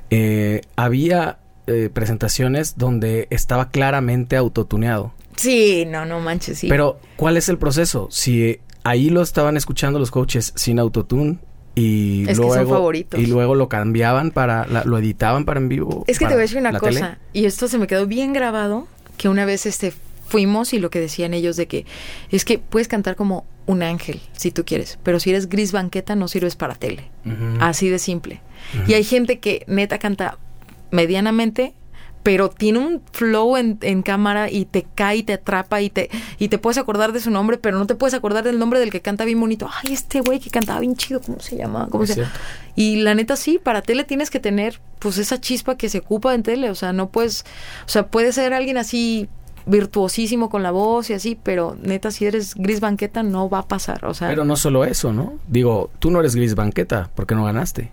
eh, 0.10 0.62
había 0.76 1.40
eh, 1.68 1.90
presentaciones 1.92 2.78
donde 2.78 3.28
estaba 3.30 3.70
claramente 3.70 4.36
autotuneado. 4.36 5.14
Sí, 5.36 5.86
no, 5.88 6.06
no 6.06 6.20
manches, 6.20 6.60
sí. 6.60 6.68
Pero, 6.68 7.00
¿cuál 7.16 7.38
es 7.38 7.50
el 7.50 7.58
proceso? 7.58 8.08
Si 8.12 8.60
ahí 8.84 9.10
lo 9.10 9.22
estaban 9.22 9.58
escuchando 9.58 10.00
los 10.00 10.12
coaches 10.12 10.54
sin 10.56 10.80
autotune 10.80 11.40
y 11.76 12.26
luego 12.36 12.92
y 12.94 13.26
luego 13.26 13.56
lo 13.56 13.68
cambiaban 13.68 14.30
para 14.30 14.68
lo 14.86 14.98
editaban 14.98 15.46
para 15.46 15.60
en 15.60 15.70
vivo. 15.70 16.04
Es 16.08 16.20
que 16.20 16.26
te 16.26 16.34
voy 16.34 16.42
a 16.42 16.42
decir 16.42 16.60
una 16.60 16.78
cosa 16.78 17.18
y 17.34 17.46
esto 17.46 17.68
se 17.68 17.78
me 17.78 17.88
quedó 17.88 18.06
bien 18.06 18.32
grabado 18.34 18.88
que 19.18 19.28
una 19.28 19.46
vez 19.46 19.66
este 19.66 19.94
fuimos 20.26 20.74
y 20.74 20.80
lo 20.80 20.90
que 20.90 21.00
decían 21.00 21.34
ellos 21.34 21.56
de 21.56 21.68
que 21.68 21.86
es 22.30 22.46
que 22.46 22.60
puedes 22.60 22.88
cantar 22.88 23.16
como 23.16 23.46
un 23.66 23.84
ángel, 23.84 24.22
si 24.34 24.52
tú 24.52 24.66
quieres, 24.66 25.00
pero 25.04 25.20
si 25.20 25.30
eres 25.30 25.48
gris 25.48 25.72
banqueta 25.72 26.16
no 26.16 26.28
sirves 26.28 26.56
para 26.56 26.76
tele. 26.76 27.10
Así 27.60 27.90
de 27.90 28.00
simple. 28.00 28.42
Y 28.88 28.94
hay 28.94 29.04
gente 29.04 29.40
que 29.40 29.64
neta 29.68 30.00
canta 30.00 30.38
medianamente, 30.92 31.74
pero 32.24 32.50
tiene 32.50 32.80
un 32.80 33.02
flow 33.12 33.58
en, 33.58 34.02
cámara 34.02 34.50
y 34.50 34.66
te 34.66 34.86
cae 34.96 35.18
y 35.18 35.24
te 35.24 35.34
atrapa 35.34 35.82
y 35.82 35.90
te, 35.90 36.10
y 36.40 36.48
te 36.48 36.58
puedes 36.58 36.78
acordar 36.78 37.12
de 37.12 37.20
su 37.20 37.30
nombre, 37.30 37.58
pero 37.58 37.78
no 37.78 37.86
te 37.86 37.96
puedes 37.96 38.14
acordar 38.14 38.44
del 38.44 38.60
nombre 38.60 38.80
del 38.80 38.92
que 38.92 39.02
canta 39.02 39.26
bien 39.26 39.40
bonito. 39.40 39.70
Ay, 39.84 39.94
este 39.94 40.22
güey 40.22 40.40
que 40.40 40.50
cantaba 40.50 40.80
bien 40.80 40.96
chido, 40.96 41.22
¿cómo 41.22 41.40
se 41.40 41.58
llama? 41.58 41.88
¿Cómo 41.90 42.06
se 42.06 42.26
Y 42.76 42.98
la 42.98 43.14
neta 43.14 43.36
sí, 43.36 43.60
para 43.62 43.82
tele 43.82 44.06
tienes 44.06 44.30
que 44.30 44.40
tener 44.40 44.80
pues 45.00 45.18
esa 45.18 45.40
chispa 45.40 45.76
que 45.76 45.90
se 45.90 46.00
ocupa 46.00 46.34
en 46.34 46.44
tele, 46.44 46.70
o 46.70 46.76
sea, 46.76 46.94
no 46.94 47.10
puedes, 47.10 47.46
o 47.86 47.90
sea, 47.90 48.08
puede 48.08 48.32
ser 48.32 48.54
alguien 48.54 48.78
así 48.78 49.28
virtuosísimo 49.66 50.50
con 50.50 50.64
la 50.64 50.72
voz 50.72 51.10
y 51.10 51.14
así, 51.14 51.38
pero 51.42 51.76
neta, 51.82 52.12
si 52.12 52.26
eres 52.26 52.56
gris 52.56 52.80
banqueta 52.80 53.24
no 53.24 53.50
va 53.50 53.60
a 53.60 53.68
pasar, 53.68 54.06
o 54.06 54.14
sea... 54.14 54.28
Pero 54.30 54.46
no 54.46 54.56
solo 54.56 54.84
eso, 54.86 55.14
¿no? 55.14 55.34
Digo, 55.48 55.90
tú 56.00 56.12
no 56.12 56.20
eres 56.20 56.36
gris 56.36 56.56
banqueta, 56.56 57.10
porque 57.16 57.36
no 57.36 57.46
ganaste? 57.46 57.92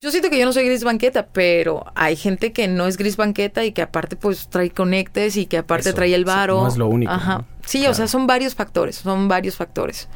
Yo 0.00 0.10
siento 0.12 0.30
que 0.30 0.38
yo 0.38 0.46
no 0.46 0.52
soy 0.52 0.64
gris 0.64 0.84
banqueta, 0.84 1.26
pero 1.26 1.84
hay 1.96 2.14
gente 2.14 2.52
que 2.52 2.68
no 2.68 2.86
es 2.86 2.96
gris 2.96 3.16
banqueta 3.16 3.64
y 3.64 3.72
que 3.72 3.82
aparte 3.82 4.14
pues 4.14 4.48
trae 4.48 4.70
conectes 4.70 5.36
y 5.36 5.46
que 5.46 5.58
aparte 5.58 5.88
Eso, 5.88 5.96
trae 5.96 6.14
el 6.14 6.24
varo. 6.24 6.62
no 6.62 6.68
es 6.68 6.76
lo 6.76 6.86
único, 6.86 7.10
Ajá. 7.10 7.38
¿no? 7.38 7.44
Sí, 7.66 7.78
Claro. 7.80 7.92
o 7.92 7.94
sea, 7.94 8.06
son 8.06 8.26
varios 8.28 8.54
factores, 8.54 8.96
son 8.96 9.26
varios 9.26 9.56
factores. 9.56 10.08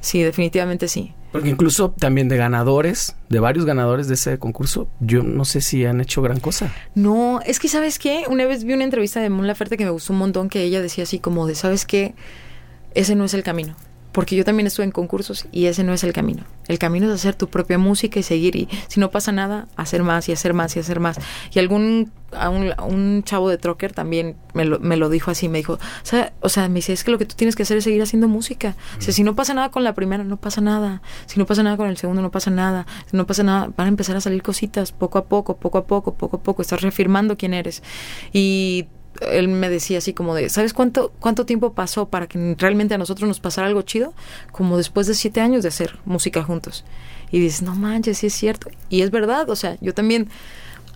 Sí, 0.00 0.22
definitivamente 0.22 0.88
sí. 0.88 1.14
Porque 1.32 1.48
incluso 1.48 1.90
también 1.90 2.28
de 2.28 2.36
ganadores, 2.36 3.14
de 3.28 3.38
varios 3.38 3.64
ganadores 3.64 4.08
de 4.08 4.14
ese 4.14 4.38
concurso, 4.38 4.88
yo 4.98 5.22
no 5.22 5.44
sé 5.44 5.60
si 5.60 5.84
han 5.84 6.00
hecho 6.00 6.22
gran 6.22 6.40
cosa. 6.40 6.72
No, 6.94 7.40
es 7.46 7.60
que 7.60 7.68
¿sabes 7.68 7.98
qué? 7.98 8.24
Una 8.28 8.46
vez 8.46 8.64
vi 8.64 8.72
una 8.72 8.84
entrevista 8.84 9.20
de 9.20 9.30
Mon 9.30 9.46
Laferte 9.46 9.76
que 9.76 9.84
me 9.84 9.90
gustó 9.90 10.12
un 10.12 10.18
montón 10.18 10.48
que 10.48 10.62
ella 10.62 10.82
decía 10.82 11.04
así 11.04 11.20
como 11.20 11.46
de, 11.46 11.54
¿sabes 11.54 11.86
qué? 11.86 12.14
Ese 12.94 13.14
no 13.14 13.24
es 13.24 13.34
el 13.34 13.44
camino. 13.44 13.76
Porque 14.12 14.34
yo 14.34 14.44
también 14.44 14.66
estuve 14.66 14.84
en 14.84 14.90
concursos 14.90 15.46
y 15.52 15.66
ese 15.66 15.84
no 15.84 15.92
es 15.92 16.02
el 16.02 16.12
camino. 16.12 16.44
El 16.66 16.78
camino 16.78 17.06
es 17.06 17.12
hacer 17.12 17.34
tu 17.34 17.48
propia 17.48 17.78
música 17.78 18.18
y 18.18 18.22
seguir. 18.22 18.56
Y 18.56 18.68
si 18.88 18.98
no 18.98 19.10
pasa 19.10 19.30
nada, 19.30 19.68
hacer 19.76 20.02
más 20.02 20.28
y 20.28 20.32
hacer 20.32 20.52
más 20.52 20.76
y 20.76 20.80
hacer 20.80 20.98
más. 20.98 21.18
Y 21.52 21.58
algún, 21.60 22.10
a 22.32 22.48
un, 22.48 23.22
chavo 23.24 23.48
de 23.48 23.56
Trocker 23.56 23.92
también 23.92 24.36
me 24.52 24.64
lo, 24.64 24.80
me 24.80 24.96
lo 24.96 25.10
dijo 25.10 25.30
así. 25.30 25.48
Me 25.48 25.58
dijo, 25.58 25.78
o 26.40 26.48
sea, 26.48 26.68
me 26.68 26.76
dice, 26.76 26.92
es 26.92 27.04
que 27.04 27.12
lo 27.12 27.18
que 27.18 27.26
tú 27.26 27.36
tienes 27.36 27.54
que 27.54 27.62
hacer 27.62 27.76
es 27.76 27.84
seguir 27.84 28.02
haciendo 28.02 28.26
música. 28.26 28.76
O 28.98 29.00
sea, 29.00 29.14
si 29.14 29.22
no 29.22 29.36
pasa 29.36 29.54
nada 29.54 29.70
con 29.70 29.84
la 29.84 29.94
primera, 29.94 30.24
no 30.24 30.36
pasa 30.36 30.60
nada. 30.60 31.02
Si 31.26 31.38
no 31.38 31.46
pasa 31.46 31.62
nada 31.62 31.76
con 31.76 31.88
el 31.88 31.96
segundo, 31.96 32.20
no 32.20 32.32
pasa 32.32 32.50
nada. 32.50 32.86
Si 33.08 33.16
no 33.16 33.26
pasa 33.26 33.44
nada, 33.44 33.70
van 33.76 33.86
a 33.86 33.88
empezar 33.88 34.16
a 34.16 34.20
salir 34.20 34.42
cositas 34.42 34.90
poco 34.90 35.18
a 35.18 35.26
poco, 35.26 35.56
poco 35.56 35.78
a 35.78 35.86
poco, 35.86 36.14
poco 36.14 36.38
a 36.38 36.42
poco. 36.42 36.62
Estás 36.62 36.80
reafirmando 36.82 37.36
quién 37.36 37.54
eres. 37.54 37.82
Y 38.32 38.88
él 39.20 39.48
me 39.48 39.68
decía 39.68 39.98
así 39.98 40.12
como 40.12 40.34
de, 40.34 40.48
¿sabes 40.48 40.72
cuánto, 40.72 41.12
cuánto 41.20 41.46
tiempo 41.46 41.72
pasó 41.72 42.08
para 42.08 42.26
que 42.26 42.56
realmente 42.58 42.94
a 42.94 42.98
nosotros 42.98 43.28
nos 43.28 43.40
pasara 43.40 43.66
algo 43.66 43.82
chido? 43.82 44.14
Como 44.52 44.76
después 44.76 45.06
de 45.06 45.14
siete 45.14 45.40
años 45.40 45.62
de 45.62 45.68
hacer 45.68 45.98
música 46.04 46.42
juntos. 46.42 46.84
Y 47.30 47.40
dices, 47.40 47.62
no 47.62 47.74
manches, 47.74 48.18
sí 48.18 48.26
es 48.26 48.34
cierto. 48.34 48.70
Y 48.88 49.02
es 49.02 49.10
verdad, 49.10 49.48
o 49.50 49.56
sea, 49.56 49.76
yo 49.80 49.94
también 49.94 50.28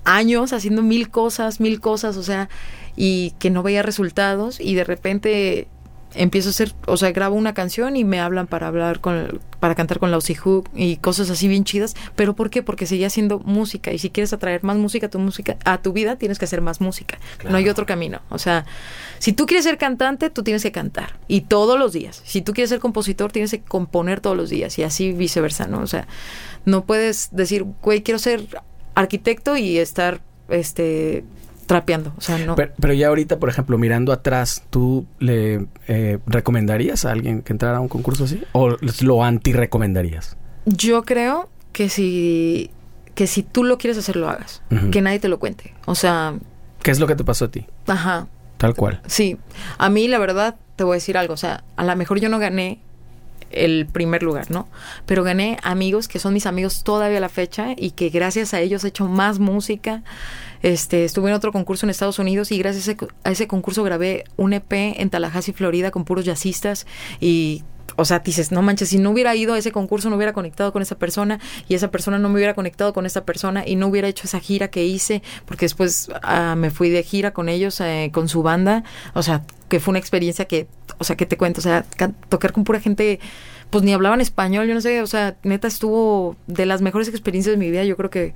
años 0.05 0.53
haciendo 0.53 0.83
mil 0.83 1.11
cosas, 1.11 1.61
mil 1.61 1.81
cosas, 1.81 2.17
o 2.17 2.23
sea, 2.23 2.49
y 2.97 3.33
que 3.39 3.51
no 3.51 3.63
veía 3.63 3.83
resultados 3.83 4.61
y 4.61 4.75
de 4.75 4.85
repente 4.85 5.69
empiezo 6.14 6.48
a 6.48 6.50
hacer, 6.50 6.74
o 6.87 6.96
sea, 6.96 7.12
grabo 7.12 7.37
una 7.37 7.55
canción 7.55 7.96
y 7.96 8.05
me 8.05 8.20
hablan 8.20 8.46
para 8.46 8.66
hablar 8.68 9.00
con, 9.00 9.40
para 9.61 9.74
cantar 9.74 9.98
con 9.98 10.11
la 10.11 10.18
Hook 10.20 10.70
y 10.74 10.96
cosas 10.96 11.31
así 11.31 11.48
bien 11.48 11.64
chidas. 11.64 11.94
¿Pero 12.16 12.35
por 12.35 12.50
qué? 12.50 12.62
Porque 12.62 12.87
seguía 12.87 13.09
haciendo 13.09 13.40
música 13.40 13.92
y 13.92 13.98
si 13.98 14.11
quieres 14.11 14.33
atraer 14.33 14.64
más 14.64 14.77
música 14.77 15.07
a 15.07 15.11
tu 15.11 15.18
música, 15.18 15.57
a 15.64 15.79
tu 15.79 15.92
vida, 15.92 16.16
tienes 16.16 16.38
que 16.38 16.44
hacer 16.44 16.61
más 16.61 16.81
música. 16.81 17.18
No 17.48 17.57
hay 17.57 17.68
otro 17.68 17.87
camino. 17.87 18.20
O 18.31 18.38
sea, 18.38 18.64
si 19.18 19.33
tú 19.33 19.46
quieres 19.46 19.64
ser 19.64 19.79
cantante, 19.79 20.31
tú 20.31 20.42
tienes 20.42 20.62
que 20.62 20.72
cantar 20.72 21.18
y 21.29 21.42
todos 21.42 21.79
los 21.79 21.92
días. 21.92 22.22
Si 22.24 22.42
tú 22.42 22.53
quieres 22.53 22.70
ser 22.70 22.81
compositor, 22.81 23.33
tienes 23.33 23.50
que 23.50 23.61
componer 23.61 24.20
todos 24.20 24.37
los 24.37 24.50
días 24.50 24.79
y 24.79 24.83
así 24.83 25.12
viceversa, 25.12 25.66
¿no? 25.66 25.81
O 25.81 25.87
sea, 25.87 26.07
no 26.64 26.85
puedes 26.85 27.29
decir, 27.33 27.64
güey, 27.83 28.03
quiero 28.03 28.18
ser 28.18 28.46
arquitecto 28.94 29.57
y 29.57 29.79
estar, 29.79 30.20
este, 30.48 31.24
trapeando. 31.66 32.12
O 32.16 32.20
sea, 32.20 32.38
no. 32.38 32.55
Pero, 32.55 32.72
pero 32.81 32.92
ya 32.94 33.09
ahorita, 33.09 33.38
por 33.38 33.48
ejemplo, 33.48 33.79
mirando 33.79 34.12
atrás, 34.12 34.62
¿tú 34.70 35.07
le 35.18 35.66
eh, 35.88 36.18
recomendarías 36.27 37.05
a 37.05 37.11
alguien 37.12 37.42
que 37.42 37.53
entrara 37.53 37.79
a 37.79 37.81
un 37.81 37.88
concurso 37.88 38.24
así? 38.24 38.42
¿O 38.53 38.77
lo 39.03 39.24
anti-recomendarías? 39.24 40.37
Yo 40.66 41.03
creo 41.03 41.48
que 41.72 41.88
si 41.88 42.70
que 43.14 43.27
si 43.29 43.42
tú 43.44 43.62
lo 43.62 43.79
quieres 43.79 43.96
hacer 43.96 44.16
lo 44.16 44.29
hagas, 44.29 44.61
que 44.90 45.00
nadie 45.00 45.20
te 45.20 45.29
lo 45.29 45.38
cuente. 45.38 45.72
O 45.87 45.94
sea, 45.94 46.35
¿Qué 46.83 46.90
es 46.90 46.98
lo 46.98 47.07
que 47.07 47.14
te 47.14 47.22
pasó 47.24 47.44
a 47.46 47.50
ti? 47.50 47.66
ajá, 47.87 48.27
Tal 48.57 48.74
cual. 48.74 49.00
sí. 49.07 49.38
A 49.79 49.88
mí 49.88 50.09
la 50.09 50.18
verdad 50.18 50.57
te 50.77 50.83
voy 50.85 50.94
a 50.94 50.96
decir 50.96 51.16
algo, 51.16 51.35
o 51.35 51.37
sea, 51.37 51.62
a 51.77 51.85
lo 51.85 51.94
mejor 51.96 52.18
yo 52.20 52.29
no 52.29 52.38
gané 52.40 52.81
el 53.51 53.87
primer 53.87 54.23
lugar, 54.23 54.51
¿no? 54.51 54.68
Pero 55.07 55.23
gané 55.23 55.59
amigos 55.62 56.09
que 56.09 56.18
son 56.18 56.35
mis 56.35 56.47
amigos 56.47 56.83
todavía 56.85 57.18
a 57.18 57.20
la 57.20 57.29
fecha 57.29 57.68
y 57.77 57.92
que 57.92 58.09
gracias 58.11 58.55
a 58.55 58.61
ellos 58.61 58.85
he 58.85 58.88
hecho 58.88 59.07
más 59.07 59.38
música. 59.38 60.03
Este, 60.62 61.05
estuve 61.05 61.29
en 61.29 61.37
otro 61.37 61.53
concurso 61.53 61.87
en 61.87 61.90
Estados 61.90 62.18
Unidos 62.18 62.51
y 62.51 62.59
gracias 62.59 62.88
a 62.88 62.92
ese, 62.92 63.07
a 63.25 63.31
ese 63.31 63.47
concurso 63.47 63.83
grabé 63.83 64.25
un 64.37 64.55
EP 64.55 64.73
en 64.73 65.11
Tallahassee, 65.11 65.53
Florida, 65.53 65.90
con 65.90 66.05
puros 66.05 66.25
jazzistas 66.25 66.87
y 67.20 67.64
o 67.97 68.05
sea, 68.05 68.20
dices, 68.20 68.53
no 68.53 68.62
manches, 68.62 68.88
si 68.88 68.99
no 68.99 69.11
hubiera 69.11 69.35
ido 69.35 69.55
a 69.55 69.59
ese 69.59 69.73
concurso, 69.73 70.11
no 70.11 70.16
hubiera 70.16 70.33
conectado 70.33 70.73
con 70.73 70.83
esa 70.83 70.97
persona 70.97 71.38
y 71.68 71.75
esa 71.75 71.90
persona 71.90 72.18
no 72.18 72.29
me 72.29 72.37
hubiera 72.37 72.55
conectado 72.55 72.92
con 72.92 73.07
esa 73.07 73.25
persona 73.25 73.66
y 73.66 73.77
no 73.77 73.87
hubiera 73.87 74.09
hecho 74.09 74.27
esa 74.27 74.40
gira 74.40 74.68
que 74.68 74.85
hice, 74.85 75.23
porque 75.47 75.64
después 75.66 76.09
ah, 76.23 76.55
me 76.57 76.70
fui 76.70 76.90
de 76.90 77.03
gira 77.03 77.33
con 77.33 77.49
ellos, 77.49 77.81
eh, 77.81 78.11
con 78.12 78.29
su 78.29 78.42
banda, 78.42 78.85
o 79.14 79.23
sea, 79.23 79.42
que 79.68 79.81
fue 79.81 79.92
una 79.92 79.99
experiencia 79.99 80.44
que, 80.47 80.66
o 80.99 81.05
sea, 81.05 81.16
que 81.16 81.27
te 81.27 81.37
cuento, 81.37 81.61
o 81.61 81.62
sea, 81.62 81.85
tocar 82.29 82.53
con 82.53 82.64
pura 82.64 82.81
gente, 82.81 83.20
pues 83.70 83.83
ni 83.83 83.92
hablaban 83.92 84.20
español, 84.20 84.66
yo 84.66 84.75
no 84.75 84.81
sé, 84.81 85.01
o 85.03 85.07
sea, 85.07 85.37
neta 85.42 85.68
estuvo 85.68 86.37
de 86.47 86.66
las 86.66 86.83
mejores 86.83 87.09
experiencias 87.09 87.55
de 87.55 87.59
mi 87.59 87.70
vida, 87.70 87.85
yo 87.85 87.97
creo 87.97 88.11
que, 88.11 88.35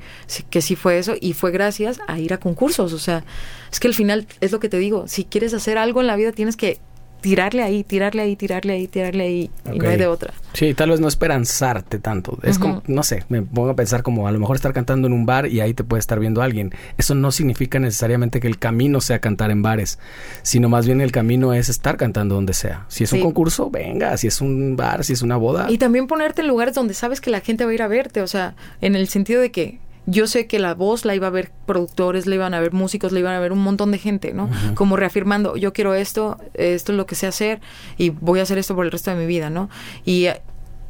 que 0.51 0.63
sí 0.63 0.75
fue 0.77 0.99
eso 0.99 1.15
y 1.21 1.33
fue 1.33 1.51
gracias 1.51 2.01
a 2.07 2.19
ir 2.19 2.33
a 2.33 2.39
concursos, 2.39 2.93
o 2.93 2.99
sea, 2.99 3.25
es 3.71 3.81
que 3.81 3.89
al 3.89 3.95
final 3.95 4.27
es 4.41 4.53
lo 4.53 4.61
que 4.61 4.69
te 4.69 4.79
digo, 4.79 5.07
si 5.07 5.25
quieres 5.25 5.55
hacer 5.55 5.79
algo 5.79 6.01
en 6.01 6.07
la 6.07 6.17
vida 6.17 6.33
tienes 6.33 6.57
que 6.57 6.81
tirarle 7.21 7.63
ahí, 7.63 7.85
tirarle 7.85 8.23
ahí, 8.23 8.37
tirarle 8.37 8.73
ahí, 8.73 8.87
tirarle 8.87 9.25
ahí, 9.25 9.51
y 9.73 9.79
no 9.79 9.89
hay 9.89 9.97
de 9.97 10.07
otra. 10.07 10.33
Sí, 10.53 10.75
tal 10.75 10.91
vez 10.91 11.01
no 11.01 11.09
esperanzarte 11.09 11.99
tanto. 11.99 12.39
Es 12.43 12.59
como, 12.59 12.83
no 12.87 13.03
sé, 13.03 13.25
me 13.29 13.43
pongo 13.43 13.71
a 13.71 13.77
pensar 13.77 14.03
como 14.03 14.27
a 14.27 14.33
lo 14.33 14.39
mejor 14.39 14.57
estar 14.57 14.73
cantando 14.73 15.07
en 15.07 15.13
un 15.13 15.27
bar 15.27 15.47
y 15.47 15.61
ahí 15.61 15.75
te 15.75 15.85
puede 15.85 16.01
estar 16.01 16.19
viendo 16.21 16.43
alguien. 16.43 16.73
Eso 16.97 17.15
no 17.15 17.31
significa 17.31 17.79
necesariamente 17.79 18.41
que 18.41 18.47
el 18.47 18.59
camino 18.59 19.01
sea 19.01 19.21
cantar 19.21 19.51
en 19.51 19.63
bares, 19.63 19.99
sino 20.43 20.69
más 20.69 20.87
bien 20.87 21.01
el 21.01 21.13
camino 21.13 21.53
es 21.53 21.69
estar 21.69 21.97
cantando 21.97 22.35
donde 22.35 22.55
sea. 22.55 22.87
Si 22.89 23.05
es 23.05 23.13
un 23.13 23.21
concurso, 23.21 23.71
venga. 23.71 24.17
Si 24.17 24.27
es 24.27 24.41
un 24.41 24.77
bar, 24.77 25.05
si 25.05 25.13
es 25.13 25.23
una 25.23 25.37
boda. 25.37 25.71
Y 25.71 25.79
también 25.79 26.07
ponerte 26.07 26.43
en 26.43 26.49
lugares 26.49 26.75
donde 26.75 26.95
sabes 26.95 27.21
que 27.21 27.31
la 27.31 27.41
gente 27.41 27.65
va 27.65 27.71
a 27.71 27.75
ir 27.75 27.83
a 27.83 27.89
verte, 27.89 28.23
o 28.23 28.27
sea, 28.27 28.55
en 28.81 28.97
el 28.97 29.09
sentido 29.09 29.41
de 29.41 29.51
que 29.51 29.79
yo 30.11 30.27
sé 30.27 30.47
que 30.47 30.59
la 30.59 30.75
voz 30.75 31.05
la 31.05 31.15
iba 31.15 31.27
a 31.27 31.31
ver 31.31 31.53
productores, 31.67 32.27
la 32.27 32.35
iban 32.35 32.55
a 32.55 32.61
ver 32.61 32.73
músicos, 32.73 33.13
la 33.13 33.19
iban 33.19 33.35
a 33.35 33.41
ver 33.41 33.53
un 33.53 33.59
montón 33.59 33.91
de 33.91 33.99
gente, 33.99 34.33
¿no? 34.33 34.49
Como 34.75 34.97
reafirmando, 34.97 35.57
yo 35.57 35.75
quiero 35.75 35.95
esto, 35.95 36.39
esto 36.55 36.93
es 36.93 36.97
lo 36.97 37.05
que 37.05 37.15
sé 37.15 37.27
hacer 37.27 37.61
y 37.99 38.09
voy 38.09 38.41
a 38.41 38.45
hacer 38.45 38.57
esto 38.57 38.75
por 38.75 38.87
el 38.87 38.91
resto 38.91 39.11
de 39.11 39.19
mi 39.19 39.27
vida, 39.27 39.51
¿no? 39.51 39.69
Y, 40.07 40.29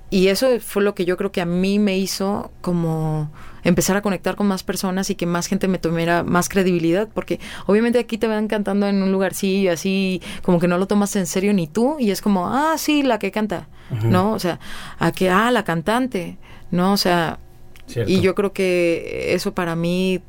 y 0.08 0.28
eso 0.28 0.46
fue 0.60 0.84
lo 0.84 0.94
que 0.94 1.04
yo 1.04 1.16
creo 1.16 1.32
que 1.32 1.40
a 1.40 1.46
mí 1.46 1.80
me 1.80 1.98
hizo 1.98 2.52
como 2.60 3.32
empezar 3.64 3.96
a 3.96 4.02
conectar 4.02 4.36
con 4.36 4.46
más 4.46 4.62
personas 4.62 5.10
y 5.10 5.16
que 5.16 5.26
más 5.26 5.48
gente 5.48 5.66
me 5.66 5.78
tomara 5.78 6.22
más 6.22 6.48
credibilidad, 6.48 7.08
porque 7.12 7.40
obviamente 7.66 7.98
aquí 7.98 8.18
te 8.18 8.28
van 8.28 8.46
cantando 8.46 8.86
en 8.86 9.02
un 9.02 9.10
lugarcillo 9.10 9.72
así, 9.72 10.22
como 10.42 10.60
que 10.60 10.68
no 10.68 10.78
lo 10.78 10.86
tomas 10.86 11.16
en 11.16 11.26
serio 11.26 11.52
ni 11.52 11.66
tú, 11.66 11.96
y 11.98 12.12
es 12.12 12.22
como, 12.22 12.46
ah, 12.54 12.74
sí, 12.78 13.02
la 13.02 13.18
que 13.18 13.32
canta, 13.32 13.66
¿no? 14.04 14.30
O 14.30 14.38
sea, 14.38 14.60
a 15.00 15.10
que, 15.10 15.28
ah, 15.28 15.50
la 15.50 15.64
cantante, 15.64 16.38
¿no? 16.70 16.92
O 16.92 16.96
sea, 16.96 17.40
Cierto. 17.88 18.10
y 18.12 18.20
yo 18.20 18.34
creo 18.34 18.52
que 18.52 19.34
eso 19.34 19.54
para 19.54 19.74
mí 19.74 20.20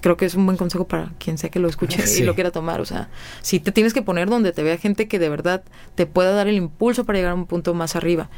creo 0.00 0.16
que 0.16 0.26
es 0.26 0.34
un 0.34 0.44
buen 0.46 0.56
consejo 0.56 0.86
para 0.86 1.12
quien 1.18 1.38
sea 1.38 1.50
que 1.50 1.58
lo 1.58 1.66
escuche 1.68 2.06
Sí. 2.06 2.22
y 2.22 2.26
lo 2.26 2.34
quiera 2.34 2.50
tomar. 2.52 2.80
O 2.80 2.84
sea, 2.84 3.08
si 3.42 3.58
te 3.58 3.72
tienes 3.72 3.92
que 3.94 4.02
poner 4.02 4.28
donde 4.28 4.52
te 4.52 4.62
vea 4.62 4.76
gente 4.76 5.08
que 5.08 5.18
de 5.18 5.28
verdad 5.28 5.62
te 5.96 6.06
pueda 6.06 6.30
dar 6.32 6.46
el 6.46 6.54
impulso 6.56 7.04
para 7.04 7.18
llegar 7.18 7.32
a 7.32 7.34
un 7.34 7.46
punto 7.46 7.74
más 7.74 7.96
arriba. 7.96 8.28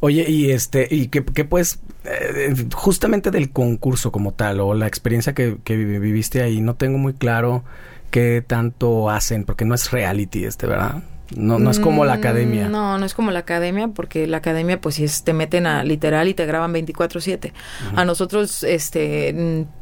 Oye, 0.00 0.24
y 0.28 0.50
este, 0.50 0.88
y 0.90 1.08
qué, 1.08 1.24
qué 1.24 1.44
pues, 1.44 1.80
eh, 2.04 2.54
justamente 2.74 3.30
del 3.30 3.50
concurso 3.50 4.10
como 4.10 4.32
tal, 4.32 4.60
o 4.60 4.74
la 4.74 4.86
experiencia 4.86 5.34
que, 5.34 5.58
que 5.64 5.76
vi- 5.76 5.98
viviste 5.98 6.42
ahí, 6.42 6.60
no 6.60 6.74
tengo 6.74 6.96
muy 6.98 7.12
claro 7.12 7.64
qué 8.10 8.42
tanto 8.46 9.10
hacen, 9.10 9.44
porque 9.44 9.64
no 9.64 9.74
es 9.74 9.90
reality 9.90 10.44
este, 10.44 10.66
¿verdad? 10.66 11.02
No, 11.36 11.58
no 11.58 11.70
es 11.70 11.78
como 11.80 12.04
la 12.04 12.14
Mm, 12.16 12.18
academia. 12.18 12.68
No, 12.68 12.98
no 12.98 13.06
es 13.06 13.14
como 13.14 13.30
la 13.30 13.40
academia, 13.40 13.88
porque 13.88 14.26
la 14.26 14.38
academia, 14.38 14.80
pues, 14.80 14.96
sí 14.96 15.04
es, 15.04 15.22
te 15.24 15.32
meten 15.32 15.66
a 15.66 15.84
literal 15.84 16.28
y 16.28 16.34
te 16.34 16.44
graban 16.46 16.72
24-7. 16.74 17.52
A 17.96 18.04
nosotros, 18.04 18.62
este. 18.64 19.32
mm, 19.32 19.80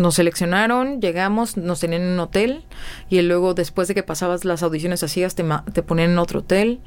Nos 0.00 0.14
seleccionaron, 0.14 1.00
llegamos, 1.00 1.56
nos 1.56 1.80
tenían 1.80 2.02
en 2.02 2.08
un 2.10 2.20
hotel 2.20 2.64
y 3.10 3.20
luego 3.22 3.54
después 3.54 3.88
de 3.88 3.94
que 3.94 4.04
pasabas 4.04 4.44
las 4.44 4.62
audiciones 4.62 5.02
hacías 5.02 5.34
te, 5.34 5.44
te 5.72 5.82
ponían 5.82 6.10
en 6.12 6.18
otro 6.18 6.40
hotel 6.40 6.78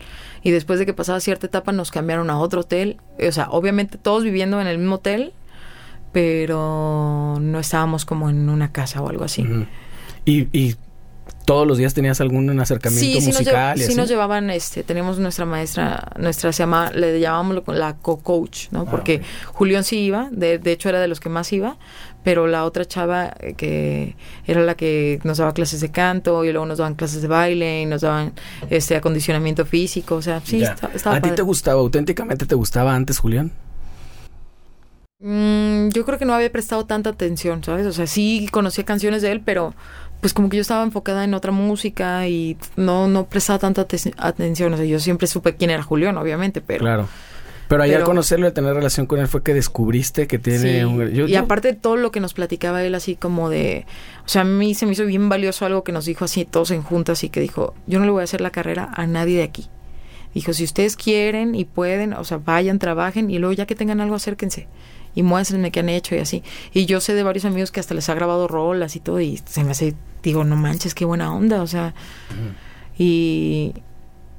y 0.43 0.51
después 0.51 0.79
de 0.79 0.85
que 0.85 0.93
pasabas 0.93 1.21
cierta 1.21 1.45
etapa 1.47 1.73
nos 1.73 1.91
cambiaron 1.91 2.29
a 2.29 2.37
otro 2.39 2.61
hotel. 2.61 3.01
O 3.27 3.31
sea, 3.33 3.49
obviamente 3.49 3.97
todos 3.97 4.23
viviendo 4.23 4.61
en 4.61 4.67
el 4.67 4.77
mismo 4.77 4.95
hotel, 4.95 5.33
pero 6.13 7.37
no 7.41 7.59
estábamos 7.59 8.05
como 8.05 8.29
en 8.29 8.47
una 8.49 8.71
casa 8.71 9.01
o 9.01 9.09
algo 9.09 9.23
así. 9.25 9.45
Y 10.25 10.75
todos 11.51 11.67
los 11.67 11.77
días 11.77 11.93
tenías 11.93 12.21
algún 12.21 12.57
acercamiento 12.59 13.03
sí, 13.05 13.19
sí, 13.19 13.27
nos, 13.27 13.39
musical 13.39 13.77
y 13.77 13.81
sí 13.81 13.87
así? 13.89 13.95
nos 13.95 14.07
llevaban, 14.09 14.49
este, 14.49 14.83
tenemos 14.83 15.19
nuestra 15.19 15.45
maestra, 15.45 16.11
nuestra 16.17 16.53
se 16.53 16.59
llama, 16.63 16.91
le 16.91 17.19
llamábamos 17.19 17.63
la 17.67 17.97
co-coach, 17.97 18.67
¿no? 18.71 18.81
Ah, 18.87 18.91
Porque. 18.91 19.21
Julián 19.47 19.83
sí 19.83 19.99
iba, 19.99 20.29
de, 20.31 20.59
de 20.59 20.71
hecho 20.71 20.87
era 20.89 20.99
de 21.01 21.07
los 21.09 21.19
que 21.19 21.27
más 21.29 21.51
iba, 21.51 21.77
pero 22.23 22.47
la 22.47 22.63
otra 22.63 22.85
chava 22.85 23.33
eh, 23.39 23.53
que 23.55 24.15
era 24.45 24.61
la 24.61 24.75
que 24.75 25.19
nos 25.23 25.39
daba 25.39 25.53
clases 25.53 25.81
de 25.81 25.91
canto 25.91 26.45
y 26.45 26.51
luego 26.51 26.65
nos 26.65 26.77
daban 26.77 26.95
clases 26.95 27.21
de 27.21 27.27
baile 27.27 27.81
y 27.81 27.85
nos 27.85 28.01
daban 28.01 28.31
este 28.69 28.95
acondicionamiento 28.95 29.65
físico, 29.65 30.15
o 30.15 30.21
sea, 30.21 30.39
sí, 30.43 30.59
Ya. 30.59 30.71
está- 30.71 30.89
estaba 30.93 31.15
¿A 31.17 31.21
ti 31.21 31.31
te 31.31 31.41
gustaba, 31.41 31.81
auténticamente 31.81 32.45
te 32.45 32.55
gustaba 32.55 32.95
antes, 32.95 33.19
Julián? 33.19 33.51
Mm, 35.19 35.89
yo 35.89 36.05
creo 36.05 36.17
que 36.17 36.25
no 36.25 36.33
había 36.33 36.51
prestado 36.51 36.85
tanta 36.85 37.11
atención, 37.11 37.63
¿sabes? 37.63 37.85
O 37.85 37.91
sea, 37.91 38.07
sí 38.07 38.47
conocía 38.51 38.83
canciones 38.85 39.21
de 39.21 39.31
él, 39.31 39.41
pero 39.45 39.75
pues 40.21 40.33
como 40.33 40.49
que 40.49 40.57
yo 40.57 40.61
estaba 40.61 40.83
enfocada 40.83 41.23
en 41.23 41.33
otra 41.33 41.51
música 41.51 42.27
y 42.27 42.55
no, 42.77 43.07
no 43.07 43.25
prestaba 43.25 43.59
tanta 43.59 43.87
aten- 43.87 44.13
atención. 44.17 44.73
O 44.73 44.77
sea, 44.77 44.85
yo 44.85 44.99
siempre 44.99 45.27
supe 45.27 45.55
quién 45.55 45.71
era 45.71 45.83
Julián, 45.83 46.17
obviamente, 46.17 46.61
pero... 46.61 46.79
Claro. 46.79 47.09
Pero 47.67 47.83
ahí 47.83 47.93
al 47.93 48.03
conocerlo 48.03 48.49
y 48.49 48.51
tener 48.51 48.73
relación 48.73 49.05
con 49.05 49.19
él 49.19 49.29
fue 49.29 49.43
que 49.43 49.53
descubriste 49.53 50.27
que 50.27 50.37
tiene 50.37 50.85
un... 50.85 51.29
y 51.29 51.35
aparte 51.35 51.69
de 51.69 51.73
todo 51.73 51.95
lo 51.95 52.11
que 52.11 52.19
nos 52.19 52.33
platicaba 52.33 52.83
él 52.83 52.93
así 52.95 53.15
como 53.15 53.49
de... 53.49 53.85
O 54.25 54.27
sea, 54.27 54.41
a 54.41 54.45
mí 54.45 54.73
se 54.75 54.85
me 54.85 54.91
hizo 54.91 55.05
bien 55.05 55.29
valioso 55.29 55.65
algo 55.65 55.83
que 55.85 55.93
nos 55.93 56.03
dijo 56.03 56.25
así 56.25 56.43
todos 56.43 56.71
en 56.71 56.83
juntas 56.83 57.23
y 57.23 57.29
que 57.29 57.39
dijo, 57.39 57.73
yo 57.87 57.99
no 57.99 58.05
le 58.05 58.11
voy 58.11 58.21
a 58.21 58.23
hacer 58.25 58.41
la 58.41 58.49
carrera 58.49 58.89
a 58.93 59.07
nadie 59.07 59.37
de 59.37 59.43
aquí. 59.43 59.69
Dijo, 60.33 60.51
si 60.51 60.65
ustedes 60.65 60.97
quieren 60.97 61.55
y 61.55 61.63
pueden, 61.63 62.13
o 62.13 62.25
sea, 62.25 62.37
vayan, 62.37 62.77
trabajen 62.77 63.31
y 63.31 63.39
luego 63.39 63.53
ya 63.53 63.65
que 63.65 63.75
tengan 63.75 64.01
algo 64.01 64.15
acérquense 64.15 64.67
y 65.15 65.23
muéstrenme 65.23 65.71
qué 65.71 65.81
han 65.81 65.89
hecho 65.89 66.15
y 66.15 66.19
así. 66.19 66.43
Y 66.73 66.85
yo 66.85 67.01
sé 67.01 67.13
de 67.13 67.23
varios 67.23 67.45
amigos 67.45 67.71
que 67.71 67.79
hasta 67.79 67.93
les 67.93 68.09
ha 68.09 68.13
grabado 68.13 68.47
rolas 68.47 68.95
y 68.95 68.99
todo 68.99 69.19
y 69.19 69.41
se 69.45 69.63
me 69.63 69.71
hace, 69.71 69.95
digo, 70.23 70.43
no 70.43 70.55
manches, 70.55 70.95
qué 70.95 71.05
buena 71.05 71.33
onda, 71.33 71.61
o 71.61 71.67
sea. 71.67 71.93
Y, 72.97 73.73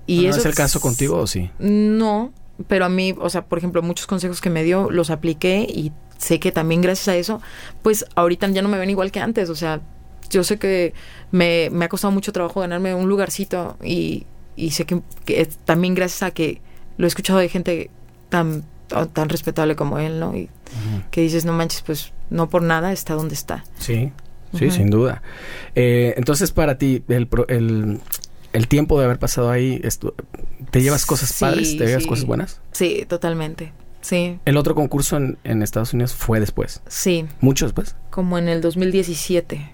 y 0.07 0.23
¿No 0.23 0.31
eso 0.31 0.41
es 0.41 0.47
el 0.47 0.55
caso 0.55 0.81
contigo 0.81 1.18
o 1.18 1.27
sí? 1.27 1.51
No, 1.59 2.33
pero 2.68 2.85
a 2.85 2.89
mí, 2.89 3.14
o 3.18 3.31
sea, 3.31 3.45
por 3.45 3.59
ejemplo, 3.59 3.83
muchos 3.83 4.07
consejos 4.07 4.41
que 4.41 4.51
me 4.51 4.62
dio 4.64 4.91
los 4.91 5.11
apliqué 5.11 5.66
y 5.68 5.93
sé 6.18 6.39
que 6.39 6.53
también 6.53 6.81
gracias 6.81 7.09
a 7.09 7.16
eso, 7.16 7.43
pues 7.83 8.05
ahorita 8.14 8.49
ya 8.49 8.62
no 8.62 8.68
me 8.68 8.79
ven 8.79 8.91
igual 8.91 9.11
que 9.11 9.20
antes, 9.20 9.51
o 9.51 9.57
sea, 9.57 9.81
yo 10.31 10.45
sé 10.45 10.59
que 10.59 10.95
me, 11.31 11.68
me 11.70 11.85
ha 11.85 11.89
costado 11.89 12.12
mucho 12.12 12.33
trabajo 12.33 12.61
ganarme 12.61 12.95
un 12.95 13.09
lugarcito 13.09 13.77
y, 13.83 14.27
y 14.57 14.70
sé 14.70 14.87
que, 14.87 15.03
también 15.64 15.95
gracias 15.95 16.23
a 16.23 16.31
que 16.31 16.61
lo 16.97 17.07
he 17.07 17.09
escuchado 17.09 17.39
de 17.39 17.49
gente 17.49 17.91
tan 18.29 18.64
tan 19.12 19.31
respetable 19.31 19.75
como 19.75 19.99
él, 19.99 20.20
¿no? 20.20 20.37
Y 20.37 20.51
que 21.11 21.20
dices, 21.20 21.45
no 21.45 21.53
manches, 21.53 21.83
pues 21.83 22.12
no 22.31 22.49
por 22.49 22.62
nada 22.62 22.93
está 22.93 23.14
donde 23.14 23.35
está. 23.35 23.64
Sí, 23.79 24.12
sí, 24.57 24.70
sin 24.70 24.91
duda. 24.91 25.23
Eh, 25.75 26.14
entonces, 26.16 26.53
para 26.53 26.79
ti, 26.79 27.03
el, 27.09 27.29
el, 27.49 28.01
el, 28.53 28.68
tiempo 28.68 28.99
de 28.99 29.05
haber 29.07 29.18
pasado 29.18 29.51
ahí, 29.51 29.81
¿te 30.70 30.83
llevas 30.83 31.07
cosas 31.07 31.37
padres? 31.39 31.77
¿Te 31.77 31.87
llevas 31.87 32.07
cosas 32.07 32.25
buenas? 32.25 32.61
Sí, 32.73 33.05
totalmente. 33.09 33.73
Sí. 34.01 34.39
¿El 34.45 34.57
otro 34.57 34.75
concurso 34.75 35.16
en, 35.16 35.39
en 35.45 35.62
Estados 35.62 35.95
Unidos 35.95 36.14
fue 36.14 36.41
después? 36.41 36.83
Sí. 36.89 37.27
¿Mucho 37.41 37.66
después? 37.66 37.95
Como 38.11 38.37
en 38.39 38.49
el 38.49 38.61
2017. 38.61 39.73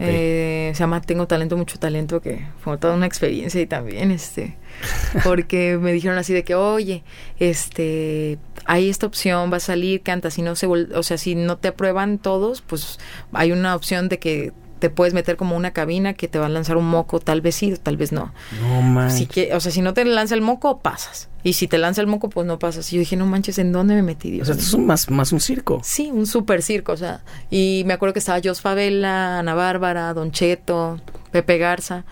Eh, 0.00 0.72
se 0.74 0.78
llama 0.78 1.00
Tengo 1.02 1.26
Talento, 1.26 1.56
Mucho 1.56 1.78
Talento, 1.78 2.20
que 2.20 2.46
fue 2.60 2.78
toda 2.78 2.94
una 2.94 3.06
experiencia 3.06 3.60
y 3.60 3.66
también, 3.66 4.10
este, 4.10 4.56
porque 5.24 5.78
me 5.80 5.92
dijeron 5.92 6.18
así 6.18 6.32
de 6.32 6.44
que, 6.44 6.54
oye, 6.54 7.04
este, 7.38 8.38
hay 8.64 8.88
esta 8.88 9.06
opción, 9.06 9.52
va 9.52 9.56
a 9.56 9.60
salir, 9.60 10.02
canta, 10.02 10.30
si 10.30 10.42
no 10.42 10.56
se, 10.56 10.66
o 10.66 11.02
sea, 11.02 11.18
si 11.18 11.34
no 11.34 11.58
te 11.58 11.68
aprueban 11.68 12.18
todos, 12.18 12.62
pues 12.62 12.98
hay 13.32 13.52
una 13.52 13.74
opción 13.74 14.08
de 14.08 14.18
que 14.18 14.52
te 14.82 14.90
puedes 14.90 15.14
meter 15.14 15.36
como 15.36 15.56
una 15.56 15.70
cabina 15.70 16.12
que 16.12 16.26
te 16.26 16.40
va 16.40 16.46
a 16.46 16.48
lanzar 16.48 16.76
un 16.76 16.86
moco, 16.86 17.20
tal 17.20 17.40
vez 17.40 17.54
sí, 17.54 17.72
tal 17.80 17.96
vez 17.96 18.10
no. 18.10 18.34
No 18.60 18.82
manches. 18.82 19.28
que, 19.28 19.54
o 19.54 19.60
sea, 19.60 19.70
si 19.70 19.80
no 19.80 19.94
te 19.94 20.04
lanza 20.04 20.34
el 20.34 20.40
moco, 20.40 20.80
pasas. 20.80 21.28
Y 21.44 21.52
si 21.52 21.68
te 21.68 21.78
lanza 21.78 22.00
el 22.00 22.08
moco, 22.08 22.28
pues 22.28 22.48
no 22.48 22.58
pasas. 22.58 22.92
Y 22.92 22.96
yo 22.96 22.98
dije, 22.98 23.14
no 23.14 23.24
manches, 23.24 23.58
¿en 23.58 23.70
dónde 23.70 23.94
me 23.94 24.02
metí, 24.02 24.32
Dios? 24.32 24.48
O 24.48 24.52
sea, 24.52 24.60
esto 24.60 24.78
es 24.78 24.82
más, 24.82 25.08
más 25.08 25.30
un 25.30 25.38
circo. 25.38 25.80
Sí, 25.84 26.10
un 26.12 26.26
super 26.26 26.64
circo, 26.64 26.90
o 26.90 26.96
sea. 26.96 27.22
Y 27.48 27.84
me 27.86 27.92
acuerdo 27.92 28.12
que 28.12 28.18
estaba 28.18 28.40
Jos 28.42 28.60
Favela, 28.60 29.38
Ana 29.38 29.54
Bárbara, 29.54 30.12
Don 30.14 30.32
Cheto, 30.32 31.00
Pepe 31.30 31.58
Garza. 31.58 32.04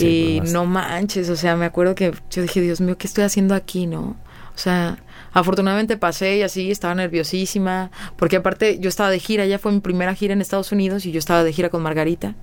Y 0.00 0.40
no 0.52 0.66
manches, 0.66 1.28
o 1.30 1.36
sea, 1.36 1.56
me 1.56 1.64
acuerdo 1.64 1.94
que 1.94 2.12
yo 2.30 2.42
dije, 2.42 2.60
Dios 2.60 2.80
mío, 2.80 2.98
¿qué 2.98 3.06
estoy 3.06 3.24
haciendo 3.24 3.54
aquí, 3.54 3.86
no? 3.86 4.16
O 4.54 4.58
sea, 4.58 4.98
Afortunadamente 5.36 5.98
pasé 5.98 6.38
y 6.38 6.42
así, 6.42 6.70
estaba 6.70 6.94
nerviosísima, 6.94 7.90
porque 8.16 8.36
aparte 8.36 8.78
yo 8.78 8.88
estaba 8.88 9.10
de 9.10 9.18
gira, 9.18 9.44
ya 9.44 9.58
fue 9.58 9.70
mi 9.70 9.80
primera 9.80 10.14
gira 10.14 10.32
en 10.32 10.40
Estados 10.40 10.72
Unidos 10.72 11.04
y 11.04 11.12
yo 11.12 11.18
estaba 11.18 11.44
de 11.44 11.52
gira 11.52 11.68
con 11.68 11.82
Margarita. 11.82 12.34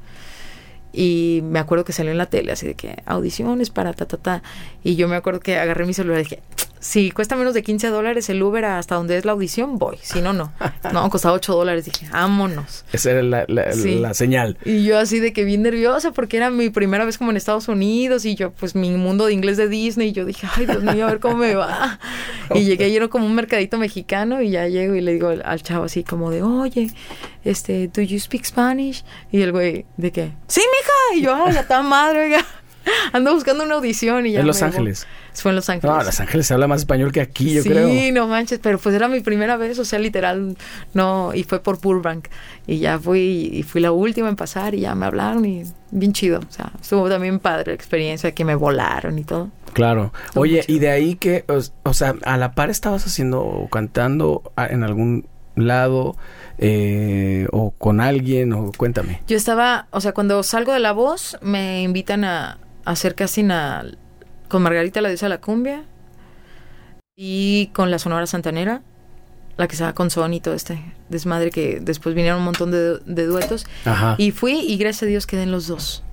Y 0.93 1.39
me 1.43 1.57
acuerdo 1.57 1.85
que 1.85 1.91
salió 1.91 2.11
en 2.11 2.19
la 2.19 2.27
tele 2.27 2.51
así 2.51 2.67
de 2.67 2.75
que 2.75 3.01
audiciones 3.07 3.71
para 3.71 3.93
ta, 3.93 4.05
ta, 4.05 4.17
ta. 4.17 4.43
Y 4.83 4.95
yo 4.95 5.07
me 5.07 5.15
acuerdo 5.15 5.39
que 5.39 5.57
agarré 5.57 5.87
mi 5.87 5.95
celular 5.95 6.19
y 6.19 6.23
dije, 6.25 6.43
si 6.83 7.11
cuesta 7.11 7.37
menos 7.37 7.53
de 7.53 7.63
15 7.63 7.87
dólares 7.87 8.29
el 8.29 8.43
Uber 8.43 8.65
hasta 8.65 8.95
donde 8.95 9.17
es 9.17 9.23
la 9.23 9.31
audición, 9.31 9.77
voy. 9.77 9.97
Si 10.01 10.21
no, 10.21 10.33
no. 10.33 10.51
No, 10.91 11.09
costaba 11.09 11.33
8 11.33 11.53
dólares. 11.53 11.85
Dije, 11.85 12.07
vámonos. 12.11 12.83
Esa 12.91 13.11
era 13.11 13.23
la, 13.23 13.45
la, 13.47 14.13
señal. 14.13 14.57
Y 14.65 14.83
yo 14.83 14.99
así 14.99 15.21
de 15.21 15.31
que 15.31 15.45
bien 15.45 15.61
nerviosa 15.61 16.11
porque 16.11 16.35
era 16.35 16.49
mi 16.49 16.69
primera 16.69 17.05
vez 17.05 17.17
como 17.17 17.31
en 17.31 17.37
Estados 17.37 17.69
Unidos 17.69 18.25
y 18.25 18.35
yo, 18.35 18.51
pues 18.51 18.75
mi 18.75 18.91
mundo 18.91 19.27
de 19.27 19.33
inglés 19.33 19.55
de 19.55 19.69
Disney. 19.69 20.09
Y 20.09 20.11
yo 20.11 20.25
dije, 20.25 20.45
ay, 20.57 20.65
Dios 20.65 20.83
mío, 20.83 21.07
a 21.07 21.11
ver 21.11 21.21
cómo 21.21 21.37
me 21.37 21.55
va. 21.55 21.99
Y 22.53 22.65
llegué 22.65 22.89
y 22.89 22.97
era 22.97 23.07
como 23.07 23.25
un 23.25 23.33
mercadito 23.33 23.77
mexicano 23.77 24.41
y 24.41 24.49
ya 24.49 24.67
llego 24.67 24.93
y 24.95 24.99
le 24.99 25.13
digo 25.13 25.29
al 25.29 25.63
chavo 25.63 25.85
así 25.85 26.03
como 26.03 26.31
de, 26.31 26.43
oye, 26.43 26.91
este, 27.45 27.87
¿do 27.87 28.01
you 28.01 28.19
speak 28.19 28.43
Spanish? 28.43 29.05
Y 29.31 29.41
el 29.41 29.53
güey, 29.53 29.85
¿de 29.95 30.11
qué? 30.11 30.33
Sí, 30.47 30.59
mija. 30.59 31.17
Y 31.17 31.21
yo, 31.21 31.33
ay, 31.33 31.53
ya 31.53 31.61
está 31.61 31.81
madre, 31.81 32.25
oiga. 32.25 32.45
Ando 33.13 33.33
buscando 33.33 33.63
una 33.63 33.75
audición 33.75 34.25
y 34.25 34.33
ya. 34.33 34.41
En 34.41 34.47
Los 34.47 34.61
Ángeles. 34.61 35.07
Fue 35.33 35.51
en 35.51 35.55
Los 35.55 35.69
Ángeles. 35.69 35.95
No, 35.95 36.03
Los 36.03 36.19
Ángeles 36.19 36.47
se 36.47 36.53
habla 36.53 36.67
más 36.67 36.81
español 36.81 37.11
que 37.11 37.21
aquí, 37.21 37.53
yo 37.53 37.63
creo. 37.63 37.87
Sí, 37.87 38.11
no 38.11 38.27
manches, 38.27 38.59
pero 38.59 38.77
pues 38.77 38.95
era 38.95 39.07
mi 39.07 39.21
primera 39.21 39.57
vez, 39.57 39.79
o 39.79 39.85
sea, 39.85 39.99
literal, 39.99 40.55
no, 40.93 41.33
y 41.33 41.43
fue 41.43 41.61
por 41.61 41.79
Burbank. 41.79 42.27
Y 42.67 42.79
ya 42.79 42.99
fui, 42.99 43.49
y 43.51 43.63
fui 43.63 43.81
la 43.81 43.91
última 43.91 44.29
en 44.29 44.35
pasar, 44.35 44.75
y 44.75 44.81
ya 44.81 44.95
me 44.95 45.05
hablaron, 45.05 45.45
y 45.45 45.63
bien 45.91 46.13
chido. 46.13 46.39
O 46.39 46.51
sea, 46.51 46.71
estuvo 46.79 47.09
también 47.09 47.39
padre 47.39 47.67
la 47.67 47.73
experiencia 47.73 48.33
que 48.33 48.45
me 48.45 48.55
volaron 48.55 49.17
y 49.19 49.23
todo. 49.23 49.49
Claro. 49.73 50.13
Oye, 50.35 50.63
y 50.67 50.79
de 50.79 50.89
ahí 50.89 51.15
que, 51.15 51.45
o, 51.83 51.93
sea, 51.93 52.15
a 52.23 52.37
la 52.37 52.53
par 52.53 52.69
estabas 52.69 53.05
haciendo 53.05 53.41
o 53.41 53.69
cantando 53.69 54.43
en 54.55 54.83
algún 54.83 55.25
lado 55.55 56.15
eh, 56.57 57.47
o 57.51 57.71
con 57.71 57.99
alguien 58.01 58.53
o 58.53 58.71
cuéntame. 58.75 59.21
Yo 59.27 59.37
estaba, 59.37 59.87
o 59.91 60.01
sea, 60.01 60.13
cuando 60.13 60.41
salgo 60.43 60.73
de 60.73 60.79
la 60.79 60.91
voz 60.91 61.37
me 61.41 61.81
invitan 61.81 62.23
a, 62.23 62.59
hacer 62.85 63.15
casting 63.15 63.49
a, 63.51 63.85
con 64.53 64.61
Margarita 64.61 65.01
la 65.01 65.09
diosa 65.09 65.25
de 65.25 65.31
la 65.31 65.41
cumbia 65.41 65.83
y 67.15 67.71
con 67.73 67.89
la 67.89 67.97
Sonora 67.97 68.27
Santanera, 68.27 68.83
la 69.57 69.67
que 69.67 69.73
estaba 69.73 69.93
con 69.93 70.11
Son 70.11 70.31
y 70.31 70.41
todo 70.41 70.53
este 70.53 70.79
desmadre 71.09 71.49
que 71.49 71.79
después 71.81 72.13
vinieron 72.13 72.37
un 72.37 72.45
montón 72.45 72.69
de, 72.69 72.99
de 72.99 73.25
duetos. 73.25 73.65
Y 74.19 74.29
fui 74.29 74.59
y 74.59 74.77
gracias 74.77 75.01
a 75.01 75.05
Dios 75.07 75.25
quedé 75.25 75.41
en 75.41 75.51
los 75.51 75.65
dos 75.65 76.03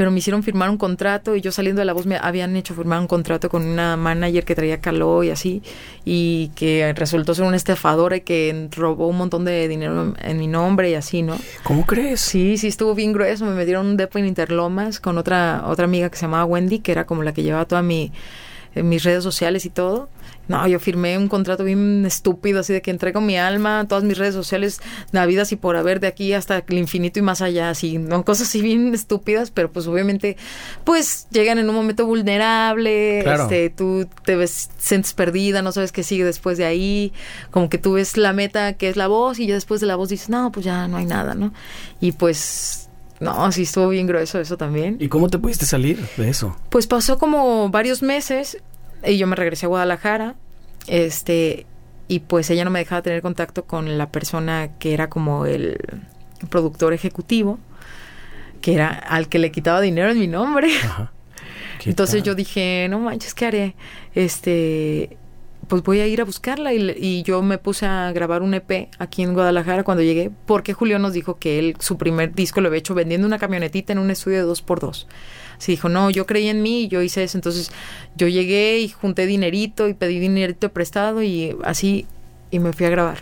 pero 0.00 0.10
me 0.10 0.20
hicieron 0.20 0.42
firmar 0.42 0.70
un 0.70 0.78
contrato 0.78 1.36
y 1.36 1.42
yo 1.42 1.52
saliendo 1.52 1.80
de 1.80 1.84
la 1.84 1.92
voz 1.92 2.06
me 2.06 2.16
habían 2.16 2.56
hecho 2.56 2.74
firmar 2.74 3.00
un 3.00 3.06
contrato 3.06 3.50
con 3.50 3.66
una 3.66 3.98
manager 3.98 4.46
que 4.46 4.54
traía 4.54 4.80
calor 4.80 5.26
y 5.26 5.30
así 5.30 5.62
y 6.06 6.50
que 6.54 6.94
resultó 6.96 7.34
ser 7.34 7.44
una 7.44 7.58
estafadora 7.58 8.16
y 8.16 8.22
que 8.22 8.68
robó 8.70 9.08
un 9.08 9.18
montón 9.18 9.44
de 9.44 9.68
dinero 9.68 10.14
en 10.18 10.38
mi 10.38 10.46
nombre 10.46 10.88
y 10.88 10.94
así, 10.94 11.20
¿no? 11.20 11.36
¿Cómo 11.64 11.84
crees? 11.84 12.22
Sí, 12.22 12.56
sí 12.56 12.68
estuvo 12.68 12.94
bien 12.94 13.12
grueso, 13.12 13.44
me 13.44 13.52
metieron 13.52 13.88
un 13.88 13.98
depo 13.98 14.18
en 14.18 14.24
Interlomas 14.24 15.00
con 15.00 15.18
otra 15.18 15.64
otra 15.66 15.84
amiga 15.84 16.08
que 16.08 16.16
se 16.16 16.22
llamaba 16.22 16.46
Wendy, 16.46 16.78
que 16.78 16.92
era 16.92 17.04
como 17.04 17.22
la 17.22 17.34
que 17.34 17.42
llevaba 17.42 17.66
toda 17.66 17.82
mi 17.82 18.10
mis 18.74 19.04
redes 19.04 19.22
sociales 19.22 19.66
y 19.66 19.68
todo 19.68 20.08
no, 20.50 20.66
yo 20.66 20.80
firmé 20.80 21.16
un 21.16 21.28
contrato 21.28 21.62
bien 21.62 22.04
estúpido, 22.04 22.58
así 22.58 22.72
de 22.72 22.82
que 22.82 22.90
entrego 22.90 23.20
mi 23.20 23.38
alma, 23.38 23.86
todas 23.88 24.02
mis 24.02 24.18
redes 24.18 24.34
sociales, 24.34 24.80
navidas 25.12 25.52
y 25.52 25.56
por 25.56 25.76
haber 25.76 26.00
de 26.00 26.08
aquí 26.08 26.32
hasta 26.32 26.64
el 26.66 26.76
infinito 26.76 27.20
y 27.20 27.22
más 27.22 27.40
allá, 27.40 27.70
así, 27.70 27.98
¿no? 27.98 28.24
Cosas 28.24 28.48
así 28.48 28.60
bien 28.60 28.92
estúpidas, 28.92 29.52
pero 29.52 29.70
pues 29.70 29.86
obviamente, 29.86 30.36
pues 30.82 31.28
llegan 31.30 31.58
en 31.58 31.68
un 31.68 31.76
momento 31.76 32.04
vulnerable, 32.04 33.20
este, 33.20 33.70
tú 33.70 34.08
te 34.24 34.34
ves, 34.34 34.70
sientes 34.76 35.14
perdida, 35.14 35.62
no 35.62 35.70
sabes 35.70 35.92
qué 35.92 36.02
sigue 36.02 36.24
después 36.24 36.58
de 36.58 36.64
ahí, 36.64 37.12
como 37.52 37.70
que 37.70 37.78
tú 37.78 37.92
ves 37.92 38.16
la 38.16 38.32
meta 38.32 38.72
que 38.72 38.88
es 38.88 38.96
la 38.96 39.06
voz 39.06 39.38
y 39.38 39.46
ya 39.46 39.54
después 39.54 39.80
de 39.80 39.86
la 39.86 39.94
voz 39.94 40.08
dices, 40.08 40.30
no, 40.30 40.50
pues 40.50 40.66
ya 40.66 40.88
no 40.88 40.96
hay 40.96 41.06
nada, 41.06 41.36
¿no? 41.36 41.52
Y 42.00 42.10
pues 42.10 42.88
no, 43.20 43.52
sí 43.52 43.62
estuvo 43.62 43.90
bien 43.90 44.08
grueso 44.08 44.40
eso 44.40 44.56
también. 44.56 44.96
¿Y 44.98 45.08
cómo 45.08 45.28
te 45.28 45.38
pudiste 45.38 45.64
salir 45.64 46.04
de 46.16 46.28
eso? 46.28 46.56
Pues 46.70 46.88
pasó 46.88 47.18
como 47.18 47.68
varios 47.68 48.02
meses 48.02 48.58
y 49.04 49.18
yo 49.18 49.26
me 49.26 49.36
regresé 49.36 49.66
a 49.66 49.68
Guadalajara, 49.68 50.34
este, 50.86 51.66
y 52.08 52.20
pues 52.20 52.50
ella 52.50 52.64
no 52.64 52.70
me 52.70 52.80
dejaba 52.80 53.02
tener 53.02 53.22
contacto 53.22 53.64
con 53.64 53.96
la 53.96 54.10
persona 54.10 54.70
que 54.78 54.92
era 54.94 55.08
como 55.08 55.46
el 55.46 55.78
productor 56.48 56.92
ejecutivo, 56.92 57.58
que 58.60 58.74
era 58.74 58.88
al 58.88 59.28
que 59.28 59.38
le 59.38 59.52
quitaba 59.52 59.80
dinero 59.80 60.10
en 60.10 60.18
mi 60.18 60.26
nombre. 60.26 60.70
Entonces 61.84 62.22
yo 62.22 62.34
dije, 62.34 62.88
no 62.90 62.98
manches, 62.98 63.34
¿qué 63.34 63.46
haré? 63.46 63.74
Este, 64.14 65.16
pues 65.68 65.82
voy 65.82 66.00
a 66.00 66.06
ir 66.06 66.20
a 66.20 66.24
buscarla. 66.24 66.74
Y, 66.74 66.90
y, 66.98 67.22
yo 67.22 67.42
me 67.42 67.58
puse 67.58 67.86
a 67.86 68.12
grabar 68.12 68.42
un 68.42 68.54
EP 68.54 68.88
aquí 68.98 69.22
en 69.22 69.32
Guadalajara 69.32 69.84
cuando 69.84 70.02
llegué, 70.02 70.30
porque 70.46 70.74
Julio 70.74 70.98
nos 70.98 71.12
dijo 71.12 71.38
que 71.38 71.58
él 71.58 71.76
su 71.78 71.96
primer 71.96 72.34
disco 72.34 72.60
lo 72.60 72.68
había 72.68 72.80
hecho 72.80 72.94
vendiendo 72.94 73.26
una 73.26 73.38
camionetita 73.38 73.92
en 73.92 73.98
un 73.98 74.10
estudio 74.10 74.44
de 74.44 74.52
2x2 74.52 75.06
sí 75.60 75.72
dijo, 75.72 75.88
no, 75.88 76.10
yo 76.10 76.26
creí 76.26 76.48
en 76.48 76.62
mí 76.62 76.88
yo 76.88 77.02
hice 77.02 77.22
eso. 77.22 77.38
Entonces 77.38 77.70
yo 78.16 78.26
llegué 78.26 78.80
y 78.80 78.88
junté 78.88 79.26
dinerito 79.26 79.88
y 79.88 79.94
pedí 79.94 80.18
dinerito 80.18 80.72
prestado 80.72 81.22
y 81.22 81.56
así, 81.62 82.06
y 82.50 82.58
me 82.58 82.72
fui 82.72 82.86
a 82.86 82.90
grabar. 82.90 83.18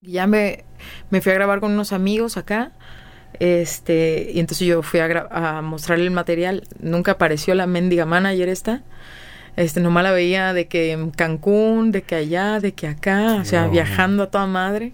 Ya 0.00 0.26
me, 0.26 0.64
me 1.10 1.20
fui 1.20 1.32
a 1.32 1.36
grabar 1.36 1.60
con 1.60 1.72
unos 1.72 1.92
amigos 1.92 2.36
acá. 2.36 2.72
Este, 3.38 4.30
y 4.32 4.40
entonces 4.40 4.66
yo 4.66 4.82
fui 4.82 5.00
a, 5.00 5.28
a 5.30 5.62
mostrarle 5.62 6.04
el 6.04 6.10
material. 6.10 6.64
Nunca 6.80 7.12
apareció 7.12 7.54
la 7.54 7.66
mendiga 7.66 8.06
manager 8.06 8.48
esta. 8.48 8.82
Este, 9.56 9.80
nomás 9.80 10.04
la 10.04 10.12
veía 10.12 10.52
de 10.52 10.66
que 10.66 10.92
en 10.92 11.10
Cancún, 11.10 11.90
de 11.90 12.02
que 12.02 12.14
allá, 12.14 12.60
de 12.60 12.72
que 12.72 12.88
acá, 12.88 13.36
o 13.40 13.44
sea, 13.44 13.68
viajando 13.68 14.24
a 14.24 14.30
toda 14.30 14.46
madre. 14.46 14.92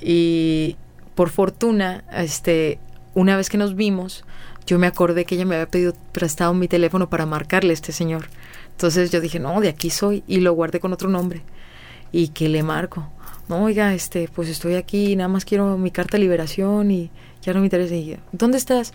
Y 0.00 0.76
por 1.14 1.30
fortuna, 1.30 2.04
este, 2.12 2.78
una 3.14 3.36
vez 3.36 3.50
que 3.50 3.58
nos 3.58 3.74
vimos, 3.74 4.24
yo 4.68 4.78
me 4.78 4.86
acordé 4.86 5.24
que 5.24 5.34
ella 5.34 5.46
me 5.46 5.54
había 5.54 5.66
pedido 5.66 5.94
prestado 6.12 6.52
mi 6.52 6.68
teléfono 6.68 7.08
para 7.08 7.24
marcarle 7.24 7.70
a 7.70 7.72
este 7.72 7.90
señor. 7.90 8.26
Entonces 8.72 9.10
yo 9.10 9.22
dije, 9.22 9.40
no, 9.40 9.58
de 9.62 9.70
aquí 9.70 9.88
soy. 9.88 10.22
Y 10.26 10.40
lo 10.40 10.52
guardé 10.52 10.78
con 10.78 10.92
otro 10.92 11.08
nombre. 11.08 11.40
Y 12.12 12.28
que 12.28 12.50
le 12.50 12.62
marco. 12.62 13.10
No, 13.48 13.64
oiga, 13.64 13.94
este, 13.94 14.28
pues 14.28 14.50
estoy 14.50 14.74
aquí, 14.74 15.16
nada 15.16 15.28
más 15.28 15.46
quiero 15.46 15.78
mi 15.78 15.90
carta 15.90 16.18
de 16.18 16.22
liberación 16.24 16.90
y 16.90 17.10
ya 17.40 17.54
no 17.54 17.60
me 17.60 17.66
interesa. 17.66 17.94
Y 17.94 18.04
yo, 18.08 18.16
¿dónde 18.32 18.58
estás? 18.58 18.92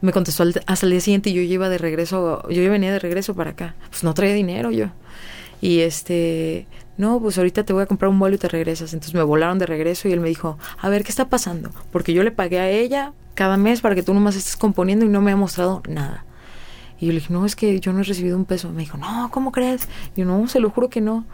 Me 0.00 0.12
contestó 0.12 0.44
hasta 0.66 0.86
el 0.86 0.92
día 0.92 1.00
siguiente 1.00 1.30
y 1.30 1.32
yo 1.34 1.40
iba 1.40 1.68
de 1.68 1.78
regreso, 1.78 2.48
yo 2.48 2.70
venía 2.70 2.92
de 2.92 3.00
regreso 3.00 3.34
para 3.34 3.50
acá. 3.50 3.74
Pues 3.88 4.04
no 4.04 4.14
traía 4.14 4.34
dinero 4.34 4.70
yo. 4.70 4.90
Y 5.60 5.80
este, 5.80 6.68
no, 7.00 7.18
pues 7.18 7.38
ahorita 7.38 7.64
te 7.64 7.72
voy 7.72 7.82
a 7.82 7.86
comprar 7.86 8.10
un 8.10 8.18
vuelo 8.18 8.36
y 8.36 8.38
te 8.38 8.46
regresas. 8.46 8.92
Entonces 8.92 9.14
me 9.14 9.22
volaron 9.22 9.58
de 9.58 9.66
regreso 9.66 10.06
y 10.06 10.12
él 10.12 10.20
me 10.20 10.28
dijo, 10.28 10.58
a 10.78 10.88
ver, 10.90 11.02
¿qué 11.02 11.10
está 11.10 11.28
pasando? 11.28 11.70
Porque 11.90 12.12
yo 12.12 12.22
le 12.22 12.30
pagué 12.30 12.60
a 12.60 12.68
ella 12.68 13.12
cada 13.34 13.56
mes 13.56 13.80
para 13.80 13.94
que 13.94 14.02
tú 14.02 14.12
nomás 14.12 14.36
estés 14.36 14.56
componiendo 14.56 15.06
y 15.06 15.08
no 15.08 15.22
me 15.22 15.32
ha 15.32 15.36
mostrado 15.36 15.82
nada. 15.88 16.26
Y 17.00 17.06
yo 17.06 17.12
le 17.12 17.20
dije, 17.20 17.32
no, 17.32 17.46
es 17.46 17.56
que 17.56 17.80
yo 17.80 17.94
no 17.94 18.00
he 18.00 18.04
recibido 18.04 18.36
un 18.36 18.44
peso. 18.44 18.70
Me 18.70 18.82
dijo, 18.82 18.98
no, 18.98 19.30
¿cómo 19.32 19.50
crees? 19.50 19.88
Y 20.14 20.20
yo, 20.20 20.26
no, 20.26 20.46
se 20.46 20.60
lo 20.60 20.68
juro 20.68 20.90
que 20.90 21.00
no. 21.00 21.24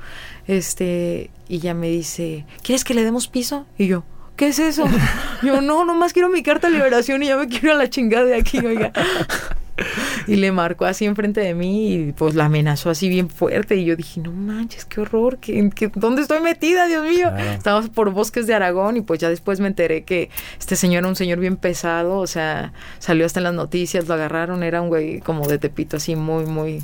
Este, 0.46 1.30
y 1.48 1.58
ya 1.58 1.74
me 1.74 1.88
dice, 1.88 2.46
¿quieres 2.62 2.84
que 2.84 2.94
le 2.94 3.02
demos 3.02 3.26
piso? 3.26 3.66
Y 3.76 3.88
yo, 3.88 4.04
¿qué 4.36 4.46
es 4.46 4.60
eso? 4.60 4.84
yo, 5.42 5.60
no, 5.60 5.84
nomás 5.84 6.12
quiero 6.12 6.28
mi 6.28 6.44
carta 6.44 6.68
de 6.68 6.74
liberación 6.74 7.24
y 7.24 7.26
ya 7.26 7.36
me 7.36 7.48
quiero 7.48 7.72
a 7.72 7.74
la 7.74 7.90
chingada 7.90 8.24
de 8.24 8.36
aquí, 8.36 8.58
oiga. 8.58 8.92
y 10.26 10.36
le 10.36 10.52
marcó 10.52 10.86
así 10.86 11.04
enfrente 11.04 11.40
de 11.40 11.54
mí 11.54 11.92
y 11.92 12.12
pues 12.12 12.34
la 12.34 12.46
amenazó 12.46 12.90
así 12.90 13.08
bien 13.08 13.28
fuerte 13.28 13.76
y 13.76 13.84
yo 13.84 13.96
dije, 13.96 14.20
no 14.20 14.32
manches, 14.32 14.84
qué 14.84 15.00
horror, 15.00 15.38
¿qué, 15.38 15.70
dónde 15.94 16.22
estoy 16.22 16.40
metida, 16.40 16.86
Dios 16.86 17.06
mío? 17.06 17.30
Estábamos 17.36 17.90
por 17.90 18.10
bosques 18.10 18.46
de 18.46 18.54
Aragón 18.54 18.96
y 18.96 19.00
pues 19.02 19.20
ya 19.20 19.28
después 19.28 19.60
me 19.60 19.68
enteré 19.68 20.04
que 20.04 20.30
este 20.58 20.76
señor 20.76 21.00
era 21.00 21.08
un 21.08 21.16
señor 21.16 21.38
bien 21.38 21.56
pesado, 21.56 22.18
o 22.18 22.26
sea, 22.26 22.72
salió 22.98 23.26
hasta 23.26 23.40
en 23.40 23.44
las 23.44 23.54
noticias, 23.54 24.08
lo 24.08 24.14
agarraron, 24.14 24.62
era 24.62 24.80
un 24.80 24.88
güey 24.88 25.20
como 25.20 25.46
de 25.46 25.58
Tepito 25.58 25.98
así 25.98 26.16
muy, 26.16 26.46
muy... 26.46 26.82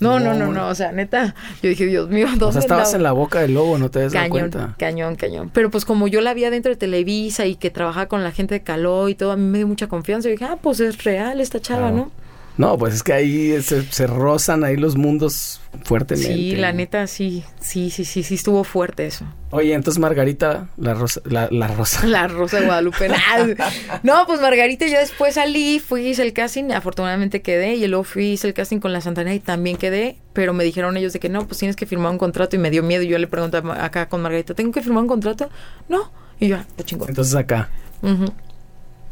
No, 0.00 0.18
no, 0.18 0.34
no, 0.34 0.50
no, 0.50 0.66
o 0.66 0.74
sea, 0.74 0.90
neta, 0.90 1.36
yo 1.62 1.68
dije, 1.68 1.86
Dios 1.86 2.08
mío, 2.08 2.26
¿dónde 2.26 2.46
O 2.46 2.52
sea, 2.52 2.60
estabas 2.60 2.92
en 2.92 3.04
la 3.04 3.12
boca 3.12 3.40
del 3.40 3.54
lobo, 3.54 3.78
no 3.78 3.88
te 3.88 4.00
das 4.00 4.28
cuenta. 4.28 4.74
Cañón, 4.76 5.14
cañón. 5.14 5.50
Pero 5.54 5.70
pues 5.70 5.84
como 5.84 6.08
yo 6.08 6.20
la 6.20 6.34
vi 6.34 6.42
dentro 6.42 6.70
de 6.70 6.76
Televisa 6.76 7.46
y 7.46 7.54
que 7.54 7.70
trabajaba 7.70 8.06
con 8.06 8.24
la 8.24 8.32
gente 8.32 8.56
de 8.56 8.62
Caló 8.62 9.08
y 9.08 9.14
todo, 9.14 9.30
a 9.30 9.36
mí 9.36 9.44
me 9.44 9.58
dio 9.58 9.68
mucha 9.68 9.86
confianza. 9.86 10.28
Y 10.28 10.32
dije, 10.32 10.44
ah, 10.44 10.58
pues 10.60 10.80
es 10.80 11.04
real 11.04 11.40
esta 11.40 11.60
chava, 11.60 11.92
¿no? 11.92 12.10
No, 12.58 12.76
pues 12.76 12.94
es 12.94 13.02
que 13.02 13.12
ahí 13.14 13.62
se, 13.62 14.06
rozan 14.06 14.62
ahí 14.62 14.76
los 14.76 14.96
mundos 14.96 15.60
fuertemente. 15.84 16.34
Sí, 16.34 16.54
la 16.56 16.72
neta, 16.72 17.06
sí, 17.06 17.44
sí, 17.60 17.90
sí, 17.90 18.04
sí, 18.04 18.22
sí 18.22 18.34
estuvo 18.34 18.62
fuerte 18.62 19.06
eso. 19.06 19.24
Oye, 19.50 19.72
entonces 19.72 19.98
Margarita, 19.98 20.68
la 20.76 20.92
rosa, 20.94 21.22
la, 21.24 21.48
rosa. 21.68 22.06
La 22.06 22.28
rosa 22.28 22.60
de 22.60 22.66
Guadalupe. 22.66 23.08
no, 24.02 24.26
pues 24.26 24.40
Margarita, 24.40 24.86
yo 24.86 24.98
después 24.98 25.34
salí, 25.34 25.78
fui, 25.78 26.06
hice 26.06 26.22
el 26.22 26.32
casting, 26.34 26.72
afortunadamente 26.72 27.40
quedé, 27.40 27.74
y 27.74 27.86
luego 27.86 28.04
fui, 28.04 28.32
hice 28.32 28.48
el 28.48 28.54
casting 28.54 28.78
con 28.78 28.92
la 28.92 29.00
Santana 29.00 29.34
y 29.34 29.40
también 29.40 29.76
quedé, 29.76 30.18
pero 30.34 30.52
me 30.52 30.64
dijeron 30.64 30.96
ellos 30.96 31.14
de 31.14 31.20
que 31.20 31.30
no, 31.30 31.46
pues 31.46 31.58
tienes 31.58 31.76
que 31.76 31.86
firmar 31.86 32.12
un 32.12 32.18
contrato 32.18 32.56
y 32.56 32.58
me 32.58 32.70
dio 32.70 32.82
miedo 32.82 33.02
y 33.02 33.08
yo 33.08 33.18
le 33.18 33.26
pregunté 33.26 33.62
acá 33.78 34.08
con 34.08 34.20
Margarita, 34.20 34.54
¿tengo 34.54 34.72
que 34.72 34.82
firmar 34.82 35.02
un 35.02 35.08
contrato? 35.08 35.48
No, 35.88 36.12
y 36.38 36.48
yo, 36.48 36.56
ah, 36.56 36.66
te 36.76 36.84
chingón. 36.84 37.08
Entonces 37.08 37.34
acá. 37.34 37.70
Uh 38.02 38.28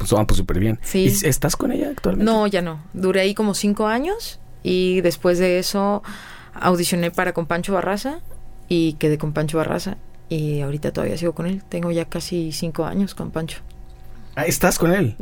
pues 0.01 0.11
van 0.11 0.25
pues 0.25 0.37
súper 0.37 0.59
bien. 0.59 0.79
Sí. 0.81 1.05
¿Estás 1.23 1.55
con 1.55 1.71
ella 1.71 1.89
actualmente? 1.91 2.31
No, 2.31 2.47
ya 2.47 2.61
no. 2.61 2.81
Duré 2.93 3.21
ahí 3.21 3.35
como 3.35 3.53
cinco 3.53 3.87
años 3.87 4.39
y 4.63 5.01
después 5.01 5.37
de 5.37 5.59
eso 5.59 6.01
audicioné 6.53 7.11
para 7.11 7.33
con 7.33 7.45
Pancho 7.45 7.73
Barraza 7.73 8.19
y 8.67 8.93
quedé 8.93 9.17
con 9.17 9.31
Pancho 9.31 9.57
Barraza 9.57 9.97
y 10.27 10.61
ahorita 10.61 10.91
todavía 10.91 11.17
sigo 11.17 11.33
con 11.33 11.45
él. 11.45 11.61
Tengo 11.69 11.91
ya 11.91 12.05
casi 12.05 12.51
cinco 12.51 12.85
años 12.85 13.13
con 13.13 13.31
Pancho. 13.31 13.59
Ah, 14.35 14.45
¿Estás 14.45 14.79
con 14.79 14.93
él? 14.93 15.17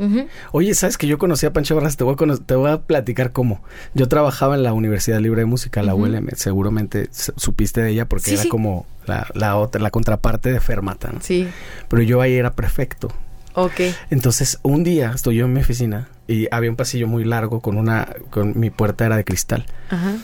Oye, 0.52 0.72
¿sabes 0.74 0.96
que 0.96 1.08
yo 1.08 1.18
conocí 1.18 1.44
a 1.44 1.52
Pancho 1.52 1.74
Barraza? 1.74 1.96
Te 1.96 2.04
voy 2.04 2.14
a, 2.14 2.36
te 2.36 2.54
voy 2.54 2.70
a 2.70 2.82
platicar 2.82 3.32
cómo. 3.32 3.60
Yo 3.92 4.08
trabajaba 4.08 4.54
en 4.54 4.62
la 4.62 4.72
Universidad 4.72 5.18
Libre 5.18 5.40
de 5.40 5.46
Música, 5.46 5.82
la 5.82 5.94
ULM. 5.94 6.28
Seguramente 6.36 7.08
supiste 7.10 7.82
de 7.82 7.90
ella 7.90 8.08
porque 8.08 8.34
era 8.34 8.44
como 8.48 8.86
la, 9.06 9.26
la, 9.34 9.56
otra, 9.56 9.80
la 9.80 9.90
contraparte 9.90 10.52
de 10.52 10.60
Fermata, 10.60 11.12
Sí. 11.20 11.48
Pero 11.88 12.02
yo 12.02 12.20
ahí 12.20 12.34
era 12.34 12.52
prefecto. 12.52 13.12
Ok. 13.54 13.80
Entonces, 14.10 14.58
un 14.62 14.84
día 14.84 15.12
estoy 15.14 15.36
yo 15.36 15.46
en 15.46 15.52
mi 15.52 15.60
oficina 15.60 16.08
y 16.26 16.48
había 16.50 16.70
un 16.70 16.76
pasillo 16.76 17.08
muy 17.08 17.24
largo 17.24 17.60
con 17.60 17.76
una, 17.76 18.08
con 18.30 18.58
mi 18.58 18.70
puerta 18.70 19.06
era 19.06 19.16
de 19.16 19.24
cristal. 19.24 19.66
Ajá. 19.90 20.14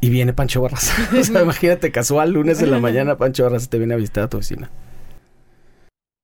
Y 0.00 0.10
viene 0.10 0.32
Pancho 0.32 0.62
Barras. 0.62 0.92
o 1.18 1.22
sea, 1.22 1.42
imagínate, 1.42 1.92
casual, 1.92 2.32
lunes 2.32 2.60
en 2.62 2.70
la 2.70 2.78
mañana, 2.78 3.16
Pancho 3.16 3.44
Barras 3.44 3.68
te 3.68 3.78
viene 3.78 3.94
a 3.94 3.96
visitar 3.96 4.24
a 4.24 4.28
tu 4.28 4.38
oficina. 4.38 4.70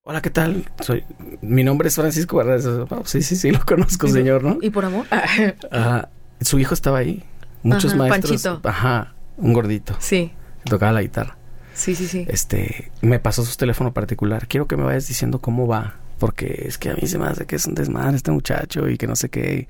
Hola, 0.07 0.21
¿qué 0.21 0.31
tal? 0.31 0.65
Soy, 0.81 1.03
mi 1.41 1.65
nombre 1.65 1.89
es 1.89 1.95
Francisco 1.95 2.37
Barras. 2.37 2.69
sí, 3.05 3.23
sí, 3.23 3.37
sí, 3.37 3.51
lo 3.51 3.65
conozco, 3.65 4.07
señor, 4.09 4.45
¿no? 4.45 4.59
¿Y 4.61 4.71
por 4.71 4.85
amor? 4.85 5.07
Ajá. 5.11 6.11
Su 6.41 6.59
hijo 6.59 6.75
estaba 6.75 6.99
ahí. 6.99 7.25
Muchos 7.63 7.95
maestros. 7.95 8.43
Panchito. 8.43 8.69
Ajá, 8.69 9.15
un 9.39 9.55
gordito. 9.55 9.97
Sí. 10.01 10.33
tocaba 10.65 10.93
la 10.93 11.01
guitarra. 11.01 11.39
Sí, 11.73 11.95
sí, 11.95 12.07
sí. 12.07 12.27
Este, 12.29 12.93
me 13.01 13.19
pasó 13.19 13.45
su 13.45 13.57
teléfono 13.57 13.95
particular. 13.95 14.47
Quiero 14.47 14.69
que 14.69 14.77
me 14.77 14.85
vayas 14.85 15.09
diciendo 15.09 15.41
cómo 15.41 15.67
va 15.67 15.95
porque 16.25 16.65
es 16.67 16.79
que 16.79 16.89
a 16.89 16.95
mí 16.95 17.07
se 17.07 17.19
me 17.19 17.27
hace 17.27 17.45
que 17.45 17.57
es 17.57 17.67
un 17.67 17.75
desmadre 17.75 18.17
este 18.17 18.31
muchacho 18.31 18.89
y 18.89 18.97
que 18.97 19.07
no 19.07 19.15
sé 19.15 19.29
qué. 19.29 19.69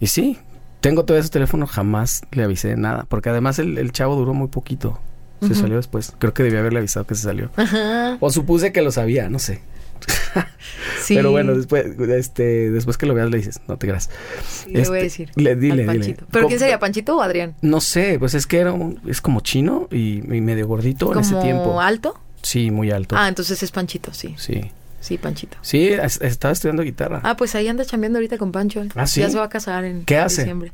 Y 0.00 0.06
sí, 0.06 0.38
tengo 0.80 1.04
todo 1.04 1.18
ese 1.18 1.28
teléfono, 1.28 1.66
jamás 1.66 2.22
le 2.30 2.42
avisé 2.42 2.68
de 2.68 2.78
nada, 2.78 3.04
porque 3.06 3.28
además 3.28 3.58
el, 3.58 3.92
chavo 3.92 4.16
duró 4.16 4.32
muy 4.32 4.48
poquito. 4.48 4.98
Se 5.46 5.54
salió 5.54 5.76
después. 5.76 6.14
Creo 6.18 6.32
que 6.32 6.42
debía 6.42 6.60
haberle 6.60 6.78
avisado 6.78 7.06
que 7.06 7.14
se 7.14 7.24
salió. 7.24 7.50
O 8.20 8.30
supuse 8.30 8.72
que 8.72 8.80
lo 8.80 8.90
sabía, 8.90 9.28
no 9.28 9.38
sé. 9.38 9.60
sí. 11.02 11.16
Pero 11.16 11.32
bueno, 11.32 11.54
después, 11.54 11.84
este, 11.84 12.70
después 12.70 12.96
que 12.96 13.04
lo 13.04 13.12
veas 13.12 13.28
le 13.28 13.36
dices, 13.36 13.60
no 13.68 13.76
te 13.76 13.88
creas. 13.88 14.08
le 14.68 14.72
voy 14.72 14.80
a 14.80 15.02
este, 15.02 15.02
decir. 15.02 15.30
Le, 15.34 15.54
dile, 15.54 15.86
dile. 15.86 16.16
¿Pero 16.32 16.46
quién 16.46 16.58
sería, 16.58 16.78
Panchito 16.78 17.14
o 17.14 17.20
Adrián? 17.20 17.56
No 17.60 17.82
sé, 17.82 18.18
pues 18.18 18.32
es 18.32 18.46
que 18.46 18.60
era 18.60 18.74
es 19.06 19.20
como 19.20 19.40
chino 19.40 19.86
y, 19.92 20.22
medio 20.22 20.66
gordito 20.66 21.12
en 21.12 21.18
ese 21.18 21.34
tiempo. 21.42 21.78
alto? 21.78 22.18
Sí, 22.40 22.70
muy 22.70 22.90
alto. 22.90 23.16
Ah, 23.18 23.28
entonces 23.28 23.62
es 23.62 23.70
Panchito, 23.70 24.14
sí. 24.14 24.34
Sí. 24.38 24.72
Sí, 25.00 25.18
Panchito. 25.18 25.56
Sí, 25.62 25.90
estaba 26.20 26.52
estudiando 26.52 26.82
guitarra. 26.82 27.20
Ah, 27.22 27.36
pues 27.36 27.54
ahí 27.54 27.68
anda 27.68 27.84
chambeando 27.84 28.18
ahorita 28.18 28.38
con 28.38 28.52
Pancho. 28.52 28.84
Ah, 28.94 29.06
sí. 29.06 29.20
Ya 29.20 29.30
se 29.30 29.38
va 29.38 29.44
a 29.44 29.48
casar 29.48 29.84
en 29.84 30.04
¿Qué 30.04 30.18
hace? 30.18 30.42
diciembre. 30.42 30.72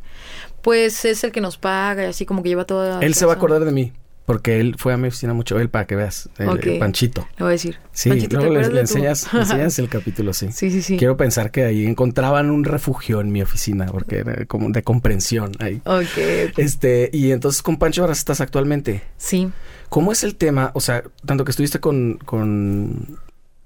Pues 0.63 1.05
es 1.05 1.25
el 1.25 1.33
que 1.33 1.41
nos 1.41 1.59
paga 1.59 2.05
y 2.05 2.07
así 2.07 2.25
como 2.25 2.43
que 2.43 2.49
lleva 2.49 2.65
todo. 2.65 3.01
Él 3.01 3.15
se 3.15 3.27
va 3.27 3.33
a 3.33 3.37
acordar 3.37 3.65
de 3.65 3.73
mí. 3.73 3.93
Porque 4.27 4.59
él 4.59 4.77
fue 4.79 4.95
a 4.95 4.97
mi 4.97 5.09
oficina 5.09 5.35
mucho, 5.35 5.59
él 5.61 5.69
para 5.69 5.87
que 5.87 5.97
veas, 5.97 6.31
el, 6.39 6.79
Panchito. 6.79 7.29
Le 7.37 7.45
voy 7.45 7.49
a 7.49 7.51
decir. 7.51 7.79
Sí, 7.93 8.27
luego 8.31 8.55
le, 8.55 8.81
enseñas, 8.81 9.29
enseñas 9.35 9.79
el 9.79 9.89
capítulo, 9.91 10.33
sí. 10.33 10.51
Sí, 10.51 10.71
sí, 10.71 10.81
sí. 10.81 10.97
Quiero 10.97 11.19
pensar 11.19 11.51
que 11.51 11.65
ahí 11.65 11.85
encontraban 11.85 12.51
un 12.51 12.65
refugio 12.65 13.21
en 13.21 13.31
mi 13.31 13.43
oficina, 13.43 13.85
porque 13.85 14.21
era 14.21 14.47
como 14.47 14.71
de 14.71 14.83
comprensión 14.83 15.53
ahí. 15.59 15.83
Ok. 15.85 16.57
Este, 16.57 17.11
y 17.13 17.33
entonces 17.33 17.61
con 17.61 17.77
Pancho 17.77 18.01
ahora 18.01 18.15
estás 18.15 18.41
actualmente. 18.41 19.03
Sí. 19.19 19.51
¿Cómo 19.91 20.11
es 20.11 20.25
el 20.25 20.37
tema? 20.37 20.71
O 20.73 20.81
sea, 20.81 21.05
tanto 21.27 21.45
que 21.45 21.51
estuviste 21.51 21.79
con, 21.81 22.19
con 22.25 23.19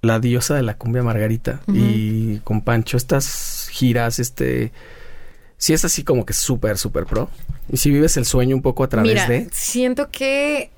la 0.03 0.21
diosa 0.21 0.55
de 0.55 0.63
la 0.63 0.77
cumbia 0.77 1.03
Margarita 1.03 1.61
y 1.67 2.39
con 2.39 2.63
Pancho 2.63 2.97
estas 2.97 3.69
giras, 3.73 4.19
este... 4.19 4.73
Si 5.57 5.73
es 5.73 5.85
así 5.85 6.05
como 6.05 6.25
que 6.25 6.35
súper, 6.35 6.79
súper 6.79 7.05
pro. 7.05 7.29
Y 7.69 7.79
si 7.79 7.91
vives 7.91 8.17
el 8.17 8.25
sueño 8.25 8.55
un 8.55 8.63
poco 8.63 8.85
a 8.85 8.89
través 8.89 9.13
Mira, 9.13 9.27
de... 9.27 9.49
Siento 9.51 10.09
que... 10.11 10.71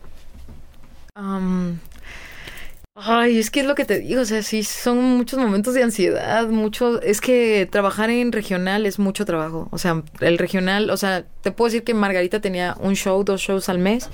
Ay, 2.97 3.39
es 3.39 3.53
que 3.53 3.61
es 3.61 3.67
lo 3.67 3.77
que 3.77 3.85
te 3.85 4.01
digo, 4.01 4.21
o 4.21 4.25
sea, 4.25 4.43
sí, 4.43 4.65
son 4.65 4.99
muchos 4.99 5.39
momentos 5.39 5.75
de 5.75 5.83
ansiedad, 5.83 6.49
mucho, 6.49 7.01
es 7.01 7.21
que 7.21 7.69
trabajar 7.71 8.11
en 8.11 8.33
regional 8.33 8.85
es 8.85 8.99
mucho 8.99 9.25
trabajo, 9.25 9.69
o 9.71 9.79
sea, 9.79 10.03
el 10.21 10.39
regional, 10.39 10.91
o 10.91 10.97
sea, 10.97 11.25
te 11.43 11.53
puedo 11.53 11.69
decir 11.69 11.85
que 11.85 11.95
Margarita 11.95 12.41
tenía 12.41 12.77
un 12.81 12.97
show, 12.97 13.23
dos 13.23 13.41
shows 13.41 13.69
al 13.69 13.79
mes, 13.79 14.11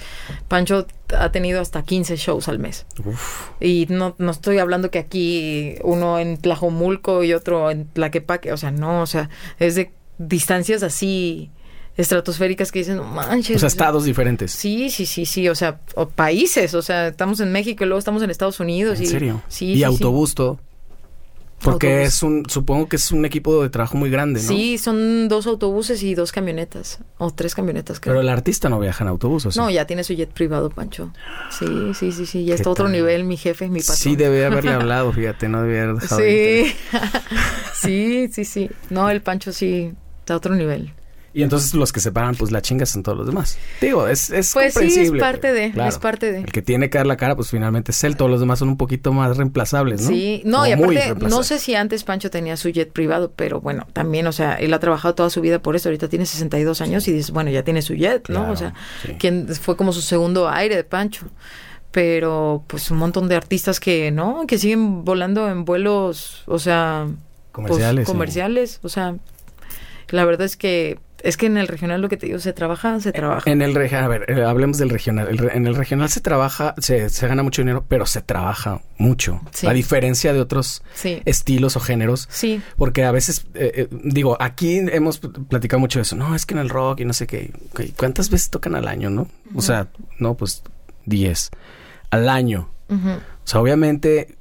Pancho 0.47 0.87
ha 1.19 1.33
tenido 1.33 1.63
hasta 1.63 1.85
15 1.85 2.17
shows 2.17 2.49
al 2.49 2.59
mes. 2.59 2.85
Uf. 3.03 3.51
Y 3.61 3.87
no, 3.89 4.15
no 4.19 4.31
estoy 4.31 4.59
hablando 4.59 4.91
que 4.91 4.99
aquí 4.99 5.77
uno 5.83 6.19
en 6.19 6.37
Tlajomulco 6.37 7.25
y 7.25 7.33
otro 7.33 7.71
en 7.71 7.87
Tlaquepaque, 7.89 8.53
o 8.53 8.59
sea, 8.59 8.73
no, 8.73 9.01
o 9.01 9.07
sea, 9.07 9.31
es 9.59 9.75
de 9.75 9.91
distancias 10.19 10.83
así 10.83 11.51
estratosféricas 11.97 12.73
que 12.73 12.81
dicen, 12.81 12.97
no 12.97 13.05
manches. 13.05 13.57
O 13.57 13.59
sea, 13.59 13.69
estados 13.69 14.05
diferentes. 14.05 14.53
Sí, 14.53 14.91
sí, 14.91 15.07
sí, 15.07 15.27
sí. 15.27 15.49
O 15.49 15.55
sea, 15.55 15.79
países. 16.15 16.75
O 16.75 16.83
sea, 16.83 17.09
estamos 17.09 17.41
en 17.41 17.53
México 17.53 17.85
y 17.85 17.87
luego 17.87 17.99
estamos 17.99 18.23
en 18.23 18.31
Estados 18.31 18.61
Unidos. 18.61 18.99
¿En 18.99 19.05
y, 19.05 19.07
serio? 19.07 19.43
Sí. 19.49 19.73
Y 19.73 19.85
autobús 19.85 20.35
todo. 20.35 20.59
Porque 21.63 22.03
es 22.03 22.23
un, 22.23 22.45
supongo 22.49 22.87
que 22.87 22.97
es 22.97 23.11
un 23.13 23.25
equipo 23.25 23.63
de 23.63 23.71
trabajo 23.71 23.97
muy 23.97 24.11
grande, 24.11 24.41
¿no? 24.43 24.49
Sí, 24.49 24.77
son 24.77 25.27
dos 25.29 25.47
autobuses 25.47 26.03
y 26.03 26.15
dos 26.15 26.31
camionetas. 26.31 26.99
O 27.19 27.31
tres 27.31 27.55
camionetas, 27.55 27.99
creo. 27.99 28.13
Pero 28.13 28.21
el 28.21 28.29
artista 28.29 28.69
no 28.69 28.79
viaja 28.79 29.05
en 29.05 29.09
autobús, 29.09 29.47
¿o 29.47 29.51
sí? 29.51 29.59
No, 29.59 29.71
ya 29.71 29.87
tiene 29.87 30.05
su 30.05 30.13
jet 30.13 30.31
privado, 30.31 30.69
Pancho. 30.69 31.13
Sí, 31.51 31.93
sí, 31.95 32.13
sí, 32.13 32.27
sí. 32.27 32.45
Ya 32.45 32.55
está 32.55 32.69
a 32.69 32.73
otro 32.73 32.89
nivel, 32.89 33.25
mi 33.25 33.37
jefe, 33.37 33.69
mi 33.69 33.81
patrón. 33.81 33.97
Sí, 33.97 34.17
debe 34.17 34.45
haberle 34.45 34.73
hablado, 34.75 35.13
fíjate, 35.13 35.49
no 35.49 35.63
debe 35.63 35.81
haber 35.81 35.97
dejado 35.97 36.21
Sí. 36.21 36.75
sí, 37.75 38.29
sí, 38.33 38.45
sí. 38.45 38.71
No, 38.91 39.09
el 39.09 39.23
Pancho 39.23 39.51
sí 39.53 39.93
está 40.21 40.35
a 40.35 40.37
otro 40.37 40.55
nivel. 40.55 40.93
Y 41.37 41.43
entonces 41.43 41.75
los 41.75 41.93
que 41.93 42.01
se 42.01 42.13
paran, 42.13 42.35
pues 42.35 42.51
la 42.51 42.63
chingas 42.63 42.89
son 42.89 43.03
todos 43.03 43.19
los 43.19 43.27
demás. 43.27 43.59
Digo, 43.83 44.09
es, 44.09 44.31
es 44.31 44.55
Pues 44.55 44.73
sí, 44.73 45.01
es 45.01 45.13
parte 45.13 45.53
de, 45.53 45.71
claro. 45.71 45.91
es 45.91 45.99
parte 45.99 46.33
de. 46.33 46.39
El 46.39 46.51
que 46.51 46.63
tiene 46.63 46.89
que 46.89 46.97
dar 46.97 47.07
la 47.07 47.19
cara, 47.19 47.37
pues 47.37 47.51
finalmente 47.51 47.93
es 47.93 48.03
él. 48.05 48.17
Todos 48.17 48.31
los 48.31 48.41
demás 48.41 48.59
son 48.59 48.71
un 48.71 48.79
poquito 48.79 49.13
más 49.13 49.37
reemplazables, 49.37 50.01
¿no? 50.01 50.09
Sí, 50.09 50.41
no, 50.47 50.67
y 50.67 50.73
aparte, 50.73 51.15
no 51.29 51.43
sé 51.43 51.59
si 51.59 51.75
antes 51.75 52.05
Pancho 52.05 52.31
tenía 52.31 52.57
su 52.57 52.71
jet 52.71 52.91
privado, 52.91 53.35
pero 53.37 53.61
bueno, 53.61 53.87
también, 53.93 54.27
o 54.27 54.33
sea, 54.33 54.55
él 54.55 54.73
ha 54.73 54.79
trabajado 54.79 55.15
toda 55.15 55.29
su 55.29 55.43
vida 55.43 55.61
por 55.61 55.77
eso, 55.77 55.91
ahorita 55.91 56.09
tiene 56.09 56.25
62 56.25 56.81
años 56.81 57.07
y 57.07 57.13
dices, 57.13 57.31
bueno, 57.33 57.51
ya 57.51 57.63
tiene 57.63 57.83
su 57.83 57.93
jet, 57.93 58.31
¿no? 58.31 58.39
Claro, 58.39 58.53
o 58.53 58.57
sea, 58.57 58.73
sí. 59.03 59.13
quien 59.19 59.47
fue 59.49 59.77
como 59.77 59.93
su 59.93 60.01
segundo 60.01 60.49
aire 60.49 60.75
de 60.75 60.85
Pancho. 60.85 61.27
Pero, 61.91 62.65
pues, 62.67 62.91
un 62.91 62.97
montón 62.97 63.29
de 63.29 63.37
artistas 63.37 63.79
que, 63.79 64.11
¿no? 64.11 64.47
Que 64.47 64.57
siguen 64.57 65.05
volando 65.05 65.51
en 65.51 65.67
vuelos, 65.67 66.45
o 66.47 66.59
sea... 66.59 67.09
pues, 67.53 67.53
Comerciales, 67.53 68.07
sí. 68.07 68.11
comerciales, 68.11 68.81
o 68.83 68.89
sea, 68.89 69.17
la 70.09 70.25
verdad 70.25 70.47
es 70.47 70.57
que... 70.57 70.99
Es 71.23 71.37
que 71.37 71.47
en 71.47 71.57
el 71.57 71.67
regional 71.67 72.01
lo 72.03 72.09
que 72.09 72.17
te 72.17 72.27
digo, 72.27 72.39
se 72.39 72.53
trabaja, 72.53 73.01
se 73.01 73.11
trabaja. 73.13 73.51
En 73.51 73.63
el 73.63 73.75
regional, 73.75 74.05
a 74.05 74.09
ver, 74.09 74.31
eh, 74.31 74.45
hablemos 74.45 74.79
del 74.79 74.91
regional. 74.91 75.29
El 75.29 75.51
en 75.53 75.67
el 75.67 75.75
regional 75.75 76.09
se 76.11 76.21
trabaja, 76.21 76.75
se, 76.79 77.09
se 77.09 77.27
gana 77.27 77.43
mucho 77.43 77.63
dinero, 77.63 77.85
pero 77.89 78.07
se 78.07 78.21
trabaja 78.23 78.81
mucho. 78.99 79.41
Sí. 79.53 79.67
A 79.67 79.73
diferencia 79.73 80.33
de 80.33 80.41
otros 80.41 80.83
Sí. 80.95 81.23
estilos 81.25 81.77
o 81.77 81.81
géneros. 81.81 82.29
Sí, 82.31 82.61
Porque 82.77 83.05
a 83.05 83.13
veces, 83.13 83.47
eh, 83.55 83.73
eh, 83.75 83.89
digo, 84.05 84.37
aquí 84.41 84.77
hemos 84.79 85.19
platicado 85.19 85.81
mucho 85.81 85.99
de 85.99 86.03
eso. 86.03 86.17
No, 86.17 86.35
es 86.35 86.45
que 86.47 86.55
en 86.55 86.61
el 86.61 86.69
rock 86.69 87.01
y 87.01 87.05
no 87.05 87.13
sé 87.13 87.27
qué. 87.27 87.53
¿Cuántas 87.97 88.31
veces 88.31 88.51
tocan 88.51 88.75
al 88.75 88.87
año, 88.87 89.11
no? 89.11 89.29
O 89.55 89.63
sea, 89.63 89.89
no, 90.19 90.35
pues 90.37 90.63
10 91.07 91.51
al 92.11 92.29
año. 92.29 92.69
O 92.89 92.97
sea, 93.45 93.61
obviamente, 93.61 94.37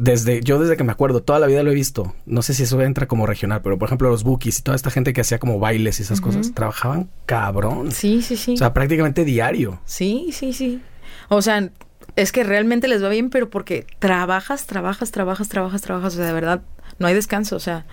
desde 0.00 0.40
yo 0.40 0.58
desde 0.58 0.76
que 0.76 0.84
me 0.84 0.92
acuerdo, 0.92 1.22
toda 1.22 1.38
la 1.38 1.46
vida 1.46 1.62
lo 1.62 1.70
he 1.70 1.74
visto. 1.74 2.14
No 2.26 2.42
sé 2.42 2.54
si 2.54 2.62
eso 2.62 2.80
entra 2.80 3.06
como 3.06 3.26
regional, 3.26 3.60
pero 3.62 3.78
por 3.78 3.88
ejemplo 3.88 4.08
los 4.10 4.24
bookies 4.24 4.58
y 4.58 4.62
toda 4.62 4.76
esta 4.76 4.90
gente 4.90 5.12
que 5.12 5.20
hacía 5.20 5.38
como 5.38 5.58
bailes 5.58 6.00
y 6.00 6.02
esas 6.02 6.20
cosas, 6.20 6.52
trabajaban 6.54 7.10
cabrón. 7.26 7.92
sí, 7.92 8.22
sí, 8.22 8.36
sí. 8.36 8.54
O 8.54 8.56
sea, 8.56 8.72
prácticamente 8.72 9.24
diario. 9.24 9.80
Sí, 9.84 10.30
sí, 10.32 10.52
sí. 10.52 10.80
O 11.28 11.42
sea, 11.42 11.70
es 12.16 12.32
que 12.32 12.44
realmente 12.44 12.88
les 12.88 13.02
va 13.02 13.08
bien, 13.08 13.30
pero 13.30 13.50
porque 13.50 13.86
trabajas, 13.98 14.66
trabajas, 14.66 15.10
trabajas, 15.10 15.48
trabajas, 15.48 15.82
trabajas. 15.82 16.14
O 16.14 16.16
sea, 16.16 16.26
de 16.26 16.32
verdad, 16.32 16.62
no 16.98 17.06
hay 17.06 17.14
descanso. 17.14 17.56
O 17.56 17.60
sea, 17.60 17.86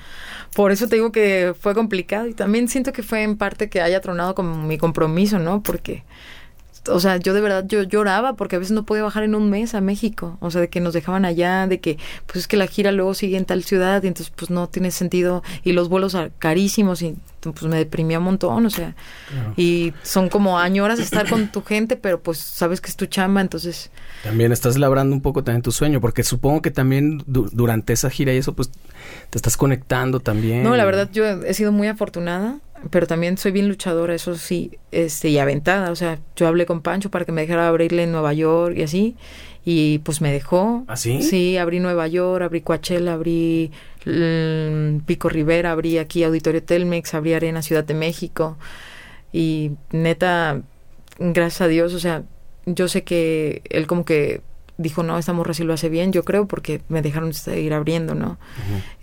por 0.55 0.71
eso 0.71 0.87
te 0.87 0.95
digo 0.95 1.11
que 1.11 1.53
fue 1.59 1.73
complicado. 1.73 2.27
Y 2.27 2.33
también 2.33 2.67
siento 2.67 2.93
que 2.93 3.03
fue 3.03 3.23
en 3.23 3.37
parte 3.37 3.69
que 3.69 3.81
haya 3.81 4.01
tronado 4.01 4.35
como 4.35 4.63
mi 4.63 4.77
compromiso, 4.77 5.39
¿no? 5.39 5.61
Porque, 5.61 6.03
o 6.89 6.99
sea, 6.99 7.17
yo 7.17 7.33
de 7.33 7.41
verdad, 7.41 7.65
yo 7.67 7.83
lloraba 7.83 8.35
porque 8.35 8.55
a 8.55 8.59
veces 8.59 8.71
no 8.73 8.85
podía 8.85 9.03
bajar 9.03 9.23
en 9.23 9.35
un 9.35 9.49
mes 9.49 9.75
a 9.75 9.81
México. 9.81 10.37
O 10.41 10.51
sea, 10.51 10.61
de 10.61 10.69
que 10.69 10.79
nos 10.79 10.93
dejaban 10.93 11.25
allá, 11.25 11.67
de 11.67 11.79
que, 11.79 11.97
pues 12.25 12.37
es 12.37 12.47
que 12.47 12.57
la 12.57 12.67
gira 12.67 12.91
luego 12.91 13.13
sigue 13.13 13.37
en 13.37 13.45
tal 13.45 13.63
ciudad 13.63 14.03
y 14.03 14.07
entonces, 14.07 14.33
pues 14.35 14.49
no 14.51 14.67
tiene 14.67 14.91
sentido. 14.91 15.43
Y 15.63 15.73
los 15.73 15.89
vuelos 15.89 16.15
carísimos 16.39 17.01
y 17.01 17.15
pues 17.41 17.63
me 17.63 17.77
deprimía 17.77 18.19
un 18.19 18.25
montón, 18.25 18.65
o 18.65 18.69
sea. 18.69 18.93
Y 19.55 19.93
son 20.03 20.27
como 20.29 20.59
añoras 20.59 20.99
estar 20.99 21.29
con 21.29 21.49
tu 21.51 21.63
gente, 21.63 21.95
pero 21.95 22.19
pues 22.21 22.39
sabes 22.39 22.81
que 22.81 22.89
es 22.89 22.97
tu 22.97 23.05
chamba, 23.05 23.39
entonces 23.41 23.89
También 24.23 24.51
estás 24.51 24.77
labrando 24.77 25.15
un 25.15 25.21
poco 25.21 25.43
también 25.43 25.61
tu 25.61 25.71
sueño, 25.71 26.01
porque 26.01 26.23
supongo 26.23 26.61
que 26.61 26.71
también 26.71 27.23
du- 27.25 27.49
durante 27.53 27.93
esa 27.93 28.09
gira 28.09 28.33
y 28.33 28.37
eso, 28.37 28.53
pues 28.53 28.69
te 29.29 29.37
estás 29.37 29.55
conectando 29.55 30.19
también. 30.19 30.63
no, 30.63 30.75
la 30.75 30.83
verdad 30.83 31.09
yo 31.13 31.23
he 31.25 31.53
sido 31.53 31.71
muy 31.71 31.87
afortunada, 31.87 32.57
pero 32.89 33.07
también 33.07 33.37
soy 33.37 33.51
bien 33.51 33.67
luchadora, 33.67 34.13
eso 34.13 34.35
sí, 34.35 34.77
este 34.91 35.29
y 35.29 35.37
aventada, 35.37 35.91
o 35.91 35.95
sea, 35.95 36.19
yo 36.35 36.47
hablé 36.47 36.65
con 36.65 36.81
Pancho 36.81 37.09
para 37.09 37.25
que 37.25 37.31
me 37.31 37.41
dejara 37.41 37.67
abrirle 37.67 38.03
en 38.03 38.11
Nueva 38.11 38.33
York 38.33 38.75
y 38.77 38.83
así 38.83 39.15
y 39.69 39.99
pues 39.99 40.21
me 40.21 40.31
dejó. 40.31 40.85
¿Ah, 40.87 40.95
sí? 40.95 41.21
Sí, 41.21 41.57
abrí 41.57 41.81
Nueva 41.81 42.07
York, 42.07 42.41
abrí 42.41 42.61
Coachella, 42.61 43.13
abrí 43.13 43.71
mm, 44.05 44.99
Pico 45.05 45.27
Rivera, 45.27 45.73
abrí 45.73 45.97
aquí 45.97 46.23
Auditorio 46.23 46.63
Telmex, 46.63 47.13
abrí 47.13 47.33
Arena 47.33 47.61
Ciudad 47.61 47.83
de 47.83 47.93
México 47.93 48.57
y 49.33 49.71
neta, 49.91 50.61
gracias 51.19 51.61
a 51.61 51.67
Dios, 51.67 51.93
o 51.93 51.99
sea, 51.99 52.23
yo 52.65 52.87
sé 52.87 53.03
que 53.03 53.61
él 53.69 53.87
como 53.87 54.05
que 54.05 54.41
dijo, 54.77 55.03
no, 55.03 55.17
esta 55.17 55.33
morra 55.33 55.53
sí 55.53 55.63
lo 55.63 55.73
hace 55.73 55.89
bien, 55.89 56.13
yo 56.13 56.23
creo, 56.23 56.47
porque 56.47 56.81
me 56.87 57.01
dejaron 57.01 57.33
seguir 57.33 57.73
abriendo, 57.73 58.15
¿no? 58.15 58.37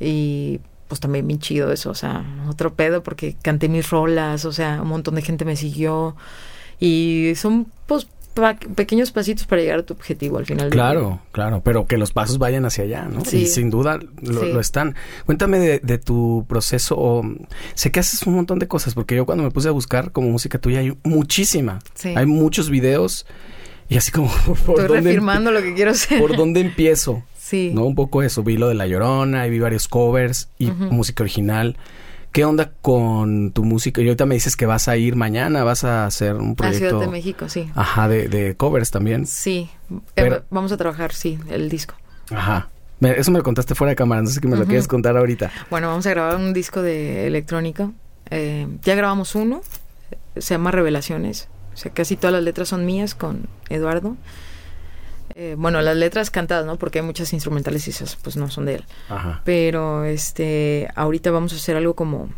Y 0.00 0.60
pues 0.88 1.00
también 1.00 1.26
bien 1.26 1.40
chido 1.40 1.72
eso, 1.72 1.90
o 1.90 1.94
sea, 1.94 2.24
otro 2.48 2.74
pedo 2.74 3.02
porque 3.02 3.36
canté 3.42 3.68
mis 3.68 3.88
rolas, 3.90 4.44
o 4.44 4.52
sea, 4.52 4.80
un 4.82 4.88
montón 4.88 5.14
de 5.14 5.22
gente 5.22 5.44
me 5.44 5.56
siguió 5.56 6.14
y 6.80 7.32
son 7.36 7.66
pues 7.86 8.06
pa- 8.34 8.56
pequeños 8.56 9.10
pasitos 9.12 9.46
para 9.46 9.62
llegar 9.62 9.78
a 9.78 9.82
tu 9.84 9.94
objetivo 9.94 10.38
al 10.38 10.46
final. 10.46 10.68
día. 10.70 10.72
Claro, 10.74 11.20
claro, 11.32 11.62
pero 11.64 11.86
que 11.86 11.96
los 11.96 12.12
pasos 12.12 12.38
vayan 12.38 12.64
hacia 12.66 12.84
allá, 12.84 13.04
¿no? 13.04 13.24
Sí. 13.24 13.38
Y 13.42 13.46
sin 13.46 13.70
duda 13.70 13.98
lo, 14.22 14.40
Sí. 14.40 14.52
lo 14.52 14.60
están. 14.60 14.94
Cuéntame 15.24 15.58
de, 15.58 15.78
de 15.78 15.98
tu 15.98 16.44
proceso. 16.48 16.96
o, 16.98 17.22
sé 17.74 17.90
que 17.92 18.00
haces 18.00 18.22
un 18.24 18.34
montón 18.34 18.58
de 18.58 18.66
cosas, 18.68 18.94
porque 18.94 19.14
yo 19.16 19.24
cuando 19.24 19.44
me 19.44 19.50
puse 19.50 19.68
a 19.68 19.72
buscar 19.72 20.10
como 20.12 20.28
música 20.30 20.58
tuya 20.58 20.80
hay 20.80 20.96
muchísima. 21.04 21.78
Sí. 21.94 22.12
Hay 22.16 22.26
muchos 22.26 22.70
videos 22.70 23.24
y 23.88 23.96
así 23.96 24.10
como 24.10 24.28
por 24.46 24.56
Estoy 24.56 24.74
dónde, 24.76 25.00
reafirmando 25.00 25.50
lo 25.52 25.62
que 25.62 25.72
quiero 25.74 25.92
hacer. 25.92 26.20
por 26.20 26.36
dónde 26.36 26.60
empiezo. 26.60 27.22
Sí. 27.44 27.72
¿no? 27.74 27.84
Un 27.84 27.94
poco 27.94 28.22
eso, 28.22 28.42
vi 28.42 28.56
lo 28.56 28.68
de 28.68 28.74
La 28.74 28.86
Llorona 28.86 29.46
y 29.46 29.50
vi 29.50 29.58
varios 29.58 29.86
covers 29.86 30.48
y 30.58 30.70
música 30.70 31.22
original. 31.22 31.76
¿Qué 32.32 32.44
onda 32.46 32.72
con 32.80 33.52
tu 33.52 33.64
música? 33.64 34.00
Y 34.00 34.06
ahorita 34.06 34.24
me 34.24 34.34
dices 34.34 34.56
que 34.56 34.64
vas 34.64 34.88
a 34.88 34.96
ir 34.96 35.14
mañana, 35.14 35.62
vas 35.62 35.84
a 35.84 36.06
hacer 36.06 36.36
un 36.36 36.52
A 36.52 36.54
proyecto. 36.54 36.88
Ciudad 36.88 37.00
de 37.04 37.08
México, 37.12 37.48
sí. 37.50 37.70
Ajá, 37.74 38.08
de, 38.08 38.28
de 38.28 38.56
covers 38.56 38.90
también. 38.90 39.26
Sí. 39.26 39.68
Pero- 40.14 40.36
Eh, 40.36 40.42
vamos 40.48 40.72
a 40.72 40.78
trabajar, 40.78 41.12
sí, 41.12 41.38
el 41.50 41.68
disco. 41.68 41.94
Ajá. 42.30 42.70
Me- 42.98 43.10
eso 43.12 43.30
me 43.30 43.38
lo 43.38 43.44
contaste 43.44 43.74
fuera 43.74 43.90
de 43.90 43.96
cámara, 43.96 44.22
no 44.22 44.28
sé 44.28 44.40
que 44.40 44.48
me 44.48 44.56
lo 44.56 44.64
quieres 44.64 44.88
contar 44.88 45.14
ahorita. 45.16 45.52
Bueno, 45.70 45.88
vamos 45.88 46.06
a 46.06 46.10
grabar 46.10 46.36
un 46.36 46.54
disco 46.54 46.80
de 46.80 47.26
electrónico. 47.26 47.92
Eh, 48.30 48.66
ya 48.82 48.94
grabamos 48.94 49.34
uno, 49.34 49.60
se 50.34 50.54
llama 50.54 50.70
Revelaciones. 50.70 51.48
O 51.74 51.76
sea, 51.76 51.92
casi 51.92 52.16
todas 52.16 52.32
las 52.32 52.42
letras 52.42 52.68
son 52.68 52.86
mías 52.86 53.14
con 53.14 53.48
Eduardo. 53.68 54.16
Eh, 55.36 55.56
bueno, 55.58 55.82
las 55.82 55.96
letras 55.96 56.30
cantadas, 56.30 56.64
¿no? 56.64 56.76
Porque 56.76 57.00
hay 57.00 57.04
muchas 57.04 57.32
instrumentales 57.32 57.86
y 57.88 57.90
esas 57.90 58.16
pues 58.16 58.36
no 58.36 58.50
son 58.50 58.66
de 58.66 58.76
él. 58.76 58.84
Ajá. 59.08 59.42
Pero 59.44 60.04
este, 60.04 60.88
ahorita 60.94 61.30
vamos 61.32 61.52
a 61.52 61.56
hacer 61.56 61.76
algo 61.76 61.94
como, 61.94 62.30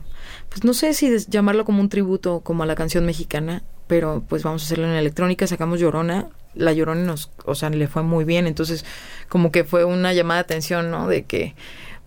pues 0.48 0.64
no 0.64 0.72
sé 0.72 0.94
si 0.94 1.14
llamarlo 1.28 1.64
como 1.64 1.80
un 1.80 1.90
tributo 1.90 2.40
como 2.40 2.62
a 2.62 2.66
la 2.66 2.74
canción 2.74 3.04
mexicana, 3.04 3.62
pero 3.86 4.24
pues 4.26 4.42
vamos 4.42 4.62
a 4.62 4.64
hacerlo 4.64 4.86
en 4.86 4.94
electrónica, 4.94 5.46
sacamos 5.46 5.78
Llorona, 5.78 6.28
la 6.54 6.72
Llorona 6.72 7.02
nos, 7.02 7.30
o 7.44 7.54
sea, 7.54 7.68
le 7.68 7.86
fue 7.86 8.02
muy 8.02 8.24
bien, 8.24 8.46
entonces 8.46 8.84
como 9.28 9.52
que 9.52 9.64
fue 9.64 9.84
una 9.84 10.14
llamada 10.14 10.38
de 10.38 10.44
atención, 10.44 10.90
¿no? 10.90 11.06
De 11.06 11.24
que 11.24 11.54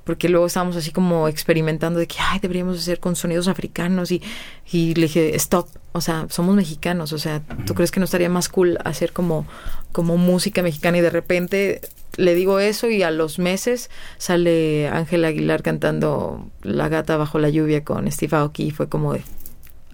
porque 0.10 0.28
luego 0.28 0.48
estábamos 0.48 0.76
así 0.76 0.90
como 0.90 1.28
experimentando 1.28 2.00
de 2.00 2.08
que, 2.08 2.16
ay, 2.20 2.40
deberíamos 2.40 2.80
hacer 2.80 3.00
con 3.00 3.16
sonidos 3.16 3.48
africanos 3.48 4.12
y, 4.12 4.24
y 4.72 4.96
le 4.96 5.04
dije, 5.04 5.36
stop, 5.36 5.68
o 5.92 6.02
sea, 6.02 6.26
somos 6.32 6.56
mexicanos, 6.56 7.14
o 7.14 7.20
sea, 7.20 7.44
¿tú 7.68 7.76
crees 7.76 7.92
que 7.92 8.00
no 8.00 8.06
estaría 8.06 8.28
más 8.28 8.50
cool 8.50 8.80
hacer 8.86 9.14
como, 9.14 9.46
como 9.92 10.18
música 10.18 10.64
mexicana? 10.64 10.98
Y 10.98 11.02
de 11.02 11.12
repente 11.12 11.82
le 12.18 12.34
digo 12.34 12.60
eso 12.60 12.90
y 12.90 13.04
a 13.04 13.12
los 13.12 13.38
meses 13.38 13.92
sale 14.18 14.88
Ángel 14.88 15.26
Aguilar 15.26 15.62
cantando 15.62 16.50
La 16.64 16.90
gata 16.90 17.16
bajo 17.16 17.38
la 17.38 17.50
lluvia 17.50 17.84
con 17.84 18.12
Steve 18.12 18.36
Aoki 18.36 18.64
y 18.64 18.72
fue 18.72 18.90
como 18.90 19.14
de, 19.14 19.22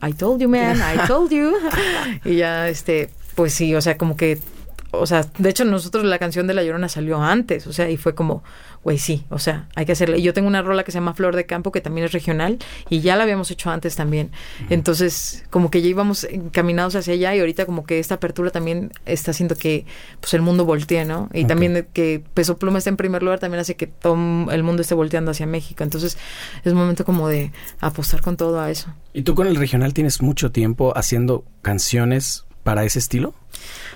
I 0.02 0.14
told 0.14 0.42
you, 0.42 0.48
man, 0.48 0.78
I 0.78 0.98
told 1.08 1.30
you. 1.30 1.58
y 2.24 2.38
ya, 2.38 2.70
este, 2.70 3.10
pues 3.36 3.54
sí, 3.54 3.76
o 3.76 3.82
sea, 3.82 3.98
como 3.98 4.16
que, 4.16 4.40
o 4.92 5.06
sea, 5.08 5.26
de 5.38 5.50
hecho 5.50 5.66
nosotros 5.66 6.06
la 6.06 6.20
canción 6.20 6.48
de 6.48 6.54
La 6.54 6.64
Llorona 6.64 6.88
salió 6.88 7.22
antes, 7.22 7.68
o 7.68 7.74
sea, 7.74 7.90
y 7.90 7.98
fue 7.98 8.16
como, 8.16 8.46
güey, 8.86 9.00
sí, 9.00 9.26
o 9.32 9.40
sea, 9.40 9.68
hay 9.74 9.88
que 9.88 9.94
hacerle. 9.94 10.22
Yo 10.22 10.32
tengo 10.32 10.48
una 10.48 10.62
rola 10.62 10.84
que 10.84 10.92
se 10.92 11.00
llama 11.00 11.16
Flor 11.16 11.36
de 11.36 11.48
Campo, 11.48 11.72
que 11.72 11.82
también 11.82 12.06
es 12.06 12.12
regional, 12.12 12.60
y 12.88 13.00
ya 13.00 13.16
la 13.16 13.24
habíamos 13.24 13.50
hecho 13.50 13.72
antes 13.72 13.96
también. 13.96 14.30
Entonces, 14.70 15.44
como 15.50 15.72
que 15.72 15.82
ya 15.82 15.88
íbamos 15.88 16.24
encaminados 16.24 16.96
hacia 16.96 17.16
allá, 17.16 17.36
y 17.36 17.40
ahorita 17.40 17.66
como 17.66 17.84
que 17.88 17.98
esta 17.98 18.14
apertura 18.14 18.52
también 18.52 18.92
está 19.08 19.32
haciendo 19.32 19.56
que, 19.56 19.88
pues, 20.22 20.36
el 20.36 20.44
mundo 20.44 20.66
voltee, 20.66 21.04
¿no? 21.04 21.32
Y 21.34 21.46
también 21.46 21.88
que 21.94 22.24
Peso 22.36 22.60
Pluma 22.60 22.78
esté 22.78 22.92
en 22.92 22.98
primer 22.98 23.24
lugar 23.24 23.40
también 23.40 23.60
hace 23.60 23.76
que 23.76 23.88
todo 23.88 24.14
el 24.52 24.62
mundo 24.62 24.84
esté 24.84 24.94
volteando 24.94 25.32
hacia 25.32 25.48
México. 25.48 25.84
Entonces, 25.84 26.20
es 26.64 26.74
momento 26.76 27.06
como 27.06 27.28
de 27.28 27.52
apostar 27.80 28.22
con 28.22 28.38
todo 28.38 28.62
a 28.62 28.70
eso. 28.70 28.94
¿Y 29.14 29.24
tú 29.24 29.34
con 29.34 29.48
el 29.48 29.56
regional 29.56 29.96
tienes 29.96 30.22
mucho 30.22 30.52
tiempo 30.52 30.96
haciendo 30.96 31.44
canciones 31.64 32.46
para 32.66 32.84
ese 32.84 32.98
estilo? 32.98 33.36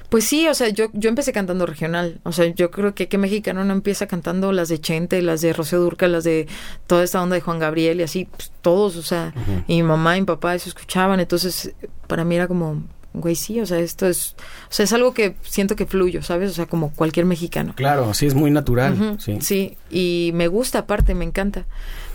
Pues 0.10 0.26
sí, 0.26 0.48
o 0.48 0.54
sea, 0.54 0.70
yo, 0.70 0.90
yo 0.94 1.10
empecé 1.10 1.34
cantando 1.34 1.66
regional. 1.66 2.22
O 2.24 2.32
sea, 2.32 2.46
yo 2.46 2.70
creo 2.70 2.94
que 2.94 3.08
que 3.08 3.18
mexicano 3.18 3.66
no 3.66 3.74
empieza 3.74 4.06
cantando 4.06 4.52
las 4.52 4.70
de 4.70 4.80
Chente, 4.80 5.24
las 5.24 5.42
de 5.42 5.54
Rocío 5.54 5.80
Durca, 5.80 6.08
las 6.08 6.24
de 6.24 6.48
toda 6.86 7.04
esta 7.04 7.22
onda 7.22 7.34
de 7.34 7.42
Juan 7.42 7.58
Gabriel 7.58 8.00
y 8.00 8.04
así, 8.04 8.26
pues, 8.26 8.52
todos, 8.62 8.96
o 8.96 9.02
sea, 9.02 9.34
y 9.68 9.78
mi 9.78 9.84
mamá 9.84 10.18
y 10.18 10.22
mi 10.22 10.28
papá 10.28 10.54
eso 10.54 10.70
escuchaban. 10.70 11.20
Entonces, 11.20 11.74
para 12.06 12.24
mí 12.24 12.36
era 12.36 12.48
como, 12.48 12.84
güey, 13.14 13.36
sí, 13.36 13.60
o 13.60 13.66
sea, 13.66 13.80
esto 13.80 14.08
es, 14.08 14.36
o 14.70 14.74
sea, 14.74 14.84
es 14.84 14.94
algo 14.94 15.14
que 15.14 15.36
siento 15.42 15.76
que 15.76 15.86
fluyo, 15.86 16.22
¿sabes? 16.22 16.52
O 16.52 16.54
sea, 16.54 16.66
como 16.68 16.92
cualquier 16.92 17.26
mexicano. 17.26 17.74
Claro, 17.76 18.14
sí, 18.14 18.28
es 18.28 18.36
muy 18.36 18.52
natural. 18.52 19.18
Sí. 19.20 19.40
sí, 19.42 19.78
y 19.90 20.32
me 20.34 20.48
gusta 20.48 20.80
aparte, 20.80 21.16
me 21.16 21.26
encanta. 21.26 21.66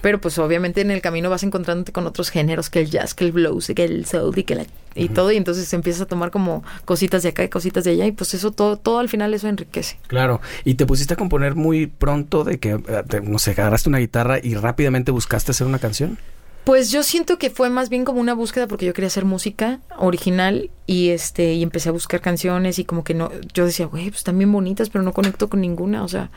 Pero 0.01 0.21
pues 0.21 0.39
obviamente 0.39 0.83
en 0.83 0.91
el 0.91 1.01
camino 1.01 1.31
vas 1.31 1.43
encontrándote 1.43 1.91
con 1.91 2.07
otros 2.07 2.31
géneros, 2.31 2.69
que 2.69 2.81
el 2.81 2.91
jazz, 2.91 3.15
que 3.15 3.25
el 3.25 3.33
blues, 3.33 3.73
que 3.75 3.85
el 3.85 4.05
soul 4.05 4.39
y 4.39 4.45
que 4.45 4.55
la, 4.55 4.67
y 4.95 5.09
todo, 5.09 5.33
y 5.33 5.37
entonces 5.37 5.73
empiezas 5.73 6.03
a 6.03 6.07
tomar 6.07 6.31
como 6.31 6.63
cositas 6.85 7.23
de 7.23 7.31
acá 7.31 7.43
y 7.43 7.49
cositas 7.49 7.85
de 7.85 7.93
allá, 7.93 8.07
y 8.07 8.13
pues 8.13 8.35
eso 8.35 8.51
todo, 8.53 8.77
todo 8.77 8.99
al 8.99 9.09
final 9.09 9.33
eso 9.35 9.49
enriquece. 9.49 9.99
Claro, 10.07 10.41
y 10.65 10.75
te 10.75 10.87
pusiste 10.87 11.15
a 11.15 11.17
componer 11.17 11.55
muy 11.55 11.87
pronto 11.87 12.45
de 12.45 12.59
que, 12.59 12.73
eh, 12.73 13.21
no 13.23 13.39
sé, 13.39 13.53
agarraste 13.53 13.89
una 13.89 13.99
guitarra 13.99 14.39
y 14.43 14.55
rápidamente 14.55 15.11
buscaste 15.11 15.53
hacer 15.53 15.67
una 15.67 15.79
canción. 15.79 16.19
Pues 16.65 16.91
yo 16.91 17.03
siento 17.03 17.37
que 17.37 17.51
fue 17.51 17.69
más 17.69 17.91
bien 17.91 18.07
como 18.07 18.21
una 18.21 18.33
búsqueda 18.33 18.67
porque 18.67 18.87
yo 18.87 18.95
quería 18.95 19.09
hacer 19.09 19.27
música 19.27 19.81
original 19.99 20.71
y 20.87 21.11
este 21.11 21.53
y 21.53 21.63
empecé 21.63 21.91
a 21.91 21.93
buscar 21.93 22.23
canciones 22.23 22.79
y 22.79 22.87
como 22.87 23.05
que 23.05 23.13
no 23.13 23.31
yo 23.53 23.67
decía, 23.67 23.85
güey, 23.85 24.05
pues 24.05 24.19
están 24.19 24.39
bien 24.39 24.51
bonitas, 24.51 24.89
pero 24.89 25.05
no 25.05 25.13
conecto 25.13 25.51
con 25.51 25.61
ninguna, 25.61 26.03
o 26.03 26.09
sea, 26.09 26.31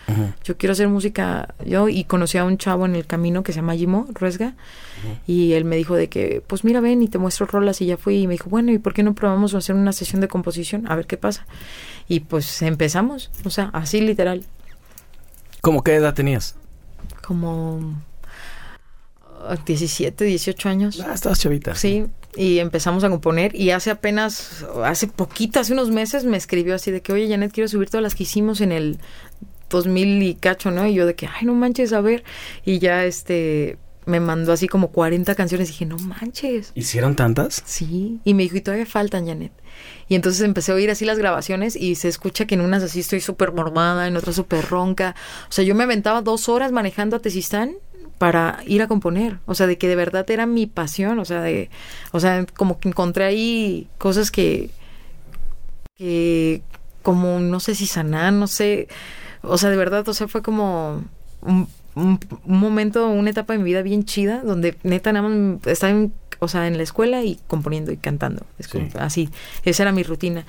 yo 0.44 0.58
quiero 0.58 0.74
hacer 0.74 0.90
música 0.90 1.56
yo 1.66 1.88
y 1.88 2.04
conocí 2.04 2.38
a 2.38 2.44
un 2.44 2.58
chavo 2.58 2.86
en 2.86 2.98
el 2.98 3.06
camino 3.06 3.42
que 3.42 3.54
se 3.54 3.58
llama 3.58 3.76
Jimo 3.76 4.06
Ruesga 4.14 4.56
y 5.28 5.54
él 5.54 5.64
me 5.64 5.78
dijo 5.78 5.96
de 5.96 6.10
que, 6.10 6.44
pues 6.46 6.66
mira, 6.66 6.82
ven 6.82 7.02
y 7.04 7.08
te 7.08 7.20
muestro 7.20 7.46
rolas 7.46 7.80
y 7.80 7.86
ya 7.86 7.96
fui 7.96 8.18
y 8.18 8.28
me 8.28 8.34
dijo, 8.34 8.50
bueno, 8.50 8.74
¿y 8.74 8.80
por 8.80 8.94
qué 8.94 9.04
no 9.04 9.16
probamos 9.16 9.54
hacer 9.54 9.76
una 9.76 9.94
sesión 9.94 10.20
de 10.20 10.28
composición? 10.28 10.92
A 10.92 10.96
ver 10.98 11.08
qué 11.08 11.16
pasa. 11.16 11.48
Y 12.10 12.20
pues 12.22 12.62
empezamos, 12.62 13.32
o 13.46 13.50
sea, 13.50 13.70
así 13.72 14.02
literal. 14.02 14.44
¿Cómo 15.62 15.84
qué 15.84 15.96
edad 15.96 16.14
tenías? 16.14 16.56
Como 17.26 17.96
17, 19.66 20.26
18 20.26 20.70
años. 20.70 21.00
Ah, 21.00 21.14
estabas 21.14 21.40
chavita. 21.40 21.76
Sí, 21.76 22.06
y 22.36 22.60
empezamos 22.60 23.04
a 23.04 23.10
componer 23.10 23.56
y 23.56 23.72
hace 23.72 23.90
apenas, 23.90 24.66
hace 24.84 25.08
poquito, 25.08 25.60
hace 25.60 25.74
unos 25.74 25.90
meses 25.90 26.24
me 26.24 26.38
escribió 26.38 26.76
así 26.76 26.92
de 26.92 27.02
que, 27.02 27.14
oye, 27.14 27.28
Janet, 27.28 27.52
quiero 27.52 27.68
subir 27.68 27.90
todas 27.90 28.04
las 28.04 28.16
que 28.16 28.24
hicimos 28.24 28.62
en 28.62 28.72
el 28.72 29.00
2000 29.70 30.24
y 30.24 30.36
cacho, 30.36 30.72
¿no? 30.72 30.86
Y 30.86 30.94
yo 30.94 31.06
de 31.06 31.16
que, 31.16 31.28
ay, 31.28 31.46
no 31.46 31.54
manches, 31.54 31.94
a 31.94 32.02
ver. 32.02 32.24
Y 32.64 32.80
ya, 32.80 33.06
este, 33.06 33.78
me 34.06 34.20
mandó 34.20 34.54
así 34.54 34.68
como 34.68 34.90
40 34.92 35.36
canciones 35.36 35.70
y 35.70 35.72
dije, 35.74 35.86
no 35.86 35.98
manches. 35.98 36.72
¿Hicieron 36.76 37.16
tantas? 37.16 37.62
Sí, 37.66 38.20
y 38.24 38.34
me 38.34 38.44
dijo, 38.44 38.58
y 38.58 38.62
todavía 38.62 38.86
faltan, 38.86 39.28
Janet. 39.28 39.52
Y 40.08 40.16
entonces 40.16 40.42
empecé 40.42 40.72
a 40.72 40.76
oír 40.76 40.90
así 40.90 41.06
las 41.06 41.18
grabaciones 41.18 41.76
y 41.76 41.96
se 41.96 42.08
escucha 42.08 42.46
que 42.46 42.56
en 42.56 42.62
unas 42.62 42.84
así 42.84 43.02
estoy 43.02 43.20
súper 43.20 43.52
mormada, 43.52 44.08
en 44.08 44.16
otras 44.16 44.36
súper 44.36 44.66
ronca. 44.66 45.16
O 45.50 45.52
sea, 45.52 45.66
yo 45.66 45.76
me 45.76 45.84
aventaba 45.84 46.22
dos 46.22 46.50
horas 46.50 46.72
manejando 46.72 47.18
a 47.18 47.20
Tesistán 47.20 47.76
para 48.18 48.60
ir 48.66 48.82
a 48.82 48.88
componer, 48.88 49.40
o 49.46 49.56
sea, 49.56 49.68
de 49.68 49.78
que 49.78 49.88
de 49.88 49.96
verdad 49.96 50.30
era 50.30 50.46
mi 50.46 50.66
pasión, 50.66 51.20
o 51.20 51.26
sea, 51.26 51.42
de, 51.42 51.70
o 52.12 52.20
sea, 52.20 52.46
como 52.56 52.80
que 52.80 52.90
encontré 52.90 53.26
ahí 53.26 53.88
cosas 53.98 54.32
que, 54.32 54.70
que, 55.96 56.62
como, 57.04 57.40
no 57.40 57.60
sé 57.60 57.76
si 57.76 57.86
sanar, 57.86 58.34
no 58.34 58.48
sé, 58.48 58.88
o 59.44 59.58
sea, 59.58 59.70
de 59.70 59.78
verdad, 59.78 60.08
o 60.08 60.14
sea, 60.14 60.28
fue 60.28 60.42
como 60.42 61.04
un, 61.42 61.68
un, 61.96 62.20
momento, 62.46 63.08
una 63.08 63.30
etapa 63.30 63.54
de 63.54 63.60
mi 63.60 63.66
vida 63.66 63.82
bien 63.82 64.04
chida, 64.04 64.42
donde 64.44 64.78
neta 64.84 65.14
nada 65.14 65.28
más 65.28 65.68
estaba 65.68 65.92
en, 65.92 66.14
o 66.40 66.48
sea, 66.48 66.68
en 66.68 66.78
la 66.78 66.84
escuela 66.84 67.24
y 67.24 67.40
componiendo 67.48 67.92
y 67.92 67.98
cantando, 67.98 68.46
es 68.58 68.70
así, 68.96 69.30
esa 69.64 69.84
era 69.84 69.92
mi 69.92 70.04
rutina 70.04 70.46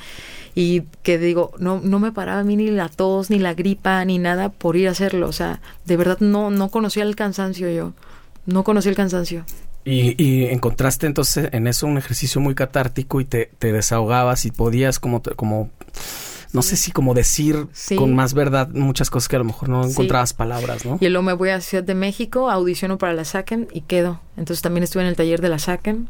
y 0.60 0.82
que 1.04 1.18
digo, 1.18 1.52
no, 1.60 1.80
no 1.80 2.00
me 2.00 2.10
paraba 2.10 2.40
a 2.40 2.42
mí 2.42 2.56
ni 2.56 2.66
la 2.66 2.88
tos, 2.88 3.30
ni 3.30 3.38
la 3.38 3.54
gripa, 3.54 4.04
ni 4.04 4.18
nada 4.18 4.48
por 4.48 4.76
ir 4.76 4.88
a 4.88 4.90
hacerlo. 4.90 5.28
O 5.28 5.32
sea, 5.32 5.60
de 5.84 5.96
verdad 5.96 6.18
no, 6.18 6.50
no 6.50 6.68
conocía 6.68 7.04
el 7.04 7.14
cansancio 7.14 7.70
yo. 7.70 7.92
No 8.44 8.64
conocía 8.64 8.90
el 8.90 8.96
cansancio. 8.96 9.44
Y, 9.84 10.20
y 10.20 10.46
encontraste 10.46 11.06
entonces 11.06 11.48
en 11.52 11.68
eso 11.68 11.86
un 11.86 11.96
ejercicio 11.96 12.40
muy 12.40 12.56
catártico 12.56 13.20
y 13.20 13.24
te, 13.24 13.52
te 13.60 13.72
desahogabas 13.72 14.46
y 14.46 14.50
podías 14.50 14.98
como, 14.98 15.22
como 15.36 15.70
no 16.52 16.62
sé 16.62 16.74
si 16.74 16.90
como 16.90 17.14
decir 17.14 17.68
con 17.96 18.16
más 18.16 18.34
verdad 18.34 18.68
muchas 18.70 19.10
cosas 19.10 19.28
que 19.28 19.36
a 19.36 19.38
lo 19.38 19.44
mejor 19.44 19.68
no 19.68 19.86
encontrabas 19.86 20.32
palabras, 20.32 20.84
¿no? 20.84 20.98
Y 21.00 21.08
luego 21.08 21.22
me 21.22 21.34
voy 21.34 21.50
a 21.50 21.60
Ciudad 21.60 21.84
de 21.84 21.94
México, 21.94 22.50
audiciono 22.50 22.98
para 22.98 23.12
la 23.12 23.24
SACEM 23.24 23.68
y 23.72 23.82
quedo. 23.82 24.20
Entonces 24.36 24.60
también 24.60 24.82
estuve 24.82 25.04
en 25.04 25.08
el 25.08 25.14
taller 25.14 25.40
de 25.40 25.50
la 25.50 25.60
SACEM 25.60 26.08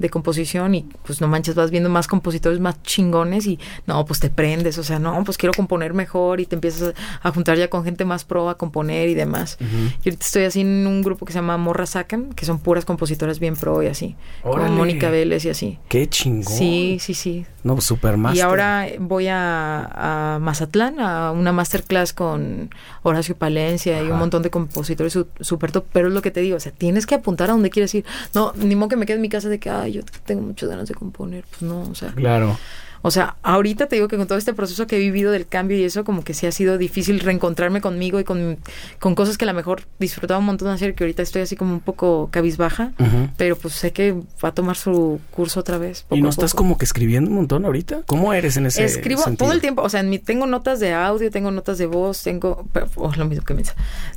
de 0.00 0.08
composición 0.08 0.74
y 0.74 0.86
pues 1.04 1.20
no 1.20 1.28
manches, 1.28 1.54
vas 1.54 1.70
viendo 1.70 1.90
más 1.90 2.08
compositores 2.08 2.58
más 2.58 2.82
chingones 2.82 3.46
y 3.46 3.58
no, 3.86 4.04
pues 4.06 4.18
te 4.18 4.30
prendes, 4.30 4.78
o 4.78 4.82
sea, 4.82 4.98
no, 4.98 5.22
pues 5.24 5.36
quiero 5.36 5.52
componer 5.52 5.92
mejor 5.92 6.40
y 6.40 6.46
te 6.46 6.54
empiezas 6.54 6.94
a, 7.22 7.30
juntar 7.30 7.58
ya 7.58 7.68
con 7.68 7.84
gente 7.84 8.06
más 8.06 8.24
pro 8.24 8.48
a 8.48 8.56
componer 8.56 9.10
y 9.10 9.14
demás. 9.14 9.58
Y 9.60 10.08
ahorita 10.08 10.24
estoy 10.24 10.44
así 10.44 10.62
en 10.62 10.86
un 10.86 11.02
grupo 11.02 11.26
que 11.26 11.32
se 11.32 11.38
llama 11.38 11.58
Morra 11.58 11.84
Sacan, 11.84 12.32
que 12.32 12.46
son 12.46 12.58
puras 12.58 12.86
compositoras 12.86 13.38
bien 13.38 13.56
pro 13.56 13.82
y 13.82 13.86
así, 13.86 14.16
con 14.42 14.74
Mónica 14.74 15.10
Vélez 15.10 15.44
y 15.44 15.50
así. 15.50 15.78
Qué 15.88 16.08
chingón. 16.08 16.56
Sí, 16.56 16.96
sí, 16.98 17.12
sí. 17.12 17.44
No, 17.62 17.80
súper 17.80 18.16
más. 18.16 18.36
Y 18.36 18.40
ahora 18.40 18.86
voy 18.98 19.28
a, 19.28 20.34
a, 20.34 20.38
Mazatlán 20.38 20.98
a 21.00 21.30
una 21.32 21.52
masterclass 21.52 22.12
con 22.12 22.70
Horacio 23.02 23.36
Palencia 23.36 24.02
y 24.02 24.10
un 24.10 24.18
montón 24.18 24.42
de 24.42 24.50
compositores 24.50 25.18
súper 25.40 25.72
top, 25.72 25.84
pero 25.92 26.08
es 26.08 26.14
lo 26.14 26.22
que 26.22 26.30
te 26.30 26.40
digo, 26.40 26.56
o 26.56 26.60
sea, 26.60 26.72
tienes 26.72 27.06
que 27.06 27.14
apuntar 27.14 27.50
a 27.50 27.52
donde 27.52 27.70
quieres 27.70 27.94
ir. 27.94 28.04
No, 28.34 28.52
ni 28.56 28.74
modo 28.76 28.88
que 28.88 28.96
me 28.96 29.06
quede 29.06 29.16
en 29.16 29.22
mi 29.22 29.28
casa 29.28 29.48
de 29.48 29.58
que, 29.58 29.70
ay, 29.70 29.92
yo 29.92 30.02
tengo 30.24 30.42
muchas 30.42 30.68
ganas 30.68 30.88
de 30.88 30.94
componer, 30.94 31.44
pues 31.50 31.62
no, 31.62 31.82
o 31.82 31.94
sea. 31.94 32.12
Claro. 32.12 32.58
O 33.02 33.10
sea, 33.10 33.36
ahorita 33.42 33.86
te 33.86 33.96
digo 33.96 34.08
que 34.08 34.16
con 34.16 34.26
todo 34.26 34.38
este 34.38 34.52
proceso 34.52 34.86
que 34.86 34.96
he 34.96 34.98
vivido 34.98 35.32
del 35.32 35.46
cambio 35.46 35.78
y 35.78 35.84
eso, 35.84 36.04
como 36.04 36.22
que 36.22 36.34
sí 36.34 36.46
ha 36.46 36.52
sido 36.52 36.78
difícil 36.78 37.20
reencontrarme 37.20 37.80
conmigo 37.80 38.20
y 38.20 38.24
con, 38.24 38.58
con 38.98 39.14
cosas 39.14 39.38
que 39.38 39.44
a 39.44 39.48
lo 39.48 39.54
mejor 39.54 39.82
disfrutaba 39.98 40.38
un 40.38 40.46
montón 40.46 40.68
de 40.68 40.74
hacer, 40.74 40.94
que 40.94 41.04
ahorita 41.04 41.22
estoy 41.22 41.42
así 41.42 41.56
como 41.56 41.72
un 41.72 41.80
poco 41.80 42.28
cabizbaja, 42.30 42.92
pero 43.36 43.56
pues 43.56 43.74
sé 43.74 43.92
que 43.92 44.12
va 44.12 44.50
a 44.50 44.54
tomar 44.54 44.76
su 44.76 45.20
curso 45.30 45.60
otra 45.60 45.78
vez. 45.78 46.04
¿Y 46.10 46.20
no 46.20 46.28
estás 46.28 46.54
como 46.54 46.76
que 46.76 46.84
escribiendo 46.84 47.30
un 47.30 47.36
montón 47.36 47.64
ahorita? 47.64 48.02
¿Cómo 48.06 48.32
eres 48.32 48.56
en 48.56 48.66
ese 48.66 48.84
Escribo 48.84 49.22
todo 49.36 49.52
el 49.52 49.60
tiempo, 49.60 49.82
o 49.82 49.88
sea, 49.88 50.00
en 50.00 50.10
mi, 50.10 50.18
tengo 50.18 50.46
notas 50.46 50.80
de 50.80 50.92
audio, 50.92 51.30
tengo 51.30 51.50
notas 51.50 51.78
de 51.78 51.86
voz, 51.86 52.22
tengo, 52.22 52.66
oh, 52.96 53.12
lo 53.16 53.24
mismo 53.26 53.44
que 53.44 53.54
me 53.54 53.62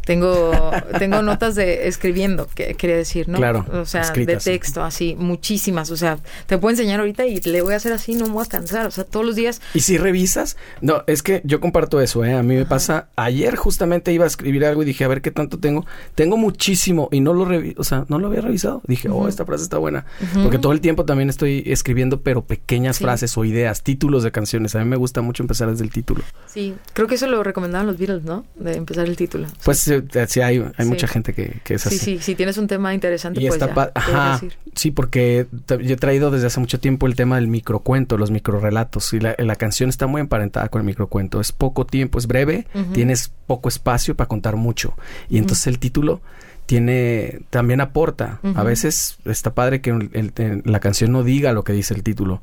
tengo, 0.06 0.52
tengo 1.00 1.22
notas 1.22 1.56
de 1.56 1.88
escribiendo, 1.88 2.48
que 2.54 2.76
quería 2.76 2.98
decir, 2.98 3.30
¿no? 3.30 3.38
Claro. 3.38 3.66
O 3.74 3.86
sea, 3.86 4.10
de 4.12 4.38
texto, 4.38 4.84
así, 4.84 5.16
muchísimas, 5.18 5.92
o 5.92 5.98
sea, 5.98 6.18
te 6.48 6.58
puedo 6.58 6.72
enseñar 6.72 7.00
ahorita 7.00 7.26
y 7.26 7.40
le 7.42 7.62
voy 7.62 7.74
a 7.74 7.78
hacer 7.78 7.94
así, 7.94 8.16
no 8.16 8.28
me 8.28 8.34
voy 8.34 8.44
a 8.46 8.50
cansar 8.50 8.72
o 8.76 8.91
sea, 8.91 9.03
todos 9.03 9.26
los 9.26 9.36
días. 9.36 9.61
¿Y 9.74 9.82
si 9.82 9.97
revisas? 9.97 10.57
No, 10.82 11.03
es 11.07 11.24
que 11.24 11.41
yo 11.43 11.59
comparto 11.59 12.01
eso, 12.01 12.24
¿eh? 12.26 12.34
A 12.34 12.43
mí 12.43 12.55
me 12.55 12.65
pasa, 12.65 13.09
ayer 13.15 13.55
justamente 13.55 14.11
iba 14.13 14.26
a 14.26 14.28
escribir 14.28 14.65
algo 14.65 14.84
y 14.84 14.86
dije, 14.86 15.03
a 15.03 15.07
ver 15.07 15.21
qué 15.21 15.32
tanto 15.32 15.59
tengo. 15.59 15.86
Tengo 16.15 16.38
muchísimo 16.38 17.09
y 17.11 17.19
no 17.19 17.34
lo 17.34 17.45
revi 17.45 17.74
o 17.78 17.84
sea, 17.84 18.05
no 18.09 18.19
lo 18.19 18.28
había 18.28 18.41
revisado. 18.41 18.82
Dije, 18.88 19.09
oh, 19.09 19.28
esta 19.28 19.45
frase 19.45 19.63
está 19.63 19.78
buena. 19.78 20.05
Porque 20.41 20.57
todo 20.57 20.71
el 20.71 20.82
tiempo 20.82 21.05
también 21.05 21.30
estoy 21.30 21.63
escribiendo, 21.65 22.21
pero 22.21 22.43
pequeñas 22.43 22.99
frases 22.99 23.38
o 23.38 23.45
ideas, 23.45 23.84
títulos 23.84 24.24
de 24.24 24.32
canciones. 24.32 24.76
A 24.76 24.80
mí 24.80 24.86
me 24.86 24.95
gusta 24.95 25.21
mucho 25.21 25.43
empezar 25.43 25.69
desde 25.69 25.84
el 25.84 25.91
título. 25.91 26.24
Sí, 26.47 26.76
creo 26.93 27.07
que 27.07 27.15
eso 27.15 27.28
lo 27.28 27.43
recomendaban 27.43 27.88
los 27.88 27.97
Beatles, 27.97 28.24
¿no? 28.24 28.45
De 28.55 28.76
empezar 28.76 29.07
el 29.07 29.15
título. 29.15 29.47
Pues 29.63 29.88
eh, 29.88 30.03
sí, 30.28 30.41
hay, 30.41 30.63
hay 30.78 30.86
mucha 30.86 31.07
gente 31.07 31.34
que, 31.34 31.59
que, 31.63 31.76
es 31.76 31.86
así. 31.86 31.97
Sí, 31.97 32.05
sí, 32.17 32.19
si 32.21 32.36
tienes 32.36 32.57
un 32.57 32.67
tema 32.67 32.93
interesante, 32.93 33.41
y 33.41 33.47
pues 33.47 33.61
está 33.61 33.91
Ajá, 33.95 34.41
sí, 34.76 34.91
porque 34.91 35.47
yo 35.67 35.93
he 35.93 35.97
traído 35.97 36.32
desde 36.32 36.47
hace 36.47 36.59
mucho 36.59 36.80
tiempo 36.80 37.07
el 37.07 37.15
tema 37.15 37.36
del 37.36 37.47
microcuento, 37.47 38.17
los 38.17 38.32
microrelatos 38.64 39.14
y 39.14 39.20
la, 39.20 39.36
la, 39.38 39.55
canción 39.55 39.89
está 39.89 40.07
muy 40.07 40.22
emparentada 40.22 40.70
con 40.70 40.82
el 40.82 40.86
microcuento. 40.86 41.41
Es 41.41 41.51
poco 41.51 41.86
tiempo, 41.86 42.18
es 42.18 42.28
breve, 42.28 42.68
tienes 42.93 43.32
poco 43.47 43.70
espacio 43.70 44.16
para 44.16 44.28
contar 44.28 44.55
mucho. 44.55 44.95
Y 45.30 45.38
entonces 45.38 45.68
el 45.68 45.80
título 45.80 46.22
tiene 46.66 47.41
también 47.49 47.82
aporta. 47.82 48.39
A 48.55 48.64
veces 48.64 49.18
está 49.26 49.53
padre 49.53 49.82
que 49.82 50.61
la 50.64 50.80
canción 50.80 51.11
no 51.11 51.24
diga 51.24 51.53
lo 51.53 51.64
que 51.64 51.74
dice 51.74 51.93
el 51.93 52.03
título. 52.03 52.41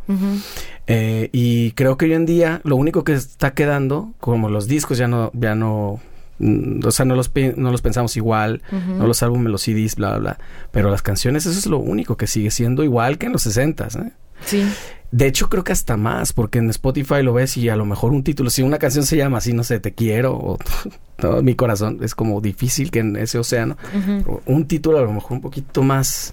Eh, 0.86 1.30
y 1.32 1.72
creo 1.72 1.96
que 1.96 2.06
hoy 2.06 2.14
en 2.14 2.26
día 2.26 2.60
lo 2.64 2.76
único 2.76 3.04
que 3.04 3.14
está 3.14 3.54
quedando, 3.54 4.12
como 4.20 4.48
los 4.48 4.66
discos 4.66 4.98
ya 4.98 5.08
no, 5.08 5.30
ya 5.34 5.54
no, 5.54 6.00
mm, 6.38 6.84
o 6.84 6.90
sea, 6.90 7.06
no 7.06 7.14
los, 7.14 7.30
no 7.56 7.70
los 7.70 7.80
pensamos 7.80 8.16
igual, 8.16 8.62
no 8.70 9.06
los 9.06 9.22
álbumes, 9.22 9.50
los 9.50 9.62
CDs, 9.62 9.96
bla, 9.96 10.10
bla, 10.10 10.18
bla. 10.18 10.38
Pero 10.70 10.90
las 10.90 11.02
canciones, 11.02 11.46
eso 11.46 11.58
es 11.58 11.66
lo 11.66 11.78
único 11.78 12.16
que 12.16 12.26
sigue 12.26 12.50
siendo 12.50 12.84
igual 12.84 13.18
que 13.18 13.26
en 13.26 13.32
los 13.32 13.42
60 13.42 13.86
¿eh? 13.86 14.12
Sí. 14.44 14.66
De 15.12 15.26
hecho, 15.26 15.48
creo 15.48 15.64
que 15.64 15.72
hasta 15.72 15.96
más, 15.96 16.32
porque 16.32 16.58
en 16.58 16.70
Spotify 16.70 17.22
lo 17.22 17.32
ves 17.32 17.56
y 17.56 17.68
a 17.68 17.76
lo 17.76 17.84
mejor 17.84 18.12
un 18.12 18.22
título, 18.22 18.48
si 18.48 18.62
una 18.62 18.78
canción 18.78 19.04
se 19.04 19.16
llama 19.16 19.38
así, 19.38 19.52
no 19.52 19.64
sé, 19.64 19.80
te 19.80 19.92
quiero, 19.92 20.34
o 20.36 20.58
mi 21.42 21.54
corazón, 21.54 21.98
es 22.02 22.14
como 22.14 22.40
difícil 22.40 22.90
que 22.90 23.00
en 23.00 23.16
ese 23.16 23.38
océano, 23.38 23.76
un 24.46 24.66
título 24.68 24.98
a 24.98 25.02
lo 25.02 25.12
mejor 25.12 25.32
un 25.32 25.40
poquito 25.40 25.82
más, 25.82 26.32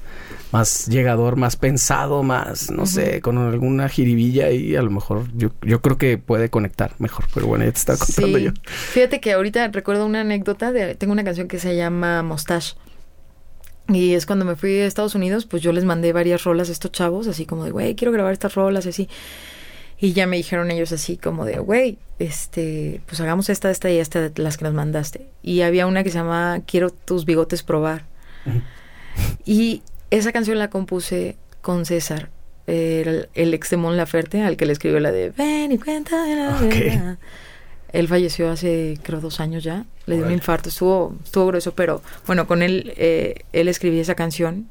más 0.51 0.87
llegador, 0.87 1.37
más 1.37 1.55
pensado, 1.55 2.21
más, 2.21 2.69
no 2.69 2.85
sé, 2.85 3.19
con 3.21 3.37
alguna 3.37 3.89
jiribilla 3.89 4.51
y 4.51 4.75
a 4.75 4.81
lo 4.83 4.91
mejor 4.91 5.25
yo, 5.35 5.49
yo 5.63 5.81
creo 5.81 5.97
que 5.97 6.17
puede 6.19 6.49
conectar 6.49 6.93
mejor, 6.99 7.25
pero 7.33 7.47
bueno, 7.47 7.65
ya 7.65 7.71
te 7.71 7.79
estaba 7.79 7.97
contando 7.97 8.37
yo. 8.37 8.51
Fíjate 8.63 9.19
que 9.19 9.33
ahorita 9.33 9.67
recuerdo 9.69 10.05
una 10.05 10.21
anécdota, 10.21 10.71
de, 10.71 10.93
tengo 10.95 11.13
una 11.13 11.23
canción 11.23 11.47
que 11.47 11.57
se 11.59 11.75
llama 11.75 12.21
Mustache 12.21 12.75
y 13.89 14.13
es 14.13 14.25
cuando 14.25 14.45
me 14.45 14.55
fui 14.55 14.79
a 14.79 14.85
Estados 14.85 15.15
Unidos, 15.15 15.45
pues 15.45 15.61
yo 15.61 15.71
les 15.71 15.85
mandé 15.85 16.11
varias 16.13 16.43
rolas 16.43 16.69
a 16.69 16.71
estos 16.71 16.91
chavos, 16.91 17.27
así 17.27 17.45
como 17.45 17.63
de, 17.63 17.71
güey, 17.71 17.95
quiero 17.95 18.11
grabar 18.11 18.33
estas 18.33 18.55
rolas, 18.55 18.85
y 18.85 18.89
así. 18.89 19.09
Y 19.99 20.13
ya 20.13 20.27
me 20.27 20.37
dijeron 20.37 20.69
ellos 20.69 20.91
así 20.91 21.17
como 21.17 21.45
de, 21.45 21.57
güey, 21.59 21.97
este, 22.19 23.01
pues 23.07 23.19
hagamos 23.21 23.49
esta, 23.49 23.71
esta 23.71 23.89
y 23.89 23.97
esta 23.97 24.31
las 24.35 24.57
que 24.57 24.65
nos 24.65 24.73
mandaste. 24.73 25.29
Y 25.41 25.61
había 25.61 25.87
una 25.87 26.03
que 26.03 26.11
se 26.11 26.17
llama 26.17 26.61
Quiero 26.67 26.89
tus 26.91 27.25
bigotes 27.25 27.63
probar. 27.63 28.05
y 29.45 29.81
esa 30.11 30.31
canción 30.31 30.59
la 30.59 30.69
compuse 30.69 31.37
con 31.61 31.85
César, 31.85 32.29
el, 32.67 33.29
el 33.33 33.53
ex 33.53 33.69
de 33.69 33.77
Mon 33.77 33.97
Laferte, 33.97 34.41
al 34.43 34.57
que 34.57 34.65
le 34.65 34.73
escribió 34.73 34.99
la 34.99 35.11
de 35.11 35.31
Ven 35.31 35.71
y 35.71 35.77
cuenta 35.79 36.23
de 36.23 36.35
la. 36.35 37.17
Él 37.97 38.07
falleció 38.07 38.51
hace, 38.51 38.99
creo, 39.01 39.19
dos 39.21 39.39
años 39.39 39.63
ya. 39.63 39.87
Le 40.05 40.17
dio 40.17 40.25
un 40.27 40.31
infarto. 40.31 40.69
Estuvo, 40.69 41.15
estuvo 41.23 41.47
grueso, 41.47 41.73
pero 41.73 42.03
bueno, 42.27 42.45
con 42.45 42.61
él, 42.61 42.93
eh, 42.95 43.43
él 43.53 43.67
escribí 43.67 43.99
esa 43.99 44.13
canción. 44.13 44.67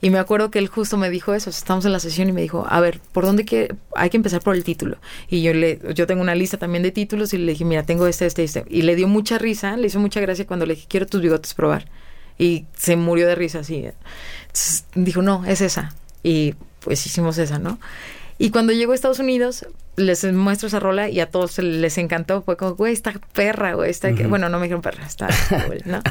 Y 0.00 0.10
me 0.10 0.18
acuerdo 0.18 0.50
que 0.50 0.58
él 0.58 0.66
justo 0.66 0.96
me 0.96 1.08
dijo 1.08 1.34
eso. 1.34 1.50
Estamos 1.50 1.84
en 1.84 1.92
la 1.92 2.00
sesión 2.00 2.28
y 2.28 2.32
me 2.32 2.42
dijo, 2.42 2.66
a 2.68 2.80
ver, 2.80 2.98
¿por 3.12 3.26
dónde 3.26 3.44
que 3.44 3.72
hay 3.94 4.10
que 4.10 4.16
empezar 4.16 4.42
por 4.42 4.56
el 4.56 4.64
título? 4.64 4.96
Y 5.28 5.40
yo 5.40 5.54
le, 5.54 5.78
yo 5.94 6.08
tengo 6.08 6.20
una 6.20 6.34
lista 6.34 6.56
también 6.56 6.82
de 6.82 6.90
títulos 6.90 7.32
y 7.32 7.38
le 7.38 7.52
dije, 7.52 7.64
mira, 7.64 7.84
tengo 7.84 8.08
este, 8.08 8.26
este, 8.26 8.42
este. 8.42 8.64
Y 8.68 8.82
le 8.82 8.96
dio 8.96 9.06
mucha 9.06 9.38
risa, 9.38 9.76
le 9.76 9.86
hizo 9.86 10.00
mucha 10.00 10.20
gracia 10.20 10.44
cuando 10.44 10.66
le 10.66 10.74
dije, 10.74 10.88
quiero 10.88 11.06
tus 11.06 11.20
bigotes 11.20 11.54
probar. 11.54 11.86
Y 12.38 12.64
se 12.76 12.96
murió 12.96 13.28
de 13.28 13.36
risa 13.36 13.60
así. 13.60 13.84
Entonces 14.46 14.84
dijo, 14.96 15.22
no, 15.22 15.44
es 15.44 15.60
esa. 15.60 15.94
Y 16.24 16.56
pues 16.80 17.06
hicimos 17.06 17.38
esa, 17.38 17.60
¿no? 17.60 17.78
Y 18.36 18.50
cuando 18.50 18.72
llegó 18.72 18.90
a 18.90 18.94
Estados 18.96 19.20
Unidos, 19.20 19.64
les 19.96 20.24
muestro 20.32 20.68
esa 20.68 20.80
rola 20.80 21.08
y 21.08 21.20
a 21.20 21.30
todos 21.30 21.58
les 21.58 21.98
encantó. 21.98 22.42
Fue 22.42 22.56
como, 22.56 22.74
güey, 22.74 22.92
esta 22.92 23.12
perra, 23.32 23.74
güey, 23.74 23.90
está... 23.90 24.10
Bueno, 24.28 24.48
no 24.48 24.58
me 24.58 24.64
dijeron 24.64 24.82
perra, 24.82 25.06
está 25.06 25.28
¿no? 25.84 26.02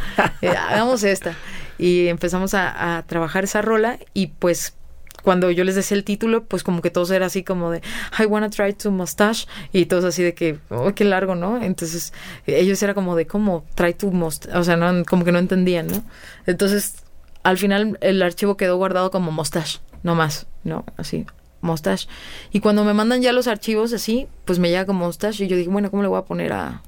Eh, 0.42 0.50
hagamos 0.50 1.04
esta. 1.04 1.36
Y 1.78 2.08
empezamos 2.08 2.54
a, 2.54 2.98
a 2.98 3.04
trabajar 3.04 3.44
esa 3.44 3.62
rola 3.62 4.00
y 4.14 4.28
pues 4.28 4.76
cuando 5.24 5.50
yo 5.50 5.64
les 5.64 5.76
decía 5.76 5.96
el 5.96 6.04
título, 6.04 6.44
pues 6.44 6.64
como 6.64 6.82
que 6.82 6.92
todos 6.92 7.10
era 7.10 7.26
así 7.26 7.44
como 7.44 7.72
de, 7.72 7.82
I 8.20 8.26
wanna 8.26 8.50
try 8.50 8.74
to 8.74 8.92
mustache, 8.92 9.48
y 9.72 9.86
todos 9.86 10.04
así 10.04 10.22
de 10.22 10.34
que, 10.34 10.60
oh, 10.70 10.94
qué 10.94 11.06
largo, 11.06 11.34
¿no? 11.34 11.64
Entonces, 11.64 12.14
ellos 12.46 12.84
era 12.84 12.94
como 12.94 13.16
de, 13.16 13.26
¿cómo 13.26 13.66
try 13.74 13.94
to 13.94 14.12
mustache? 14.12 14.56
O 14.58 14.64
sea, 14.64 14.76
no, 14.76 15.04
como 15.06 15.24
que 15.24 15.32
no 15.32 15.40
entendían, 15.40 15.88
¿no? 15.88 16.04
Entonces, 16.46 16.96
al 17.44 17.58
final 17.58 17.98
el 18.02 18.22
archivo 18.22 18.58
quedó 18.58 18.76
guardado 18.78 19.12
como 19.12 19.32
mustache, 19.32 19.80
no 20.04 20.14
más, 20.14 20.46
¿no? 20.64 20.86
Así, 20.98 21.26
mustache. 21.64 22.08
Y 22.52 22.60
cuando 22.60 22.84
me 22.84 22.94
mandan 22.94 23.22
ya 23.22 23.34
los 23.34 23.48
archivos 23.48 23.94
así, 23.94 24.28
pues 24.46 24.60
me 24.60 24.70
llega 24.70 24.86
como 24.86 25.06
mustache, 25.06 25.46
y 25.46 25.48
yo 25.48 25.58
dije, 25.58 25.70
bueno, 25.70 25.90
¿cómo 25.90 26.04
le 26.04 26.10
voy 26.10 26.20
a 26.20 26.26
poner 26.26 26.54
a, 26.54 26.82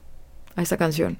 a 0.55 0.61
esta 0.61 0.77
canción? 0.77 1.17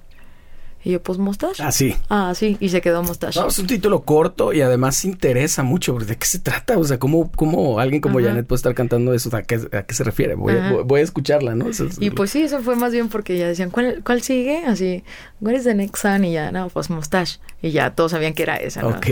Y 0.85 0.91
yo, 0.91 1.01
pues 1.01 1.17
Mustache. 1.17 1.63
Ah, 1.63 1.71
sí. 1.71 1.95
Ah, 2.09 2.33
sí, 2.35 2.57
y 2.59 2.69
se 2.69 2.79
quedó 2.79 3.01
Mustache. 3.01 3.39
es 3.47 3.57
un 3.57 3.65
título 3.65 4.03
corto 4.03 4.53
y 4.53 4.61
además 4.61 5.03
interesa 5.03 5.63
mucho. 5.63 5.97
¿De 5.97 6.15
qué 6.15 6.27
se 6.27 6.37
trata? 6.37 6.77
O 6.77 6.83
sea, 6.83 6.99
¿cómo, 6.99 7.31
cómo 7.35 7.79
alguien 7.79 8.01
como 8.01 8.21
Janet 8.21 8.45
puede 8.45 8.57
estar 8.57 8.75
cantando 8.75 9.11
eso? 9.15 9.35
¿A 9.35 9.41
qué, 9.41 9.55
a 9.71 9.81
qué 9.81 9.95
se 9.95 10.03
refiere? 10.03 10.35
Voy, 10.35 10.53
a, 10.53 11.01
escucharla, 11.01 11.55
¿no? 11.55 11.65
y 11.99 12.11
pues 12.11 12.29
sí, 12.29 12.43
eso 12.43 12.61
fue 12.61 12.75
más 12.75 12.91
bien 12.91 13.09
porque 13.09 13.35
ya 13.35 13.47
decían, 13.47 13.71
¿cuál, 13.71 14.03
cuál 14.05 14.21
sigue? 14.21 14.63
Así, 14.67 15.03
¿What 15.41 15.53
is 15.53 15.63
the 15.63 15.73
next 15.73 16.03
song? 16.03 16.23
Y 16.23 16.33
ya, 16.33 16.51
no, 16.51 16.69
pues 16.69 16.91
Mustache. 16.91 17.39
Y 17.63 17.71
ya 17.71 17.95
todos 17.95 18.11
sabían 18.11 18.35
que 18.35 18.43
era 18.43 18.57
esa, 18.57 18.83
¿no? 18.83 18.89
Ok. 18.89 19.07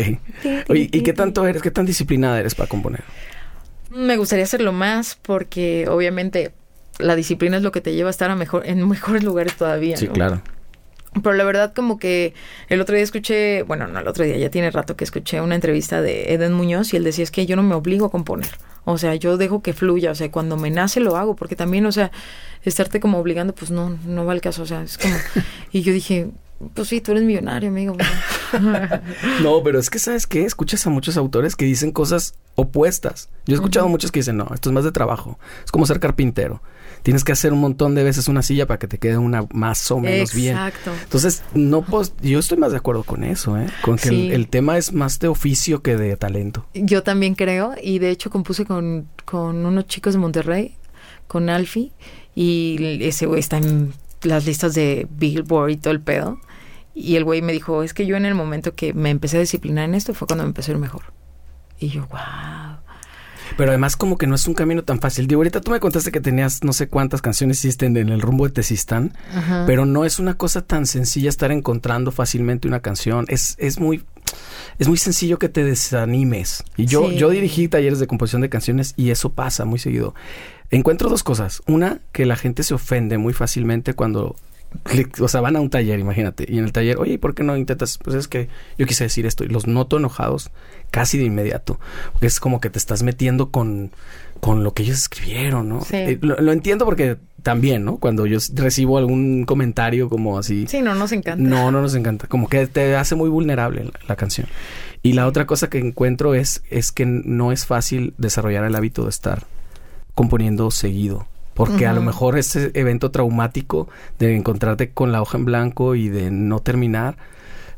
Oye, 0.69 0.89
¿y 0.91 1.01
qué 1.01 1.13
tanto 1.13 1.47
eres? 1.47 1.63
¿Qué 1.63 1.71
tan 1.71 1.87
disciplinada 1.87 2.39
eres 2.39 2.53
para 2.53 2.69
componer? 2.69 3.03
Me 3.93 4.17
gustaría 4.17 4.43
hacerlo 4.45 4.71
más 4.71 5.17
porque 5.21 5.87
obviamente 5.87 6.51
la 6.99 7.15
disciplina 7.15 7.57
es 7.57 7.63
lo 7.63 7.71
que 7.71 7.81
te 7.81 7.93
lleva 7.93 8.09
a 8.09 8.11
estar 8.11 8.29
a 8.31 8.35
mejor, 8.35 8.65
en 8.65 8.87
mejores 8.87 9.23
lugares 9.23 9.55
todavía. 9.55 9.97
Sí, 9.97 10.07
claro. 10.07 10.41
Pero 11.21 11.35
la 11.35 11.43
verdad 11.43 11.73
como 11.73 11.99
que 11.99 12.33
el 12.69 12.81
otro 12.81 12.95
día 12.95 13.03
escuché, 13.03 13.61
bueno, 13.63 13.87
no 13.87 13.99
el 13.99 14.07
otro 14.07 14.23
día, 14.23 14.37
ya 14.37 14.49
tiene 14.49 14.71
rato 14.71 14.95
que 14.95 15.03
escuché 15.03 15.41
una 15.41 15.55
entrevista 15.55 16.01
de 16.01 16.33
Eden 16.33 16.53
Muñoz 16.53 16.93
y 16.93 16.97
él 16.97 17.03
decía 17.03 17.23
es 17.23 17.31
que 17.31 17.45
yo 17.45 17.55
no 17.55 17.63
me 17.63 17.75
obligo 17.75 18.07
a 18.07 18.11
componer. 18.11 18.49
O 18.85 18.97
sea, 18.97 19.15
yo 19.15 19.37
dejo 19.37 19.61
que 19.61 19.73
fluya, 19.73 20.11
o 20.11 20.15
sea, 20.15 20.29
cuando 20.31 20.57
me 20.57 20.69
nace 20.69 20.99
lo 20.99 21.15
hago, 21.15 21.35
porque 21.35 21.55
también, 21.55 21.85
o 21.85 21.91
sea, 21.91 22.11
estarte 22.63 22.99
como 22.99 23.19
obligando, 23.19 23.53
pues 23.53 23.71
no, 23.71 23.97
no 24.05 24.25
va 24.25 24.33
el 24.33 24.41
caso, 24.41 24.63
o 24.63 24.65
sea, 24.65 24.81
es 24.81 24.97
como... 24.97 25.15
Y 25.71 25.83
yo 25.83 25.93
dije, 25.93 26.29
pues 26.74 26.88
sí, 26.88 27.01
tú 27.01 27.12
eres 27.12 27.24
millonario, 27.24 27.70
amigo. 27.70 27.95
no, 29.41 29.64
pero 29.64 29.80
es 29.80 29.89
que, 29.89 29.99
¿sabes 29.99 30.28
qué? 30.28 30.45
Escuchas 30.45 30.86
a 30.88 30.89
muchos 30.89 31.18
autores 31.18 31.56
que 31.56 31.66
dicen 31.66 31.91
cosas 31.91 32.36
opuestas. 32.56 33.30
Yo 33.45 33.54
he 33.54 33.56
escuchado 33.56 33.88
muchos 33.89 34.12
que 34.12 34.20
dicen, 34.20 34.38
no, 34.38 34.49
esto 34.54 34.70
es 34.70 34.74
más 34.74 34.84
de 34.84 34.91
trabajo. 34.91 35.39
Es 35.64 35.72
como 35.72 35.86
ser 35.86 35.99
carpintero 35.99 36.62
tienes 37.04 37.24
que 37.24 37.34
hacer 37.34 37.54
un 37.54 37.60
montón 37.60 37.93
de 37.95 38.04
veces 38.04 38.28
una 38.28 38.41
silla 38.41 38.66
para 38.66 38.80
que 38.80 38.88
te 38.88 38.97
quede 38.97 39.18
una 39.18 39.45
más 39.54 39.91
o 39.91 39.99
menos 39.99 40.34
bien. 40.34 40.56
Exacto. 40.56 40.91
Entonces, 41.04 41.43
no 41.54 41.84
pues, 41.84 42.14
yo 42.22 42.39
estoy 42.39 42.58
más 42.58 42.72
de 42.72 42.78
acuerdo 42.78 43.04
con 43.04 43.24
eso, 43.24 43.58
¿eh? 43.58 43.68
Con 43.84 43.97
que 43.97 44.34
el, 44.34 44.47
tema 44.47 44.78
es 44.78 44.93
más 44.93 45.20
de 45.20 45.28
oficio 45.28 45.82
que 45.82 45.97
de 45.97 46.16
talento. 46.18 46.66
Yo 46.74 47.04
también 47.04 47.36
creo, 47.36 47.74
y 47.82 47.99
de 47.99 48.10
hecho 48.10 48.30
compuse 48.30 48.66
con, 48.66 49.08
con 49.26 49.66
unos 49.66 49.86
chicos 49.88 50.14
de 50.14 50.20
Monterrey, 50.20 50.78
con 51.28 51.49
Alfie, 51.49 51.91
y 52.36 52.99
ese 53.01 53.26
güey 53.26 53.41
está 53.41 53.58
en 53.58 53.93
las 54.26 54.45
listas 54.45 54.74
de 54.74 55.07
Billboard 55.09 55.71
y 55.71 55.78
todo 55.78 55.93
el 55.93 56.01
pedo. 56.01 56.39
Y 56.95 57.15
el 57.15 57.24
güey 57.24 57.41
me 57.41 57.53
dijo, 57.53 57.84
es 57.84 57.93
que 57.93 58.05
yo 58.05 58.15
en 58.15 58.26
el 58.26 58.36
momento 58.36 58.76
que 58.76 58.93
me 58.93 59.09
empecé 59.09 59.38
a 59.38 59.39
disciplinar 59.39 59.86
en 59.86 59.95
esto 59.95 60.13
fue 60.13 60.28
cuando 60.28 60.43
me 60.43 60.49
empecé 60.49 60.71
a 60.71 60.76
ir 60.76 60.80
mejor. 60.80 61.01
Y 61.80 61.89
yo, 61.89 62.07
wow. 62.07 62.78
Pero 63.57 63.71
además 63.71 63.95
como 63.95 64.17
que 64.17 64.28
no 64.28 64.36
es 64.36 64.47
un 64.47 64.53
camino 64.53 64.84
tan 64.84 64.99
fácil. 64.99 65.28
Digo, 65.28 65.39
ahorita 65.39 65.61
tú 65.61 65.71
me 65.71 65.80
contaste 65.80 66.11
que 66.11 66.21
tenías 66.21 66.63
no 66.63 66.74
sé 66.74 66.88
cuántas 66.88 67.21
canciones 67.21 67.59
hiciste 67.59 67.86
en 67.86 67.97
el 67.97 68.21
rumbo 68.21 68.45
de 68.45 68.53
Tesistán, 68.53 69.13
pero 69.67 69.86
no 69.86 70.05
es 70.05 70.19
una 70.19 70.36
cosa 70.36 70.61
tan 70.61 70.86
sencilla 70.86 71.30
estar 71.30 71.51
encontrando 71.51 72.11
fácilmente 72.11 72.67
una 72.67 72.80
canción. 72.80 73.26
Es, 73.28 73.55
es 73.59 73.80
muy 73.80 74.03
es 74.80 74.88
muy 74.88 74.97
sencillo 74.97 75.38
que 75.38 75.49
te 75.49 75.63
desanimes. 75.63 76.63
Y 76.78 76.86
yo, 76.86 77.11
yo 77.11 77.30
dirigí 77.30 77.67
talleres 77.67 77.99
de 77.99 78.07
composición 78.07 78.41
de 78.41 78.49
canciones 78.49 78.93
y 78.97 79.11
eso 79.11 79.34
pasa 79.34 79.65
muy 79.65 79.80
seguido. 79.80 80.15
Encuentro 80.74 81.09
dos 81.09 81.24
cosas. 81.24 81.61
Una, 81.67 81.99
que 82.11 82.26
la 82.26 82.36
gente 82.36 82.63
se 82.63 82.74
ofende 82.74 83.17
muy 83.17 83.34
fácilmente 83.34 83.93
cuando 83.93 84.36
o 85.21 85.28
sea, 85.28 85.41
van 85.41 85.55
a 85.55 85.61
un 85.61 85.69
taller, 85.69 85.99
imagínate, 85.99 86.45
y 86.47 86.57
en 86.57 86.65
el 86.65 86.71
taller, 86.71 86.97
oye, 86.97 87.17
¿por 87.19 87.36
qué 87.36 87.43
no 87.43 87.55
intentas? 87.55 87.97
Pues 87.97 88.15
es 88.15 88.28
que 88.28 88.49
yo 88.78 88.86
quise 88.86 89.03
decir 89.03 89.26
esto, 89.26 89.43
y 89.43 89.47
los 89.47 89.67
noto 89.67 89.97
enojados 89.97 90.49
casi 90.91 91.17
de 91.17 91.26
inmediato, 91.26 91.80
porque 92.13 92.28
es 92.28 92.39
como 92.39 92.59
que 92.59 92.69
te 92.69 92.80
estás 92.80 93.03
metiendo 93.03 93.49
con, 93.49 93.91
con 94.39 94.63
lo 94.63 94.74
que 94.74 94.84
ellos 94.84 94.97
escribieron, 94.97 95.69
¿no? 95.69 95.82
Sí. 95.82 95.95
Eh, 95.95 96.19
lo, 96.21 96.51
entiendo 96.51 96.86
porque 96.86 97.17
también, 97.41 97.84
¿no? 97.84 97.97
Cuando 97.97 98.26
yo 98.26 98.39
recibo 98.55 98.97
algún 98.97 99.45
comentario 99.45 100.09
como 100.09 100.38
así. 100.38 100.65
Sí, 100.67 100.82
no 100.82 100.95
nos 100.95 101.11
encanta. 101.11 101.43
No, 101.43 101.71
no 101.71 101.82
nos 101.82 101.95
encanta, 101.95 102.28
como 102.28 102.47
que 102.47 102.67
te 102.67 102.95
hace 102.95 103.15
muy 103.15 103.30
vulnerable 103.30 103.91
la, 104.07 104.15
canción. 104.15 104.47
Y 105.01 105.13
la 105.13 105.28
otra 105.28 105.45
cosa 105.45 105.69
que 105.69 105.80
encuentro 105.80 106.34
es, 106.34 106.63
es 106.69 106.91
que 106.91 107.05
no 107.05 107.51
es 107.51 107.65
fácil 107.65 108.13
desarrollar 108.17 108.63
el 108.63 108.76
hábito 108.76 109.03
de 109.03 109.09
estar 109.09 109.45
componiendo 110.16 110.70
seguido 110.72 111.28
porque 111.53 111.86
a 111.86 111.93
lo 111.93 112.01
mejor 112.01 112.38
ese 112.38 112.72
evento 112.74 113.11
traumático 113.11 113.88
de 114.20 114.36
encontrarte 114.36 114.89
con 114.89 115.11
la 115.11 115.22
hoja 115.22 115.38
en 115.38 115.45
blanco 115.45 115.95
y 115.95 116.09
de 116.09 116.32
no 116.32 116.59
terminar 116.59 117.16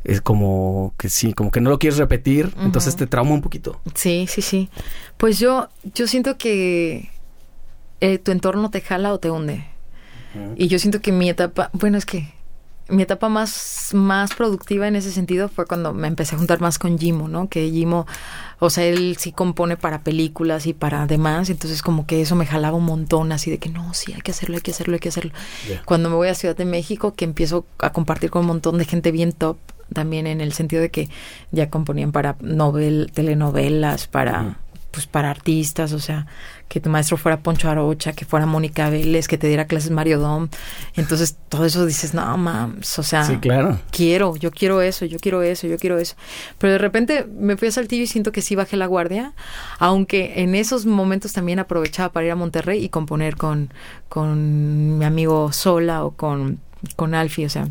es 0.03 0.21
como 0.21 0.93
que 0.97 1.09
sí, 1.09 1.33
como 1.33 1.51
que 1.51 1.59
no 1.59 1.71
lo 1.71 1.79
quieres 1.79 1.97
repetir, 1.97 2.53
entonces 2.59 2.95
te 2.95 3.07
trauma 3.07 3.31
un 3.31 3.41
poquito. 3.41 3.81
Sí, 3.95 4.27
sí, 4.29 4.41
sí. 4.41 4.69
Pues 5.17 5.39
yo 5.39 5.69
yo 5.95 6.07
siento 6.07 6.37
que 6.37 7.09
eh, 8.01 8.19
tu 8.19 8.31
entorno 8.31 8.69
te 8.69 8.81
jala 8.81 9.13
o 9.13 9.19
te 9.19 9.31
hunde. 9.31 9.65
Y 10.57 10.67
yo 10.67 10.79
siento 10.79 11.01
que 11.01 11.13
mi 11.13 11.29
etapa, 11.29 11.69
bueno, 11.71 11.97
es 11.97 12.05
que 12.05 12.33
mi 12.89 13.03
etapa 13.03 13.29
más, 13.29 13.91
más 13.93 14.35
productiva 14.35 14.85
en 14.85 14.97
ese 14.97 15.11
sentido 15.11 15.47
fue 15.47 15.65
cuando 15.65 15.93
me 15.93 16.07
empecé 16.07 16.35
a 16.35 16.37
juntar 16.37 16.59
más 16.59 16.77
con 16.77 16.99
Jimo, 16.99 17.29
¿no? 17.29 17.47
Que 17.47 17.71
Jimo, 17.71 18.05
o 18.59 18.69
sea, 18.69 18.85
él 18.85 19.17
sí 19.19 19.31
compone 19.31 19.77
para 19.77 20.03
películas 20.03 20.65
y 20.67 20.73
para 20.73 21.05
demás, 21.07 21.49
entonces 21.49 21.81
como 21.81 22.05
que 22.05 22.21
eso 22.21 22.35
me 22.35 22.45
jalaba 22.45 22.77
un 22.77 22.85
montón, 22.85 23.31
así 23.31 23.51
de 23.51 23.57
que 23.57 23.69
no, 23.69 23.93
sí, 23.93 24.13
hay 24.13 24.21
que 24.21 24.31
hacerlo, 24.31 24.55
hay 24.55 24.61
que 24.61 24.71
hacerlo, 24.71 24.93
hay 24.93 24.99
que 24.99 25.09
hacerlo. 25.09 25.31
Cuando 25.85 26.09
me 26.09 26.15
voy 26.15 26.27
a 26.27 26.35
Ciudad 26.35 26.55
de 26.55 26.65
México, 26.65 27.13
que 27.13 27.25
empiezo 27.25 27.65
a 27.79 27.91
compartir 27.91 28.29
con 28.29 28.41
un 28.41 28.47
montón 28.47 28.77
de 28.77 28.85
gente 28.85 29.11
bien 29.11 29.31
top, 29.31 29.57
también 29.93 30.27
en 30.27 30.41
el 30.41 30.53
sentido 30.53 30.81
de 30.81 30.89
que 30.89 31.09
ya 31.51 31.69
componían 31.69 32.11
para 32.11 32.35
novel, 32.41 33.11
telenovelas, 33.13 34.07
para 34.07 34.59
pues 34.95 35.07
para 35.07 35.29
artistas, 35.29 35.91
o 35.91 35.99
sea, 35.99 36.25
que 36.69 36.79
tu 36.79 36.89
maestro 36.89 37.17
fuera 37.17 37.41
Poncho 37.41 37.69
Arocha, 37.69 38.13
que 38.13 38.23
fuera 38.23 38.45
Mónica 38.45 38.89
Vélez, 38.89 39.27
que 39.27 39.37
te 39.37 39.47
diera 39.47 39.67
clases 39.67 39.91
Mario 39.91 40.19
Dom. 40.19 40.47
Entonces, 40.95 41.35
todo 41.49 41.65
eso 41.65 41.85
dices, 41.85 42.13
no, 42.13 42.37
mames, 42.37 42.97
o 42.97 43.03
sea, 43.03 43.25
sí, 43.25 43.35
claro. 43.37 43.77
quiero, 43.91 44.37
yo 44.37 44.51
quiero 44.51 44.81
eso, 44.81 45.03
yo 45.03 45.19
quiero 45.19 45.43
eso, 45.43 45.67
yo 45.67 45.77
quiero 45.77 45.97
eso. 45.97 46.15
Pero 46.59 46.71
de 46.71 46.79
repente 46.79 47.27
me 47.37 47.57
fui 47.57 47.67
a 47.67 47.71
Saltillo 47.71 48.03
y 48.03 48.07
siento 48.07 48.31
que 48.31 48.41
sí 48.41 48.55
bajé 48.55 48.77
la 48.77 48.87
guardia, 48.87 49.33
aunque 49.79 50.41
en 50.41 50.55
esos 50.55 50.85
momentos 50.85 51.33
también 51.33 51.59
aprovechaba 51.59 52.13
para 52.13 52.25
ir 52.25 52.31
a 52.31 52.35
Monterrey 52.35 52.81
y 52.81 52.87
componer 52.87 53.35
con, 53.35 53.73
con 54.07 54.97
mi 54.97 55.03
amigo 55.03 55.51
Sola 55.51 56.05
o 56.05 56.11
con, 56.11 56.61
con 56.95 57.15
Alfie, 57.15 57.47
o 57.47 57.49
sea, 57.49 57.67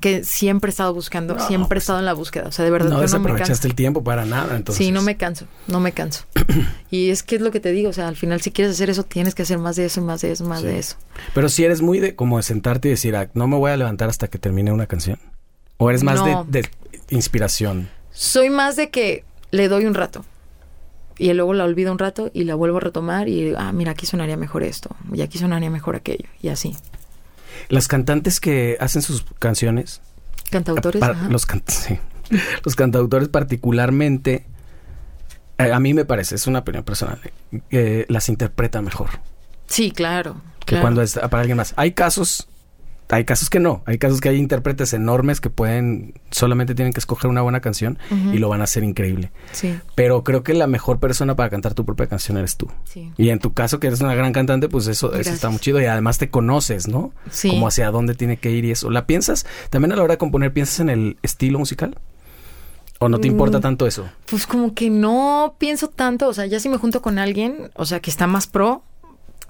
que 0.00 0.24
siempre 0.24 0.68
he 0.68 0.72
estado 0.72 0.94
buscando, 0.94 1.38
siempre 1.38 1.66
he 1.66 1.68
pues, 1.68 1.82
estado 1.84 1.98
en 1.98 2.04
la 2.04 2.14
búsqueda. 2.14 2.48
O 2.48 2.52
sea, 2.52 2.64
de 2.64 2.70
verdad 2.70 2.90
no 2.90 2.96
no 2.96 3.18
me 3.20 3.34
canso. 3.34 3.66
el 3.66 3.74
tiempo 3.74 4.02
para 4.02 4.24
nada, 4.24 4.56
entonces. 4.56 4.84
Sí, 4.84 4.92
no 4.92 5.02
me 5.02 5.16
canso, 5.16 5.46
no 5.66 5.80
me 5.80 5.92
canso. 5.92 6.24
y 6.90 7.10
es 7.10 7.22
que 7.22 7.36
es 7.36 7.42
lo 7.42 7.50
que 7.50 7.60
te 7.60 7.72
digo, 7.72 7.90
o 7.90 7.92
sea, 7.92 8.08
al 8.08 8.16
final 8.16 8.40
si 8.40 8.50
quieres 8.50 8.74
hacer 8.74 8.90
eso, 8.90 9.04
tienes 9.04 9.34
que 9.34 9.42
hacer 9.42 9.58
más 9.58 9.76
de 9.76 9.84
eso, 9.84 10.00
más 10.00 10.22
de 10.22 10.32
eso, 10.32 10.44
más 10.44 10.62
de 10.62 10.78
eso. 10.78 10.96
Pero 11.34 11.48
si 11.48 11.64
eres 11.64 11.82
muy 11.82 12.00
de 12.00 12.16
como 12.16 12.38
de 12.38 12.42
sentarte 12.42 12.88
y 12.88 12.92
decir, 12.92 13.14
ah, 13.16 13.28
no 13.34 13.46
me 13.46 13.56
voy 13.56 13.70
a 13.70 13.76
levantar 13.76 14.08
hasta 14.08 14.28
que 14.28 14.38
termine 14.38 14.72
una 14.72 14.86
canción. 14.86 15.18
¿O 15.76 15.90
eres 15.90 16.04
más 16.04 16.24
de, 16.24 16.36
de, 16.48 16.68
inspiración? 17.10 17.88
Soy 18.12 18.50
más 18.50 18.76
de 18.76 18.90
que 18.90 19.24
le 19.50 19.68
doy 19.68 19.84
un 19.84 19.94
rato. 19.94 20.24
Y 21.18 21.32
luego 21.34 21.54
la 21.54 21.64
olvido 21.64 21.92
un 21.92 21.98
rato 21.98 22.30
y 22.32 22.44
la 22.44 22.54
vuelvo 22.54 22.78
a 22.78 22.80
retomar 22.80 23.28
y, 23.28 23.52
ah, 23.56 23.72
mira, 23.72 23.92
aquí 23.92 24.06
sonaría 24.06 24.36
mejor 24.36 24.62
esto, 24.62 24.96
y 25.12 25.20
aquí 25.20 25.38
sonaría 25.38 25.70
mejor 25.70 25.94
aquello, 25.94 26.28
y 26.40 26.48
así. 26.48 26.74
Las 27.72 27.88
cantantes 27.88 28.38
que 28.38 28.76
hacen 28.80 29.00
sus 29.00 29.24
canciones. 29.38 30.02
Cantautores. 30.50 31.02
los, 31.30 31.46
los 32.64 32.76
cantautores 32.76 33.28
particularmente, 33.28 34.46
eh, 35.56 35.72
a 35.72 35.80
mí 35.80 35.94
me 35.94 36.04
parece, 36.04 36.34
es 36.34 36.46
una 36.46 36.58
opinión 36.58 36.84
personal, 36.84 37.18
que 37.70 38.04
las 38.10 38.28
interpreta 38.28 38.82
mejor. 38.82 39.08
Sí, 39.68 39.90
claro. 39.90 40.36
Que 40.66 40.80
cuando 40.80 41.00
es 41.00 41.14
para 41.14 41.40
alguien 41.40 41.56
más. 41.56 41.72
Hay 41.76 41.92
casos 41.92 42.46
hay 43.12 43.26
casos 43.26 43.50
que 43.50 43.60
no, 43.60 43.82
hay 43.84 43.98
casos 43.98 44.22
que 44.22 44.30
hay 44.30 44.38
intérpretes 44.38 44.94
enormes 44.94 45.42
que 45.42 45.50
pueden, 45.50 46.14
solamente 46.30 46.74
tienen 46.74 46.94
que 46.94 46.98
escoger 46.98 47.30
una 47.30 47.42
buena 47.42 47.60
canción 47.60 47.98
y 48.32 48.38
lo 48.38 48.48
van 48.48 48.62
a 48.62 48.64
hacer 48.64 48.84
increíble. 48.84 49.30
Sí. 49.52 49.78
Pero 49.94 50.24
creo 50.24 50.42
que 50.42 50.54
la 50.54 50.66
mejor 50.66 50.98
persona 50.98 51.36
para 51.36 51.50
cantar 51.50 51.74
tu 51.74 51.84
propia 51.84 52.06
canción 52.06 52.38
eres 52.38 52.56
tú. 52.56 52.68
Sí. 52.84 53.12
Y 53.18 53.28
en 53.28 53.38
tu 53.38 53.52
caso, 53.52 53.80
que 53.80 53.88
eres 53.88 54.00
una 54.00 54.14
gran 54.14 54.32
cantante, 54.32 54.70
pues 54.70 54.86
eso, 54.86 55.12
eso 55.12 55.28
está 55.28 55.50
muy 55.50 55.58
chido 55.58 55.78
y 55.78 55.84
además 55.84 56.16
te 56.16 56.30
conoces, 56.30 56.88
¿no? 56.88 57.12
Sí. 57.30 57.50
Como 57.50 57.68
hacia 57.68 57.90
dónde 57.90 58.14
tiene 58.14 58.38
que 58.38 58.50
ir 58.50 58.64
y 58.64 58.70
eso. 58.70 58.88
¿La 58.88 59.06
piensas? 59.06 59.44
También 59.68 59.92
a 59.92 59.96
la 59.96 60.04
hora 60.04 60.14
de 60.14 60.18
componer, 60.18 60.54
¿piensas 60.54 60.80
en 60.80 60.88
el 60.88 61.18
estilo 61.20 61.58
musical? 61.58 61.98
¿O 62.98 63.10
no 63.10 63.20
te 63.20 63.28
importa 63.28 63.60
tanto 63.60 63.86
eso? 63.86 64.08
Pues 64.24 64.46
como 64.46 64.72
que 64.72 64.88
no 64.88 65.56
pienso 65.58 65.88
tanto, 65.88 66.28
o 66.28 66.32
sea, 66.32 66.46
ya 66.46 66.60
si 66.60 66.70
me 66.70 66.78
junto 66.78 67.02
con 67.02 67.18
alguien, 67.18 67.70
o 67.74 67.84
sea, 67.84 68.00
que 68.00 68.08
está 68.08 68.26
más 68.26 68.46
pro, 68.46 68.84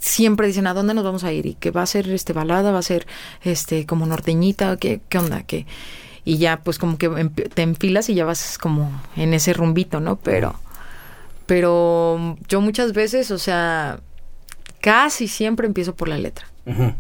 siempre 0.03 0.49
dicen 0.49 0.67
a 0.67 0.75
dónde 0.75 0.95
nos 0.95 1.05
vamos 1.05 1.23
a 1.23 1.33
ir 1.33 1.47
y 1.47 1.55
que 1.55 1.71
va 1.71 1.83
a 1.83 1.87
ser 1.87 2.11
este 2.11 2.33
balada, 2.33 2.73
va 2.73 2.81
a 2.81 2.83
ser 2.83 3.07
este 3.43 3.87
como 3.87 4.05
norteñita, 4.05 4.77
qué, 4.77 5.01
qué 5.09 5.19
onda, 5.19 5.45
que 5.45 5.65
y 6.25 6.39
ya 6.39 6.61
pues 6.63 6.79
como 6.79 6.99
que 6.99 7.09
te 7.55 7.63
enfilas 7.63 8.09
y 8.09 8.15
ya 8.15 8.25
vas 8.25 8.59
como 8.59 8.91
en 9.17 9.33
ese 9.33 9.53
rumbito, 9.53 10.01
¿no? 10.01 10.17
Pero 10.17 10.55
pero 11.47 12.37
yo 12.49 12.61
muchas 12.61 12.93
veces, 12.93 13.31
o 13.31 13.39
sea, 13.39 14.01
casi 14.81 15.29
siempre 15.29 15.67
empiezo 15.67 15.95
por 15.95 16.09
la 16.09 16.19
letra. 16.19 16.47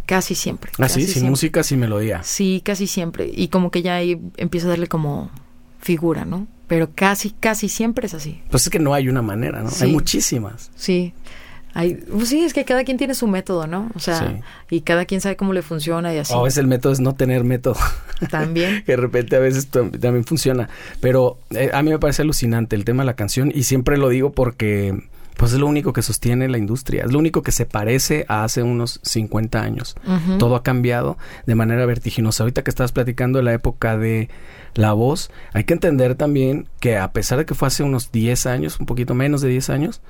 Casi 0.07 0.34
siempre. 0.34 0.72
Ah, 0.78 0.88
sí, 0.88 1.07
sin 1.07 1.30
música, 1.30 1.62
sin 1.62 1.78
melodía. 1.78 2.22
Sí, 2.24 2.62
casi 2.64 2.88
siempre. 2.88 3.30
Y 3.32 3.48
como 3.48 3.70
que 3.70 3.82
ya 3.82 3.94
ahí 3.94 4.20
empiezo 4.36 4.66
a 4.66 4.70
darle 4.70 4.88
como 4.88 5.30
figura, 5.80 6.24
¿no? 6.24 6.48
Pero 6.66 6.90
casi, 6.94 7.30
casi 7.30 7.68
siempre 7.68 8.07
es 8.07 8.14
así. 8.14 8.42
Pues 8.50 8.64
es 8.64 8.70
que 8.70 8.80
no 8.80 8.92
hay 8.92 9.09
una 9.09 9.22
manera, 9.22 9.62
¿no? 9.62 9.70
Hay 9.80 9.92
muchísimas. 9.92 10.72
Sí. 10.74 11.14
Hay, 11.74 11.94
pues 11.94 12.28
sí, 12.28 12.40
es 12.44 12.52
que 12.52 12.64
cada 12.64 12.84
quien 12.84 12.98
tiene 12.98 13.14
su 13.14 13.26
método, 13.26 13.66
¿no? 13.66 13.90
O 13.94 13.98
sea, 13.98 14.40
y 14.70 14.82
cada 14.82 15.04
quien 15.04 15.20
sabe 15.20 15.36
cómo 15.36 15.52
le 15.52 15.62
funciona 15.62 16.14
y 16.14 16.18
así. 16.18 16.34
a 16.34 16.42
veces 16.42 16.58
el 16.58 16.66
método 16.66 16.92
es 16.92 17.00
no 17.00 17.14
tener 17.14 17.44
método. 17.44 17.76
También. 18.30 18.82
que 18.86 18.92
de 18.92 18.96
repente 18.96 19.36
a 19.36 19.38
veces 19.40 19.68
también 19.68 20.24
funciona. 20.24 20.68
Pero 21.00 21.38
eh, 21.50 21.70
a 21.72 21.82
mí 21.82 21.90
me 21.90 21.98
parece 21.98 22.22
alucinante 22.22 22.76
el 22.76 22.84
tema 22.84 23.02
de 23.02 23.06
la 23.06 23.14
canción 23.14 23.50
y 23.54 23.62
siempre 23.62 23.96
lo 23.96 24.08
digo 24.08 24.32
porque 24.32 25.02
pues 25.36 25.52
es 25.52 25.58
lo 25.58 25.66
único 25.66 25.92
que 25.92 26.02
sostiene 26.02 26.48
la 26.48 26.58
industria, 26.58 27.04
es 27.04 27.12
lo 27.12 27.18
único 27.18 27.42
que 27.42 27.52
se 27.52 27.66
parece 27.66 28.24
a 28.28 28.44
hace 28.44 28.62
unos 28.62 29.00
50 29.02 29.60
años. 29.60 29.96
Todo 30.38 30.56
ha 30.56 30.62
cambiado 30.62 31.18
de 31.46 31.54
manera 31.54 31.84
vertiginosa. 31.86 32.44
Ahorita 32.44 32.62
que 32.62 32.70
estabas 32.70 32.92
platicando 32.92 33.38
de 33.38 33.44
la 33.44 33.52
época 33.52 33.96
de 33.96 34.28
la 34.74 34.92
voz, 34.92 35.30
hay 35.52 35.64
que 35.64 35.74
entender 35.74 36.14
también 36.14 36.68
que 36.80 36.96
a 36.98 37.12
pesar 37.12 37.38
de 37.38 37.46
que 37.46 37.54
fue 37.54 37.68
hace 37.68 37.82
unos 37.82 38.12
10 38.12 38.46
años, 38.46 38.80
un 38.80 38.86
poquito 38.86 39.14
menos 39.14 39.40
de 39.40 39.48
10 39.48 39.70
años, 39.70 40.00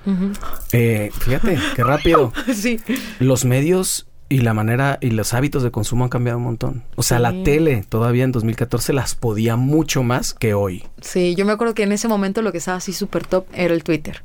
eh, 0.72 1.10
fíjate, 1.18 1.58
qué 1.74 1.84
rápido. 1.84 2.32
sí. 2.54 2.80
Los 3.18 3.44
medios 3.44 4.06
y 4.32 4.38
la 4.38 4.54
manera 4.54 4.96
y 5.02 5.10
los 5.10 5.34
hábitos 5.34 5.62
de 5.62 5.70
consumo 5.70 6.04
han 6.04 6.10
cambiado 6.10 6.38
un 6.38 6.44
montón. 6.44 6.84
O 6.96 7.02
sea, 7.02 7.18
la 7.18 7.42
tele 7.42 7.84
todavía 7.86 8.24
en 8.24 8.32
2014 8.32 8.94
las 8.94 9.14
podía 9.14 9.56
mucho 9.56 10.02
más 10.02 10.32
que 10.32 10.54
hoy. 10.54 10.84
Sí, 11.02 11.34
yo 11.34 11.44
me 11.44 11.52
acuerdo 11.52 11.74
que 11.74 11.82
en 11.82 11.92
ese 11.92 12.08
momento 12.08 12.40
lo 12.40 12.50
que 12.50 12.58
estaba 12.58 12.78
así 12.78 12.94
súper 12.94 13.26
top 13.26 13.44
era 13.52 13.74
el 13.74 13.84
Twitter. 13.84 14.22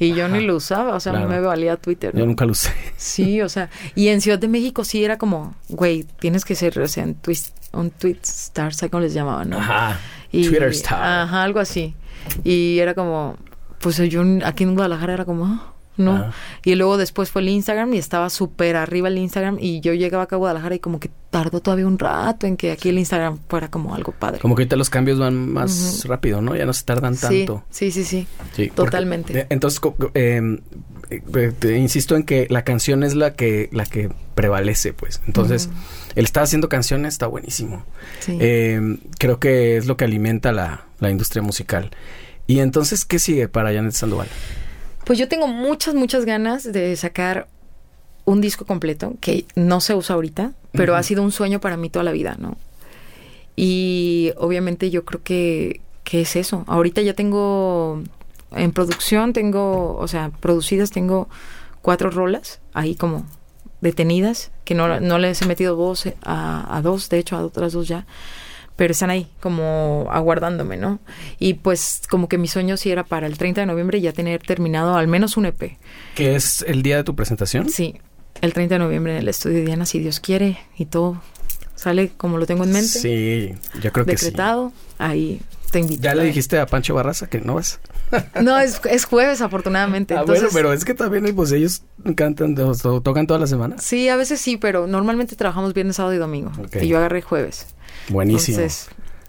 Y 0.00 0.14
yo 0.14 0.28
ni 0.28 0.40
lo 0.40 0.56
usaba, 0.56 0.96
o 0.96 1.00
sea, 1.00 1.12
no 1.12 1.28
me 1.28 1.40
valía 1.40 1.76
Twitter. 1.76 2.16
Yo 2.16 2.24
nunca 2.24 2.46
lo 2.46 2.52
usé. 2.52 2.72
Sí, 2.96 3.42
o 3.42 3.48
sea, 3.48 3.68
y 3.94 4.08
en 4.08 4.22
Ciudad 4.22 4.38
de 4.38 4.48
México 4.48 4.82
sí 4.82 5.04
era 5.04 5.18
como, 5.18 5.54
güey, 5.68 6.06
tienes 6.18 6.44
que 6.44 6.54
ser, 6.54 6.80
o 6.80 6.88
sea, 6.88 7.04
un 7.04 7.90
tweet 7.90 8.18
star, 8.22 8.72
¿sabes 8.74 8.90
cómo 8.90 9.02
les 9.02 9.12
llamaban, 9.12 9.50
no? 9.50 9.58
Ajá. 9.58 10.00
Twitter 10.32 10.68
star. 10.70 11.02
Ajá, 11.02 11.42
algo 11.42 11.60
así. 11.60 11.94
Y 12.44 12.78
era 12.78 12.94
como, 12.94 13.36
pues 13.78 13.98
yo 13.98 14.22
aquí 14.44 14.64
en 14.64 14.74
Guadalajara 14.74 15.12
era 15.12 15.24
como, 15.26 15.44
ah, 15.44 15.69
¿no? 16.00 16.16
Ah. 16.16 16.32
Y 16.64 16.74
luego 16.74 16.96
después 16.96 17.30
fue 17.30 17.42
el 17.42 17.48
Instagram 17.50 17.94
y 17.94 17.98
estaba 17.98 18.30
súper 18.30 18.76
arriba 18.76 19.08
el 19.08 19.18
Instagram 19.18 19.58
y 19.60 19.80
yo 19.80 19.94
llegaba 19.94 20.24
acá 20.24 20.36
a 20.36 20.38
Guadalajara 20.38 20.74
y 20.74 20.78
como 20.80 20.98
que 20.98 21.10
tardó 21.30 21.60
todavía 21.60 21.86
un 21.86 21.98
rato 21.98 22.46
en 22.46 22.56
que 22.56 22.72
aquí 22.72 22.88
el 22.88 22.98
Instagram 22.98 23.38
fuera 23.48 23.70
como 23.70 23.94
algo 23.94 24.12
padre. 24.12 24.40
Como 24.40 24.54
que 24.56 24.62
ahorita 24.62 24.76
los 24.76 24.90
cambios 24.90 25.18
van 25.18 25.52
más 25.52 26.04
rápido, 26.06 26.40
¿no? 26.40 26.56
Ya 26.56 26.66
no 26.66 26.72
se 26.72 26.84
tardan 26.84 27.16
tanto. 27.16 27.64
Sí, 27.70 27.90
sí, 27.90 28.04
sí, 28.04 28.26
sí. 28.52 28.70
Totalmente. 28.70 29.46
entonces, 29.48 29.80
em, 30.14 30.58
eh, 31.10 31.52
te 31.58 31.76
insisto 31.76 32.16
en 32.16 32.24
que 32.24 32.46
la 32.50 32.64
canción 32.64 33.02
es 33.02 33.14
la 33.14 33.34
que, 33.34 33.68
la 33.72 33.84
que 33.86 34.10
prevalece, 34.34 34.92
pues. 34.92 35.20
Entonces, 35.26 35.68
el 36.16 36.24
estar 36.24 36.42
haciendo 36.42 36.68
canciones 36.68 37.14
está 37.14 37.26
buenísimo. 37.26 37.84
Em, 38.26 38.98
creo 39.18 39.38
que 39.38 39.76
es 39.76 39.86
lo 39.86 39.96
que 39.96 40.04
alimenta 40.04 40.52
la, 40.52 40.86
la 40.98 41.10
industria 41.10 41.42
musical. 41.42 41.90
Y 42.46 42.58
entonces, 42.58 43.04
¿qué 43.04 43.18
sigue 43.18 43.48
para 43.48 43.72
Janet 43.72 43.92
Sandoval? 43.92 44.28
Pues 45.04 45.18
yo 45.18 45.28
tengo 45.28 45.46
muchas, 45.46 45.94
muchas 45.94 46.24
ganas 46.24 46.70
de 46.70 46.94
sacar 46.96 47.48
un 48.24 48.40
disco 48.40 48.64
completo 48.64 49.14
que 49.20 49.46
no 49.56 49.80
se 49.80 49.94
usa 49.94 50.14
ahorita, 50.14 50.52
pero 50.72 50.94
ha 50.94 51.02
sido 51.02 51.22
un 51.22 51.32
sueño 51.32 51.60
para 51.60 51.76
mí 51.76 51.90
toda 51.90 52.04
la 52.04 52.12
vida, 52.12 52.36
¿no? 52.38 52.56
Y 53.56 54.32
obviamente 54.36 54.90
yo 54.90 55.04
creo 55.04 55.22
que, 55.22 55.80
que 56.04 56.22
es 56.22 56.36
eso. 56.36 56.64
Ahorita 56.66 57.02
ya 57.02 57.14
tengo 57.14 58.02
en 58.52 58.72
producción, 58.72 59.32
tengo, 59.32 59.96
o 59.96 60.08
sea, 60.08 60.30
producidas, 60.40 60.90
tengo 60.90 61.28
cuatro 61.82 62.10
rolas 62.10 62.60
ahí 62.72 62.94
como 62.94 63.26
detenidas, 63.80 64.50
que 64.64 64.74
no, 64.74 65.00
no 65.00 65.18
les 65.18 65.42
he 65.42 65.46
metido 65.46 65.76
voz 65.76 66.06
a, 66.22 66.76
a 66.76 66.82
dos, 66.82 67.08
de 67.08 67.18
hecho 67.18 67.36
a 67.36 67.44
otras 67.44 67.72
dos 67.72 67.88
ya 67.88 68.06
pero 68.80 68.92
están 68.92 69.10
ahí 69.10 69.28
como 69.40 70.08
aguardándome, 70.10 70.78
¿no? 70.78 71.00
Y 71.38 71.52
pues 71.52 72.00
como 72.08 72.30
que 72.30 72.38
mi 72.38 72.48
sueño 72.48 72.78
sí 72.78 72.90
era 72.90 73.04
para 73.04 73.26
el 73.26 73.36
30 73.36 73.60
de 73.60 73.66
noviembre 73.66 74.00
ya 74.00 74.14
tener 74.14 74.40
terminado 74.40 74.94
al 74.94 75.06
menos 75.06 75.36
un 75.36 75.44
EP. 75.44 75.76
¿Que 76.14 76.34
es 76.34 76.64
el 76.66 76.82
día 76.82 76.96
de 76.96 77.04
tu 77.04 77.14
presentación? 77.14 77.68
Sí, 77.68 78.00
el 78.40 78.54
30 78.54 78.76
de 78.76 78.78
noviembre 78.78 79.12
en 79.12 79.18
el 79.18 79.28
estudio 79.28 79.58
de 79.58 79.66
Diana, 79.66 79.84
si 79.84 79.98
Dios 79.98 80.18
quiere, 80.18 80.56
y 80.78 80.86
todo 80.86 81.20
sale 81.74 82.10
como 82.16 82.38
lo 82.38 82.46
tengo 82.46 82.64
en 82.64 82.72
mente. 82.72 82.88
Sí, 82.88 83.54
yo 83.82 83.92
creo 83.92 84.06
que 84.06 84.16
sí. 84.16 84.24
Decretado, 84.24 84.72
ahí 84.96 85.42
te 85.70 85.80
invito. 85.80 86.00
¿Ya 86.02 86.14
le 86.14 86.24
dijiste 86.24 86.58
a 86.58 86.64
Pancho 86.64 86.94
Barraza 86.94 87.26
que 87.26 87.42
no 87.42 87.56
vas? 87.56 87.80
no, 88.40 88.58
es, 88.58 88.80
es 88.88 89.04
jueves 89.04 89.42
afortunadamente. 89.42 90.16
Ah, 90.16 90.22
bueno, 90.22 90.48
pero 90.54 90.72
es 90.72 90.86
que 90.86 90.94
también 90.94 91.36
pues 91.36 91.52
ellos 91.52 91.82
cantan, 92.16 92.54
tocan 92.54 93.26
toda 93.26 93.40
la 93.40 93.46
semana. 93.46 93.76
Sí, 93.78 94.08
a 94.08 94.16
veces 94.16 94.40
sí, 94.40 94.56
pero 94.56 94.86
normalmente 94.86 95.36
trabajamos 95.36 95.74
viernes, 95.74 95.96
sábado 95.96 96.14
y 96.14 96.18
domingo. 96.18 96.50
Y 96.80 96.88
yo 96.88 96.96
agarré 96.96 97.20
jueves. 97.20 97.66
Buenísimo. 98.08 98.58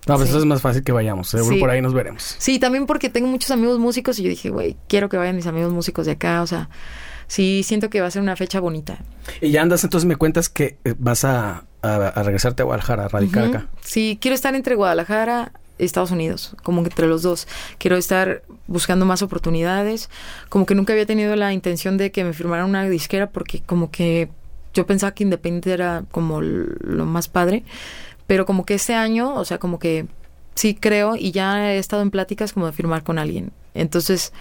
no, 0.07 0.15
pues 0.15 0.29
eso 0.29 0.39
es 0.39 0.45
más 0.45 0.61
fácil 0.61 0.83
que 0.83 0.91
vayamos. 0.91 1.29
Seguro 1.29 1.57
por 1.59 1.69
ahí 1.69 1.81
nos 1.81 1.93
veremos. 1.93 2.35
Sí, 2.37 2.59
también 2.59 2.85
porque 2.85 3.09
tengo 3.09 3.27
muchos 3.27 3.51
amigos 3.51 3.79
músicos 3.79 4.17
y 4.19 4.23
yo 4.23 4.29
dije, 4.29 4.49
güey, 4.49 4.77
quiero 4.87 5.09
que 5.09 5.17
vayan 5.17 5.35
mis 5.35 5.47
amigos 5.47 5.71
músicos 5.71 6.05
de 6.05 6.13
acá. 6.13 6.41
O 6.41 6.47
sea, 6.47 6.69
sí, 7.27 7.63
siento 7.63 7.89
que 7.89 8.01
va 8.01 8.07
a 8.07 8.11
ser 8.11 8.21
una 8.21 8.35
fecha 8.35 8.59
bonita. 8.59 8.99
Y 9.41 9.51
ya 9.51 9.61
andas, 9.61 9.83
entonces 9.83 10.07
me 10.07 10.15
cuentas 10.15 10.49
que 10.49 10.77
eh, 10.83 10.95
vas 10.97 11.23
a, 11.23 11.65
regresarte 11.81 12.61
a 12.61 12.65
Guadalajara, 12.65 13.05
a 13.05 13.07
radicar 13.07 13.45
acá. 13.45 13.67
Sí, 13.81 14.17
quiero 14.21 14.35
estar 14.35 14.53
entre 14.55 14.75
Guadalajara 14.75 15.51
y 15.77 15.85
Estados 15.85 16.11
Unidos, 16.11 16.55
como 16.63 16.83
que 16.83 16.89
entre 16.89 17.07
los 17.07 17.23
dos. 17.23 17.47
Quiero 17.77 17.97
estar 17.97 18.43
buscando 18.67 19.05
más 19.05 19.21
oportunidades. 19.21 20.09
Como 20.49 20.65
que 20.65 20.75
nunca 20.75 20.93
había 20.93 21.05
tenido 21.05 21.35
la 21.35 21.53
intención 21.53 21.97
de 21.97 22.11
que 22.11 22.23
me 22.23 22.33
firmaran 22.33 22.67
una 22.67 22.87
disquera 22.87 23.29
porque 23.29 23.61
como 23.61 23.91
que 23.91 24.29
yo 24.73 24.85
pensaba 24.85 25.13
que 25.13 25.23
Independiente 25.23 25.73
era 25.73 26.03
como 26.11 26.41
lo 26.41 27.05
más 27.05 27.27
padre 27.27 27.63
pero 28.31 28.45
como 28.45 28.63
que 28.63 28.75
este 28.75 28.93
año, 28.93 29.35
o 29.35 29.43
sea, 29.43 29.57
como 29.57 29.77
que 29.77 30.05
sí 30.55 30.73
creo 30.73 31.17
y 31.17 31.31
ya 31.31 31.73
he 31.73 31.77
estado 31.77 32.01
en 32.01 32.11
pláticas 32.11 32.53
como 32.53 32.65
de 32.65 32.71
firmar 32.71 33.03
con 33.03 33.19
alguien. 33.19 33.51
Entonces, 33.73 34.31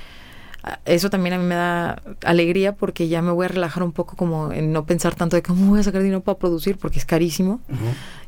eso 0.84 1.10
también 1.10 1.34
a 1.34 1.38
mí 1.38 1.44
me 1.44 1.56
da 1.56 2.00
alegría 2.22 2.76
porque 2.76 3.08
ya 3.08 3.20
me 3.20 3.32
voy 3.32 3.46
a 3.46 3.48
relajar 3.48 3.82
un 3.82 3.90
poco 3.90 4.14
como 4.14 4.52
en 4.52 4.72
no 4.72 4.86
pensar 4.86 5.16
tanto 5.16 5.34
de 5.34 5.42
cómo 5.42 5.70
voy 5.70 5.80
a 5.80 5.82
sacar 5.82 6.02
dinero 6.02 6.20
para 6.20 6.38
producir 6.38 6.78
porque 6.78 7.00
es 7.00 7.04
carísimo. 7.04 7.60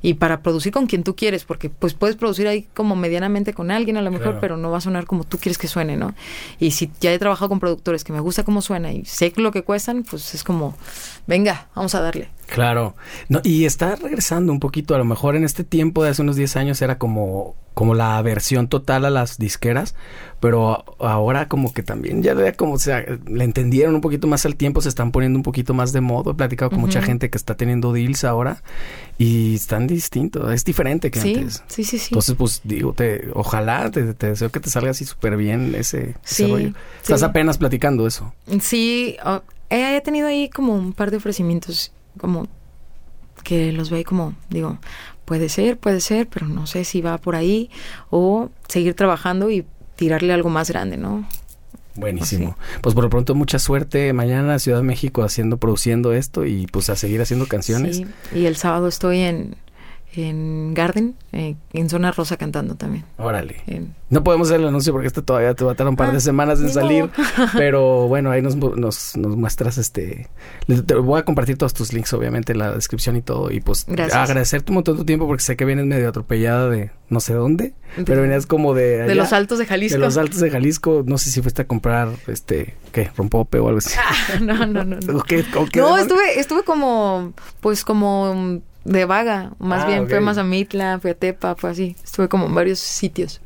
Y 0.05 0.15
para 0.15 0.43
producir 0.43 0.73
con 0.73 0.89
quien 0.89 1.05
tú 1.05 1.15
quieres 1.15 1.45
porque 1.45 1.71
pues 1.71 1.95
puedes 1.95 2.17
producir 2.17 2.49
ahí 2.49 2.67
como 2.75 2.97
medianamente 2.97 3.55
con 3.55 3.71
alguien 3.71 3.97
a 3.99 4.03
lo 4.03 4.11
mejor 4.11 4.39
pero 4.41 4.57
no 4.57 4.69
va 4.69 4.79
a 4.79 4.81
sonar 4.81 5.07
como 5.07 5.23
tú 5.23 5.39
quieres 5.39 5.59
que 5.59 5.69
suene 5.69 5.97
no 5.97 6.13
y 6.59 6.73
si 6.73 6.91
ya 7.01 7.13
he 7.13 7.19
trabajado 7.21 7.51
con 7.51 7.61
productores 7.61 8.03
que 8.03 8.13
me 8.13 8.19
gusta 8.19 8.43
cómo 8.43 8.63
suena 8.63 8.93
y 8.93 9.05
sé 9.05 9.33
lo 9.37 9.53
que 9.53 9.63
cuestan 9.63 10.03
pues 10.03 10.35
es 10.35 10.43
como 10.43 10.75
venga 11.29 11.69
vamos 11.77 11.95
a 11.95 12.01
darle 12.01 12.31
Claro. 12.53 12.95
No, 13.31 13.41
y 13.43 13.65
está 13.65 13.97
regresando 13.97 14.53
un 14.53 14.61
poquito. 14.61 14.95
A 14.95 14.99
lo 14.99 15.07
mejor 15.07 15.37
en 15.37 15.45
este 15.45 15.65
tiempo 15.65 16.05
de 16.05 16.11
hace 16.11 16.21
unos 16.21 16.37
10 16.37 16.57
años 16.57 16.83
era 16.83 16.99
como, 16.99 17.57
como 17.73 17.95
la 17.95 18.19
aversión 18.19 18.69
total 18.69 19.07
a 19.07 19.11
las 19.11 19.39
disqueras. 19.39 19.95
Pero 20.39 20.85
ahora 20.99 21.49
como 21.49 21.73
que 21.73 21.83
también 21.83 22.23
ya 22.23 22.35
como, 22.53 22.75
o 22.75 22.79
sea, 22.79 23.03
le 23.27 23.45
entendieron 23.45 23.95
un 23.95 24.03
poquito 24.03 24.27
más 24.27 24.45
al 24.45 24.57
tiempo, 24.57 24.83
se 24.83 24.91
están 24.91 25.13
poniendo 25.13 25.39
un 25.39 25.43
poquito 25.43 25.73
más 25.73 25.95
de 25.95 26.03
modo. 26.03 26.33
He 26.33 26.35
platicado 26.35 26.71
con 26.71 26.81
mucha 26.81 27.01
gente 27.01 27.31
que 27.31 27.39
está 27.39 27.57
teniendo 27.57 27.91
deals 27.91 28.23
ahora 28.23 28.63
y 29.17 29.55
están 29.55 29.87
distintos. 29.87 30.53
Es 30.53 30.63
diferente 30.67 31.11
que 31.11 31.21
antes. 31.21 31.65
Sí, 31.69 31.85
sí, 31.85 31.99
sí. 31.99 32.09
Entonces, 32.11 32.35
pues 32.35 32.61
digo, 32.65 32.93
te, 32.93 33.31
ojalá 33.33 33.91
te, 33.91 34.13
deseo 34.13 34.51
que 34.51 34.61
te 34.61 34.69
salga 34.69 34.91
así 34.91 35.07
súper 35.07 35.39
bien 35.39 35.75
ese, 35.75 36.17
rollo. 36.39 36.73
Estás 37.01 37.23
apenas 37.23 37.57
platicando 37.57 38.07
eso. 38.07 38.35
Sí, 38.61 39.17
he 39.71 40.01
tenido 40.03 40.27
ahí 40.27 40.51
como 40.51 40.75
un 40.75 40.93
par 40.93 41.11
de 41.11 41.17
ofrecimientos 41.17 41.93
como 42.19 42.47
que 43.45 43.73
los 43.73 43.91
ve 43.91 44.05
como, 44.05 44.35
digo, 44.51 44.79
puede 45.25 45.49
ser, 45.49 45.79
puede 45.79 46.01
ser, 46.01 46.29
pero 46.29 46.47
no 46.47 46.67
sé 46.67 46.85
si 46.85 47.01
va 47.01 47.19
por 47.19 47.35
ahí 47.35 47.71
o 48.11 48.51
seguir 48.69 48.95
trabajando 48.95 49.51
y 49.51 49.65
tirarle 49.97 50.33
algo 50.33 50.49
más 50.49 50.71
grande, 50.71 50.97
¿no? 50.97 51.27
Buenísimo. 51.95 52.57
Pues 52.81 52.95
por 52.95 53.05
lo 53.05 53.11
pronto 53.11 53.35
mucha 53.35 53.59
suerte 53.59 54.13
mañana 54.13 54.59
Ciudad 54.59 54.79
de 54.79 54.85
México 54.85 55.23
haciendo, 55.23 55.59
produciendo 55.59 56.13
esto 56.13 56.47
y 56.47 56.67
pues 56.67 56.89
a 56.89 56.97
seguir 56.97 57.21
haciendo 57.21 57.47
canciones. 57.47 57.99
Sí, 57.99 58.07
y 58.35 58.47
el 58.47 58.57
sábado 58.57 58.89
estoy 58.89 59.19
en, 59.21 59.57
en 60.15 60.75
Garden, 60.75 61.15
eh, 61.33 61.57
en 61.73 61.89
Zona 61.89 62.13
Rosa 62.13 62.37
cantando 62.37 62.75
también. 62.75 63.05
Órale. 63.17 63.63
No 64.11 64.23
podemos 64.23 64.49
hacer 64.49 64.61
el 64.61 64.69
anuncio 64.69 64.93
porque 64.93 65.07
esto 65.07 65.23
todavía 65.23 65.55
te 65.55 65.65
va 65.65 65.73
a 65.73 65.75
tardar 65.75 65.91
un 65.91 65.97
par 65.97 66.11
de 66.11 66.19
ah, 66.19 66.21
semanas 66.21 66.61
en 66.61 66.71
salir, 66.71 67.09
pero 67.57 68.09
bueno, 68.09 68.31
ahí 68.31 68.43
nos, 68.43 68.57
nos, 68.57 69.17
nos, 69.17 69.37
muestras 69.37 69.79
este... 69.79 70.29
Te 70.67 70.95
voy 70.95 71.21
a 71.21 71.25
compartir 71.25 71.57
todos 71.57 71.73
tus 71.73 71.93
links, 71.93 72.13
obviamente, 72.13 72.53
en 72.53 72.59
la 72.59 72.73
descripción 72.73 73.17
y 73.17 73.23
todo, 73.23 73.51
y 73.51 73.61
pues 73.61 73.87
agradecerte 73.89 74.71
un 74.71 74.77
montón 74.77 74.99
de 74.99 75.05
tiempo 75.05 75.27
porque 75.27 75.43
sé 75.43 75.57
que 75.57 75.65
vienes 75.65 75.87
medio 75.87 76.09
atropellada 76.09 76.69
de 76.69 76.91
no 77.09 77.21
sé 77.21 77.35
dónde, 77.35 77.75
pero 78.05 78.23
venías 78.23 78.47
como 78.47 78.75
de... 78.75 79.03
de 79.03 79.15
los 79.15 79.33
Altos 79.33 79.59
de 79.59 79.67
Jalisco. 79.67 79.99
De 79.99 80.05
los 80.05 80.17
Altos 80.17 80.41
de 80.41 80.51
Jalisco, 80.51 81.05
no 81.07 81.19
sé 81.19 81.31
si 81.31 81.41
fuiste 81.43 81.63
a 81.63 81.67
comprar, 81.67 82.11
este, 82.27 82.75
¿qué? 82.91 83.11
Rompope 83.17 83.59
o 83.59 83.69
algo 83.69 83.79
así. 83.79 83.95
Ah, 84.03 84.39
no, 84.41 84.67
no, 84.67 84.85
no. 84.85 84.97
no, 84.97 85.19
estuve, 85.99 86.41
estuve 86.41 86.65
como, 86.65 87.33
pues 87.61 87.85
como 87.85 88.63
de 88.85 89.05
vaga. 89.05 89.53
Más 89.59 89.85
ah, 89.85 89.87
bien 89.87 90.07
fui 90.07 90.17
a 90.17 90.21
Mazamitla, 90.21 90.99
fui 91.01 91.11
a 91.11 91.15
Tepa, 91.15 91.55
fue 91.55 91.71
así. 91.71 91.97
Estuve 92.03 92.29
como 92.29 92.47
en 92.47 92.55
varios 92.55 92.79
sitios. 92.79 93.41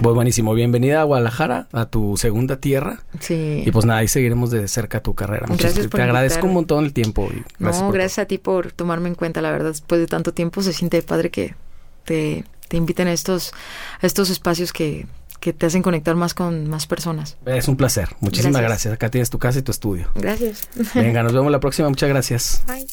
Pues 0.00 0.14
buenísimo. 0.14 0.54
Bienvenida 0.54 1.00
a 1.00 1.04
Guadalajara, 1.04 1.68
a 1.72 1.86
tu 1.86 2.16
segunda 2.16 2.56
tierra. 2.56 3.02
Sí. 3.20 3.62
Y 3.64 3.70
pues 3.70 3.84
nada, 3.84 4.00
ahí 4.00 4.08
seguiremos 4.08 4.50
de 4.50 4.68
cerca 4.68 5.02
tu 5.02 5.14
carrera. 5.14 5.46
gracias 5.48 5.88
Te 5.88 6.02
agradezco 6.02 6.46
un 6.46 6.54
montón 6.54 6.84
el 6.84 6.92
tiempo. 6.92 7.28
no, 7.58 7.92
gracias 7.92 8.18
a 8.20 8.26
ti 8.26 8.38
por 8.38 8.72
tomarme 8.72 9.08
en 9.08 9.14
cuenta. 9.14 9.40
La 9.40 9.50
verdad, 9.50 9.70
después 9.70 10.00
de 10.00 10.06
tanto 10.06 10.32
tiempo 10.32 10.62
se 10.62 10.72
siente 10.72 11.02
padre 11.02 11.30
que 11.30 11.54
te, 12.04 12.44
te 12.68 12.76
inviten 12.76 13.08
a 13.08 13.12
estos, 13.12 13.52
a 14.00 14.06
estos 14.06 14.30
espacios 14.30 14.72
que, 14.72 15.06
que 15.40 15.52
te 15.52 15.66
hacen 15.66 15.82
conectar 15.82 16.16
más 16.16 16.34
con 16.34 16.68
más 16.68 16.86
personas. 16.86 17.36
Es 17.46 17.68
un 17.68 17.76
placer. 17.76 18.08
Muchísimas 18.20 18.60
gracias. 18.60 18.68
gracias. 18.68 18.94
Acá 18.94 19.10
tienes 19.10 19.30
tu 19.30 19.38
casa 19.38 19.58
y 19.58 19.62
tu 19.62 19.72
estudio. 19.72 20.08
Gracias. 20.14 20.68
Venga, 20.94 21.22
nos 21.22 21.32
vemos 21.32 21.50
la 21.50 21.60
próxima. 21.60 21.88
Muchas 21.88 22.08
gracias. 22.08 22.62
Bye. 22.66 22.86